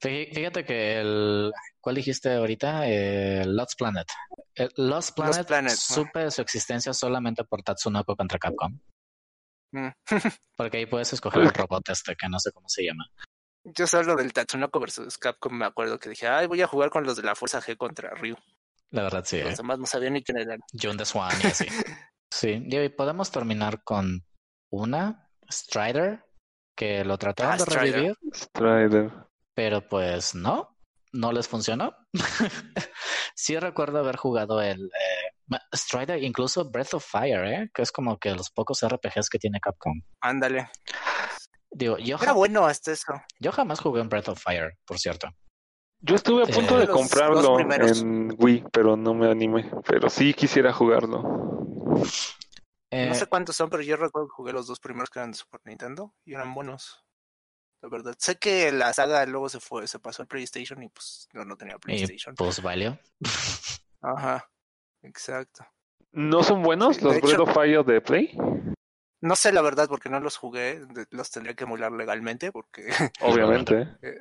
Fíjate 0.00 0.64
que 0.64 1.00
el. 1.00 1.52
¿Cuál 1.80 1.96
dijiste 1.96 2.34
ahorita? 2.34 2.86
El 2.86 3.54
Lost 3.54 3.78
Planet. 3.78 4.06
El 4.54 4.70
Lost 4.76 5.14
Planet, 5.14 5.36
Lost 5.36 5.48
Planet 5.48 5.72
supe 5.72 6.30
su 6.30 6.42
existencia 6.42 6.92
solamente 6.92 7.44
por 7.44 7.62
Tatsunoko 7.62 8.16
contra 8.16 8.38
Capcom. 8.38 8.78
Mm. 9.72 9.88
Porque 10.56 10.78
ahí 10.78 10.86
puedes 10.86 11.12
escoger 11.12 11.42
el 11.42 11.50
robot 11.50 11.88
este, 11.90 12.16
que 12.16 12.28
no 12.28 12.40
sé 12.40 12.50
cómo 12.52 12.68
se 12.68 12.84
llama. 12.84 13.04
Yo 13.64 13.86
solo 13.86 14.16
del 14.16 14.32
Tatsunoko 14.32 14.80
versus 14.80 15.18
Capcom 15.18 15.52
me 15.52 15.66
acuerdo 15.66 15.98
que 15.98 16.08
dije, 16.08 16.26
ay, 16.26 16.46
voy 16.46 16.62
a 16.62 16.66
jugar 16.66 16.90
con 16.90 17.04
los 17.04 17.16
de 17.16 17.22
la 17.22 17.34
Fuerza 17.34 17.60
G 17.60 17.76
contra 17.76 18.10
Ryu. 18.10 18.36
La 18.90 19.02
verdad, 19.02 19.24
sí. 19.24 19.42
Los 19.42 19.56
demás 19.56 19.78
no 19.78 19.86
sabían 19.86 20.14
ni 20.14 20.22
quién 20.22 20.38
eran. 20.38 20.60
John 20.80 20.96
the 20.96 21.04
Swan 21.04 21.32
y 21.42 21.46
así. 21.46 21.66
sí, 22.32 22.62
y 22.64 22.88
podemos 22.90 23.30
terminar 23.30 23.82
con 23.84 24.24
una, 24.70 25.30
Strider, 25.50 26.24
que 26.76 27.04
lo 27.04 27.18
trataron 27.18 27.58
de 27.58 27.64
revivir. 27.64 28.16
Strider. 28.34 29.12
Pero 29.54 29.86
pues 29.88 30.34
no, 30.34 30.78
no 31.12 31.32
les 31.32 31.48
funcionó. 31.48 31.94
sí 33.34 33.58
recuerdo 33.58 33.98
haber 33.98 34.16
jugado 34.16 34.62
el 34.62 34.86
eh, 34.86 35.58
Strider, 35.74 36.22
incluso 36.22 36.70
Breath 36.70 36.94
of 36.94 37.04
Fire, 37.04 37.44
¿eh? 37.46 37.70
que 37.74 37.82
es 37.82 37.92
como 37.92 38.18
que 38.18 38.34
los 38.34 38.50
pocos 38.50 38.86
RPGs 38.86 39.28
que 39.28 39.38
tiene 39.38 39.60
Capcom. 39.60 40.00
Ándale. 40.20 40.70
Digo, 41.70 41.98
yo 41.98 42.16
Era 42.20 42.32
bueno 42.32 42.64
hasta 42.64 42.92
eso. 42.92 43.12
Yo 43.38 43.52
jamás 43.52 43.80
jugué 43.80 44.00
en 44.00 44.08
Breath 44.08 44.28
of 44.28 44.42
Fire, 44.42 44.78
por 44.86 44.98
cierto. 44.98 45.28
Yo 46.00 46.14
estuve 46.14 46.44
a 46.44 46.46
punto 46.46 46.78
de 46.78 46.86
comprarlo 46.86 47.58
en 47.58 48.34
Wii, 48.38 48.64
pero 48.72 48.96
no 48.96 49.14
me 49.14 49.30
animé. 49.30 49.70
Pero 49.86 50.08
sí 50.08 50.32
quisiera 50.32 50.72
jugarlo. 50.72 51.22
no 51.22 52.02
eh, 52.90 53.14
sé 53.14 53.26
cuántos 53.26 53.56
son, 53.56 53.68
pero 53.68 53.82
yo 53.82 53.96
recuerdo 53.96 54.28
que 54.28 54.34
jugué 54.34 54.52
los 54.52 54.66
dos 54.66 54.78
primeros 54.78 55.10
que 55.10 55.18
eran 55.18 55.32
de 55.32 55.36
Super 55.36 55.60
Nintendo 55.64 56.14
y 56.24 56.34
eran 56.34 56.54
buenos. 56.54 57.04
La 57.82 57.88
verdad. 57.88 58.14
Sé 58.18 58.38
que 58.38 58.70
la 58.72 58.92
saga 58.92 59.24
luego 59.26 59.48
se 59.48 59.60
fue, 59.60 59.86
se 59.86 59.98
pasó 59.98 60.22
al 60.22 60.28
PlayStation 60.28 60.82
y 60.82 60.88
pues 60.88 61.28
no, 61.32 61.44
no 61.44 61.56
tenía 61.56 61.78
PlayStation. 61.78 62.34
pues 62.34 62.62
valió. 62.62 62.98
Ajá, 64.00 64.48
exacto. 65.02 65.66
¿No 66.12 66.42
son 66.42 66.62
buenos 66.62 67.02
los 67.02 67.20
Breath 67.20 67.40
of 67.40 67.52
Fire 67.52 67.84
de 67.84 68.00
Play? 68.00 68.36
No 69.20 69.34
sé 69.34 69.52
la 69.52 69.62
verdad 69.62 69.88
porque 69.88 70.08
no 70.08 70.20
los 70.20 70.36
jugué, 70.36 70.80
los 71.10 71.30
tendría 71.30 71.54
que 71.54 71.64
emular 71.64 71.92
legalmente 71.92 72.52
porque... 72.52 72.88
Obviamente. 73.20 73.96
Eh, 74.02 74.16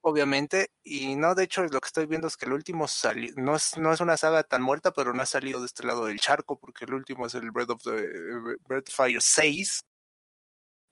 obviamente, 0.00 0.70
y 0.82 1.16
no, 1.16 1.34
de 1.34 1.44
hecho 1.44 1.62
lo 1.64 1.80
que 1.80 1.86
estoy 1.86 2.06
viendo 2.06 2.28
es 2.28 2.36
que 2.36 2.46
el 2.46 2.52
último 2.52 2.88
salió, 2.88 3.32
no 3.36 3.56
es, 3.56 3.76
no 3.76 3.92
es 3.92 4.00
una 4.00 4.16
saga 4.16 4.42
tan 4.42 4.62
muerta, 4.62 4.92
pero 4.92 5.12
no 5.12 5.22
ha 5.22 5.26
salido 5.26 5.60
de 5.60 5.66
este 5.66 5.84
lado 5.84 6.06
del 6.06 6.20
charco 6.20 6.58
porque 6.58 6.84
el 6.84 6.94
último 6.94 7.26
es 7.26 7.34
el 7.34 7.50
Breath 7.50 7.70
of 7.70 7.82
the 7.82 8.56
Breath 8.68 8.88
of 8.88 8.94
Fire 8.94 9.20
6, 9.20 9.80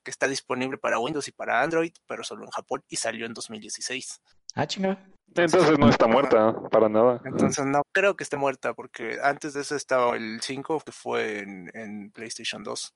que 0.05 0.11
está 0.11 0.29
disponible 0.29 0.79
para 0.79 0.99
Windows 0.99 1.29
y 1.29 1.33
para 1.33 1.62
Android, 1.62 1.93
pero 2.07 2.25
solo 2.25 2.45
en 2.45 2.51
Japón 2.51 2.83
y 2.89 2.97
salió 2.97 3.27
en 3.27 3.35
2016. 3.35 4.20
Ah, 4.55 4.66
chinga. 4.66 5.05
Entonces 5.35 5.79
no 5.79 5.89
está 5.89 6.07
muerta 6.07 6.55
para 6.70 6.89
nada. 6.89 7.20
Entonces 7.25 7.64
no 7.66 7.83
creo 7.93 8.14
que 8.14 8.22
esté 8.22 8.37
muerta 8.37 8.75
porque 8.75 9.18
antes 9.22 9.55
de 9.55 9.62
eso 9.62 9.75
estaba 9.75 10.14
el 10.16 10.41
5 10.41 10.81
que 10.81 10.93
fue 10.93 11.41
en, 11.41 11.70
en 11.75 12.11
PlayStation 12.12 12.62
2. 12.62 12.95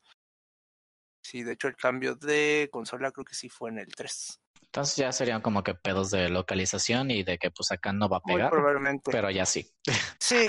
Sí, 1.22 1.43
de 1.43 1.53
hecho 1.53 1.68
el 1.68 1.76
cambio 1.76 2.14
de 2.14 2.68
consola 2.70 3.11
creo 3.11 3.24
que 3.24 3.35
sí 3.35 3.49
fue 3.49 3.70
en 3.70 3.79
el 3.79 3.95
3. 3.95 4.41
Entonces 4.79 4.97
ya 4.97 5.11
serían 5.11 5.41
como 5.41 5.64
que 5.64 5.74
pedos 5.74 6.12
de 6.12 6.29
localización 6.29 7.11
y 7.11 7.24
de 7.24 7.37
que 7.37 7.51
pues 7.51 7.72
acá 7.72 7.93
no 7.93 8.09
va 8.09 8.18
a 8.18 8.20
pegar. 8.20 8.49
probablemente. 8.49 9.11
Pero 9.11 9.29
ya 9.29 9.45
sí. 9.45 9.68
Sí, 10.20 10.47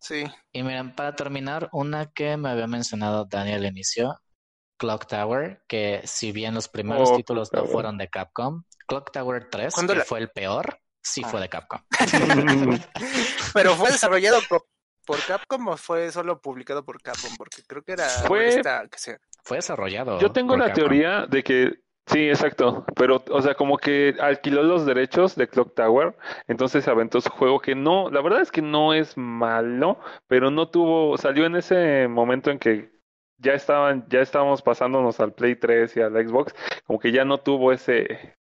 sí. 0.00 0.24
Y 0.50 0.62
miren, 0.62 0.94
para 0.94 1.14
terminar, 1.14 1.68
una 1.72 2.10
que 2.10 2.38
me 2.38 2.48
había 2.48 2.66
mencionado 2.66 3.26
Daniel 3.26 3.66
inicio, 3.66 4.18
Clock 4.78 5.06
Tower, 5.08 5.62
que 5.68 6.00
si 6.04 6.32
bien 6.32 6.54
los 6.54 6.68
primeros 6.68 7.10
oh, 7.10 7.16
títulos 7.16 7.52
no 7.52 7.66
fueron 7.66 7.98
de 7.98 8.08
Capcom, 8.08 8.64
Clock 8.86 9.12
Tower 9.12 9.46
3, 9.50 9.74
que 9.74 10.00
fue 10.00 10.20
el 10.20 10.30
peor, 10.30 10.80
sí 11.02 11.22
fue 11.22 11.42
de 11.42 11.50
Capcom. 11.50 11.82
Pero 13.52 13.74
fue 13.74 13.90
desarrollado 13.92 14.40
por, 14.48 14.64
Capcom 15.26 15.68
o 15.68 15.76
fue 15.76 16.10
solo 16.10 16.40
publicado 16.40 16.82
por 16.82 17.02
Capcom, 17.02 17.36
porque 17.36 17.62
creo 17.66 17.82
que 17.82 17.92
era 17.92 18.08
fue 18.08 18.62
que 18.90 18.98
sea 18.98 19.18
fue 19.44 19.58
desarrollado. 19.58 20.18
Yo 20.18 20.32
tengo 20.32 20.56
la 20.56 20.72
teoría 20.72 21.26
de 21.26 21.42
que 21.42 21.83
Sí, 22.06 22.28
exacto. 22.28 22.84
Pero, 22.96 23.22
o 23.30 23.42
sea, 23.42 23.54
como 23.54 23.78
que 23.78 24.14
alquiló 24.20 24.62
los 24.62 24.84
derechos 24.86 25.34
de 25.36 25.48
Clock 25.48 25.74
Tower, 25.74 26.14
entonces 26.46 26.86
aventó 26.86 27.20
su 27.20 27.30
juego 27.30 27.60
que 27.60 27.74
no, 27.74 28.10
la 28.10 28.20
verdad 28.20 28.42
es 28.42 28.52
que 28.52 28.62
no 28.62 28.92
es 28.92 29.16
malo, 29.16 29.98
pero 30.26 30.50
no 30.50 30.68
tuvo, 30.68 31.16
salió 31.16 31.46
en 31.46 31.56
ese 31.56 32.06
momento 32.08 32.50
en 32.50 32.58
que 32.58 32.92
ya 33.38 33.54
estaban, 33.54 34.06
ya 34.08 34.20
estábamos 34.20 34.62
pasándonos 34.62 35.18
al 35.20 35.32
Play 35.32 35.56
3 35.56 35.96
y 35.96 36.00
al 36.02 36.12
Xbox, 36.12 36.54
como 36.86 36.98
que 36.98 37.10
ya 37.10 37.24
no 37.24 37.38
tuvo 37.40 37.72
ese, 37.72 38.36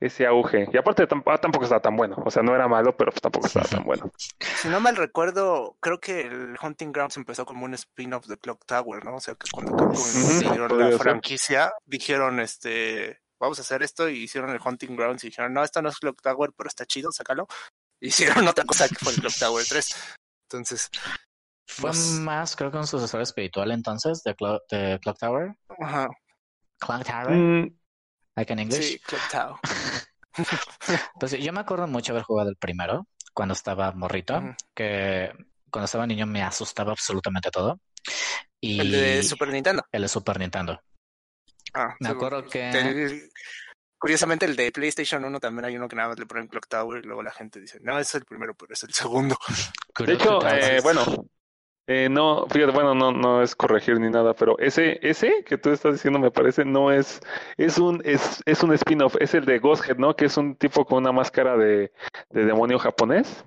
ese 0.00 0.26
auge. 0.26 0.68
Y 0.72 0.76
aparte 0.76 1.04
ah, 1.04 1.38
tampoco 1.38 1.64
estaba 1.64 1.80
tan 1.80 1.96
bueno. 1.96 2.16
O 2.24 2.30
sea, 2.30 2.42
no 2.42 2.54
era 2.54 2.68
malo, 2.68 2.96
pero 2.96 3.10
pues 3.10 3.22
tampoco 3.22 3.46
estaba 3.46 3.66
tan 3.66 3.84
bueno. 3.84 4.10
Si 4.38 4.68
no 4.68 4.80
mal 4.80 4.96
recuerdo, 4.96 5.76
creo 5.80 5.98
que 6.00 6.22
el 6.22 6.56
Hunting 6.60 6.92
Grounds 6.92 7.16
empezó 7.16 7.46
como 7.46 7.64
un 7.64 7.74
spin-off 7.74 8.26
de 8.26 8.36
Clock 8.36 8.66
Tower, 8.66 9.04
¿no? 9.04 9.16
O 9.16 9.20
sea, 9.20 9.34
que 9.34 9.48
cuando 9.50 9.76
Capcom 9.76 10.78
la 10.78 10.98
franquicia, 10.98 11.72
dijeron, 11.84 12.40
este, 12.40 13.20
vamos 13.40 13.58
a 13.58 13.62
hacer 13.62 13.82
esto 13.82 14.08
y 14.08 14.24
hicieron 14.24 14.50
el 14.50 14.60
Hunting 14.62 14.96
Grounds 14.96 15.24
y 15.24 15.28
dijeron, 15.28 15.54
no, 15.54 15.62
esto 15.62 15.80
no 15.80 15.88
es 15.88 15.98
Clock 15.98 16.20
Tower, 16.20 16.52
pero 16.56 16.68
está 16.68 16.84
chido, 16.84 17.10
sácalo. 17.12 17.46
Hicieron 18.00 18.46
otra 18.46 18.64
cosa 18.64 18.88
que 18.88 18.96
fue 18.96 19.12
el 19.12 19.20
Clock 19.20 19.38
Tower 19.38 19.64
3. 19.66 20.16
Entonces... 20.48 20.90
Fue 21.68 21.90
más, 22.20 22.54
creo 22.54 22.70
que 22.70 22.76
un 22.76 22.86
sucesor 22.86 23.22
espiritual 23.22 23.72
entonces 23.72 24.22
de, 24.22 24.36
de 24.70 25.00
Clock 25.00 25.18
Tower. 25.18 25.56
Ajá. 25.80 26.08
Clock 26.78 27.04
Tower. 27.04 27.30
Mm, 27.30 27.76
Like 28.36 28.52
in 28.52 28.58
English. 28.58 28.84
Sí, 28.84 29.00
Tower. 29.30 29.56
pues 31.18 31.32
yo 31.32 31.52
me 31.52 31.60
acuerdo 31.60 31.86
mucho 31.86 32.12
haber 32.12 32.24
jugado 32.24 32.50
el 32.50 32.56
primero 32.56 33.06
cuando 33.32 33.54
estaba 33.54 33.92
morrito, 33.92 34.42
que 34.74 35.32
cuando 35.70 35.86
estaba 35.86 36.06
niño 36.06 36.26
me 36.26 36.42
asustaba 36.42 36.92
absolutamente 36.92 37.50
todo. 37.50 37.80
Y 38.60 38.80
el 38.80 38.90
de 38.92 39.22
Super 39.22 39.48
Nintendo. 39.48 39.84
El 39.90 40.02
de 40.02 40.08
Super 40.08 40.38
Nintendo. 40.38 40.80
Ah, 41.74 41.94
me 42.00 42.08
acuerdo 42.08 42.44
que... 42.44 43.28
curiosamente 43.98 44.46
el 44.46 44.56
de 44.56 44.72
PlayStation 44.72 45.24
1 45.24 45.40
también 45.40 45.66
hay 45.66 45.76
uno 45.76 45.88
que 45.88 45.96
nada 45.96 46.10
más 46.10 46.18
le 46.18 46.26
ponen 46.26 46.48
Clock 46.48 46.68
Tower 46.68 47.02
y 47.02 47.06
luego 47.06 47.22
la 47.22 47.32
gente 47.32 47.60
dice, 47.60 47.78
no, 47.82 47.98
es 47.98 48.14
el 48.14 48.24
primero, 48.24 48.54
pero 48.54 48.72
es 48.72 48.82
el 48.82 48.92
segundo. 48.92 49.36
De 49.98 50.12
hecho, 50.12 50.46
eh, 50.48 50.80
bueno, 50.82 51.04
eh, 51.86 52.08
no, 52.08 52.46
fíjate, 52.48 52.72
bueno, 52.72 52.94
no, 52.94 53.12
no 53.12 53.42
es 53.42 53.54
corregir 53.54 54.00
ni 54.00 54.10
nada, 54.10 54.34
pero 54.34 54.58
ese, 54.58 54.98
ese 55.02 55.44
que 55.44 55.58
tú 55.58 55.70
estás 55.70 55.94
diciendo 55.94 56.18
me 56.18 56.30
parece 56.30 56.64
no 56.64 56.90
es, 56.92 57.20
es 57.56 57.78
un, 57.78 58.02
es, 58.04 58.42
es 58.44 58.62
un 58.62 58.72
spin-off, 58.74 59.16
es 59.20 59.34
el 59.34 59.44
de 59.44 59.58
Ghosthead, 59.58 59.96
¿no? 59.96 60.14
Que 60.14 60.26
es 60.26 60.36
un 60.36 60.56
tipo 60.56 60.84
con 60.84 60.98
una 60.98 61.12
máscara 61.12 61.56
de, 61.56 61.92
de 62.30 62.44
demonio 62.44 62.78
japonés. 62.78 63.44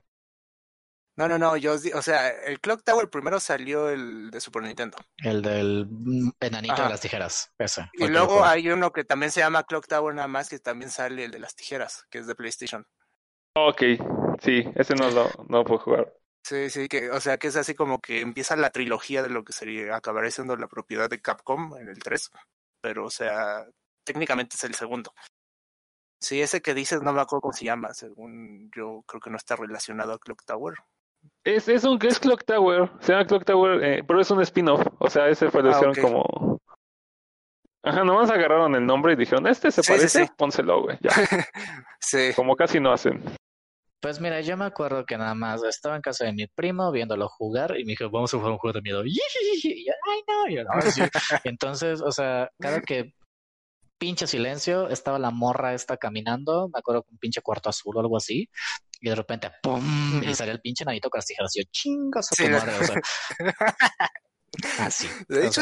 No, 1.19 1.27
no, 1.27 1.37
no, 1.37 1.57
yo, 1.57 1.73
o 1.73 2.01
sea, 2.01 2.29
el 2.29 2.61
Clock 2.61 2.81
Tower 2.85 3.09
primero 3.09 3.41
salió 3.41 3.89
el 3.89 4.31
de 4.31 4.39
Super 4.39 4.63
Nintendo. 4.63 4.97
El 5.17 5.41
del 5.41 5.87
enanito 6.39 6.81
de 6.81 6.89
las 6.89 7.01
tijeras, 7.01 7.51
ese. 7.57 7.89
Y 7.91 8.07
luego 8.07 8.45
hay 8.45 8.69
uno 8.69 8.93
que 8.93 9.03
también 9.03 9.29
se 9.29 9.41
llama 9.41 9.63
Clock 9.63 9.85
Tower 9.85 10.15
nada 10.15 10.29
más, 10.29 10.47
que 10.47 10.59
también 10.59 10.89
sale 10.89 11.25
el 11.25 11.31
de 11.31 11.39
las 11.39 11.55
tijeras, 11.55 12.05
que 12.09 12.19
es 12.19 12.27
de 12.27 12.35
PlayStation. 12.35 12.87
Ok, 13.53 13.81
sí, 14.41 14.63
ese 14.75 14.95
no 14.95 15.09
lo 15.11 15.29
no 15.49 15.65
puedo 15.65 15.79
jugar. 15.79 16.13
Sí, 16.43 16.69
sí, 16.69 16.87
que, 16.87 17.09
o 17.11 17.19
sea, 17.19 17.37
que 17.37 17.47
es 17.47 17.55
así 17.55 17.75
como 17.75 17.99
que 17.99 18.21
empieza 18.21 18.55
la 18.55 18.71
trilogía 18.71 19.21
de 19.21 19.29
lo 19.29 19.43
que 19.43 19.53
sería, 19.53 19.95
acabará 19.95 20.29
siendo 20.31 20.55
la 20.55 20.67
propiedad 20.67 21.09
de 21.09 21.21
Capcom 21.21 21.75
en 21.77 21.89
el 21.89 21.99
3, 21.99 22.31
pero, 22.81 23.05
o 23.05 23.09
sea, 23.09 23.67
técnicamente 24.05 24.55
es 24.55 24.63
el 24.63 24.73
segundo. 24.73 25.13
Sí, 26.21 26.41
ese 26.41 26.61
que 26.61 26.73
dices 26.73 27.01
no 27.01 27.13
me 27.13 27.21
acuerdo 27.21 27.41
cómo 27.41 27.53
se 27.53 27.65
llama, 27.65 27.93
según 27.93 28.69
yo 28.75 29.03
creo 29.07 29.21
que 29.21 29.29
no 29.29 29.37
está 29.37 29.55
relacionado 29.55 30.13
a 30.13 30.19
Clock 30.19 30.43
Tower. 30.43 30.75
Es, 31.43 31.67
es 31.67 31.83
un 31.83 31.99
es 32.05 32.19
Clock 32.19 32.43
Tower, 32.43 32.89
se 32.99 33.13
llama 33.13 33.25
Clock 33.25 33.45
Tower, 33.45 33.83
eh, 33.83 34.03
pero 34.05 34.19
es 34.19 34.31
un 34.31 34.41
spin-off, 34.41 34.85
o 34.99 35.09
sea, 35.09 35.29
ese 35.29 35.49
fue 35.49 35.61
ah, 35.65 35.91
como... 36.01 36.59
Ajá, 37.81 38.03
nomás 38.03 38.29
agarraron 38.29 38.75
el 38.75 38.85
nombre 38.85 39.13
y 39.13 39.15
dijeron, 39.15 39.47
este 39.47 39.71
se 39.71 39.81
parece, 39.83 40.29
pónselo, 40.35 40.81
güey, 40.81 40.97
ya. 41.01 41.11
sí. 41.99 42.31
Como 42.35 42.55
casi 42.57 42.79
no 42.79 42.91
hacen. 42.91 43.23
Pues 44.01 44.21
mira, 44.21 44.39
yo 44.39 44.55
me 44.55 44.65
acuerdo 44.65 45.05
que 45.05 45.17
nada 45.17 45.35
más 45.35 45.61
estaba 45.63 45.95
en 45.95 46.01
casa 46.01 46.25
de 46.25 46.33
mi 46.33 46.47
primo 46.47 46.91
viéndolo 46.91 47.27
jugar 47.27 47.75
y 47.77 47.83
me 47.83 47.91
dijo, 47.91 48.09
vamos 48.09 48.33
a 48.33 48.37
jugar 48.37 48.53
un 48.53 48.57
juego 48.57 48.73
de 48.73 48.81
miedo. 48.81 49.03
Y 49.05 49.85
yo, 49.85 49.93
ay 50.09 50.21
no, 50.27 50.63
no. 50.63 50.69
Entonces, 51.43 52.01
o 52.01 52.11
sea, 52.11 52.49
cada 52.59 52.81
que 52.81 53.13
pinche 53.99 54.25
silencio, 54.25 54.89
estaba 54.89 55.19
la 55.19 55.31
morra 55.31 55.73
esta 55.73 55.97
caminando, 55.97 56.69
me 56.73 56.79
acuerdo 56.79 57.03
con 57.03 57.13
un 57.13 57.19
pinche 57.19 57.41
cuarto 57.41 57.69
azul 57.69 57.97
o 57.97 57.99
algo 57.99 58.15
así, 58.15 58.49
y 59.01 59.09
de 59.09 59.15
repente, 59.15 59.51
¡pum! 59.61 60.23
Y 60.23 60.33
salía 60.33 60.53
el 60.53 60.61
pinche 60.61 60.85
tijeras 60.85 61.55
y 61.55 61.61
yo, 61.61 61.69
chingas 61.71 62.31
a 62.31 62.35
tu 62.35 62.49
madre, 62.49 62.71
o 62.79 62.83
sea. 62.83 63.01
Así. 64.79 65.07
De 65.27 65.47
hecho, 65.47 65.61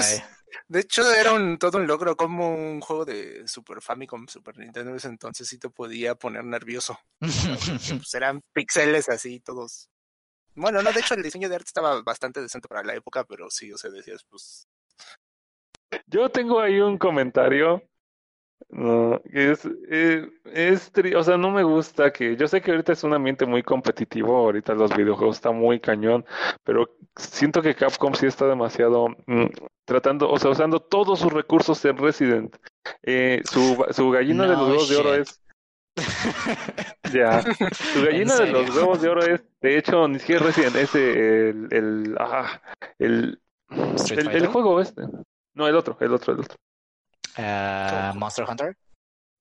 de 0.68 0.80
hecho, 0.80 1.14
era 1.14 1.34
un, 1.34 1.58
todo 1.58 1.78
un 1.78 1.88
logro 1.88 2.16
como 2.16 2.54
un 2.54 2.82
juego 2.82 3.06
de 3.06 3.48
Super 3.48 3.82
Famicom, 3.82 4.28
Super 4.28 4.58
Nintendo 4.58 4.96
ese 4.96 5.08
entonces 5.08 5.48
sí 5.48 5.58
te 5.58 5.70
podía 5.70 6.16
poner 6.16 6.44
nervioso. 6.44 7.00
pues 7.20 8.14
eran 8.14 8.42
pixeles 8.54 9.10
así, 9.10 9.40
todos. 9.40 9.90
Bueno, 10.56 10.82
no, 10.82 10.92
de 10.92 11.00
hecho 11.00 11.14
el 11.14 11.24
diseño 11.24 11.50
de 11.50 11.56
arte 11.56 11.68
estaba 11.68 12.02
bastante 12.02 12.42
decente 12.42 12.68
para 12.68 12.84
la 12.84 12.96
época, 12.96 13.24
pero 13.26 13.50
sí, 13.50 13.72
o 13.72 13.78
sea, 13.78 13.92
decías, 13.92 14.26
pues... 14.30 14.68
Yo 16.08 16.30
tengo 16.30 16.60
ahí 16.60 16.80
un 16.80 16.98
comentario 16.98 17.82
no, 18.70 19.22
es, 19.32 19.68
eh, 19.90 20.30
es, 20.46 20.92
o 21.16 21.24
sea, 21.24 21.38
no 21.38 21.52
me 21.52 21.64
gusta 21.64 22.12
que, 22.12 22.36
yo 22.36 22.48
sé 22.48 22.62
que 22.62 22.72
ahorita 22.72 22.94
es 22.94 23.04
un 23.04 23.14
ambiente 23.14 23.46
muy 23.46 23.64
competitivo, 23.64 24.36
ahorita 24.36 24.74
los 24.74 24.96
videojuegos 24.96 25.38
están 25.38 25.58
muy 25.58 25.80
cañón, 25.80 26.26
pero 26.64 26.90
siento 27.16 27.62
que 27.62 27.76
Capcom 27.76 28.14
sí 28.14 28.26
está 28.26 28.46
demasiado 28.48 29.08
mm, 29.26 29.46
tratando, 29.86 30.30
o 30.30 30.38
sea, 30.38 30.52
usando 30.52 30.80
todos 30.80 31.20
sus 31.20 31.32
recursos 31.32 31.84
en 31.86 31.98
Resident. 31.98 32.56
Eh, 33.04 33.42
su, 33.46 33.86
su 33.92 34.12
gallina 34.12 34.44
de 34.44 34.54
los 34.54 34.70
huevos 34.70 34.90
de 34.90 34.96
oro 34.98 35.14
es 35.14 35.42
ya, 37.12 37.42
su 37.42 38.02
gallina 38.06 38.36
de 38.36 38.48
los 38.48 38.76
huevos 38.76 39.02
de 39.02 39.10
oro 39.10 39.24
es, 39.24 39.44
de 39.62 39.78
hecho, 39.78 40.08
ni 40.08 40.20
siquiera 40.20 40.46
Resident, 40.46 40.76
es 40.76 40.94
el, 40.96 41.68
el, 41.72 42.16
ah, 42.20 42.62
el, 43.00 43.40
el, 43.70 44.28
el, 44.30 44.48
juego 44.48 44.80
este. 44.80 45.04
No, 45.54 45.68
el 45.68 45.76
otro, 45.76 45.98
el 46.00 46.14
otro, 46.14 46.34
el 46.34 46.42
otro. 46.42 46.58
Uh, 47.38 48.18
Monster 48.18 48.46
Hunter. 48.50 48.76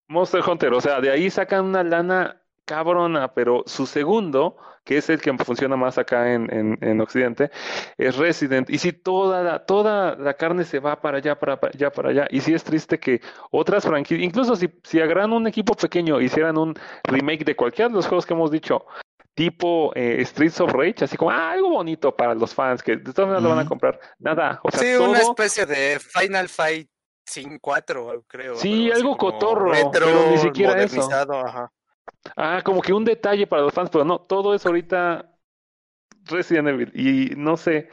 Monster 0.09 0.43
Hunter, 0.47 0.73
o 0.73 0.81
sea, 0.81 1.01
de 1.01 1.10
ahí 1.10 1.31
sacan 1.31 1.64
una 1.64 1.82
lana 1.82 2.43
cabrona, 2.64 3.32
pero 3.32 3.62
su 3.66 3.86
segundo, 3.86 4.56
que 4.85 4.98
es 4.98 5.09
el 5.09 5.20
que 5.20 5.32
funciona 5.39 5.77
más 5.77 5.98
acá 5.98 6.32
en, 6.32 6.52
en, 6.52 6.78
en 6.81 7.01
Occidente, 7.01 7.51
es 7.97 8.16
Resident. 8.16 8.68
Y 8.68 8.78
si 8.78 8.93
toda 8.93 9.43
la, 9.43 9.64
toda 9.64 10.16
la 10.16 10.35
carne 10.35 10.64
se 10.64 10.81
va 10.81 11.01
para 11.01 11.18
allá, 11.18 11.39
para 11.39 11.59
allá, 11.62 11.90
para 11.90 12.10
allá. 12.10 12.27
Y 12.31 12.40
si 12.40 12.55
es 12.55 12.64
triste 12.64 12.98
que 12.98 13.20
otras 13.51 13.85
franquicias, 13.85 14.24
incluso 14.24 14.56
si, 14.56 14.68
si 14.82 15.01
agarran 15.01 15.32
un 15.32 15.47
equipo 15.47 15.74
pequeño, 15.74 16.20
hicieran 16.20 16.59
un 16.59 16.74
remake 17.05 17.44
de 17.44 17.56
cualquiera 17.56 17.89
de 17.89 17.94
los 17.94 18.06
juegos 18.06 18.27
que 18.27 18.35
hemos 18.35 18.51
dicho, 18.51 18.85
tipo 19.35 19.93
eh, 19.94 20.24
Streets 20.24 20.60
of 20.60 20.73
Rage, 20.73 21.05
así 21.05 21.16
como 21.16 21.31
ah, 21.31 21.52
algo 21.52 21.70
bonito 21.70 22.14
para 22.16 22.35
los 22.35 22.55
fans 22.55 22.82
que 22.82 22.97
de 22.97 23.12
todas 23.12 23.28
maneras 23.28 23.43
lo 23.43 23.48
van 23.51 23.59
a 23.60 23.68
comprar. 23.68 24.01
Nada, 24.18 24.60
o 24.62 24.70
sea, 24.70 24.81
sí, 24.81 24.94
una 24.97 25.20
especie 25.20 25.66
de 25.66 26.01
Final 26.01 26.48
Fight 26.48 26.89
4, 27.61 28.24
creo. 28.27 28.57
Sí, 28.57 28.90
algo 28.90 29.16
cotorro, 29.16 29.73
pero 29.93 30.31
ni 30.31 30.39
siquiera 30.39 30.82
eso. 30.82 31.09
Ajá. 31.11 31.73
Ah, 32.36 32.61
como 32.65 32.82
que 32.82 32.93
un 32.93 33.05
detalle 33.05 33.47
para 33.47 33.62
los 33.62 33.73
fans, 33.73 33.90
pero 33.90 34.05
no, 34.05 34.20
todo 34.20 34.55
es 34.55 34.65
ahorita 34.66 35.32
Resident 36.24 36.69
Evil. 36.69 36.93
Y 36.94 37.35
no 37.36 37.57
sé, 37.57 37.89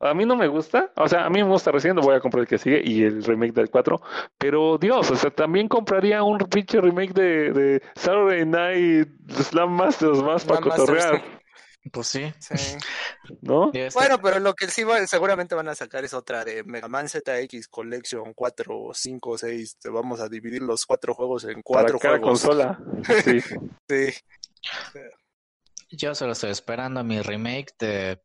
a 0.00 0.14
mí 0.14 0.24
no 0.24 0.36
me 0.36 0.48
gusta, 0.48 0.92
o 0.96 1.08
sea, 1.08 1.26
a 1.26 1.30
mí 1.30 1.42
me 1.42 1.48
gusta 1.48 1.70
Resident, 1.70 2.00
voy 2.00 2.14
a 2.14 2.20
comprar 2.20 2.42
el 2.42 2.48
que 2.48 2.58
sigue 2.58 2.82
y 2.84 3.02
el 3.04 3.22
remake 3.24 3.52
del 3.52 3.70
4, 3.70 4.00
pero 4.38 4.78
Dios, 4.78 5.10
o 5.10 5.16
sea, 5.16 5.30
también 5.30 5.68
compraría 5.68 6.22
un 6.22 6.38
pinche 6.38 6.80
remake 6.80 7.12
de, 7.12 7.52
de 7.52 7.82
Saturday 7.94 8.44
Night 8.44 9.08
Slam 9.30 9.70
Masters 9.70 10.22
más 10.22 10.44
para 10.44 10.60
cotorrear. 10.60 11.22
Pues 11.92 12.06
sí. 12.06 12.32
sí. 12.38 12.54
¿No? 13.42 13.70
Bueno, 13.92 14.20
pero 14.22 14.38
lo 14.38 14.54
que 14.54 14.68
sí 14.68 14.84
va, 14.84 15.06
seguramente 15.06 15.54
van 15.54 15.68
a 15.68 15.74
sacar 15.74 16.04
es 16.04 16.14
otra 16.14 16.44
de 16.44 16.64
Mega 16.64 16.88
Man 16.88 17.08
ZX 17.08 17.68
Collection 17.68 18.32
4, 18.34 18.90
5, 18.94 19.38
6. 19.38 19.76
Te 19.78 19.88
vamos 19.90 20.20
a 20.20 20.28
dividir 20.28 20.62
los 20.62 20.86
cuatro 20.86 21.14
juegos 21.14 21.44
en 21.44 21.62
cuatro 21.62 21.98
Para 21.98 22.18
juegos. 22.18 22.42
consola. 22.42 22.78
Sí. 23.24 23.40
sí. 23.40 24.14
Yo 25.90 26.14
solo 26.14 26.32
estoy 26.32 26.50
esperando 26.50 27.04
mi 27.04 27.20
remake 27.20 27.74
de 27.78 28.20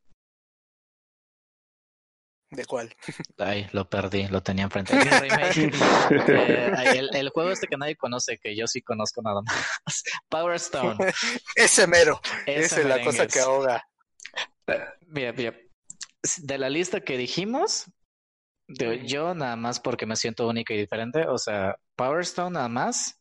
¿De 2.52 2.66
cuál? 2.66 2.96
Ay, 3.38 3.68
lo 3.74 3.88
perdí, 3.88 4.28
lo 4.28 4.42
tenía 4.42 4.64
enfrente. 4.64 4.94
eh, 4.98 6.72
el, 6.96 7.16
el, 7.16 7.30
juego 7.30 7.52
este 7.52 7.68
que 7.68 7.78
nadie 7.78 7.96
conoce, 7.96 8.40
que 8.40 8.56
yo 8.56 8.66
sí 8.66 8.82
conozco 8.82 9.22
nada 9.22 9.42
más. 9.42 9.56
Power 10.30 10.56
Stone. 10.56 10.98
Ese 11.56 11.86
mero. 11.86 12.20
Esa 12.48 12.80
es 12.80 12.86
la 12.86 13.04
cosa 13.04 13.28
que 13.28 13.40
ahoga. 13.40 13.88
Bien, 15.08 15.36
bien. 15.36 15.56
De 16.38 16.58
la 16.58 16.70
lista 16.70 17.02
que 17.02 17.18
dijimos, 17.18 17.86
yo 18.68 19.36
nada 19.36 19.56
más 19.56 19.80
porque 19.80 20.08
me 20.08 20.16
siento 20.16 20.48
única 20.48 20.74
y 20.74 20.78
diferente. 20.78 21.28
O 21.28 21.38
sea, 21.38 21.78
Power 21.96 22.22
Stone 22.22 22.52
nada 22.52 22.68
más 22.68 23.20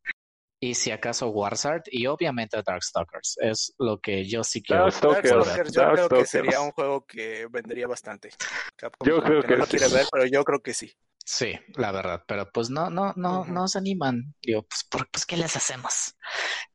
y 0.60 0.74
si 0.74 0.90
acaso 0.90 1.28
Warzard 1.28 1.82
y 1.86 2.06
obviamente 2.06 2.60
Darkstalkers. 2.62 3.36
Es 3.40 3.74
lo 3.78 4.00
que 4.00 4.24
yo 4.24 4.42
sí 4.42 4.62
quiero. 4.62 4.84
Darkstalkers, 4.84 5.72
yo 5.72 5.92
creo 5.92 6.08
que 6.08 6.26
sería 6.26 6.60
un 6.60 6.72
juego 6.72 7.04
que 7.06 7.46
vendería 7.50 7.86
bastante. 7.86 8.30
yo 9.04 9.22
creo 9.22 9.42
que, 9.42 9.48
no 9.48 9.56
lo 9.58 9.66
quiere 9.66 9.88
ver, 9.88 10.06
pero 10.10 10.26
yo 10.26 10.42
creo 10.44 10.60
que 10.60 10.74
sí. 10.74 10.92
Sí, 11.30 11.52
la 11.74 11.92
verdad, 11.92 12.24
pero 12.26 12.50
pues 12.50 12.70
no, 12.70 12.88
no, 12.88 13.12
no, 13.14 13.44
no 13.44 13.68
se 13.68 13.76
animan. 13.76 14.34
Digo, 14.40 14.62
pues, 14.62 14.84
por, 14.90 15.10
pues, 15.10 15.26
¿qué 15.26 15.36
les 15.36 15.54
hacemos? 15.56 16.16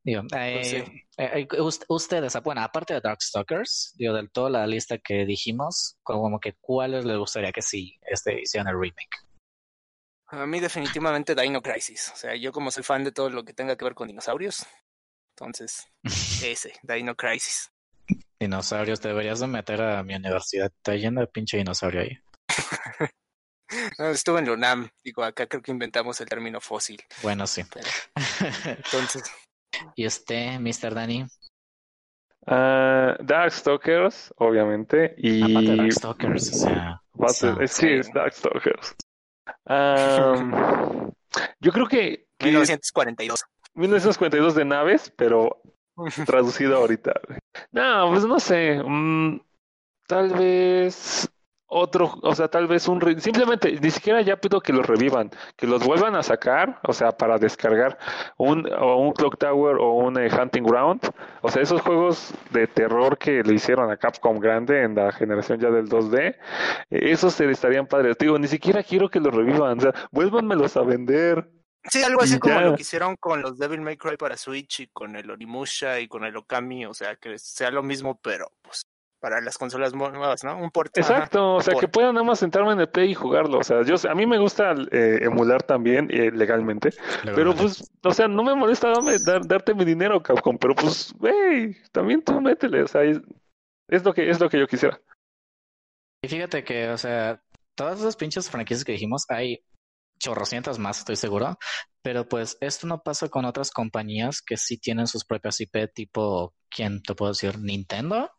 Digo, 0.04 0.22
pues 0.30 0.74
eh, 0.74 1.08
eh, 1.18 1.48
ustedes, 1.90 2.38
bueno, 2.44 2.62
aparte 2.62 2.94
de 2.94 3.02
Darkstalkers, 3.02 3.96
digo, 3.98 4.14
de 4.14 4.28
toda 4.28 4.52
la 4.52 4.68
lista 4.68 5.00
que 5.00 5.26
dijimos, 5.26 5.98
como 6.04 6.40
que 6.40 6.54
cuáles 6.62 7.04
les 7.04 7.18
gustaría 7.18 7.52
que 7.52 7.64
sí 7.64 7.98
este, 8.04 8.42
hicieran 8.42 8.68
el 8.68 8.80
remake. 8.80 9.26
A 10.34 10.48
mí 10.48 10.60
definitivamente 10.60 11.36
Dino 11.36 11.62
Crisis. 11.62 12.12
O 12.12 12.16
sea, 12.16 12.36
yo 12.36 12.52
como 12.52 12.72
soy 12.72 12.82
fan 12.82 13.04
de 13.04 13.12
todo 13.12 13.30
lo 13.30 13.46
que 13.46 13.54
tenga 13.54 13.76
que 13.76 13.86
ver 13.86 13.94
con 13.94 14.08
dinosaurios, 14.08 14.66
entonces 15.36 15.88
ese, 16.44 16.74
Dino 16.82 17.16
Crisis. 17.16 17.72
Dinosaurios, 18.40 19.00
deberías 19.00 19.40
de 19.42 19.48
meter 19.48 19.82
a 19.82 20.02
mi 20.02 20.16
universidad. 20.16 20.72
Está 20.76 20.96
lleno 20.96 21.22
de 21.22 21.28
pinche 21.28 21.58
dinosaurio 21.58 22.02
ahí. 22.02 22.18
estuve 24.00 24.40
en 24.40 24.48
Lunam. 24.48 24.90
Digo, 25.04 25.24
acá 25.24 25.46
creo 25.46 25.62
que 25.62 25.72
inventamos 25.72 26.20
el 26.20 26.28
término 26.28 26.60
fósil. 26.60 27.00
Bueno, 27.22 27.46
sí. 27.46 27.64
entonces. 28.66 29.32
¿Y 29.96 30.08
usted, 30.08 30.60
Mr. 30.60 30.96
Danny? 30.96 31.26
Uh, 32.48 33.24
Darkstalkers, 33.24 34.34
obviamente. 34.38 35.14
Y. 35.16 35.44
Aparte 35.44 35.76
Darkstalkers, 35.78 36.54
o 36.54 36.56
sea. 36.56 37.68
sí, 37.68 37.88
es 37.88 38.12
Darkstalkers 38.12 38.96
yo 41.60 41.72
creo 41.72 41.88
que, 41.88 42.28
1942. 42.40 43.46
1942 43.76 44.56
de 44.56 44.66
naves, 44.66 45.12
pero 45.16 45.62
traducido 46.26 46.78
ahorita. 46.78 47.14
No, 47.72 48.10
pues 48.10 48.26
no 48.26 48.40
sé. 48.40 48.82
Mm, 48.84 49.40
tal 50.08 50.30
vez 50.34 51.30
otro, 51.74 52.14
o 52.22 52.36
sea, 52.36 52.48
tal 52.48 52.68
vez 52.68 52.88
un 52.88 53.02
simplemente 53.20 53.80
ni 53.82 53.90
siquiera 53.90 54.22
ya 54.22 54.38
pido 54.38 54.62
que 54.62 54.72
los 54.72 54.86
revivan, 54.86 55.32
que 55.58 55.68
los 55.68 55.84
vuelvan 55.84 56.16
a 56.16 56.24
sacar, 56.24 56.80
o 56.84 56.94
sea, 56.94 57.12
para 57.12 57.38
descargar 57.38 57.98
un 58.38 58.72
o 58.72 58.98
un 58.98 59.14
Clock 59.14 59.38
Tower 59.38 59.78
o 59.78 59.94
un 59.94 60.18
eh, 60.20 60.30
Hunting 60.30 60.64
Ground, 60.64 61.02
o 61.42 61.50
sea, 61.50 61.62
esos 61.62 61.82
juegos 61.82 62.34
de 62.52 62.68
terror 62.68 63.18
que 63.18 63.44
le 63.44 63.56
hicieron 63.56 63.90
a 63.92 63.98
Capcom 63.98 64.40
grande 64.40 64.84
en 64.84 64.96
la 64.96 65.12
generación 65.12 65.60
ya 65.60 65.70
del 65.72 65.90
2D, 65.90 66.20
eh, 66.20 66.36
esos 66.90 67.34
se 67.34 67.50
estarían 67.50 67.88
padres. 67.88 68.18
Digo, 68.18 68.38
ni 68.38 68.48
siquiera 68.48 68.84
quiero 68.84 69.10
que 69.10 69.20
los 69.20 69.34
revivan, 69.34 69.80
o 69.80 69.82
sea, 69.82 69.94
vuélvanmelos 70.12 70.78
a 70.78 70.84
vender. 70.84 71.50
Sí, 71.90 72.02
algo 72.02 72.22
así 72.22 72.40
como 72.40 72.60
lo 72.62 72.76
que 72.76 72.84
hicieron 72.84 73.18
con 73.18 73.42
los 73.42 73.58
Devil 73.58 73.82
May 73.82 73.98
Cry 73.98 74.16
para 74.16 74.38
Switch 74.38 74.82
y 74.82 74.88
con 74.88 75.16
el 75.18 75.30
Onimusha 75.30 76.00
y 76.00 76.08
con 76.08 76.24
el 76.24 76.38
Okami, 76.38 76.86
o 76.86 76.94
sea, 76.94 77.16
que 77.18 77.38
sea 77.38 77.72
lo 77.72 77.84
mismo, 77.84 78.18
pero 78.22 78.50
pues 78.62 78.86
para 79.24 79.40
las 79.40 79.58
consolas 79.58 79.94
nuevas, 79.94 80.44
¿no? 80.44 80.58
Un 80.58 80.70
port. 80.70 80.98
Exacto, 80.98 81.56
o 81.56 81.62
sea, 81.62 81.76
que 81.80 81.88
puedan 81.88 82.14
nada 82.14 82.26
más 82.26 82.40
sentarme 82.40 82.74
en 82.74 82.82
el 82.82 82.90
Play 82.90 83.12
y 83.12 83.14
jugarlo. 83.14 83.60
O 83.60 83.64
sea, 83.64 83.82
yo 83.84 83.96
a 84.10 84.16
mí 84.16 84.26
me 84.26 84.38
gusta 84.38 84.76
eh, 84.92 85.20
emular 85.22 85.64
también 85.64 86.10
eh, 86.12 86.30
legalmente, 86.30 86.90
pero 87.24 87.56
pues, 87.56 87.90
o 88.04 88.12
sea, 88.12 88.28
no 88.28 88.44
me 88.44 88.54
molesta 88.54 88.92
darte 89.46 89.74
mi 89.76 89.86
dinero, 89.86 90.22
Capcom, 90.22 90.58
pero 90.58 90.76
pues, 90.76 91.14
güey, 91.18 91.74
también 91.94 92.22
tú 92.22 92.42
métele, 92.42 92.84
o 92.84 92.88
sea, 92.90 93.04
es, 93.04 93.22
lo 94.04 94.14
que 94.14 94.30
es 94.30 94.42
lo 94.42 94.50
que 94.50 94.60
yo 94.60 94.68
quisiera. 94.68 95.00
Y 96.22 96.28
fíjate 96.28 96.66
que, 96.66 96.90
o 96.90 96.98
sea, 96.98 97.42
todas 97.76 98.02
esas 98.02 98.18
pinches 98.18 98.50
franquicias 98.50 98.84
que 98.84 98.92
dijimos, 98.92 99.24
hay 99.30 99.64
chorrocientas 100.20 100.80
más, 100.80 101.00
estoy 101.00 101.16
seguro, 101.16 101.58
pero 102.02 102.28
pues 102.28 102.58
esto 102.60 102.88
no 102.88 103.02
pasa 103.02 103.30
con 103.30 103.46
otras 103.46 103.72
compañías 103.72 104.42
que 104.42 104.58
sí 104.58 104.78
tienen 104.78 105.08
sus 105.08 105.24
propias 105.24 105.62
IP, 105.62 105.94
tipo, 105.94 106.54
¿quién 106.70 107.02
te 107.02 107.16
puedo 107.16 107.32
decir? 107.32 107.58
¿Nintendo? 107.58 108.30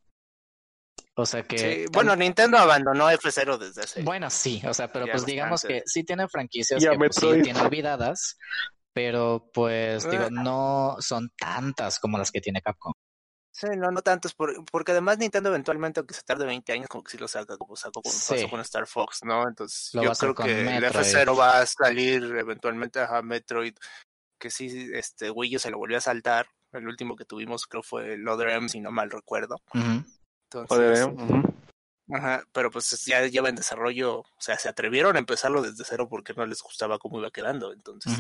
O 1.16 1.27
sea 1.27 1.45
que. 1.45 1.86
bueno, 1.93 2.16
Nintendo 2.16 2.59
abandonó 2.59 3.11
F0 3.11 3.59
desde 3.59 3.82
hace. 3.82 4.03
Bueno, 4.03 4.31
sí, 4.31 4.61
o 4.66 4.74
sea, 4.74 4.91
pero 4.91 5.07
pues 5.07 5.24
digamos 5.24 5.62
que 5.62 5.82
sí 5.86 6.03
tiene 6.05 6.28
franquicias 6.28 6.85
que 6.85 6.97
pues, 6.97 7.16
sí 7.16 7.43
tiene 7.43 7.61
olvidadas, 7.61 8.36
pero 8.93 9.51
pues 9.53 10.09
digo, 10.11 10.24
ah. 10.24 10.31
no 10.31 10.97
son 10.99 11.31
tantas 11.39 11.99
como 12.01 12.19
las 12.19 12.31
que 12.31 12.41
tiene 12.41 12.61
Capcom. 12.61 12.93
Sí, 13.53 13.69
no, 13.77 13.93
no 13.93 14.03
tantos, 14.03 14.35
porque 14.35 14.91
además 14.91 15.19
Nintendo 15.19 15.49
eventualmente, 15.51 16.01
aunque 16.01 16.15
se 16.15 16.23
tarde 16.23 16.45
20 16.45 16.73
años, 16.73 16.89
como 16.89 17.05
que 17.05 17.12
sí 17.12 17.19
lo 17.19 17.28
saca, 17.28 17.57
como 17.57 17.77
sacó 17.77 18.03
con, 18.03 18.11
pasó 18.11 18.51
con 18.51 18.61
Star 18.61 18.89
Fox, 18.89 19.20
¿no? 19.23 19.47
Entonces 19.47 19.91
yo 19.93 20.11
creo 20.11 20.35
que 20.35 20.77
el 20.77 20.82
F0 20.82 21.39
va 21.39 21.61
a 21.61 21.66
salir 21.66 22.24
eventualmente 22.24 22.99
a 22.99 23.23
Metroid, 23.23 23.77
que 24.41 24.51
sí, 24.51 24.91
este 24.93 25.31
Wii 25.31 25.55
U 25.55 25.59
se 25.61 25.70
lo 25.70 25.78
volvió 25.78 25.99
a 25.99 26.01
saltar, 26.01 26.49
el 26.73 26.89
último 26.89 27.15
que 27.15 27.24
tuvimos 27.24 27.66
creo 27.66 27.85
fue 27.85 28.15
el 28.15 28.27
Other 28.27 28.49
M, 28.49 28.69
si 28.69 28.81
no 28.81 28.91
mal 28.91 29.09
recuerdo. 29.09 29.62
Entonces, 30.55 31.09
ajá, 32.12 32.44
pero 32.52 32.70
pues 32.70 33.05
ya 33.05 33.26
lleva 33.26 33.48
en 33.48 33.56
desarrollo, 33.56 34.20
o 34.20 34.40
sea, 34.40 34.59
se 34.59 34.68
atrevieron 34.68 35.16
a 35.16 35.18
empezarlo 35.18 35.62
desde 35.62 35.85
cero 35.85 36.09
porque 36.09 36.35
no 36.35 36.47
les 36.47 36.62
gustaba 36.62 36.98
cómo 36.98 37.18
iba 37.18 37.31
quedando. 37.31 37.72
Entonces, 37.72 38.12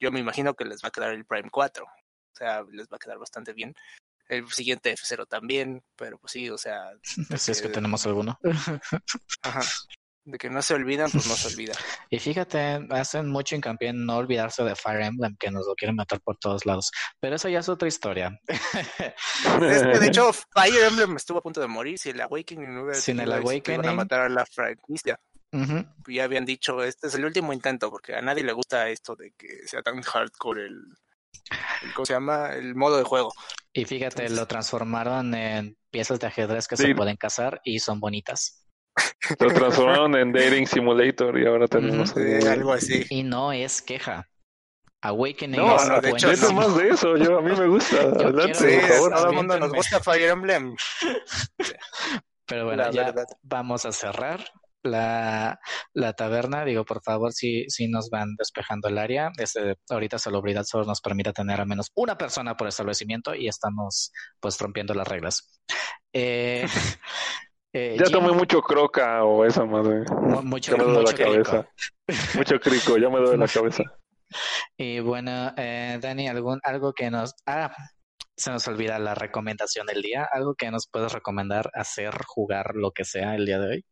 yo 0.00 0.10
me 0.12 0.20
imagino 0.20 0.54
que 0.54 0.64
les 0.64 0.82
va 0.82 0.88
a 0.88 0.92
quedar 0.92 1.12
el 1.12 1.24
Prime 1.24 1.50
4. 1.50 1.84
O 1.84 2.36
sea, 2.36 2.62
les 2.70 2.86
va 2.88 2.96
a 2.96 2.98
quedar 2.98 3.18
bastante 3.18 3.52
bien. 3.52 3.74
El 4.28 4.50
siguiente 4.50 4.92
F0 4.92 5.26
también, 5.28 5.84
pero 5.96 6.18
pues 6.18 6.32
sí, 6.32 6.50
o 6.50 6.58
sea. 6.58 6.90
Si 7.38 7.52
es 7.52 7.62
que 7.62 7.68
tenemos 7.68 8.06
alguno. 8.06 8.38
Ajá 9.42 9.62
de 10.26 10.38
que 10.38 10.50
no 10.50 10.60
se 10.60 10.74
olvidan, 10.74 11.10
pues 11.10 11.26
no 11.26 11.34
se 11.34 11.48
olvida. 11.48 11.72
Y 12.10 12.18
fíjate, 12.18 12.86
hacen 12.90 13.28
mucho 13.28 13.54
hincapié 13.54 13.88
en 13.88 14.04
no 14.04 14.16
olvidarse 14.16 14.62
de 14.62 14.76
Fire 14.76 15.02
Emblem, 15.02 15.36
que 15.38 15.50
nos 15.50 15.66
lo 15.66 15.74
quieren 15.74 15.96
matar 15.96 16.20
por 16.20 16.36
todos 16.36 16.66
lados. 16.66 16.90
Pero 17.20 17.36
eso 17.36 17.48
ya 17.48 17.60
es 17.60 17.68
otra 17.68 17.88
historia. 17.88 18.38
de 19.60 20.06
hecho, 20.06 20.32
Fire 20.54 20.84
Emblem 20.88 21.16
estuvo 21.16 21.38
a 21.38 21.42
punto 21.42 21.60
de 21.60 21.68
morir. 21.68 21.98
Si 21.98 22.10
el 22.10 22.20
Awakening 22.20 22.74
no 22.74 22.82
hubiera 22.82 23.00
Sin 23.00 23.20
el 23.20 23.32
Awakening. 23.32 23.80
Iban 23.80 23.88
a 23.88 23.94
matar 23.94 24.20
a 24.20 24.28
la 24.28 24.44
franquicia. 24.44 25.18
Ya 26.06 26.24
habían 26.24 26.44
dicho, 26.44 26.82
este 26.82 27.06
es 27.06 27.14
el 27.14 27.24
último 27.24 27.52
intento, 27.52 27.88
porque 27.88 28.14
a 28.14 28.20
nadie 28.20 28.44
le 28.44 28.52
gusta 28.52 28.90
esto 28.90 29.16
de 29.16 29.32
que 29.38 29.66
sea 29.66 29.80
tan 29.80 30.02
hardcore 30.02 30.66
el, 30.66 30.82
¿cómo 31.94 32.04
se 32.04 32.12
llama? 32.12 32.50
El 32.52 32.74
modo 32.74 32.98
de 32.98 33.04
juego. 33.04 33.32
Y 33.72 33.84
fíjate, 33.86 34.28
lo 34.28 34.46
transformaron 34.46 35.34
en 35.34 35.78
piezas 35.90 36.20
de 36.20 36.26
ajedrez 36.26 36.68
que 36.68 36.76
se 36.76 36.94
pueden 36.94 37.16
cazar 37.16 37.60
y 37.64 37.78
son 37.78 38.00
bonitas. 38.00 38.65
Lo 39.40 39.52
transformaron 39.52 40.16
en 40.16 40.32
Dating 40.32 40.66
Simulator 40.66 41.38
y 41.38 41.46
ahora 41.46 41.66
tenemos 41.66 42.14
algo 42.16 42.72
así. 42.72 43.04
Y 43.10 43.22
no 43.22 43.52
es 43.52 43.82
queja. 43.82 44.28
Awakening 45.02 45.60
no, 45.60 45.76
no, 45.84 46.00
de 46.00 46.10
hecho, 46.10 46.32
no. 46.32 46.52
más 46.52 46.76
de 46.76 46.88
eso, 46.88 47.16
yo, 47.16 47.38
a 47.38 47.42
mí 47.42 47.52
me 47.52 47.66
gusta. 47.68 48.00
Adelante, 48.00 48.54
sí, 48.54 48.78
por 48.80 48.88
favor. 48.88 49.12
Todo 49.12 49.30
el 49.30 49.36
mundo 49.36 49.58
nos 49.58 49.72
gusta 49.72 50.00
Fire 50.00 50.30
Emblem. 50.30 50.74
Pero 52.46 52.64
bueno, 52.64 52.90
ya 52.90 53.12
vamos 53.42 53.84
a 53.84 53.92
cerrar 53.92 54.44
la, 54.82 55.58
la, 55.92 56.12
taberna. 56.14 56.64
Digo, 56.64 56.84
por 56.84 57.02
favor, 57.02 57.32
si, 57.32 57.68
si 57.68 57.88
nos 57.88 58.08
van 58.08 58.34
despejando 58.36 58.88
el 58.88 58.98
área. 58.98 59.30
Este, 59.36 59.76
ahorita 59.90 60.18
salubridad 60.18 60.64
solo 60.64 60.84
nos 60.86 61.00
permite 61.00 61.32
tener 61.32 61.60
al 61.60 61.66
menos 61.66 61.90
una 61.94 62.16
persona 62.16 62.56
por 62.56 62.68
establecimiento 62.68 63.34
y 63.34 63.48
estamos 63.48 64.12
pues 64.40 64.58
rompiendo 64.58 64.94
las 64.94 65.08
reglas. 65.08 65.60
Eh, 66.12 66.66
eh, 67.78 67.96
ya 67.98 68.10
tomé 68.10 68.32
mucho 68.32 68.62
croca 68.62 69.22
o 69.22 69.44
esa 69.44 69.66
madre. 69.66 70.04
Mucho, 70.42 70.72
ya 70.72 70.78
me 70.78 70.84
duele 70.84 71.02
la 71.02 71.12
cabeza. 71.12 71.68
mucho 72.34 72.58
crico, 72.58 72.96
ya 72.96 73.10
me 73.10 73.18
duele 73.18 73.36
la 73.36 73.48
cabeza. 73.48 73.82
Y 74.78 75.00
bueno, 75.00 75.52
eh, 75.58 75.98
Dani, 76.00 76.26
algún, 76.26 76.58
algo 76.62 76.94
que 76.94 77.10
nos... 77.10 77.34
Ah, 77.46 77.70
se 78.34 78.50
nos 78.50 78.66
olvida 78.66 78.98
la 78.98 79.14
recomendación 79.14 79.86
del 79.86 80.00
día. 80.00 80.26
¿Algo 80.30 80.54
que 80.54 80.70
nos 80.70 80.88
puedes 80.88 81.12
recomendar 81.12 81.70
hacer, 81.74 82.14
jugar, 82.26 82.72
lo 82.74 82.92
que 82.92 83.04
sea 83.04 83.34
el 83.34 83.44
día 83.44 83.58
de 83.58 83.68
hoy? 83.68 83.84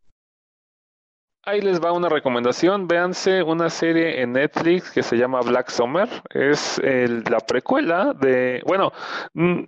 Ahí 1.42 1.60
les 1.60 1.78
va 1.78 1.92
una 1.92 2.08
recomendación. 2.08 2.88
Véanse 2.88 3.42
una 3.42 3.68
serie 3.68 4.22
en 4.22 4.32
Netflix 4.32 4.90
que 4.90 5.02
se 5.02 5.16
llama 5.16 5.40
Black 5.40 5.68
Summer. 5.68 6.08
Es 6.30 6.80
la 6.82 7.40
precuela 7.40 8.14
de. 8.14 8.62
Bueno, 8.66 8.92
mm, 9.34 9.64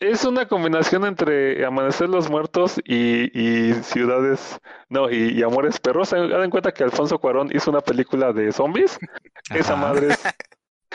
es 0.00 0.24
una 0.24 0.48
combinación 0.48 1.04
entre 1.04 1.64
Amanecer 1.64 2.08
los 2.08 2.30
Muertos 2.30 2.80
y, 2.84 3.74
Ciudades, 3.82 4.58
no, 4.88 5.10
y, 5.10 5.42
Amores 5.42 5.78
Perros. 5.78 6.12
Hagan 6.12 6.50
cuenta 6.50 6.72
que 6.72 6.82
Alfonso 6.82 7.18
Cuarón 7.18 7.50
hizo 7.54 7.70
una 7.70 7.82
película 7.82 8.32
de 8.32 8.50
zombies. 8.50 8.98
Esa 9.54 9.76
madre 9.76 10.08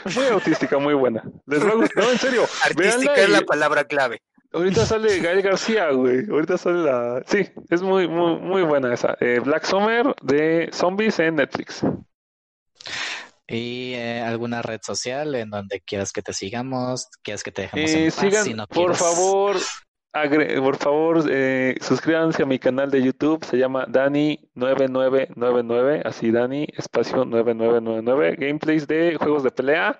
es 0.06 0.18
muy 0.18 0.26
autística, 0.26 0.80
muy 0.80 0.96
buena. 0.96 1.24
Les 1.46 1.64
va 1.64 1.70
a 1.70 1.76
gustar, 1.76 2.04
no, 2.04 2.12
en 2.12 2.18
serio. 2.18 2.44
Artística 2.64 3.14
es 3.14 3.30
la 3.30 3.42
palabra 3.42 3.84
clave. 3.86 4.22
Ahorita 4.52 4.86
sale 4.86 5.20
Gael 5.20 5.42
García, 5.42 5.92
güey. 5.92 6.30
Ahorita 6.30 6.58
sale 6.58 6.84
la. 6.84 7.24
Sí, 7.28 7.48
es 7.70 7.82
muy, 7.82 8.08
muy, 8.08 8.38
muy 8.38 8.64
buena 8.64 8.94
esa. 8.94 9.18
Eh, 9.20 9.40
Black 9.44 9.66
Summer 9.66 10.16
de 10.24 10.70
zombies 10.72 11.20
en 11.20 11.36
Netflix. 11.36 11.84
¿Y 13.48 13.94
eh, 13.94 14.22
alguna 14.22 14.62
red 14.62 14.82
social 14.82 15.36
en 15.36 15.52
donde 15.52 15.82
quieras 15.82 16.12
que 16.12 16.22
te 16.22 16.34
sigamos? 16.34 17.08
¿Quieres 17.22 17.44
que 17.44 17.52
te 17.52 17.64
dejemos 17.64 17.92
en 17.92 18.06
paz 18.06 18.14
sigan, 18.16 18.44
si 18.44 18.54
no 18.56 18.68
Por 18.68 18.96
favor, 18.96 19.58
por 20.62 20.78
favor, 20.78 21.26
eh, 21.30 21.76
suscríbanse 21.82 22.42
a 22.42 22.46
mi 22.46 22.58
canal 22.58 22.90
de 22.90 23.04
YouTube. 23.04 23.44
Se 23.44 23.58
llama 23.58 23.86
Dani9999. 23.86 26.04
Así, 26.06 26.32
Dani, 26.32 26.66
espacio 26.76 27.26
9999. 27.26 28.38
Gameplays 28.40 28.88
de 28.88 29.18
juegos 29.18 29.44
de 29.44 29.52
pelea 29.52 30.00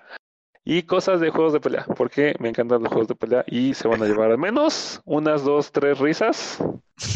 y 0.64 0.82
cosas 0.82 1.20
de 1.20 1.30
juegos 1.30 1.52
de 1.52 1.60
pelea. 1.60 1.84
Porque 1.96 2.34
me 2.40 2.48
encantan 2.48 2.82
los 2.82 2.88
juegos 2.88 3.06
de 3.08 3.14
pelea 3.14 3.44
y 3.46 3.74
se 3.74 3.86
van 3.86 4.02
a 4.02 4.06
llevar 4.06 4.32
al 4.32 4.38
menos 4.38 5.00
unas 5.04 5.44
dos, 5.44 5.70
tres 5.70 5.98
risas. 5.98 6.58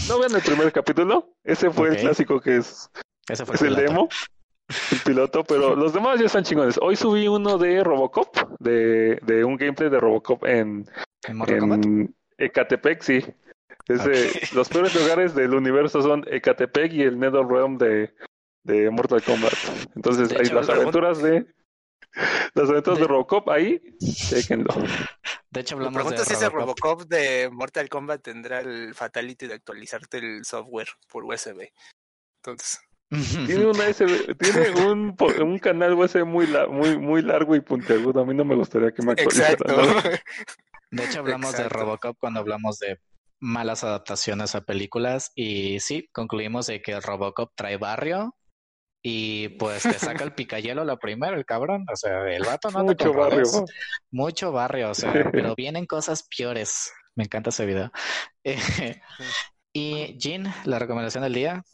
No 0.08 0.20
vean 0.20 0.34
el 0.34 0.42
primer 0.42 0.70
capítulo. 0.70 1.32
Ese 1.42 1.70
fue 1.70 1.88
el 1.88 1.96
clásico 1.96 2.38
que 2.38 2.58
es, 2.58 2.88
Ese 3.28 3.46
fue 3.46 3.56
es 3.56 3.62
el 3.62 3.74
demo 3.74 4.08
el 4.92 4.98
piloto, 5.04 5.44
pero 5.44 5.74
los 5.74 5.92
demás 5.92 6.18
ya 6.18 6.26
están 6.26 6.44
chingones. 6.44 6.78
Hoy 6.80 6.96
subí 6.96 7.28
uno 7.28 7.58
de 7.58 7.82
Robocop, 7.82 8.36
de, 8.58 9.18
de 9.22 9.44
un 9.44 9.56
gameplay 9.56 9.90
de 9.90 10.00
Robocop 10.00 10.44
en, 10.44 10.86
¿En, 11.26 12.14
Ecatepec, 12.38 13.02
sí. 13.02 13.24
Los 14.54 14.68
peores 14.68 14.94
lugares 14.94 15.34
del 15.34 15.54
universo 15.54 16.00
son 16.02 16.24
Ecatepec 16.28 16.92
y 16.92 17.02
el 17.02 17.18
NetherRealm 17.18 17.76
de, 17.76 18.14
de 18.62 18.90
Mortal 18.90 19.22
Kombat. 19.22 19.52
Entonces, 19.96 20.32
hay 20.38 20.46
las 20.46 20.68
aventuras 20.68 21.20
de 21.20 21.46
las 22.54 22.68
aventuras 22.68 22.98
de, 22.98 23.06
Robocop 23.06 23.48
ahí, 23.50 23.80
déjenlo. 24.30 24.74
De 25.50 25.60
hecho, 25.60 25.76
hablamos 25.76 25.94
pregunta 25.94 26.24
si 26.24 26.32
ese 26.32 26.48
Robocop 26.48 27.02
de 27.02 27.48
Mortal 27.52 27.88
Kombat 27.88 28.22
tendrá 28.22 28.60
el 28.60 28.94
fatality 28.94 29.46
de 29.46 29.54
actualizarte 29.54 30.18
el 30.18 30.44
software 30.44 30.88
por 31.08 31.24
USB. 31.24 31.70
Entonces, 32.38 32.80
tiene 33.10 33.66
una 33.66 33.84
tiene 33.92 34.86
un, 34.86 35.16
un 35.42 35.58
canal 35.58 35.94
USB 35.94 36.24
muy, 36.24 36.46
muy, 36.70 36.96
muy 36.96 37.22
largo 37.22 37.56
y 37.56 37.60
puntiagudo. 37.60 38.20
A 38.20 38.24
mí 38.24 38.34
no 38.34 38.44
me 38.44 38.54
gustaría 38.54 38.92
que 38.92 39.02
me 39.02 39.12
actualizara. 39.12 39.56
De 40.92 41.04
hecho, 41.04 41.20
hablamos 41.20 41.56
de 41.56 41.68
Robocop 41.68 42.16
cuando 42.18 42.40
hablamos 42.40 42.78
de 42.78 42.98
malas 43.40 43.84
adaptaciones 43.84 44.54
a 44.54 44.62
películas 44.62 45.30
y 45.34 45.78
sí, 45.80 46.08
concluimos 46.12 46.66
de 46.66 46.82
que 46.82 47.00
Robocop 47.00 47.52
trae 47.54 47.76
barrio 47.76 48.34
y 49.02 49.50
pues 49.50 49.84
te 49.84 49.94
saca 49.94 50.24
el 50.24 50.34
picayelo 50.34 50.84
la 50.84 50.96
primera, 50.96 51.36
el 51.36 51.46
cabrón. 51.46 51.86
O 51.92 51.96
sea, 51.96 52.28
el 52.28 52.44
vato 52.44 52.70
no 52.70 52.84
Mucho 52.84 53.12
barrio. 53.12 53.44
Mucho 54.10 54.52
barrio, 54.52 54.90
o 54.90 54.94
sea, 54.94 55.30
pero 55.32 55.54
vienen 55.54 55.86
cosas 55.86 56.26
peores. 56.36 56.92
Me 57.14 57.24
encanta 57.24 57.50
ese 57.50 57.66
video. 57.66 57.90
y 59.72 60.18
Jean, 60.18 60.52
la 60.64 60.78
recomendación 60.78 61.22
del 61.22 61.34
día. 61.34 61.64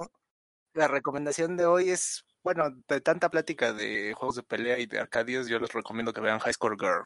La 0.76 0.88
recomendación 0.88 1.56
de 1.56 1.64
hoy 1.64 1.88
es, 1.88 2.26
bueno, 2.44 2.64
de 2.86 3.00
tanta 3.00 3.30
plática 3.30 3.72
de 3.72 4.12
juegos 4.12 4.36
de 4.36 4.42
pelea 4.42 4.78
y 4.78 4.84
de 4.84 5.00
arcadios, 5.00 5.48
yo 5.48 5.58
les 5.58 5.72
recomiendo 5.72 6.12
que 6.12 6.20
vean 6.20 6.38
High 6.38 6.52
Score 6.52 6.76
Girl. 6.78 7.02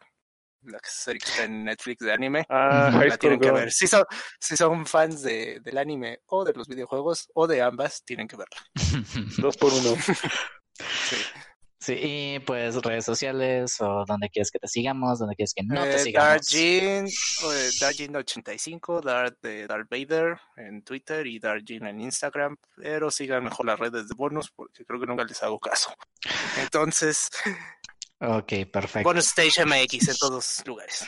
La 0.62 0.80
serie 0.82 1.20
que 1.20 1.30
está 1.30 1.44
en 1.44 1.64
Netflix 1.66 2.04
de 2.04 2.12
anime. 2.12 2.44
Ah, 2.48 2.90
la 3.06 3.16
tienen 3.16 3.38
que 3.38 3.52
ver. 3.52 3.70
Si 3.70 3.86
son, 3.86 4.04
si 4.40 4.56
son 4.56 4.84
fans 4.86 5.22
de, 5.22 5.60
del 5.60 5.78
anime 5.78 6.20
o 6.26 6.44
de 6.44 6.52
los 6.52 6.66
videojuegos 6.66 7.30
o 7.32 7.46
de 7.46 7.62
ambas, 7.62 8.02
tienen 8.04 8.26
que 8.26 8.36
verla. 8.36 8.56
Dos 9.38 9.56
por 9.56 9.72
uno. 9.72 9.94
sí. 11.08 11.16
Sí, 11.82 11.94
y 11.98 12.38
pues 12.40 12.76
redes 12.76 13.06
sociales 13.06 13.80
o 13.80 14.04
donde 14.06 14.28
quieres 14.28 14.50
que 14.50 14.58
te 14.58 14.68
sigamos, 14.68 15.18
donde 15.18 15.34
quieres 15.34 15.54
que 15.54 15.62
no 15.62 15.82
te 15.82 15.94
eh, 15.94 15.98
sigamos. 15.98 16.42
Darjin85, 17.80 19.02
Dart 19.02 19.38
de 19.40 19.66
Darth 19.66 19.88
Vader 19.88 20.38
en 20.56 20.82
Twitter 20.82 21.26
y 21.26 21.38
Darjin 21.38 21.86
en 21.86 22.02
Instagram, 22.02 22.58
pero 22.76 23.10
sigan 23.10 23.44
mejor 23.44 23.64
las 23.64 23.78
redes 23.78 24.08
de 24.08 24.14
bonus 24.14 24.50
porque 24.50 24.84
creo 24.84 25.00
que 25.00 25.06
nunca 25.06 25.24
les 25.24 25.42
hago 25.42 25.58
caso. 25.58 25.94
Entonces, 26.60 27.30
ok, 28.20 28.52
perfecto. 28.70 29.08
Bonus 29.08 29.28
Stage 29.28 29.64
MX 29.64 30.08
en 30.08 30.16
todos 30.16 30.62
lugares. 30.66 31.06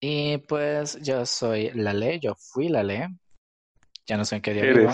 Y 0.00 0.38
pues 0.38 0.98
yo 1.02 1.24
soy 1.24 1.70
Lale, 1.70 2.18
yo 2.18 2.34
fui 2.34 2.68
Lale. 2.68 3.10
Ya 4.08 4.16
no 4.16 4.24
sé 4.24 4.36
en 4.36 4.42
qué 4.42 4.54
día 4.54 4.64
vivo 4.64 4.92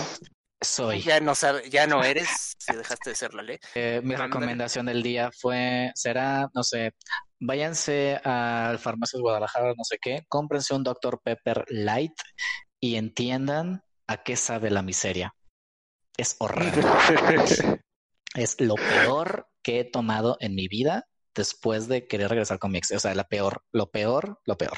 soy. 0.65 1.01
Ya 1.01 1.19
no 1.19 1.35
sabe, 1.35 1.69
ya 1.69 1.87
no 1.87 2.03
eres, 2.03 2.55
si 2.57 2.75
dejaste 2.75 3.11
de 3.11 3.15
ser 3.15 3.33
la 3.33 3.43
ley. 3.43 3.57
Eh, 3.75 4.01
mi 4.03 4.15
recomendación 4.15 4.87
del 4.87 5.01
día 5.01 5.31
fue, 5.31 5.91
será, 5.95 6.49
no 6.53 6.63
sé, 6.63 6.93
váyanse 7.39 8.19
al 8.23 8.79
Farmacias 8.79 9.21
Guadalajara, 9.21 9.73
no 9.77 9.83
sé 9.83 9.97
qué, 10.01 10.25
cómprense 10.27 10.73
un 10.73 10.83
Dr. 10.83 11.21
Pepper 11.23 11.65
Light 11.69 12.13
y 12.79 12.95
entiendan 12.95 13.83
a 14.07 14.23
qué 14.23 14.35
sabe 14.35 14.69
la 14.69 14.81
miseria. 14.81 15.33
Es 16.17 16.35
horrible. 16.39 16.83
es 18.35 18.59
lo 18.59 18.75
peor 18.75 19.47
que 19.63 19.79
he 19.79 19.83
tomado 19.83 20.37
en 20.39 20.55
mi 20.55 20.67
vida 20.67 21.07
después 21.33 21.87
de 21.87 22.07
querer 22.07 22.29
regresar 22.29 22.59
con 22.59 22.71
mi 22.71 22.77
ex. 22.77 22.91
O 22.91 22.99
sea, 22.99 23.13
la 23.13 23.25
peor, 23.25 23.63
lo 23.71 23.91
peor, 23.91 24.39
lo 24.45 24.57
peor. 24.57 24.77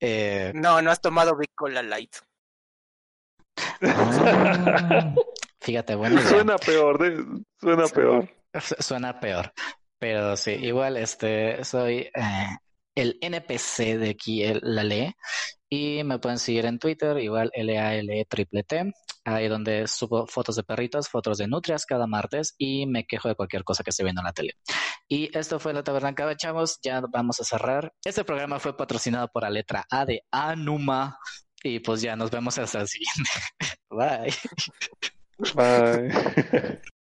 Eh, 0.00 0.52
no, 0.54 0.82
no 0.82 0.90
has 0.90 1.00
tomado 1.00 1.36
Bicola 1.36 1.82
Light. 1.82 2.16
Ah, 3.82 5.14
fíjate, 5.60 5.94
bueno. 5.94 6.20
Suena 6.22 6.56
peor, 6.58 6.98
suena 7.60 7.86
peor. 7.86 8.28
Suena 8.78 9.20
peor. 9.20 9.52
Pero 9.98 10.36
sí, 10.36 10.52
igual 10.52 10.96
este 10.96 11.64
soy 11.64 12.08
eh, 12.14 12.48
el 12.94 13.18
NPC 13.20 13.98
de 13.98 14.10
aquí, 14.10 14.42
el, 14.42 14.60
la 14.62 14.84
LE, 14.84 15.16
y 15.68 16.02
me 16.04 16.18
pueden 16.18 16.38
seguir 16.38 16.66
en 16.66 16.78
Twitter, 16.78 17.18
igual 17.18 17.50
LALE 17.54 18.24
triple 18.28 18.64
T, 18.64 18.92
ahí 19.24 19.48
donde 19.48 19.86
subo 19.86 20.26
fotos 20.26 20.56
de 20.56 20.62
perritos, 20.62 21.08
fotos 21.08 21.38
de 21.38 21.46
nutrias 21.46 21.84
cada 21.84 22.06
martes 22.06 22.54
y 22.58 22.86
me 22.86 23.04
quejo 23.04 23.28
de 23.28 23.34
cualquier 23.34 23.64
cosa 23.64 23.84
que 23.84 23.92
se 23.92 24.02
viendo 24.02 24.20
en 24.20 24.26
la 24.26 24.32
tele. 24.32 24.54
Y 25.08 25.36
esto 25.36 25.58
fue 25.58 25.74
La 25.74 25.82
Taberna 25.82 26.14
Cava, 26.14 26.36
chavos, 26.36 26.78
ya 26.82 27.00
vamos 27.10 27.40
a 27.40 27.44
cerrar. 27.44 27.92
Este 28.04 28.24
programa 28.24 28.58
fue 28.58 28.76
patrocinado 28.76 29.28
por 29.28 29.42
la 29.42 29.50
letra 29.50 29.84
A 29.90 30.06
de 30.06 30.22
Anuma, 30.30 31.18
y 31.62 31.80
pues 31.80 32.00
ya 32.00 32.16
nos 32.16 32.30
vemos 32.30 32.58
hasta 32.58 32.80
el 32.80 32.88
siguiente. 32.88 33.30
Bye. 33.90 34.34
Bye. 35.54 36.80